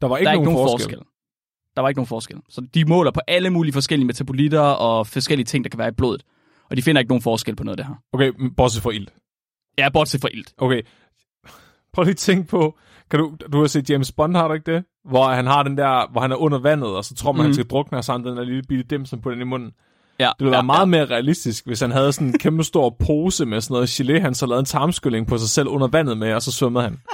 Der 0.00 0.06
var 0.08 0.16
ikke, 0.16 0.24
der 0.24 0.30
er 0.30 0.34
ikke 0.34 0.44
nogen, 0.44 0.56
nogen 0.56 0.70
forskel. 0.70 0.96
forskel. 0.96 1.06
Der 1.76 1.82
var 1.82 1.88
ikke 1.88 1.98
nogen 1.98 2.06
forskel. 2.06 2.36
Så 2.48 2.60
de 2.74 2.84
måler 2.84 3.10
på 3.10 3.20
alle 3.28 3.50
mulige 3.50 3.72
forskellige 3.72 4.06
metabolitter 4.06 4.60
og 4.60 5.06
forskellige 5.06 5.44
ting, 5.44 5.64
der 5.64 5.70
kan 5.70 5.78
være 5.78 5.88
i 5.88 5.92
blodet. 5.96 6.22
Og 6.70 6.76
de 6.76 6.82
finder 6.82 7.00
ikke 7.00 7.08
nogen 7.08 7.22
forskel 7.22 7.56
på 7.56 7.64
noget 7.64 7.78
af 7.80 7.84
det 7.84 7.86
her. 7.86 7.94
Okay, 8.12 8.52
bortset 8.56 8.82
fra 8.82 8.90
ild. 8.90 9.06
Ja, 9.78 9.88
bortset 9.88 10.20
fra 10.20 10.28
ilt. 10.32 10.54
Okay. 10.58 10.82
Prøv 11.92 12.02
lige 12.02 12.10
at 12.12 12.16
tænke 12.16 12.48
på... 12.48 12.78
Kan 13.10 13.20
du, 13.20 13.36
du 13.52 13.60
har 13.60 13.66
set 13.66 13.90
James 13.90 14.12
Bond, 14.12 14.36
har 14.36 14.48
du 14.48 14.54
ikke 14.54 14.72
det? 14.74 14.84
Hvor 15.04 15.28
han 15.28 15.46
har 15.46 15.62
den 15.62 15.76
der, 15.78 16.10
hvor 16.12 16.20
han 16.20 16.32
er 16.32 16.36
under 16.36 16.58
vandet, 16.58 16.88
og 16.96 17.04
så 17.04 17.14
tror 17.14 17.32
man, 17.32 17.36
mm. 17.36 17.40
han 17.42 17.48
Mhm. 17.48 17.54
skal 17.54 17.66
drukne, 17.66 17.98
og 17.98 18.04
så 18.04 18.12
har 18.12 18.18
han 18.18 18.26
den 18.26 18.36
der 18.36 18.44
lille 18.44 18.62
bitte 18.62 18.84
dimsum 18.84 19.20
på 19.20 19.30
den 19.30 19.40
i 19.40 19.44
munden. 19.44 19.70
Ja, 20.20 20.30
Det 20.38 20.44
ville 20.44 20.50
være 20.50 20.58
ja, 20.58 20.62
meget 20.62 20.88
mere 20.88 21.04
realistisk, 21.04 21.66
hvis 21.66 21.80
han 21.80 21.90
havde 21.90 22.12
sådan 22.12 22.26
en 22.28 22.38
kæmpe 22.38 22.64
stor 22.64 22.96
pose 23.06 23.46
med 23.46 23.60
sådan 23.60 23.74
noget 23.74 24.00
gelé, 24.00 24.20
han 24.20 24.34
så 24.34 24.46
lavede 24.46 24.60
en 24.60 24.66
tarmskylling 24.66 25.26
på 25.26 25.38
sig 25.38 25.48
selv 25.48 25.68
under 25.68 25.88
vandet 25.88 26.18
med, 26.18 26.32
og 26.34 26.42
så 26.42 26.52
svømmede 26.52 26.84
han. 26.84 27.00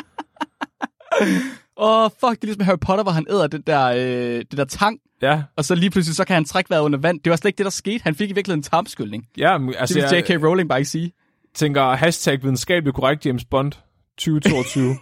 Åh, 1.78 2.04
oh, 2.04 2.10
fuck, 2.10 2.30
det 2.30 2.42
er 2.42 2.46
ligesom 2.46 2.64
Harry 2.64 2.78
Potter, 2.80 3.02
hvor 3.04 3.12
han 3.12 3.26
æder 3.30 3.46
den 3.46 3.62
der, 3.66 3.84
øh, 3.86 4.44
det 4.50 4.58
der 4.58 4.64
tang, 4.64 4.98
Ja, 5.22 5.42
og 5.56 5.64
så 5.64 5.74
lige 5.74 5.90
pludselig 5.90 6.16
så 6.16 6.24
kan 6.24 6.34
han 6.34 6.44
trække 6.44 6.70
vejret 6.70 6.82
under 6.82 6.98
vand. 6.98 7.20
Det 7.20 7.30
var 7.30 7.36
slet 7.36 7.48
ikke 7.48 7.58
det, 7.58 7.64
der 7.64 7.70
skete. 7.70 8.02
Han 8.04 8.14
fik 8.14 8.30
i 8.30 8.32
virkeligheden 8.32 8.58
en 8.58 8.62
tarmskyldning. 8.62 9.28
ja 9.36 9.58
men, 9.58 9.68
Det 9.68 9.76
altså 9.78 9.94
vil 9.94 10.04
J.K. 10.18 10.30
Rowling 10.44 10.68
bare 10.68 10.78
ikke 10.78 10.90
sige. 10.90 11.12
tænker 11.54 11.94
hashtag 11.94 12.42
videnskabelig 12.42 12.94
korrekt 12.94 13.26
James 13.26 13.44
Bond 13.44 13.72
2022. 14.18 14.88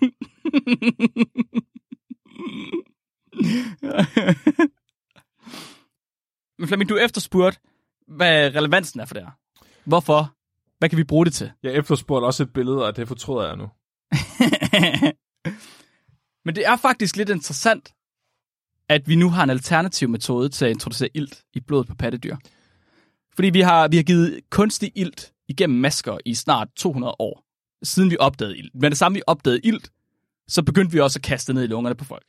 Men 6.58 6.68
Flemming, 6.68 6.88
du 6.88 6.96
efterspurgte, 6.96 7.58
hvad 8.06 8.56
relevansen 8.56 9.00
er 9.00 9.04
for 9.04 9.14
det 9.14 9.22
her. 9.22 9.30
Hvorfor? 9.84 10.34
Hvad 10.78 10.88
kan 10.88 10.98
vi 10.98 11.04
bruge 11.04 11.24
det 11.24 11.34
til? 11.34 11.50
jeg 11.62 11.74
efterspurgte 11.74 12.26
også 12.26 12.42
et 12.42 12.52
billede, 12.52 12.86
og 12.86 12.96
det 12.96 13.08
fortryder 13.08 13.46
jeg 13.46 13.56
nu. 13.56 13.64
Men 16.44 16.54
det 16.54 16.66
er 16.66 16.76
faktisk 16.76 17.16
lidt 17.16 17.28
interessant, 17.28 17.94
at 18.88 19.08
vi 19.08 19.16
nu 19.16 19.30
har 19.30 19.44
en 19.44 19.50
alternativ 19.50 20.08
metode 20.08 20.48
til 20.48 20.64
at 20.64 20.70
introducere 20.70 21.08
ilt 21.14 21.42
i 21.54 21.60
blodet 21.60 21.88
på 21.88 21.94
pattedyr. 21.94 22.36
Fordi 23.34 23.50
vi 23.50 23.60
har, 23.60 23.88
vi 23.88 23.96
har 23.96 24.02
givet 24.02 24.40
kunstig 24.50 24.92
ilt 24.94 25.32
igennem 25.48 25.80
masker 25.80 26.18
i 26.24 26.34
snart 26.34 26.68
200 26.76 27.14
år, 27.18 27.44
siden 27.82 28.10
vi 28.10 28.16
opdagede 28.20 28.58
ilt. 28.58 28.74
Men 28.74 28.90
det 28.90 28.98
samme 28.98 29.16
vi 29.16 29.22
opdagede 29.26 29.60
ilt, 29.64 29.90
så 30.48 30.62
begyndte 30.62 30.92
vi 30.92 31.00
også 31.00 31.18
at 31.18 31.22
kaste 31.22 31.54
ned 31.54 31.64
i 31.64 31.66
lungerne 31.66 31.94
på 31.94 32.04
folk. 32.04 32.26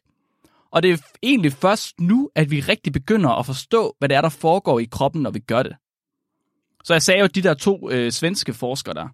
Og 0.76 0.84
det 0.84 0.92
er 0.92 0.98
egentlig 1.24 1.54
først 1.54 2.00
nu, 2.00 2.30
at 2.36 2.52
vi 2.52 2.60
rigtig 2.60 2.94
begynder 2.94 3.30
at 3.30 3.46
forstå, 3.46 3.96
hvad 4.00 4.10
det 4.10 4.16
er, 4.16 4.22
der 4.22 4.30
foregår 4.30 4.80
i 4.80 4.86
kroppen, 4.86 5.22
når 5.22 5.32
vi 5.32 5.40
gør 5.40 5.64
det. 5.64 5.76
Så 6.84 6.94
jeg 6.94 7.02
sagde 7.02 7.20
jo, 7.20 7.26
at 7.26 7.36
de 7.36 7.42
der 7.42 7.54
to 7.54 7.92
øh, 7.92 8.12
svenske 8.12 8.54
forskere 8.54 8.94
der, 8.94 9.08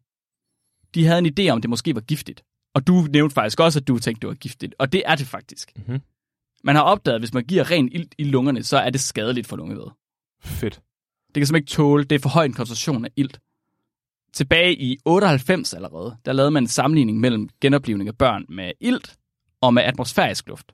de 0.95 1.05
havde 1.05 1.20
en 1.20 1.34
idé 1.39 1.51
om, 1.51 1.57
at 1.57 1.64
det 1.64 1.70
måske 1.70 1.95
var 1.95 2.01
giftigt. 2.01 2.43
Og 2.76 2.88
du 2.88 3.07
nævnte 3.09 3.34
faktisk 3.34 3.59
også, 3.59 3.80
at 3.80 3.88
du 3.88 3.99
tænkte, 3.99 4.22
det 4.22 4.28
var 4.28 4.34
giftigt. 4.34 4.76
Og 4.80 4.91
det 4.91 5.03
er 5.05 5.16
det 5.16 5.28
faktisk. 5.28 5.72
Mhm. 5.76 6.01
Man 6.64 6.76
har 6.76 6.84
opdaget, 6.84 7.16
at 7.16 7.22
hvis 7.22 7.34
man 7.34 7.43
giver 7.43 7.72
ren 7.72 7.91
ilt 7.91 8.16
i 8.18 8.24
lungerne, 8.24 8.64
så 8.64 8.78
er 8.78 8.89
det 8.89 9.01
skadeligt 9.01 9.47
for 9.47 9.55
lungevævet. 9.55 9.91
Fedt. 10.43 10.82
Det 11.28 11.34
kan 11.34 11.47
simpelthen 11.47 11.55
ikke 11.55 11.72
tåle, 11.72 12.03
det 12.03 12.16
er 12.16 12.20
for 12.20 12.30
høj 12.30 12.45
en 12.45 12.53
koncentration 12.53 13.05
af 13.05 13.12
ilt. 13.16 13.39
Tilbage 14.34 14.76
i 14.82 14.97
98 15.05 15.74
allerede, 15.74 16.18
der 16.26 16.34
lavede 16.34 16.51
man 16.51 16.64
en 16.64 16.68
sammenligning 16.68 17.20
mellem 17.20 17.49
genoplivning 17.62 18.07
af 18.07 18.18
børn 18.18 18.45
med 18.49 18.72
ilt 18.80 19.18
og 19.62 19.74
med 19.74 19.84
atmosfærisk 19.84 20.47
luft. 20.47 20.72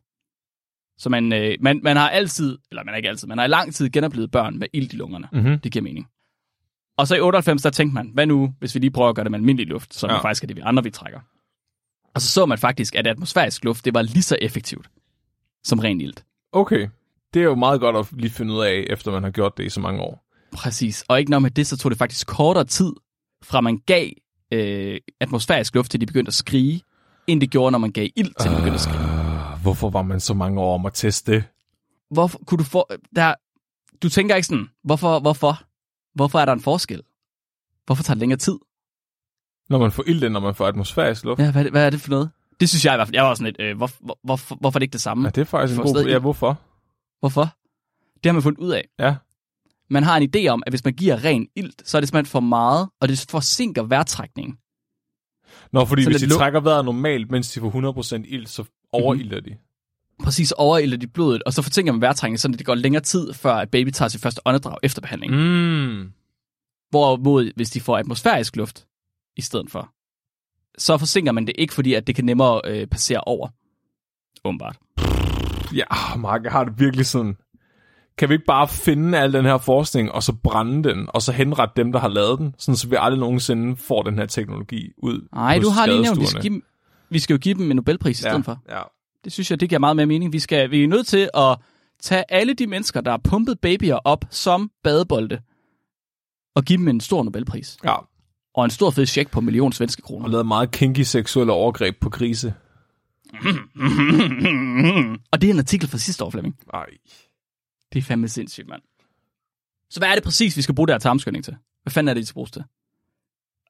Så 0.97 1.09
man, 1.09 1.33
øh, 1.33 1.57
man, 1.59 1.79
man 1.83 1.97
har 1.97 2.09
altid, 2.09 2.57
eller 2.71 2.83
man 2.83 2.91
har 2.91 2.97
ikke 2.97 3.09
altid, 3.09 3.27
man 3.27 3.37
har 3.37 3.45
i 3.45 3.47
lang 3.47 3.73
tid 3.73 3.89
genoplevet 3.89 4.31
børn 4.31 4.59
med 4.59 4.67
ilt 4.73 4.93
i 4.93 4.95
lungerne. 4.95 5.27
Mm-hmm. 5.31 5.59
Det 5.59 5.71
giver 5.71 5.83
mening. 5.83 6.07
Og 6.97 7.07
så 7.07 7.15
i 7.15 7.19
98, 7.19 7.61
der 7.61 7.69
tænkte 7.69 7.93
man, 7.93 8.11
hvad 8.13 8.25
nu, 8.25 8.53
hvis 8.59 8.75
vi 8.75 8.79
lige 8.79 8.91
prøver 8.91 9.09
at 9.09 9.15
gøre 9.15 9.23
det 9.23 9.31
med 9.31 9.39
almindelig 9.39 9.67
luft, 9.67 9.93
som 9.93 10.09
ja. 10.09 10.17
faktisk 10.17 10.43
er 10.43 10.47
det, 10.47 10.55
vi 10.55 10.61
andre 10.61 10.83
vi 10.83 10.89
trækker. 10.89 11.19
Og 12.15 12.21
så 12.21 12.27
så 12.27 12.45
man 12.45 12.57
faktisk, 12.57 12.95
at 12.95 13.07
atmosfærisk 13.07 13.63
luft, 13.63 13.85
det 13.85 13.93
var 13.93 14.01
lige 14.01 14.21
så 14.21 14.37
effektivt 14.41 14.89
som 15.63 15.79
ren 15.79 16.01
ilt. 16.01 16.23
Okay. 16.51 16.87
Det 17.33 17.39
er 17.39 17.43
jo 17.43 17.55
meget 17.55 17.79
godt 17.79 17.95
at 17.95 18.07
lige 18.11 18.31
finde 18.31 18.53
ud 18.53 18.63
af, 18.63 18.85
efter 18.89 19.11
man 19.11 19.23
har 19.23 19.31
gjort 19.31 19.57
det 19.57 19.63
i 19.63 19.69
så 19.69 19.79
mange 19.79 20.01
år. 20.01 20.23
Præcis. 20.51 21.05
Og 21.07 21.19
ikke 21.19 21.31
nok 21.31 21.41
med 21.41 21.51
det, 21.51 21.67
så 21.67 21.77
tog 21.77 21.91
det 21.91 21.97
faktisk 21.97 22.27
kortere 22.27 22.65
tid, 22.65 22.93
fra 23.43 23.61
man 23.61 23.77
gav 23.85 24.09
øh, 24.53 24.99
atmosfærisk 25.21 25.75
luft, 25.75 25.91
til 25.91 26.01
de 26.01 26.05
begyndte 26.05 26.29
at 26.29 26.33
skrige, 26.33 26.81
end 27.27 27.41
det 27.41 27.49
gjorde, 27.49 27.71
når 27.71 27.79
man 27.79 27.91
gav 27.91 28.07
ild, 28.15 28.33
til 28.41 28.51
de 28.51 28.55
begyndte 28.55 28.73
at 28.73 28.81
skrige. 28.81 29.16
Hvorfor 29.67 29.89
var 29.89 30.01
man 30.01 30.19
så 30.19 30.33
mange 30.33 30.61
år 30.61 30.73
om 30.75 30.85
at 30.85 30.93
teste 30.93 31.31
det? 31.31 31.43
Hvorfor 32.11 32.39
kunne 32.45 32.57
du 32.57 32.63
få... 32.63 32.85
Der, 33.15 33.33
du 34.03 34.09
tænker 34.09 34.35
ikke 34.35 34.47
sådan, 34.47 34.67
hvorfor, 34.83 35.19
hvorfor? 35.19 35.61
hvorfor 36.15 36.39
er 36.39 36.45
der 36.45 36.53
en 36.53 36.59
forskel? 36.61 37.01
Hvorfor 37.85 38.03
tager 38.03 38.15
det 38.15 38.19
længere 38.19 38.37
tid? 38.39 38.57
Når 39.69 39.77
man 39.79 39.91
får 39.91 40.03
ild, 40.07 40.29
når 40.29 40.39
man 40.39 40.55
får 40.55 40.67
atmosfærisk 40.67 41.23
luft. 41.25 41.39
Ja, 41.41 41.51
hvad, 41.51 41.61
er 41.61 41.63
det- 41.63 41.71
hvad 41.71 41.85
er 41.85 41.89
det 41.89 42.01
for 42.01 42.09
noget? 42.09 42.29
Det 42.59 42.69
synes 42.69 42.85
jeg 42.85 42.93
i 42.93 42.97
hvert 42.97 43.07
fald. 43.07 43.15
Jeg 43.15 43.23
var 43.23 43.33
sådan 43.33 43.45
lidt, 43.45 43.61
øh, 43.61 43.77
hvor, 43.77 43.89
hvor, 43.99 44.19
hvorfor, 44.23 44.55
hvorfor 44.55 44.77
er 44.77 44.79
det 44.79 44.83
ikke 44.83 44.93
det 44.93 45.01
samme? 45.01 45.23
Ja, 45.23 45.29
det 45.29 45.41
er 45.41 45.45
faktisk 45.45 45.79
en 45.79 45.85
god... 45.85 46.05
Ja, 46.05 46.19
hvorfor? 46.19 46.61
Hvorfor? 47.19 47.41
Det 48.13 48.25
har 48.25 48.33
man 48.33 48.41
fundet 48.43 48.59
ud 48.59 48.71
af. 48.71 48.87
Ja. 48.99 49.15
Man 49.89 50.03
har 50.03 50.17
en 50.17 50.29
idé 50.35 50.47
om, 50.47 50.63
at 50.65 50.71
hvis 50.71 50.83
man 50.85 50.93
giver 50.93 51.23
ren 51.23 51.47
ilt, 51.55 51.89
så 51.89 51.97
er 51.97 52.01
det 52.01 52.07
simpelthen 52.09 52.31
for 52.31 52.39
meget, 52.39 52.89
og 53.01 53.07
det 53.07 53.25
forsinker 53.29 53.83
vejrtrækningen. 53.83 54.57
Nå, 55.71 55.85
fordi 55.85 56.03
Så 56.03 56.09
hvis 56.09 56.21
de 56.21 56.27
lu- 56.27 56.37
trækker 56.37 56.59
vejret 56.59 56.85
normalt, 56.85 57.31
mens 57.31 57.51
de 57.51 57.59
får 57.59 57.69
100% 58.21 58.23
ild, 58.27 58.45
så 58.47 58.63
overilder 58.93 59.39
de. 59.39 59.57
Præcis 60.23 60.51
overilder 60.51 60.97
de 60.97 61.07
blodet, 61.07 61.43
og 61.43 61.53
så 61.53 61.61
forsinker 61.61 61.91
man 61.91 62.01
vejrtrækningen, 62.01 62.37
så 62.37 62.47
det 62.47 62.65
går 62.65 62.75
længere 62.75 63.03
tid, 63.03 63.33
før 63.33 63.53
at 63.53 63.69
baby 63.69 63.89
tager 63.89 64.09
sit 64.09 64.21
første 64.21 64.41
åndedrag 64.45 64.77
efter 64.83 65.01
behandling. 65.01 65.33
Mm. 65.33 66.11
Hvorimod, 66.89 67.51
hvis 67.55 67.69
de 67.69 67.81
får 67.81 67.97
atmosfærisk 67.97 68.55
luft 68.55 68.85
i 69.37 69.41
stedet 69.41 69.71
for, 69.71 69.89
så 70.77 70.97
forsinker 70.97 71.31
man 71.31 71.47
det 71.47 71.55
ikke, 71.57 71.73
fordi 71.73 71.93
at 71.93 72.07
det 72.07 72.15
kan 72.15 72.25
nemmere 72.25 72.61
øh, 72.65 72.87
passere 72.87 73.21
over. 73.21 73.47
Åbenbart. 74.45 74.77
Ja, 75.75 76.15
Mark, 76.17 76.43
jeg 76.43 76.51
har 76.51 76.63
det 76.63 76.79
virkelig 76.79 77.05
sådan... 77.05 77.37
Kan 78.17 78.29
vi 78.29 78.33
ikke 78.33 78.45
bare 78.45 78.67
finde 78.67 79.17
al 79.17 79.33
den 79.33 79.45
her 79.45 79.57
forskning, 79.57 80.11
og 80.11 80.23
så 80.23 80.33
brænde 80.43 80.89
den, 80.89 81.09
og 81.13 81.21
så 81.21 81.31
henrette 81.31 81.73
dem, 81.77 81.91
der 81.91 81.99
har 81.99 82.07
lavet 82.07 82.39
den, 82.39 82.55
sådan 82.57 82.75
så 82.75 82.87
vi 82.87 82.95
aldrig 82.99 83.19
nogensinde 83.19 83.75
får 83.75 84.01
den 84.03 84.17
her 84.17 84.25
teknologi 84.25 84.91
ud 84.97 85.27
Nej, 85.33 85.59
du 85.59 85.69
har 85.69 85.85
lige 85.85 86.01
nævnt, 86.01 86.19
vi 86.19 86.25
skal, 86.25 86.41
give, 86.41 86.61
vi 87.09 87.19
skal 87.19 87.33
jo 87.33 87.37
give 87.37 87.53
dem 87.55 87.71
en 87.71 87.75
Nobelpris 87.75 88.19
i 88.19 88.21
stedet 88.21 88.45
for. 88.45 88.63
Ja. 88.69 88.81
Det 89.23 89.33
synes 89.33 89.51
jeg, 89.51 89.59
det 89.59 89.69
giver 89.69 89.79
meget 89.79 89.95
mere 89.95 90.05
mening. 90.05 90.33
Vi, 90.33 90.39
skal, 90.39 90.71
vi 90.71 90.83
er 90.83 90.87
nødt 90.87 91.07
til 91.07 91.29
at 91.33 91.57
tage 92.01 92.23
alle 92.29 92.53
de 92.53 92.67
mennesker, 92.67 93.01
der 93.01 93.11
har 93.11 93.17
pumpet 93.23 93.59
babyer 93.59 93.95
op 93.95 94.25
som 94.29 94.71
badebolde, 94.83 95.41
og 96.55 96.63
give 96.63 96.77
dem 96.77 96.87
en 96.87 96.99
stor 97.01 97.23
Nobelpris. 97.23 97.77
ja, 97.83 97.95
Og 98.53 98.65
en 98.65 98.71
stor 98.71 98.89
fed 98.91 99.05
check 99.05 99.31
på 99.31 99.39
en 99.39 99.45
million 99.45 99.71
svenske 99.73 99.99
og 99.99 100.03
kroner. 100.07 100.27
lavet 100.27 100.45
meget 100.45 100.71
kinky 100.71 100.99
seksuelle 101.01 101.53
overgreb 101.53 101.99
på 101.99 102.09
grise. 102.09 102.53
og 105.31 105.41
det 105.41 105.49
er 105.49 105.53
en 105.53 105.59
artikel 105.59 105.89
fra 105.89 105.97
sidste 105.97 106.23
år, 106.25 106.29
Flemming. 106.29 106.55
Nej. 106.73 106.85
Det 107.93 107.99
er 107.99 108.03
fandme 108.03 108.27
sindssygt, 108.27 108.67
mand. 108.67 108.81
Så 109.89 109.99
hvad 109.99 110.09
er 110.09 110.15
det 110.15 110.23
præcis, 110.23 110.57
vi 110.57 110.61
skal 110.61 110.75
bruge 110.75 110.87
der 110.87 110.97
tarmskynding 110.97 111.43
til? 111.45 111.55
Hvad 111.83 111.91
fanden 111.91 112.09
er 112.09 112.13
det, 112.13 112.21
de 112.21 112.25
skal 112.27 112.33
bruges 112.33 112.51
til? 112.51 112.63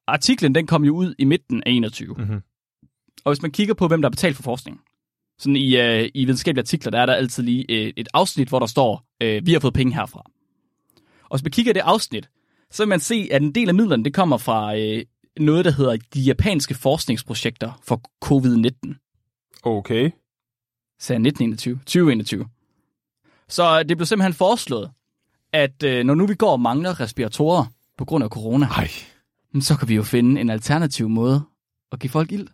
Artiklen, 0.08 0.56
den 0.56 0.68
kom 0.68 0.84
jo 0.84 0.96
ud 0.96 1.16
i 1.20 1.26
midten 1.26 1.64
af 1.66 1.72
21. 1.72 2.16
Mhm. 2.18 2.42
Og 3.28 3.34
hvis 3.34 3.41
man 3.41 3.51
kigger 3.51 3.73
på, 3.73 3.88
hvem 3.88 4.01
der 4.01 4.07
har 4.07 4.11
betalt 4.11 4.36
for 4.36 4.43
forskning, 4.43 4.82
sådan 5.39 5.55
i, 5.55 5.78
øh, 5.78 6.09
i 6.13 6.25
videnskabelige 6.25 6.61
artikler, 6.61 6.91
der 6.91 6.99
er 6.99 7.05
der 7.05 7.13
altid 7.13 7.43
lige 7.43 7.65
øh, 7.69 7.93
et 7.97 8.07
afsnit, 8.13 8.49
hvor 8.49 8.59
der 8.59 8.65
står, 8.65 9.03
øh, 9.21 9.45
vi 9.45 9.53
har 9.53 9.59
fået 9.59 9.73
penge 9.73 9.93
herfra. 9.93 10.23
Og 11.23 11.38
hvis 11.38 11.43
man 11.43 11.51
kigger 11.51 11.69
i 11.69 11.73
det 11.73 11.80
afsnit, 11.80 12.30
så 12.71 12.84
vil 12.84 12.88
man 12.88 12.99
se, 12.99 13.28
at 13.32 13.41
en 13.41 13.55
del 13.55 13.69
af 13.69 13.75
midlerne, 13.75 14.03
det 14.03 14.13
kommer 14.13 14.38
fra 14.38 14.78
øh, 14.78 15.03
noget, 15.39 15.65
der 15.65 15.71
hedder 15.71 15.97
de 16.13 16.21
japanske 16.21 16.75
forskningsprojekter 16.75 17.82
for 17.84 18.01
covid-19. 18.25 19.61
Okay. 19.63 20.11
sagde 20.99 21.28
1921, 21.28 21.75
2021. 21.78 22.45
Så 23.47 23.84
det 23.84 23.97
blev 23.97 24.05
simpelthen 24.05 24.34
foreslået, 24.34 24.91
at 25.53 25.84
øh, 25.84 26.03
når 26.05 26.15
nu 26.15 26.28
vi 26.28 26.36
går 26.36 26.51
og 26.51 26.59
mangler 26.59 26.99
respiratorer 26.99 27.65
på 27.97 28.05
grund 28.05 28.23
af 28.23 28.30
corona, 28.30 28.65
Ej. 28.65 28.89
så 29.59 29.78
kan 29.78 29.89
vi 29.89 29.95
jo 29.95 30.03
finde 30.03 30.41
en 30.41 30.49
alternativ 30.49 31.09
måde 31.09 31.41
at 31.91 31.99
give 31.99 32.11
folk 32.11 32.32
ild. 32.32 32.47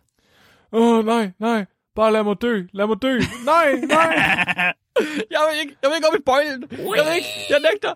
Åh, 0.74 0.98
oh, 0.98 1.04
nej, 1.04 1.30
nej. 1.38 1.66
Bare 1.94 2.12
lad 2.12 2.24
mig 2.24 2.36
dø. 2.42 2.66
Lad 2.72 2.86
mig 2.86 3.02
dø. 3.02 3.18
Nej, 3.44 3.74
nej. 3.74 4.12
jeg 5.34 5.40
vil 5.50 5.60
ikke, 5.62 5.76
jeg 5.82 5.90
vil 5.90 5.96
ikke 5.96 6.08
op 6.08 6.14
i 6.18 6.22
bøjlen. 6.26 6.62
Jeg 6.70 7.04
vil 7.06 7.14
ikke, 7.16 7.28
jeg 7.50 7.60
nægter. 7.60 7.94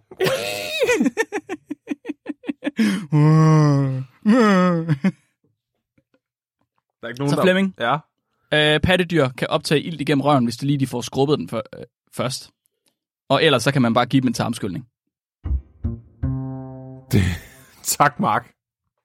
Der 7.00 7.06
er 7.06 7.08
ikke 7.08 7.18
nogen, 7.20 7.30
Så 7.30 7.36
der... 7.36 7.42
Flemming, 7.42 7.74
Ja. 7.80 7.94
øh, 8.74 8.80
pattedyr 8.80 9.28
kan 9.28 9.48
optage 9.50 9.80
ild 9.80 10.00
igennem 10.00 10.20
røven, 10.20 10.44
hvis 10.44 10.56
de 10.56 10.66
lige 10.66 10.78
de 10.80 10.86
får 10.86 11.00
skrubbet 11.00 11.38
den 11.38 11.48
for, 11.48 11.62
øh, 11.78 11.84
først. 12.12 12.50
Og 13.28 13.44
ellers 13.44 13.62
så 13.62 13.72
kan 13.72 13.82
man 13.82 13.94
bare 13.94 14.06
give 14.06 14.20
dem 14.20 14.28
en 14.28 14.34
tarmskyldning. 14.34 14.86
Det... 17.12 17.22
Tak, 17.98 18.20
Mark. 18.20 18.52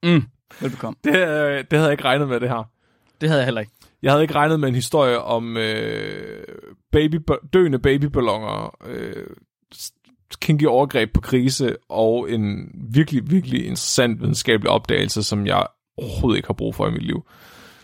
Mm. 0.04 0.24
Velbekomme. 0.62 0.98
Det, 1.04 1.16
øh, 1.16 1.58
det 1.58 1.74
havde 1.74 1.84
jeg 1.84 1.92
ikke 1.92 2.04
regnet 2.04 2.28
med, 2.28 2.40
det 2.40 2.50
her. 2.50 2.70
Det 3.24 3.30
havde 3.30 3.42
jeg 3.42 3.48
heller 3.48 3.62
ikke. 3.62 3.74
Jeg 4.02 4.12
havde 4.12 4.24
ikke 4.24 4.36
regnet 4.36 4.60
med 4.60 4.70
en 4.70 4.76
historie 4.76 5.20
om 5.22 5.58
øh, 5.58 6.44
baby, 6.92 7.16
døende 7.54 7.80
babyballoner, 7.80 8.76
øh, 8.86 9.28
kinky 10.42 10.66
overgreb 10.66 11.14
på 11.14 11.22
krise, 11.22 11.76
og 11.90 12.32
en 12.32 12.72
virkelig, 12.94 13.32
virkelig 13.32 13.62
interessant 13.62 14.22
videnskabelig 14.22 14.70
opdagelse, 14.70 15.24
som 15.24 15.48
jeg 15.48 15.68
overhovedet 15.98 16.38
ikke 16.38 16.48
har 16.48 16.54
brug 16.54 16.76
for 16.76 16.88
i 16.88 16.92
mit 16.92 17.02
liv. 17.02 17.28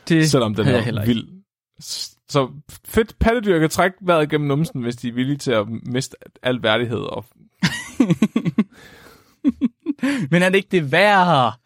Det 0.10 0.32
Selvom 0.32 0.56
den 0.56 0.68
er 0.68 1.06
vild. 1.06 1.28
Så 2.30 2.50
fedt 2.86 3.20
pattedyr 3.20 3.60
kan 3.60 3.70
trække 3.70 3.98
vejret 4.02 4.30
gennem 4.30 4.48
numsen, 4.48 4.82
hvis 4.82 4.96
de 4.96 5.08
er 5.08 5.14
villige 5.14 5.38
til 5.38 5.52
at 5.52 5.68
miste 5.70 6.16
al 6.44 6.64
værdighed. 6.64 7.00
Og 7.00 7.26
Men 10.32 10.42
er 10.42 10.50
det 10.50 10.56
ikke 10.56 10.72
det 10.72 10.92
værd? 10.92 11.60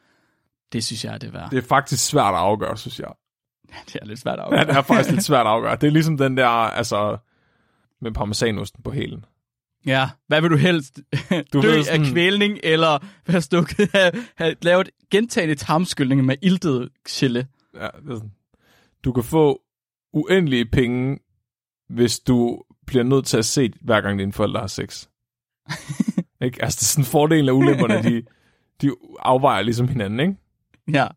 Det 0.74 0.84
synes 0.84 1.06
jeg 1.06 1.14
er 1.14 1.18
det 1.18 1.34
værd. 1.34 1.50
det 1.50 1.58
er 1.58 1.68
faktisk 1.68 2.06
svært 2.06 2.34
at 2.34 2.40
afgøre, 2.40 2.78
synes 2.78 3.00
jeg. 3.00 3.12
Det 3.94 3.96
er 4.02 4.06
lidt 4.06 4.20
svært 4.20 4.40
at 4.40 4.40
Ja, 4.40 4.46
afgøre. 4.46 4.66
det 4.68 4.76
er 4.78 4.82
faktisk 4.82 5.12
lidt 5.12 5.24
svært 5.24 5.46
at 5.46 5.52
afgøre. 5.52 5.76
Det 5.82 5.88
er 5.88 5.92
ligesom 5.92 6.18
den 6.18 6.38
der, 6.38 6.48
altså, 6.48 7.18
med 8.02 8.12
parmesanosten 8.12 8.84
på 8.84 8.92
hælen. 8.92 9.26
Ja, 9.86 10.10
hvad 10.28 10.42
vil 10.42 10.50
du 10.52 10.56
helst? 10.58 11.00
Du 11.54 11.62
Dø 11.62 11.68
ved 11.68 11.84
sådan- 11.84 12.02
af 12.06 12.12
kvælning, 12.12 12.60
eller 12.64 13.00
være 13.28 13.42
stukket 13.42 13.90
have, 13.94 14.12
have 14.36 14.56
lavet 14.62 14.90
gentagende 15.12 15.56
tarmskyldning 15.56 16.26
med 16.26 16.36
iltet 16.42 16.90
chille? 17.08 17.48
Ja, 17.76 17.88
det 18.04 18.12
er 18.12 18.16
sådan. 18.16 18.32
Du 19.06 19.12
kan 19.12 19.24
få 19.24 19.62
uendelige 20.14 20.66
penge, 20.66 21.20
hvis 21.90 22.20
du 22.20 22.62
bliver 22.88 23.04
nødt 23.04 23.26
til 23.26 23.38
at 23.38 23.46
se, 23.46 23.74
hver 23.82 24.02
gang 24.02 24.20
dine 24.20 24.34
forældre 24.34 24.60
har 24.60 24.68
sex. 24.68 25.08
ikke? 26.42 26.64
Altså, 26.64 26.78
det 26.78 26.82
er 26.82 26.86
sådan 26.86 27.06
fordelen 27.06 27.50
af 27.50 27.54
ulemperne, 27.54 28.04
de, 28.04 28.24
de 28.82 28.92
afvejer 29.20 29.62
ligesom 29.62 29.88
hinanden, 29.88 30.20
ikke? 30.20 30.36
Ja. 31.00 31.08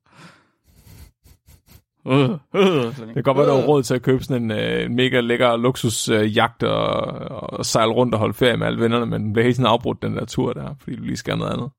Uh, 2.07 2.13
uh, 2.13 2.97
Det 2.97 3.15
kan 3.15 3.23
godt 3.23 3.37
være, 3.37 3.47
du 3.47 3.53
har 3.55 3.67
råd 3.67 3.83
til 3.83 3.95
at 3.95 4.03
købe 4.03 4.25
sådan 4.25 4.43
en 4.43 4.51
øh, 4.51 4.91
mega 4.91 5.21
lækker 5.21 5.57
luksus 5.57 6.09
øh, 6.09 6.37
og, 6.63 6.71
og 7.53 7.67
sejle 7.67 7.93
rundt 7.93 8.15
og 8.15 8.21
holde 8.21 8.35
ferie 8.35 8.57
med 8.57 8.67
alle 8.67 8.81
vennerne, 8.81 9.07
men 9.07 9.23
den 9.23 9.33
bliver 9.33 9.45
helt 9.45 9.57
sådan 9.57 9.71
afbrudt, 9.71 10.03
den 10.03 10.17
der 10.17 10.25
tur 10.25 10.53
der, 10.53 10.75
fordi 10.81 10.97
du 10.97 11.03
lige 11.03 11.17
skal 11.17 11.39
noget 11.39 11.53
andet. 11.53 11.71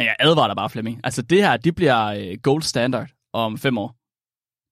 Jeg 0.00 0.16
advarer 0.18 0.46
dig 0.46 0.56
bare, 0.56 0.70
Flemming. 0.70 1.00
Altså, 1.04 1.22
det 1.22 1.38
her, 1.42 1.56
det 1.56 1.74
bliver 1.74 2.06
øh, 2.06 2.38
gold 2.42 2.62
standard 2.62 3.08
om 3.32 3.58
fem 3.58 3.78
år. 3.78 3.94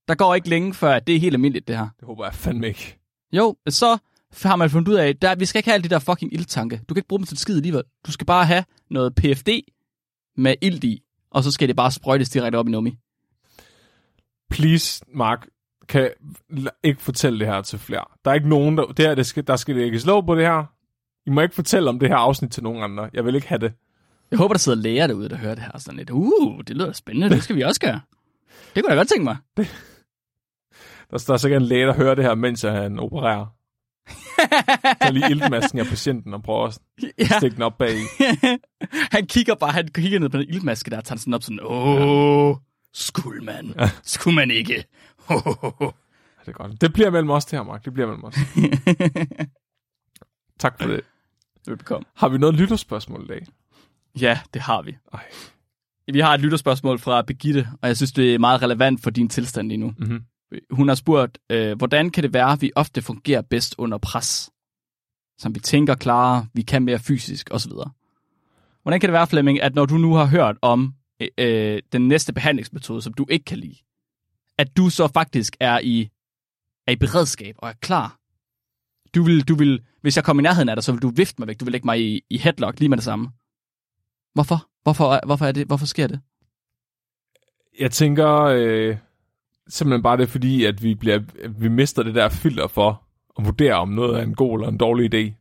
Der 0.09 0.15
går 0.15 0.35
ikke 0.35 0.49
længe, 0.49 0.75
før 0.75 0.99
det 0.99 1.17
er 1.17 1.21
helt 1.21 1.35
almindeligt, 1.35 1.69
det 1.69 1.77
her. 1.77 1.89
Det 2.01 2.07
håber 2.07 2.25
jeg 2.25 2.35
fandme 2.35 2.69
ikke. 2.69 2.99
Jo, 3.33 3.57
så 3.69 3.99
har 4.43 4.57
man 4.57 4.71
fundet 4.71 4.89
ud 4.89 4.95
af, 4.95 5.15
at 5.23 5.41
vi 5.41 5.45
skal 5.45 5.59
ikke 5.59 5.69
have 5.69 5.75
alle 5.75 5.85
de 5.85 5.89
der 5.89 5.99
fucking 5.99 6.33
ildtanke. 6.35 6.81
Du 6.89 6.95
kan 6.95 6.99
ikke 6.99 7.09
bruge 7.09 7.21
dem 7.21 7.27
til 7.27 7.39
skid 7.39 7.57
alligevel. 7.57 7.83
Du 8.07 8.13
skal 8.13 8.27
bare 8.27 8.45
have 8.45 8.65
noget 8.91 9.15
PFD 9.15 9.49
med 10.37 10.55
ild 10.63 10.85
i, 10.85 11.03
og 11.31 11.45
så 11.45 11.51
skal 11.51 11.69
det 11.69 11.77
bare 11.77 11.91
sprøjtes 11.91 12.29
direkte 12.31 12.57
op 12.57 12.69
i 12.69 12.71
nummi. 12.71 12.95
Please, 14.51 15.05
Mark, 15.15 15.47
kan 15.89 16.11
ikke 16.83 17.03
fortælle 17.03 17.39
det 17.39 17.47
her 17.47 17.63
til 17.63 17.79
flere. 17.79 18.05
Der 18.25 18.31
er 18.31 18.35
ikke 18.35 18.49
nogen, 18.49 18.79
der, 18.79 18.85
det 18.87 19.07
her, 19.07 19.15
det 19.15 19.27
skal, 19.27 19.47
der 19.47 19.57
skal 19.57 19.77
lægges 19.77 20.07
lov 20.07 20.27
på 20.27 20.35
det 20.35 20.47
her. 20.47 20.65
I 21.27 21.31
må 21.31 21.41
ikke 21.41 21.55
fortælle 21.55 21.89
om 21.89 21.99
det 21.99 22.09
her 22.09 22.17
afsnit 22.17 22.51
til 22.53 22.63
nogen 22.63 22.83
andre. 22.83 23.11
Jeg 23.13 23.25
vil 23.25 23.35
ikke 23.35 23.49
have 23.49 23.59
det. 23.59 23.73
Jeg 24.31 24.39
håber, 24.39 24.55
der 24.55 24.59
sidder 24.59 24.79
læger 24.79 25.07
derude, 25.07 25.29
der 25.29 25.37
hører 25.37 25.55
det 25.55 25.65
her. 25.65 25.79
Sådan 25.79 25.99
lidt, 25.99 26.11
uh, 26.11 26.59
det 26.67 26.77
lyder 26.77 26.93
spændende, 26.93 27.31
det 27.31 27.43
skal 27.43 27.57
vi 27.57 27.63
også 27.63 27.81
gøre. 27.81 28.01
Det 28.75 28.85
kunne 28.85 28.91
jeg 28.91 28.97
godt 28.97 29.09
tænke 29.09 29.25
mig. 29.25 29.37
Der, 31.11 31.25
der 31.27 31.33
er 31.33 31.37
sikkert 31.37 31.63
en 31.63 31.69
læge, 31.69 31.87
der 31.87 31.95
hører 31.95 32.15
det 32.15 32.25
her, 32.25 32.35
mens 32.35 32.63
han 32.63 32.99
opererer. 32.99 33.47
Så 35.07 35.13
lige 35.13 35.31
iltmasken 35.31 35.79
af 35.79 35.87
patienten 35.87 36.35
og 36.35 36.43
prøver 36.43 36.67
at 36.67 36.79
ja. 37.19 37.39
stikke 37.39 37.55
den 37.55 37.63
op 37.63 37.79
bag 37.79 37.95
han 39.17 39.27
kigger 39.27 39.55
bare, 39.55 39.73
han 39.73 39.89
kigger 39.89 40.19
ned 40.19 40.29
på 40.29 40.39
den 40.39 40.49
ildmaske 40.49 40.91
der, 40.91 41.01
tager 41.01 41.19
sådan 41.19 41.35
op 41.35 41.43
sådan, 41.43 41.61
åh, 41.63 42.57
skulle 42.97 43.45
man, 43.45 43.75
skulle 44.03 44.35
man 44.35 44.51
ikke. 44.51 44.75
Det 46.47 46.53
er 46.53 46.57
godt. 46.57 46.81
Det 46.81 46.93
bliver 46.93 47.11
mellem 47.11 47.31
os 47.31 47.45
det 47.45 47.59
her, 47.59 47.65
Mark. 47.65 47.85
Det 47.85 47.93
bliver 47.93 48.07
mellem 48.07 48.25
os. 48.25 48.35
Tak 50.59 50.81
for 50.81 50.89
det. 50.89 51.01
Velbekomme. 51.67 52.05
Har 52.15 52.29
vi 52.29 52.39
noget 52.39 52.55
lytterspørgsmål 52.55 53.25
i 53.25 53.27
dag? 53.27 53.47
Ja, 54.21 54.41
det 54.55 54.63
har 54.63 54.83
vi. 54.83 54.97
Ej. 55.13 55.25
Vi 56.13 56.21
har 56.21 56.35
et 56.35 56.41
lytterspørgsmål 56.41 56.99
fra 56.99 57.23
Begitte, 57.23 57.69
og 57.83 57.89
jeg 57.89 57.97
synes, 57.97 58.13
det 58.13 58.35
er 58.35 58.39
meget 58.39 58.63
relevant 58.63 59.03
for 59.03 59.11
din 59.11 59.29
tilstand 59.29 59.69
lige 59.69 59.79
nu. 59.79 59.93
Mm-hmm. 59.99 60.23
Hun 60.71 60.89
har 60.89 60.95
spurgt, 60.95 61.39
øh, 61.51 61.79
hvordan 61.79 62.11
kan 62.11 62.23
det 62.23 62.33
være, 62.33 62.53
at 62.53 62.63
vi 62.63 62.73
ofte 62.77 63.03
fungerer 63.03 63.43
bedst 63.43 63.75
under 63.79 63.99
pres? 63.99 64.51
Som 65.39 65.55
vi 65.55 65.61
tænker 65.61 65.95
klarere, 65.95 66.47
vi 66.55 66.63
kan 66.63 66.83
mere 66.83 66.99
fysisk 66.99 67.49
osv. 67.51 67.73
Hvordan 68.83 69.01
kan 69.01 69.09
det 69.09 69.13
være, 69.13 69.27
Flemming, 69.27 69.63
at 69.63 69.75
når 69.75 69.87
du 69.87 69.99
nu 69.99 70.15
har 70.15 70.25
hørt 70.25 70.57
om 70.63 70.95
øh, 71.39 71.83
den 71.93 72.09
næste 72.09 72.33
behandlingsmetode, 72.33 73.03
som 73.03 73.15
du 73.15 73.27
ikke 73.31 73.45
kan 73.45 73.59
lide, 73.59 73.77
at 74.59 74.77
du 74.77 74.91
så 74.91 75.09
faktisk 75.09 75.57
er 75.61 75.81
i, 75.83 76.09
er 76.87 76.93
i 76.93 76.97
beredskab 76.97 77.55
og 77.59 77.69
er 77.69 77.73
klar? 77.81 78.19
Du 79.15 79.23
vil, 79.23 79.49
du 79.49 79.55
vil, 79.55 79.83
hvis 80.01 80.17
jeg 80.17 80.25
kommer 80.25 80.43
i 80.43 80.45
nærheden 80.45 80.69
af 80.69 80.77
dig, 80.77 80.85
så 80.85 80.93
vil 80.93 81.03
du 81.03 81.09
vifte 81.09 81.35
mig 81.39 81.49
væk. 81.49 81.61
Du 81.61 81.65
vil 81.65 81.73
lægge 81.73 81.85
mig 81.87 82.01
i, 82.01 82.21
i 82.31 82.39
headlock 82.39 82.81
lige 82.81 82.89
med 82.89 82.97
det 82.97 83.05
samme. 83.05 83.31
Hvorfor? 84.35 84.69
Hvorfor, 84.83 85.27
hvorfor, 85.27 85.47
er 85.47 85.53
det, 85.53 85.67
hvorfor 85.67 85.87
sker 85.87 86.07
det? 86.07 86.21
Jeg 87.81 87.91
tænker 87.91 88.43
øh, 88.43 88.97
simpelthen 89.69 90.03
bare 90.03 90.17
det 90.17 90.23
er 90.23 90.27
fordi, 90.27 90.65
at 90.65 90.83
vi, 90.83 90.95
bliver, 90.95 91.21
at 91.43 91.63
vi 91.63 91.69
mister 91.69 92.03
det 92.03 92.15
der 92.15 92.29
filter 92.29 92.67
for 92.67 93.03
at 93.39 93.45
vurdere, 93.45 93.75
om 93.75 93.89
noget 93.89 94.19
er 94.19 94.23
en 94.23 94.35
god 94.35 94.59
eller 94.59 94.69
en 94.69 94.79
dårlig 94.79 95.15
idé 95.15 95.33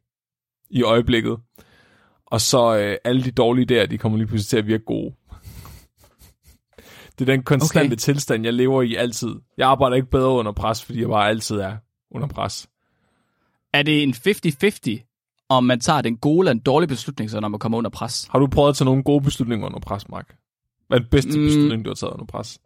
i 0.70 0.84
øjeblikket. 0.84 1.38
Og 2.26 2.42
så 2.42 2.78
øh, 2.78 2.98
alle 3.04 3.24
de 3.24 3.32
dårlige 3.32 3.84
idéer, 3.84 3.86
de 3.86 3.98
kommer 3.98 4.18
lige 4.18 4.28
pludselig 4.28 4.48
til 4.48 4.58
at 4.58 4.68
virke 4.68 4.84
gode 4.84 5.14
det 7.20 7.30
er 7.30 7.34
den 7.34 7.44
konstante 7.44 7.88
okay. 7.88 7.96
tilstand, 7.96 8.44
jeg 8.44 8.54
lever 8.54 8.82
i 8.82 8.96
altid. 8.96 9.36
Jeg 9.58 9.68
arbejder 9.68 9.96
ikke 9.96 10.10
bedre 10.10 10.30
under 10.30 10.52
pres, 10.52 10.84
fordi 10.84 11.02
jeg 11.02 11.08
bare 11.08 11.30
altid 11.30 11.56
er 11.56 11.78
under 12.12 12.28
pres. 12.28 12.68
Er 13.74 13.84
det 13.84 14.04
en 14.04 14.14
50-50, 14.14 15.46
om 15.50 15.64
man 15.64 15.80
tager 15.80 16.02
den 16.02 16.18
gode 16.18 16.40
eller 16.40 16.52
en 16.52 16.60
dårlig 16.60 16.90
beslutning, 16.90 17.30
så 17.30 17.40
når 17.40 17.48
man 17.48 17.60
kommer 17.60 17.78
under 17.78 17.90
pres? 17.90 18.28
Har 18.32 18.40
du 18.40 18.48
prøvet 18.48 18.70
at 18.70 18.76
tage 18.76 18.86
nogle 18.86 19.04
gode 19.04 19.24
beslutninger 19.24 19.66
under 19.68 19.80
pres, 19.80 20.10
Mark? 20.10 20.36
Hvad 20.88 20.98
er 20.98 21.02
den 21.02 21.10
bedste 21.10 21.40
mm. 21.40 21.46
beslutning, 21.46 21.86
du 21.86 21.90
har 21.90 21.96
taget 21.96 22.14
under 22.14 22.26
pres? 22.26 22.60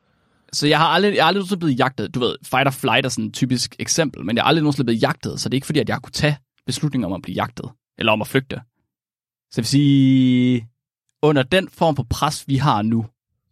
Så 0.53 0.67
jeg 0.67 0.77
har 0.77 0.87
aldrig, 0.87 1.15
jeg 1.15 1.23
har 1.23 1.27
aldrig 1.27 1.39
nogensinde 1.39 1.59
blevet 1.59 1.79
jagtet. 1.79 2.15
Du 2.15 2.19
ved, 2.19 2.35
fight 2.43 2.67
or 2.67 2.71
flight 2.71 3.05
er 3.05 3.09
sådan 3.09 3.25
et 3.25 3.33
typisk 3.33 3.75
eksempel, 3.79 4.25
men 4.25 4.35
jeg 4.35 4.43
har 4.43 4.47
aldrig 4.47 4.63
nogensinde 4.63 4.85
blevet 4.85 5.01
jagtet, 5.01 5.39
så 5.39 5.49
det 5.49 5.53
er 5.53 5.57
ikke 5.57 5.65
fordi, 5.65 5.79
at 5.79 5.89
jeg 5.89 6.01
kunne 6.01 6.11
tage 6.11 6.37
beslutninger 6.65 7.07
om 7.07 7.13
at 7.13 7.21
blive 7.21 7.35
jagtet, 7.35 7.69
eller 7.97 8.11
om 8.11 8.21
at 8.21 8.27
flygte. 8.27 8.55
Så 9.51 9.53
jeg 9.57 9.63
vil 9.63 9.65
sige, 9.65 10.67
under 11.21 11.43
den 11.43 11.69
form 11.69 11.95
for 11.95 12.05
pres, 12.09 12.47
vi 12.47 12.55
har 12.55 12.81
nu, 12.81 13.05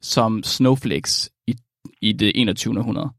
som 0.08 0.44
snowflakes 0.44 1.30
i, 1.48 1.56
i 2.02 2.14
det 2.14 2.32
21. 2.36 2.80
århundrede, 2.80 3.10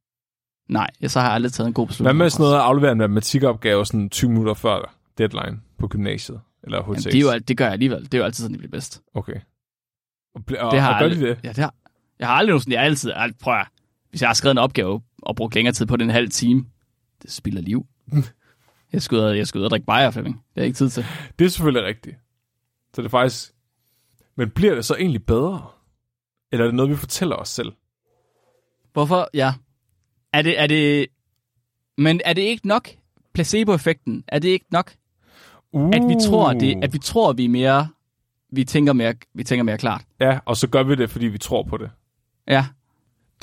nej, 0.68 0.90
så 1.06 1.20
har 1.20 1.26
jeg 1.26 1.34
aldrig 1.34 1.52
taget 1.52 1.68
en 1.68 1.74
god 1.74 1.86
beslutning. 1.86 2.16
Hvad 2.16 2.24
med 2.24 2.30
sådan 2.30 2.42
noget 2.42 2.54
at 2.54 2.60
aflevere 2.60 2.92
en 2.92 2.98
matematikopgave 2.98 3.86
sådan 3.86 4.10
20 4.10 4.30
minutter 4.30 4.54
før 4.54 4.94
deadline 5.18 5.60
på 5.78 5.88
gymnasiet? 5.88 6.40
Eller 6.62 6.82
HTX? 6.82 6.88
Jamen, 6.88 7.02
det, 7.04 7.14
er 7.14 7.32
jo, 7.34 7.38
det 7.38 7.56
gør 7.56 7.64
jeg 7.64 7.72
alligevel. 7.72 8.02
Det 8.04 8.14
er 8.14 8.18
jo 8.18 8.24
altid 8.24 8.42
sådan, 8.42 8.52
det 8.52 8.58
bliver 8.58 8.70
bedst. 8.70 9.02
Okay. 9.14 9.40
Og, 10.34 10.42
og, 10.58 10.72
Det 10.72 10.80
har 10.80 10.94
og 10.94 10.98
gør 11.00 11.04
aldrig- 11.06 11.20
de 11.20 11.26
det? 11.28 11.38
Ja, 11.44 11.48
det 11.48 11.58
har, 11.58 11.74
jeg 12.18 12.28
har 12.28 12.34
aldrig 12.34 12.52
nogensinde, 12.52 12.74
jeg 12.74 12.80
har 12.80 12.86
altid, 12.86 13.10
jeg, 13.10 13.32
prøv 13.40 13.54
at, 13.54 13.66
hvis 14.10 14.20
jeg 14.22 14.28
har 14.28 14.34
skrevet 14.34 14.54
en 14.54 14.58
opgave 14.58 15.02
og 15.22 15.36
brugt 15.36 15.54
længere 15.54 15.72
tid 15.74 15.86
på 15.86 15.96
den 15.96 16.06
en 16.06 16.14
halv 16.14 16.30
time, 16.30 16.66
det 17.22 17.32
spilder 17.32 17.60
liv. 17.62 17.86
jeg 18.92 19.02
skal 19.02 19.18
ud 19.18 19.22
jeg 19.30 19.46
skal 19.46 19.58
ud 19.58 19.64
og 19.64 19.70
drikke 19.70 19.86
bajer, 19.86 20.10
Flemming. 20.10 20.42
Det 20.54 20.60
er 20.60 20.64
ikke 20.64 20.76
tid 20.76 20.88
til. 20.90 21.06
Det 21.38 21.44
er 21.44 21.48
selvfølgelig 21.48 21.84
rigtigt. 21.88 22.16
Så 22.94 23.02
det 23.02 23.06
er 23.06 23.10
faktisk... 23.10 23.52
Men 24.36 24.50
bliver 24.50 24.74
det 24.74 24.84
så 24.84 24.94
egentlig 24.94 25.24
bedre? 25.26 25.66
Eller 26.52 26.64
er 26.64 26.68
det 26.68 26.74
noget, 26.74 26.90
vi 26.90 26.96
fortæller 26.96 27.36
os 27.36 27.48
selv? 27.48 27.72
Hvorfor? 28.92 29.28
Ja. 29.34 29.52
Er 30.32 30.42
det, 30.42 30.60
er 30.60 30.66
det, 30.66 31.06
men 31.98 32.20
er 32.24 32.32
det 32.32 32.42
ikke 32.42 32.68
nok? 32.68 32.88
Placebo-effekten, 33.34 34.24
er 34.28 34.38
det 34.38 34.48
ikke 34.48 34.66
nok? 34.70 34.92
Uh. 35.72 35.90
At 35.94 36.02
vi 36.08 36.16
tror, 36.28 36.52
det, 36.52 36.78
at 36.82 36.92
vi 36.92 36.98
tror, 36.98 37.32
vi 37.32 37.44
er 37.44 37.48
mere, 37.48 37.88
vi 38.52 38.64
tænker 38.64 38.92
mere, 38.92 39.14
vi 39.34 39.44
tænker 39.44 39.62
mere 39.62 39.78
klart. 39.78 40.04
Ja, 40.20 40.38
og 40.44 40.56
så 40.56 40.68
gør 40.68 40.82
vi 40.82 40.94
det, 40.94 41.10
fordi 41.10 41.26
vi 41.26 41.38
tror 41.38 41.62
på 41.62 41.76
det. 41.76 41.90
Ja. 42.48 42.66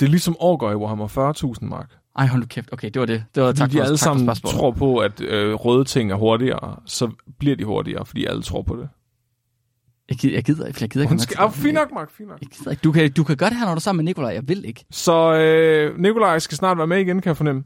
Det 0.00 0.06
er 0.06 0.10
ligesom 0.10 0.36
overgår 0.38 0.70
i 0.70 0.74
Warhammer 0.74 1.32
40.000, 1.58 1.66
Mark. 1.66 1.90
Ej, 2.18 2.26
hold 2.26 2.40
nu 2.40 2.46
kæft. 2.46 2.72
Okay, 2.72 2.90
det 2.90 3.00
var 3.00 3.06
det. 3.06 3.24
Det 3.34 3.42
var 3.42 3.48
Fordi 3.48 3.58
tak 3.58 3.70
de 3.70 3.76
for, 3.76 3.82
alle 3.82 3.96
tak 3.96 4.04
sammen 4.04 4.36
tror 4.36 4.70
på, 4.70 4.98
at 4.98 5.20
øh, 5.20 5.54
røde 5.54 5.84
ting 5.84 6.12
er 6.12 6.16
hurtigere, 6.16 6.76
så 6.86 7.10
bliver 7.38 7.56
de 7.56 7.64
hurtigere, 7.64 8.06
fordi 8.06 8.24
alle 8.24 8.42
tror 8.42 8.62
på 8.62 8.76
det. 8.76 8.88
Jeg 10.08 10.16
gider, 10.18 10.34
jeg 10.34 10.44
gider 10.44 10.66
ikke. 10.66 10.78
Jeg 10.80 10.90
gider 10.90 11.04
ikke. 11.04 11.12
Undskyld. 11.12 11.36
Ah, 11.40 11.52
fint 11.52 11.74
nok, 11.74 11.92
Mark, 11.94 12.10
fint 12.10 12.28
nok. 12.28 12.40
Jeg 12.40 12.48
gider 12.48 12.70
ikke. 12.70 12.80
Du 12.80 12.92
kan, 12.92 13.12
du 13.12 13.24
kan 13.24 13.36
gøre 13.36 13.50
det 13.50 13.58
her, 13.58 13.64
når 13.64 13.72
du 13.72 13.76
er 13.76 13.80
sammen 13.80 14.04
med 14.04 14.10
Nikolaj. 14.10 14.30
Jeg 14.32 14.48
vil 14.48 14.64
ikke. 14.64 14.84
Så 14.90 15.34
øh, 15.34 15.98
Nikolaj 15.98 16.38
skal 16.38 16.56
snart 16.56 16.78
være 16.78 16.86
med 16.86 16.98
igen, 16.98 17.20
kan 17.20 17.28
jeg 17.30 17.36
fornemme. 17.36 17.64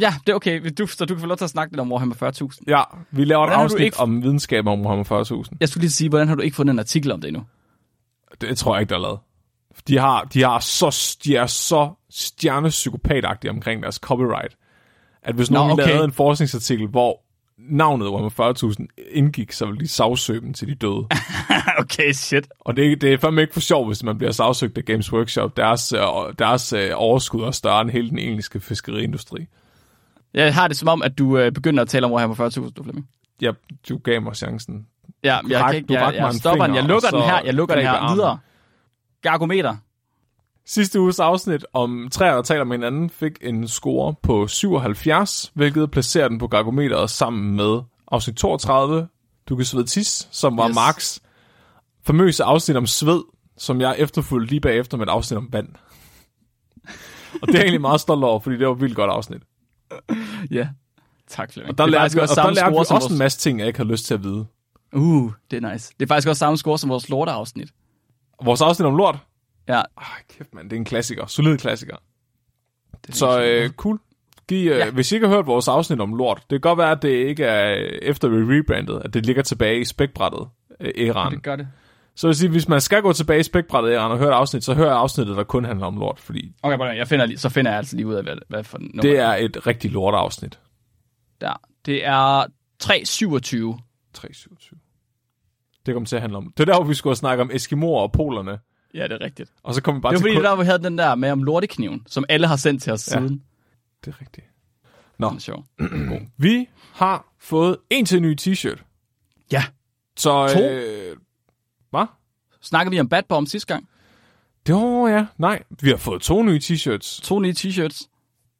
Ja, 0.00 0.14
det 0.26 0.32
er 0.32 0.36
okay. 0.36 0.70
Du, 0.78 0.86
så 0.86 1.04
du 1.04 1.14
kan 1.14 1.20
få 1.20 1.26
lov 1.26 1.36
til 1.36 1.44
at 1.44 1.50
snakke 1.50 1.72
lidt 1.72 1.80
om 1.80 1.92
Warhammer 1.92 2.14
40.000. 2.14 2.58
Ja, 2.66 2.82
vi 3.10 3.24
laver 3.24 3.42
et 3.44 3.48
Hvordan 3.48 3.58
du 3.58 3.62
afsnit 3.64 3.80
ikke- 3.80 4.00
om 4.00 4.22
videnskab 4.22 4.66
om 4.66 4.80
Warhammer 4.86 5.04
40.000. 5.44 5.56
Jeg 5.60 5.68
skulle 5.68 5.82
lige 5.82 5.90
sige, 5.90 6.08
hvordan 6.08 6.28
har 6.28 6.34
du 6.34 6.42
ikke 6.42 6.56
fundet 6.56 6.72
en 6.72 6.78
artikel 6.78 7.12
om 7.12 7.20
det 7.20 7.28
endnu? 7.28 7.42
Det 8.40 8.58
tror 8.58 8.74
jeg 8.74 8.80
ikke, 8.80 8.90
der 8.90 8.96
er 8.96 9.00
lavet. 9.02 9.18
De, 9.88 9.98
har, 9.98 10.24
de, 10.24 10.42
har 10.42 10.58
så, 10.58 11.16
de 11.24 11.36
er 11.36 11.46
så 11.46 11.90
stjernepsykopatagtige 12.10 13.50
omkring 13.50 13.82
deres 13.82 13.94
copyright, 13.96 14.56
at 15.22 15.34
hvis 15.34 15.50
Nå, 15.50 15.58
nogen 15.58 15.72
okay. 15.72 15.86
lavede 15.86 16.04
en 16.04 16.12
forskningsartikel, 16.12 16.86
hvor 16.88 17.20
navnet 17.68 18.08
Warhammer 18.08 18.74
40.000 18.74 18.86
indgik, 19.12 19.52
så 19.52 19.66
ville 19.66 19.80
de 19.80 19.88
sagsøge 19.88 20.40
dem 20.40 20.54
til 20.54 20.68
de 20.68 20.74
døde. 20.74 21.06
okay, 21.78 22.12
shit. 22.12 22.48
Og 22.60 22.76
det, 22.76 23.00
det 23.00 23.12
er 23.12 23.18
fandme 23.18 23.40
ikke 23.40 23.52
for 23.52 23.60
sjov, 23.60 23.86
hvis 23.86 24.02
man 24.02 24.18
bliver 24.18 24.32
sagsøgt 24.32 24.78
af 24.78 24.84
Games 24.84 25.12
Workshop. 25.12 25.56
Deres, 25.56 25.92
øh, 25.92 26.00
deres 26.38 26.72
øh, 26.72 26.90
overskud 26.94 27.42
er 27.42 27.50
større 27.50 27.80
end 27.80 27.90
hele 27.90 28.10
den 28.10 28.18
engelske 28.18 28.60
fiskeriindustri. 28.60 29.46
Jeg 30.34 30.54
har 30.54 30.68
det 30.68 30.76
som 30.76 30.88
om, 30.88 31.02
at 31.02 31.18
du 31.18 31.38
øh, 31.38 31.52
begynder 31.52 31.82
at 31.82 31.88
tale 31.88 32.06
om 32.06 32.12
Warhammer 32.12 32.36
40.000, 32.36 32.70
du 32.72 32.82
Flemming. 32.82 33.08
Ja, 33.42 33.52
du 33.88 33.98
gav 33.98 34.22
mig 34.22 34.36
chancen. 34.36 34.86
Ja, 35.24 35.38
jeg 35.48 35.60
rak- 35.60 35.66
kan 35.66 35.76
ikke, 35.76 35.86
du 35.86 35.92
jeg, 35.92 36.14
jeg 36.14 36.28
en 36.28 36.34
stopper 36.38 36.66
den. 36.66 36.74
Jeg 36.76 36.84
lukker 36.84 37.10
den 37.10 37.22
her. 37.22 37.40
Jeg 37.44 37.54
lukker 37.54 37.74
den 37.74 37.84
jeg 37.84 37.92
her 38.00 38.12
videre. 38.14 38.38
Gargometer. 39.22 39.76
Sidste 40.70 41.00
uges 41.00 41.20
afsnit 41.20 41.66
om 41.72 42.08
træer, 42.12 42.34
der 42.34 42.42
taler 42.42 42.64
med 42.64 42.76
hinanden, 42.76 43.10
fik 43.10 43.32
en 43.40 43.68
score 43.68 44.14
på 44.22 44.46
77, 44.46 45.52
hvilket 45.54 45.90
placerer 45.90 46.28
den 46.28 46.38
på 46.38 46.46
Gargometeret 46.46 47.10
sammen 47.10 47.56
med 47.56 47.80
afsnit 48.08 48.36
32, 48.36 49.08
Du 49.48 49.56
kan 49.56 49.64
svede 49.64 49.86
tis, 49.86 50.28
som 50.30 50.56
var 50.56 50.68
Yes. 50.68 50.74
Marks 50.74 51.22
famøse 52.06 52.44
afsnit 52.44 52.76
om 52.76 52.86
sved, 52.86 53.22
som 53.58 53.80
jeg 53.80 53.94
efterfulgte 53.98 54.50
lige 54.50 54.60
bagefter 54.60 54.96
med 54.96 55.06
et 55.06 55.10
afsnit 55.10 55.38
om 55.38 55.48
vand. 55.52 55.68
Og 57.42 57.48
det 57.48 57.48
er 57.48 57.58
jeg 57.58 57.62
egentlig 57.62 57.80
meget 57.80 58.00
stolt 58.00 58.24
over, 58.24 58.40
fordi 58.40 58.56
det 58.56 58.66
var 58.66 58.74
et 58.74 58.80
vildt 58.80 58.96
godt 58.96 59.10
afsnit. 59.10 59.42
Ja. 60.50 60.68
Tak, 61.28 61.52
Flemming. 61.52 61.70
Og 61.70 61.78
der 61.78 61.84
er 61.84 61.88
lærte, 61.88 62.14
vi, 62.14 62.20
også 62.20 62.40
og 62.40 62.46
der 62.46 62.54
lærte 62.54 62.70
vi 62.70 62.76
også 62.76 63.08
en 63.12 63.18
masse 63.18 63.38
ting, 63.38 63.58
jeg 63.58 63.66
ikke 63.66 63.78
har 63.78 63.84
lyst 63.84 64.04
til 64.04 64.14
at 64.14 64.22
vide. 64.22 64.46
Uh, 64.92 65.32
det 65.50 65.64
er 65.64 65.72
nice. 65.72 65.92
Det 66.00 66.06
er 66.06 66.08
faktisk 66.08 66.28
også 66.28 66.38
samme 66.38 66.56
score 66.56 66.78
som 66.78 66.90
vores 66.90 67.08
lorteafsnit. 67.08 67.68
Vores 68.44 68.60
afsnit 68.60 68.86
om 68.86 68.96
lort. 68.96 69.18
Ja. 69.68 69.74
Ej, 69.98 70.04
kæft 70.28 70.54
mand, 70.54 70.70
det 70.70 70.76
er 70.76 70.80
en 70.80 70.84
klassiker. 70.84 71.26
Solid 71.26 71.58
klassiker. 71.58 71.96
Det 73.06 73.10
er 73.10 73.16
Så 73.16 73.42
øh, 73.42 73.70
cool. 73.70 73.98
Giv, 74.48 74.70
øh, 74.70 74.78
Ja. 74.78 74.84
ja. 74.84 74.90
Hvis 74.90 75.12
I 75.12 75.14
ikke 75.14 75.28
har 75.28 75.34
hørt 75.34 75.46
vores 75.46 75.68
afsnit 75.68 76.00
om 76.00 76.14
lort, 76.14 76.36
det 76.36 76.48
kan 76.48 76.60
godt 76.60 76.78
være, 76.78 76.90
at 76.90 77.02
det 77.02 77.08
ikke 77.08 77.44
er 77.44 77.74
øh, 77.78 77.98
efter 78.02 78.28
vi 78.28 78.36
rebrandet, 78.36 79.02
at 79.04 79.14
det 79.14 79.26
ligger 79.26 79.42
tilbage 79.42 79.80
i 79.80 79.84
spækbrættet 79.84 80.48
øh, 80.80 80.90
æraen. 80.96 81.34
Det 81.34 81.42
gør 81.42 81.56
det. 81.56 81.68
Så 82.14 82.26
vil 82.26 82.36
sige, 82.36 82.50
hvis 82.50 82.68
man 82.68 82.80
skal 82.80 83.02
gå 83.02 83.12
tilbage 83.12 83.40
i 83.40 83.42
spækbrættet 83.42 83.92
æraen 83.92 84.12
og 84.12 84.18
høre 84.18 84.28
et 84.28 84.32
afsnit, 84.34 84.64
så 84.64 84.74
hør 84.74 84.92
afsnittet, 84.92 85.36
der 85.36 85.44
kun 85.44 85.64
handler 85.64 85.86
om 85.86 85.96
lort, 85.98 86.18
fordi 86.20 86.52
Okay, 86.62 86.78
bare, 86.78 86.88
jeg 86.88 87.08
finder, 87.08 87.36
så 87.36 87.48
finder 87.48 87.70
jeg 87.70 87.78
altså 87.78 87.96
lige 87.96 88.06
ud 88.06 88.14
af, 88.14 88.22
hvad, 88.22 88.36
hvad 88.48 88.64
for 88.64 88.78
nummer 88.78 89.02
det 89.02 89.18
er 89.18 89.28
et 89.28 89.66
rigtig 89.66 89.90
lort 89.90 90.14
afsnit. 90.14 90.58
der. 91.40 91.60
Det 91.86 92.06
er 92.06 92.44
327. 92.78 93.78
327. 94.14 94.78
Det 95.86 95.94
kommer 95.94 96.06
til 96.06 96.16
at 96.16 96.22
handle 96.22 96.38
om. 96.38 96.52
Det 96.56 96.60
er 96.68 96.72
der, 96.72 96.78
hvor 96.80 96.88
vi 96.88 96.94
skulle 96.94 97.16
snakke 97.16 97.42
om 97.42 97.50
Eskimoer 97.52 98.00
og 98.02 98.12
polerne, 98.12 98.58
Ja, 98.94 99.02
det 99.02 99.12
er 99.12 99.20
rigtigt. 99.20 99.52
og 99.62 99.74
så 99.74 99.82
kommer 99.82 99.98
vi 99.98 100.02
bare 100.02 100.12
Det 100.12 100.16
var 100.16 100.18
til 100.18 100.22
fordi, 100.24 100.34
kun... 100.34 100.44
der 100.44 100.54
hvor 100.54 100.62
vi 100.64 100.66
havde 100.66 100.82
den 100.82 100.98
der 100.98 101.14
med 101.14 101.30
om 101.30 101.42
lortekniven, 101.42 102.02
som 102.06 102.24
alle 102.28 102.46
har 102.46 102.56
sendt 102.56 102.82
til 102.82 102.92
os 102.92 103.08
Ja. 103.08 103.18
siden. 103.18 103.42
Det 104.04 104.14
er 104.14 104.20
rigtigt. 104.20 104.46
Den 105.16 105.24
er 105.24 105.38
sjov. 105.38 105.64
Vi 106.38 106.68
har 106.92 107.32
fået 107.38 107.76
en 107.90 108.04
til 108.06 108.22
ny 108.22 108.36
t-shirt. 108.40 108.82
Ja. 109.52 109.64
Så, 110.16 110.48
To? 110.54 110.60
øh, 110.62 111.16
hvad? 111.90 112.06
Snakkede 112.60 112.94
vi 112.94 113.00
om 113.00 113.08
Bad 113.08 113.22
Bomb 113.28 113.48
sidste 113.48 113.74
gang? 113.74 113.88
Det 114.66 114.74
var, 114.74 115.08
ja. 115.08 115.26
Nej, 115.38 115.62
vi 115.82 115.88
har 115.90 115.96
fået 115.96 116.22
to 116.22 116.42
nye 116.42 116.58
t-shirts. 116.64 117.22
To 117.22 117.40
nye 117.40 117.54
t-shirts. 117.58 118.06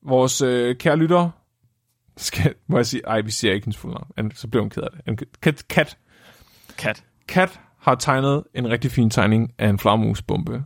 Vores 0.03 0.43
øh, 0.43 0.77
kære 0.77 0.97
lytter, 0.97 1.31
skal, 2.17 2.55
må 2.67 2.77
jeg 2.79 2.87
sige, 2.87 3.03
ej, 3.07 3.21
vi 3.21 3.31
siger 3.31 3.55
ikke 3.55 3.65
hendes 3.65 3.77
fulde 3.77 3.95
navn, 4.19 4.33
så 4.35 4.49
bliver 4.49 4.63
hun 4.63 4.71
ked 4.71 4.83
af 4.83 4.89
det. 5.19 5.29
Kat, 5.41 5.69
Kat, 5.69 5.99
Kat. 6.79 7.05
Kat 7.29 7.61
har 7.81 7.95
tegnet 7.95 8.45
en 8.55 8.71
rigtig 8.71 8.91
fin 8.91 9.11
tegning 9.11 9.53
af 9.59 9.69
en 9.69 9.79
flagmusbombe 9.79 10.65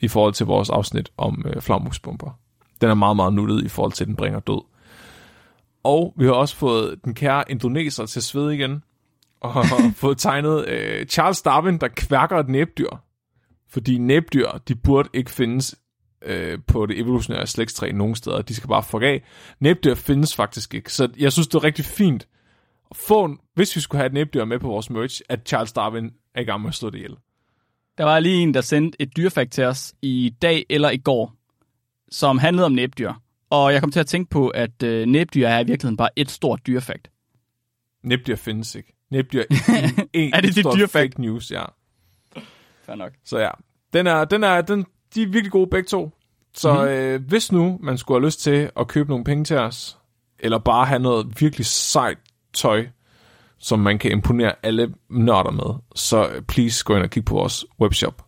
i 0.00 0.08
forhold 0.08 0.34
til 0.34 0.46
vores 0.46 0.70
afsnit 0.70 1.10
om 1.16 1.44
øh, 1.46 1.62
flagmusbomber. 1.62 2.38
Den 2.80 2.90
er 2.90 2.94
meget, 2.94 3.16
meget 3.16 3.32
nuttet 3.32 3.64
i 3.64 3.68
forhold 3.68 3.92
til, 3.92 4.04
at 4.04 4.08
den 4.08 4.16
bringer 4.16 4.40
død. 4.40 4.64
Og 5.84 6.14
vi 6.16 6.24
har 6.24 6.32
også 6.32 6.56
fået 6.56 7.04
den 7.04 7.14
kære 7.14 7.44
indoneser 7.50 8.06
til 8.06 8.22
sved 8.22 8.50
igen, 8.50 8.82
og 9.40 9.64
fået 9.94 10.18
tegnet 10.18 10.68
øh, 10.68 11.06
Charles 11.06 11.42
Darwin, 11.42 11.78
der 11.78 11.88
kværker 11.88 12.38
et 12.38 12.48
næbdyr. 12.48 12.90
Fordi 13.68 13.98
næbdyr, 13.98 14.48
de 14.68 14.74
burde 14.74 15.08
ikke 15.12 15.30
findes 15.30 15.74
øh, 16.24 16.58
på 16.66 16.86
det 16.86 17.00
evolutionære 17.00 17.46
slægtstræ 17.46 17.92
nogen 17.92 18.14
steder. 18.14 18.42
De 18.42 18.54
skal 18.54 18.68
bare 18.68 18.82
fuck 18.82 19.02
af. 19.02 19.22
Næbdyr 19.60 19.94
findes 19.94 20.36
faktisk 20.36 20.74
ikke. 20.74 20.92
Så 20.92 21.08
jeg 21.18 21.32
synes, 21.32 21.48
det 21.48 21.54
er 21.54 21.64
rigtig 21.64 21.84
fint 21.84 22.28
få, 22.96 23.36
hvis 23.54 23.76
vi 23.76 23.80
skulle 23.80 23.98
have 23.98 24.06
et 24.06 24.12
næbdyr 24.12 24.44
med 24.44 24.58
på 24.58 24.66
vores 24.66 24.90
merch, 24.90 25.20
at 25.28 25.40
Charles 25.46 25.72
Darwin 25.72 26.10
er 26.34 26.40
i 26.40 26.44
gang 26.44 26.60
med 26.60 26.68
at 26.68 26.74
slå 26.74 26.90
det 26.90 26.98
ihjel. 26.98 27.16
Der 27.98 28.04
var 28.04 28.18
lige 28.20 28.36
en, 28.42 28.54
der 28.54 28.60
sendte 28.60 29.02
et 29.02 29.16
dyrefakt 29.16 29.52
til 29.52 29.64
os 29.64 29.94
i 30.02 30.34
dag 30.42 30.66
eller 30.70 30.90
i 30.90 30.96
går, 30.96 31.34
som 32.10 32.38
handlede 32.38 32.66
om 32.66 32.72
næbdyr. 32.72 33.12
Og 33.50 33.72
jeg 33.72 33.80
kom 33.80 33.90
til 33.90 34.00
at 34.00 34.06
tænke 34.06 34.30
på, 34.30 34.48
at 34.48 34.82
øh, 34.82 35.06
næbdyr 35.06 35.46
er 35.48 35.60
i 35.60 35.64
virkeligheden 35.64 35.96
bare 35.96 36.08
et 36.16 36.30
stort 36.30 36.60
dyrefakt. 36.66 37.10
Næbdyr 38.04 38.36
findes 38.36 38.74
ikke. 38.74 38.92
Næbdyr 39.10 39.42
er 39.50 39.88
en, 39.98 40.08
en 40.12 40.34
Er 40.34 40.40
det 40.40 40.54
dit 40.54 40.64
dyrefakt? 40.64 40.92
fake 41.14 41.20
news, 41.20 41.50
ja. 41.50 41.62
Fair 42.86 42.96
nok. 42.96 43.12
Så 43.24 43.38
ja, 43.38 43.50
den 43.92 44.06
er, 44.06 44.24
den 44.24 44.44
er, 44.44 44.60
den, 44.60 44.86
de 45.14 45.22
er 45.22 45.26
virkelig 45.26 45.52
gode 45.52 45.70
begge 45.70 45.86
to. 45.88 46.10
Så 46.54 46.72
Mhm. 46.72 46.80
mm-hmm. 46.82 46.94
øh, 46.94 47.22
hvis 47.28 47.52
nu 47.52 47.78
man 47.82 47.98
skulle 47.98 48.20
have 48.20 48.26
lyst 48.26 48.40
til 48.40 48.70
at 48.76 48.88
købe 48.88 49.08
nogle 49.08 49.24
penge 49.24 49.44
til 49.44 49.56
os, 49.56 49.98
eller 50.38 50.58
bare 50.58 50.86
have 50.86 50.98
noget 51.02 51.40
virkelig 51.40 51.66
sejt 51.66 52.18
tøj, 52.54 52.86
som 53.58 53.78
man 53.78 53.98
kan 53.98 54.10
imponere 54.12 54.52
alle 54.62 54.94
nørder 55.10 55.50
med, 55.50 55.74
så 55.94 56.30
please 56.48 56.84
gå 56.84 56.94
ind 56.96 57.02
og 57.02 57.10
kig 57.10 57.24
på 57.24 57.34
vores 57.34 57.64
webshop, 57.80 58.22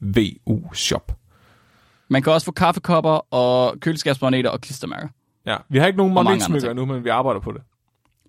bit.ly-vu 0.00 0.74
shop. 0.74 1.12
Man 2.08 2.22
kan 2.22 2.32
også 2.32 2.44
få 2.44 2.52
kaffekopper 2.52 3.34
og 3.34 3.80
køleskabsmagneter 3.80 4.50
og 4.50 4.60
klistermærker. 4.60 5.08
Ja, 5.46 5.56
vi 5.68 5.78
har 5.78 5.86
ikke 5.86 5.96
nogen 5.96 6.14
magnetsmykker 6.14 6.70
endnu, 6.70 6.84
men 6.86 7.04
vi 7.04 7.08
arbejder 7.08 7.40
på 7.40 7.52
det. 7.52 7.60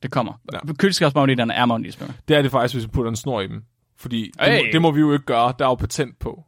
Det 0.03 0.11
kommer. 0.11 0.33
Ja. 0.53 0.57
Køleskabsmagneterne 0.79 1.53
er 1.53 1.65
magnetsmykker. 1.65 2.13
Det 2.27 2.37
er 2.37 2.41
det 2.41 2.51
faktisk, 2.51 2.75
hvis 2.75 2.83
vi 2.83 2.89
putter 2.91 3.09
en 3.09 3.15
snor 3.15 3.41
i 3.41 3.47
dem. 3.47 3.63
Fordi 3.97 4.23
det, 4.23 4.31
må, 4.39 4.45
Hey. 4.45 4.71
det 4.73 4.81
må 4.81 4.91
vi 4.91 4.99
jo 4.99 5.13
ikke 5.13 5.25
gøre. 5.25 5.53
Der 5.59 5.65
er 5.65 5.69
jo 5.69 5.75
patent 5.75 6.19
på. 6.19 6.43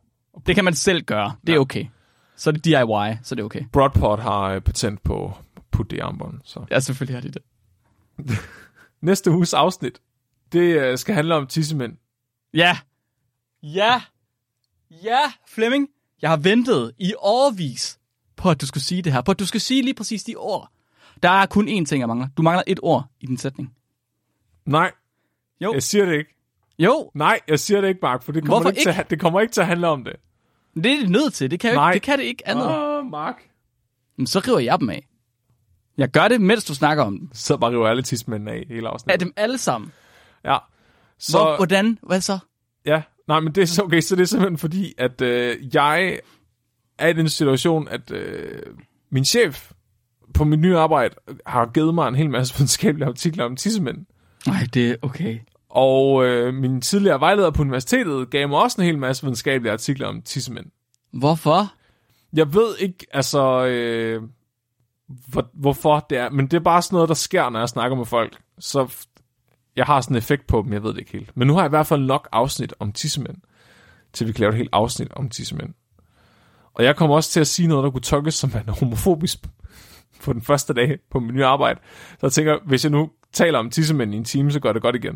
Det 0.48 0.56
kan 0.56 0.66
man 0.66 0.74
selv 0.74 1.02
gøre. 1.02 1.32
Det 1.42 1.50
er 1.50 1.54
Ja. 1.54 1.60
okay. 1.60 1.86
Så 2.36 2.50
er 2.50 2.52
det 2.52 2.66
DIY, 2.66 3.18
så 3.24 3.36
det 3.36 3.42
er 3.42 3.46
okay. 3.46 3.62
Broadport 3.72 4.20
har 4.20 4.42
øh, 4.42 4.62
patent 4.62 5.04
på 5.04 5.34
putte 5.72 5.90
det 5.90 5.98
i 5.98 6.00
armbånd. 6.00 6.40
Så. 6.44 6.66
Ja, 6.72 6.80
selvfølgelig 6.80 7.16
har 7.16 7.22
de 7.22 7.30
det. 7.32 7.42
Næste 9.02 9.32
uges 9.32 9.54
afsnit, 9.54 10.02
det 10.52 10.60
øh, 10.78 10.98
skal 10.98 11.16
handle 11.16 11.36
om 11.36 11.48
tissemænd. 11.48 11.98
Ja. 12.54 12.78
Ja. 13.64 14.02
Ja, 15.04 15.20
Flemming. 15.48 15.88
Jeg 16.22 16.30
har 16.30 16.38
ventet 16.38 16.92
i 16.98 17.14
årvis 17.18 18.00
på, 18.36 18.50
at 18.50 18.62
du 18.62 18.66
skulle 18.66 18.84
sige 18.84 19.02
det 19.02 19.14
her. 19.14 19.22
På, 19.22 19.32
at 19.32 19.40
du 19.40 19.46
skal 19.46 19.62
sige 19.62 19.82
lige 19.82 19.94
præcis 19.94 20.24
de 20.24 20.36
ord. 20.36 20.72
Der 21.24 21.30
er 21.30 21.46
kun 21.46 21.68
én 21.70 21.86
ting, 21.86 22.00
jeg 22.00 22.08
mangler. 22.08 22.28
Du 22.38 22.42
mangler 22.42 22.64
et 22.68 22.80
ord 22.84 23.06
i 23.20 23.26
din 23.26 23.38
sætning. 23.38 23.74
Nej, 24.66 24.92
Jo. 25.62 25.74
jeg 25.74 25.84
siger 25.84 26.06
det 26.06 26.14
ikke. 26.18 26.36
Jo, 26.80 27.12
Nej, 27.16 27.40
jeg 27.48 27.60
siger 27.60 27.82
det 27.82 27.88
ikke, 27.88 28.00
Mark, 28.04 28.24
for 28.24 28.32
det 28.32 28.44
kommer, 28.44 28.56
Hvorfor 28.58 28.70
ikke, 28.70 28.82
Til, 28.82 29.00
at- 29.00 29.10
det 29.10 29.20
kommer 29.20 29.42
ikke 29.42 29.54
til 29.54 29.62
at 29.62 29.68
handle 29.68 29.88
om 29.88 30.04
det. 30.04 30.16
det 30.76 30.86
er 30.86 31.00
det 31.00 31.10
nødt 31.10 31.34
til. 31.34 31.52
Det 31.52 31.60
kan, 31.60 31.74
Nej. 31.76 31.90
ikke, 31.92 31.94
det 31.94 32.02
kan 32.06 32.20
det 32.20 32.26
ikke 32.26 32.48
andet. 32.48 32.66
Åh, 32.68 33.06
Mark. 33.06 33.36
Men 34.18 34.28
så 34.28 34.40
river 34.40 34.60
jeg 34.60 34.80
dem 34.80 34.90
af. 34.90 35.08
Jeg 35.98 36.10
gør 36.10 36.28
det, 36.28 36.42
mens 36.42 36.66
du 36.66 36.76
snakker 36.76 37.04
om 37.04 37.18
dem. 37.18 37.30
Så 37.34 37.58
bare 37.58 37.72
river 37.72 37.88
alle 37.88 38.04
af 38.48 38.66
hele 38.68 38.88
Af 38.88 38.92
afsnittet. 38.94 39.20
dem 39.20 39.34
alle 39.36 39.58
sammen. 39.58 39.92
Ja. 40.46 40.58
Så... 41.20 41.32
Så, 41.32 41.38
Hvor, 41.38 41.56
hvordan? 41.56 41.98
Hvad 42.04 42.22
så? 42.22 42.40
ja, 42.86 43.02
nej, 43.28 43.40
men 43.40 43.56
det 43.56 43.62
er 43.62 43.66
så 43.66 43.84
okay, 43.84 44.02
så 44.02 44.16
det 44.16 44.22
er 44.22 44.26
simpelthen 44.26 44.58
fordi, 44.58 44.94
at 44.98 45.22
øh, 45.22 45.76
jeg 45.76 46.20
er 46.98 47.08
i 47.08 47.14
den 47.14 47.30
situation, 47.30 47.88
at 47.88 48.12
øh, 48.12 48.62
min 49.12 49.26
chef 49.26 49.72
på 50.34 50.44
mit 50.44 50.60
nye 50.60 50.78
arbejde 50.78 51.16
har 51.46 51.66
givet 51.74 51.94
mig 51.96 52.08
en 52.08 52.16
hel 52.16 52.30
masse 52.30 52.54
videnskabelige 52.58 53.08
artikler 53.08 53.46
om 53.46 53.56
tissemænd. 53.56 54.06
Nej, 54.48 54.68
det 54.74 54.90
er 54.90 54.96
okay. 55.02 55.40
Og 55.70 56.26
øh, 56.26 56.54
min 56.54 56.82
tidligere 56.82 57.20
vejleder 57.20 57.52
på 57.52 57.62
universitetet 57.62 58.30
gav 58.30 58.50
mig 58.50 58.60
også 58.60 58.82
en 58.82 58.86
hel 58.86 58.98
masse 58.98 59.24
videnskabelige 59.24 59.72
artikler 59.74 60.08
om 60.08 60.22
tissemænd. 60.22 60.66
Hvorfor? 61.14 61.74
Jeg 62.34 62.54
ved 62.54 62.78
ikke, 62.80 63.06
altså, 63.14 63.66
øh, 63.66 64.22
hvor, 65.28 65.50
hvorfor 65.54 66.06
det 66.10 66.18
er, 66.18 66.30
men 66.30 66.48
det 66.48 66.54
er 66.54 66.60
bare 66.62 66.82
sådan 66.82 66.96
noget, 66.96 67.10
der 67.10 67.16
sker, 67.16 67.50
når 67.50 67.60
jeg 67.60 67.70
snakker 67.70 67.98
med 67.98 68.06
folk. 68.06 68.38
Så 68.60 68.94
jeg 69.76 69.86
har 69.86 70.02
sådan 70.02 70.14
en 70.14 70.18
effekt 70.18 70.48
på 70.48 70.62
dem, 70.66 70.74
jeg 70.74 70.84
ved 70.84 70.94
det 70.94 71.00
ikke 71.00 71.12
helt. 71.12 71.38
Men 71.38 71.48
nu 71.48 71.54
har 71.54 71.62
jeg 71.62 71.70
i 71.70 71.70
hvert 71.70 71.88
fald 71.88 72.02
nok 72.06 72.30
afsnit 72.32 72.74
om 72.80 72.92
tissemænd, 72.92 73.38
til 74.14 74.28
vi 74.28 74.32
kan 74.32 74.42
lave 74.42 74.52
et 74.52 74.58
helt 74.58 74.70
afsnit 74.72 75.08
om 75.12 75.30
tissemænd. 75.30 75.74
Og 76.74 76.84
jeg 76.84 76.96
kommer 76.96 77.16
også 77.16 77.32
til 77.32 77.40
at 77.40 77.48
sige 77.48 77.68
noget, 77.68 77.84
der 77.84 77.92
kunne 77.92 78.02
tolkes 78.02 78.34
som 78.34 78.52
en 78.68 78.74
homofobisk 78.80 79.40
på 80.24 80.34
den 80.34 80.42
første 80.42 80.74
dag 80.74 80.98
på 81.12 81.20
min 81.20 81.36
nye 81.36 81.46
arbejde. 81.46 81.80
Så 82.10 82.18
jeg 82.22 82.32
tænker, 82.32 82.58
hvis 82.66 82.84
jeg 82.84 82.92
nu 82.92 83.10
taler 83.34 83.60
om 83.60 83.70
tissemænd 83.70 84.14
i 84.14 84.18
en 84.18 84.24
time, 84.26 84.52
så 84.52 84.60
gør 84.60 84.74
det 84.74 84.82
godt 84.82 84.96
igen. 84.96 85.16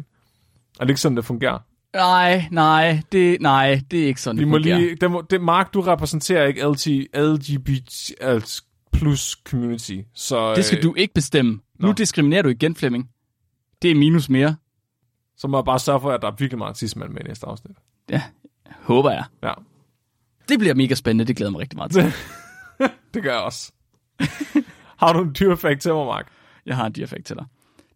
Er 0.80 0.84
det 0.84 0.90
ikke 0.90 1.02
sådan, 1.02 1.16
det 1.18 1.26
fungerer? 1.26 1.60
Nej, 1.96 2.46
nej, 2.52 3.02
det, 3.12 3.42
nej, 3.42 3.82
det 3.92 4.04
er 4.04 4.08
ikke 4.08 4.22
sådan, 4.22 4.38
Vi 4.38 4.42
det 4.42 4.48
må 4.48 4.56
fungerer. 4.56 4.78
lige, 4.78 4.96
det 4.96 5.12
må, 5.12 5.24
det, 5.30 5.42
Mark, 5.42 5.74
du 5.74 5.82
repræsenterer 5.82 6.46
ikke 6.48 6.62
LG, 6.68 7.08
LGBT 7.16 8.12
plus 9.00 9.38
community, 9.50 9.98
så, 10.14 10.56
Det 10.56 10.66
skal 10.66 10.78
øh, 10.78 10.84
du 10.84 10.94
ikke 10.98 11.14
bestemme. 11.14 11.52
Nu 11.80 11.88
Nå. 11.88 11.94
diskriminerer 11.94 12.42
du 12.42 12.50
igen, 12.50 12.76
Flemming. 12.76 13.10
Det 13.82 13.92
er 13.92 13.96
minus 13.96 14.30
mere. 14.30 14.56
så 15.38 15.48
må 15.48 15.58
jeg 15.58 15.66
bare 15.66 15.80
sørge 15.80 16.02
for, 16.02 16.12
at 16.12 16.22
der 16.22 16.28
er 16.28 16.36
virkelig 16.40 16.58
meget 16.58 16.76
tidsmand 16.76 17.12
med 17.12 17.22
i 17.22 17.28
næste 17.28 17.46
afsnit. 17.48 17.78
Ja, 18.10 18.22
håber 18.82 19.12
jeg. 19.12 19.24
Ja, 19.44 19.54
Det 20.50 20.60
bliver 20.60 20.74
mega 20.76 20.96
spændende, 20.96 21.26
det 21.26 21.36
glæder 21.36 21.52
mig 21.52 21.62
rigtig 21.62 21.78
meget 21.78 21.92
til. 21.92 22.04
det 23.14 23.24
gør 23.24 23.32
jeg 23.34 23.42
også. 23.42 23.72
Har 24.98 25.14
du 25.14 25.22
en 25.24 25.36
dyrefakt 25.40 25.82
til 25.82 25.94
mig, 25.94 26.06
Mark? 26.06 26.28
Jeg 26.66 26.76
har 26.76 26.86
en 26.86 26.94
dyrefakt 26.96 27.26
til 27.26 27.36
dig. 27.36 27.46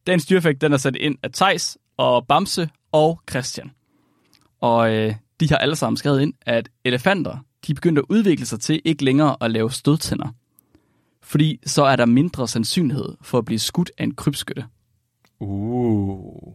Dagens 0.08 0.26
dyrefakt, 0.26 0.62
den 0.62 0.74
er 0.74 0.78
sat 0.78 0.96
ind 0.96 1.18
af 1.24 1.30
Tejs 1.34 1.78
og 1.98 2.28
Bamse 2.28 2.70
og 2.92 3.22
Christian. 3.30 3.72
Og 4.62 4.94
øh, 4.96 5.16
de 5.40 5.50
har 5.50 5.58
alle 5.58 5.76
sammen 5.76 5.98
skrevet 5.98 6.22
ind, 6.22 6.34
at 6.42 6.70
elefanter, 6.86 7.38
de 7.68 7.74
begyndte 7.74 8.00
at 8.00 8.06
udvikle 8.10 8.46
sig 8.46 8.60
til 8.60 8.82
ikke 8.86 9.04
længere 9.04 9.38
at 9.42 9.52
lave 9.52 9.72
stødtænder. 9.72 10.28
Fordi 11.30 11.60
så 11.66 11.84
er 11.84 11.96
der 11.96 12.06
mindre 12.06 12.48
sandsynlighed 12.48 13.16
for 13.22 13.38
at 13.38 13.46
blive 13.46 13.60
skudt 13.60 13.92
af 13.98 14.04
en 14.04 14.16
krybskytte. 14.16 14.66
Uh. 15.40 16.54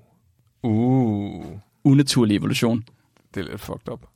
Uh. 0.63 1.45
Unaturlig 1.85 2.37
evolution. 2.37 2.85
Det 3.35 3.41
er 3.41 3.51
lidt 3.51 3.61
fucked 3.61 3.89
up. 3.93 4.07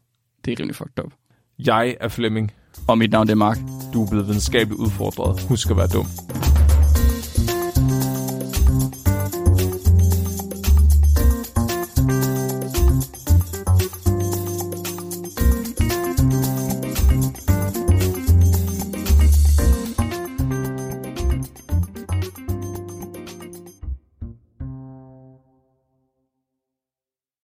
Det 0.44 0.52
er 0.52 0.60
rimelig 0.60 0.76
fucked 0.76 1.04
up. 1.04 1.12
Jeg 1.58 1.96
er 2.00 2.08
Flemming. 2.08 2.52
Og 2.88 2.98
mit 2.98 3.10
navn 3.10 3.26
det 3.26 3.32
er 3.32 3.36
Mark. 3.36 3.58
Du 3.92 4.04
er 4.04 4.10
blevet 4.10 4.26
videnskabeligt 4.26 4.80
udfordret. 4.80 5.42
Husk 5.48 5.70
at 5.70 5.76
være 5.76 5.88
dum. 5.88 6.06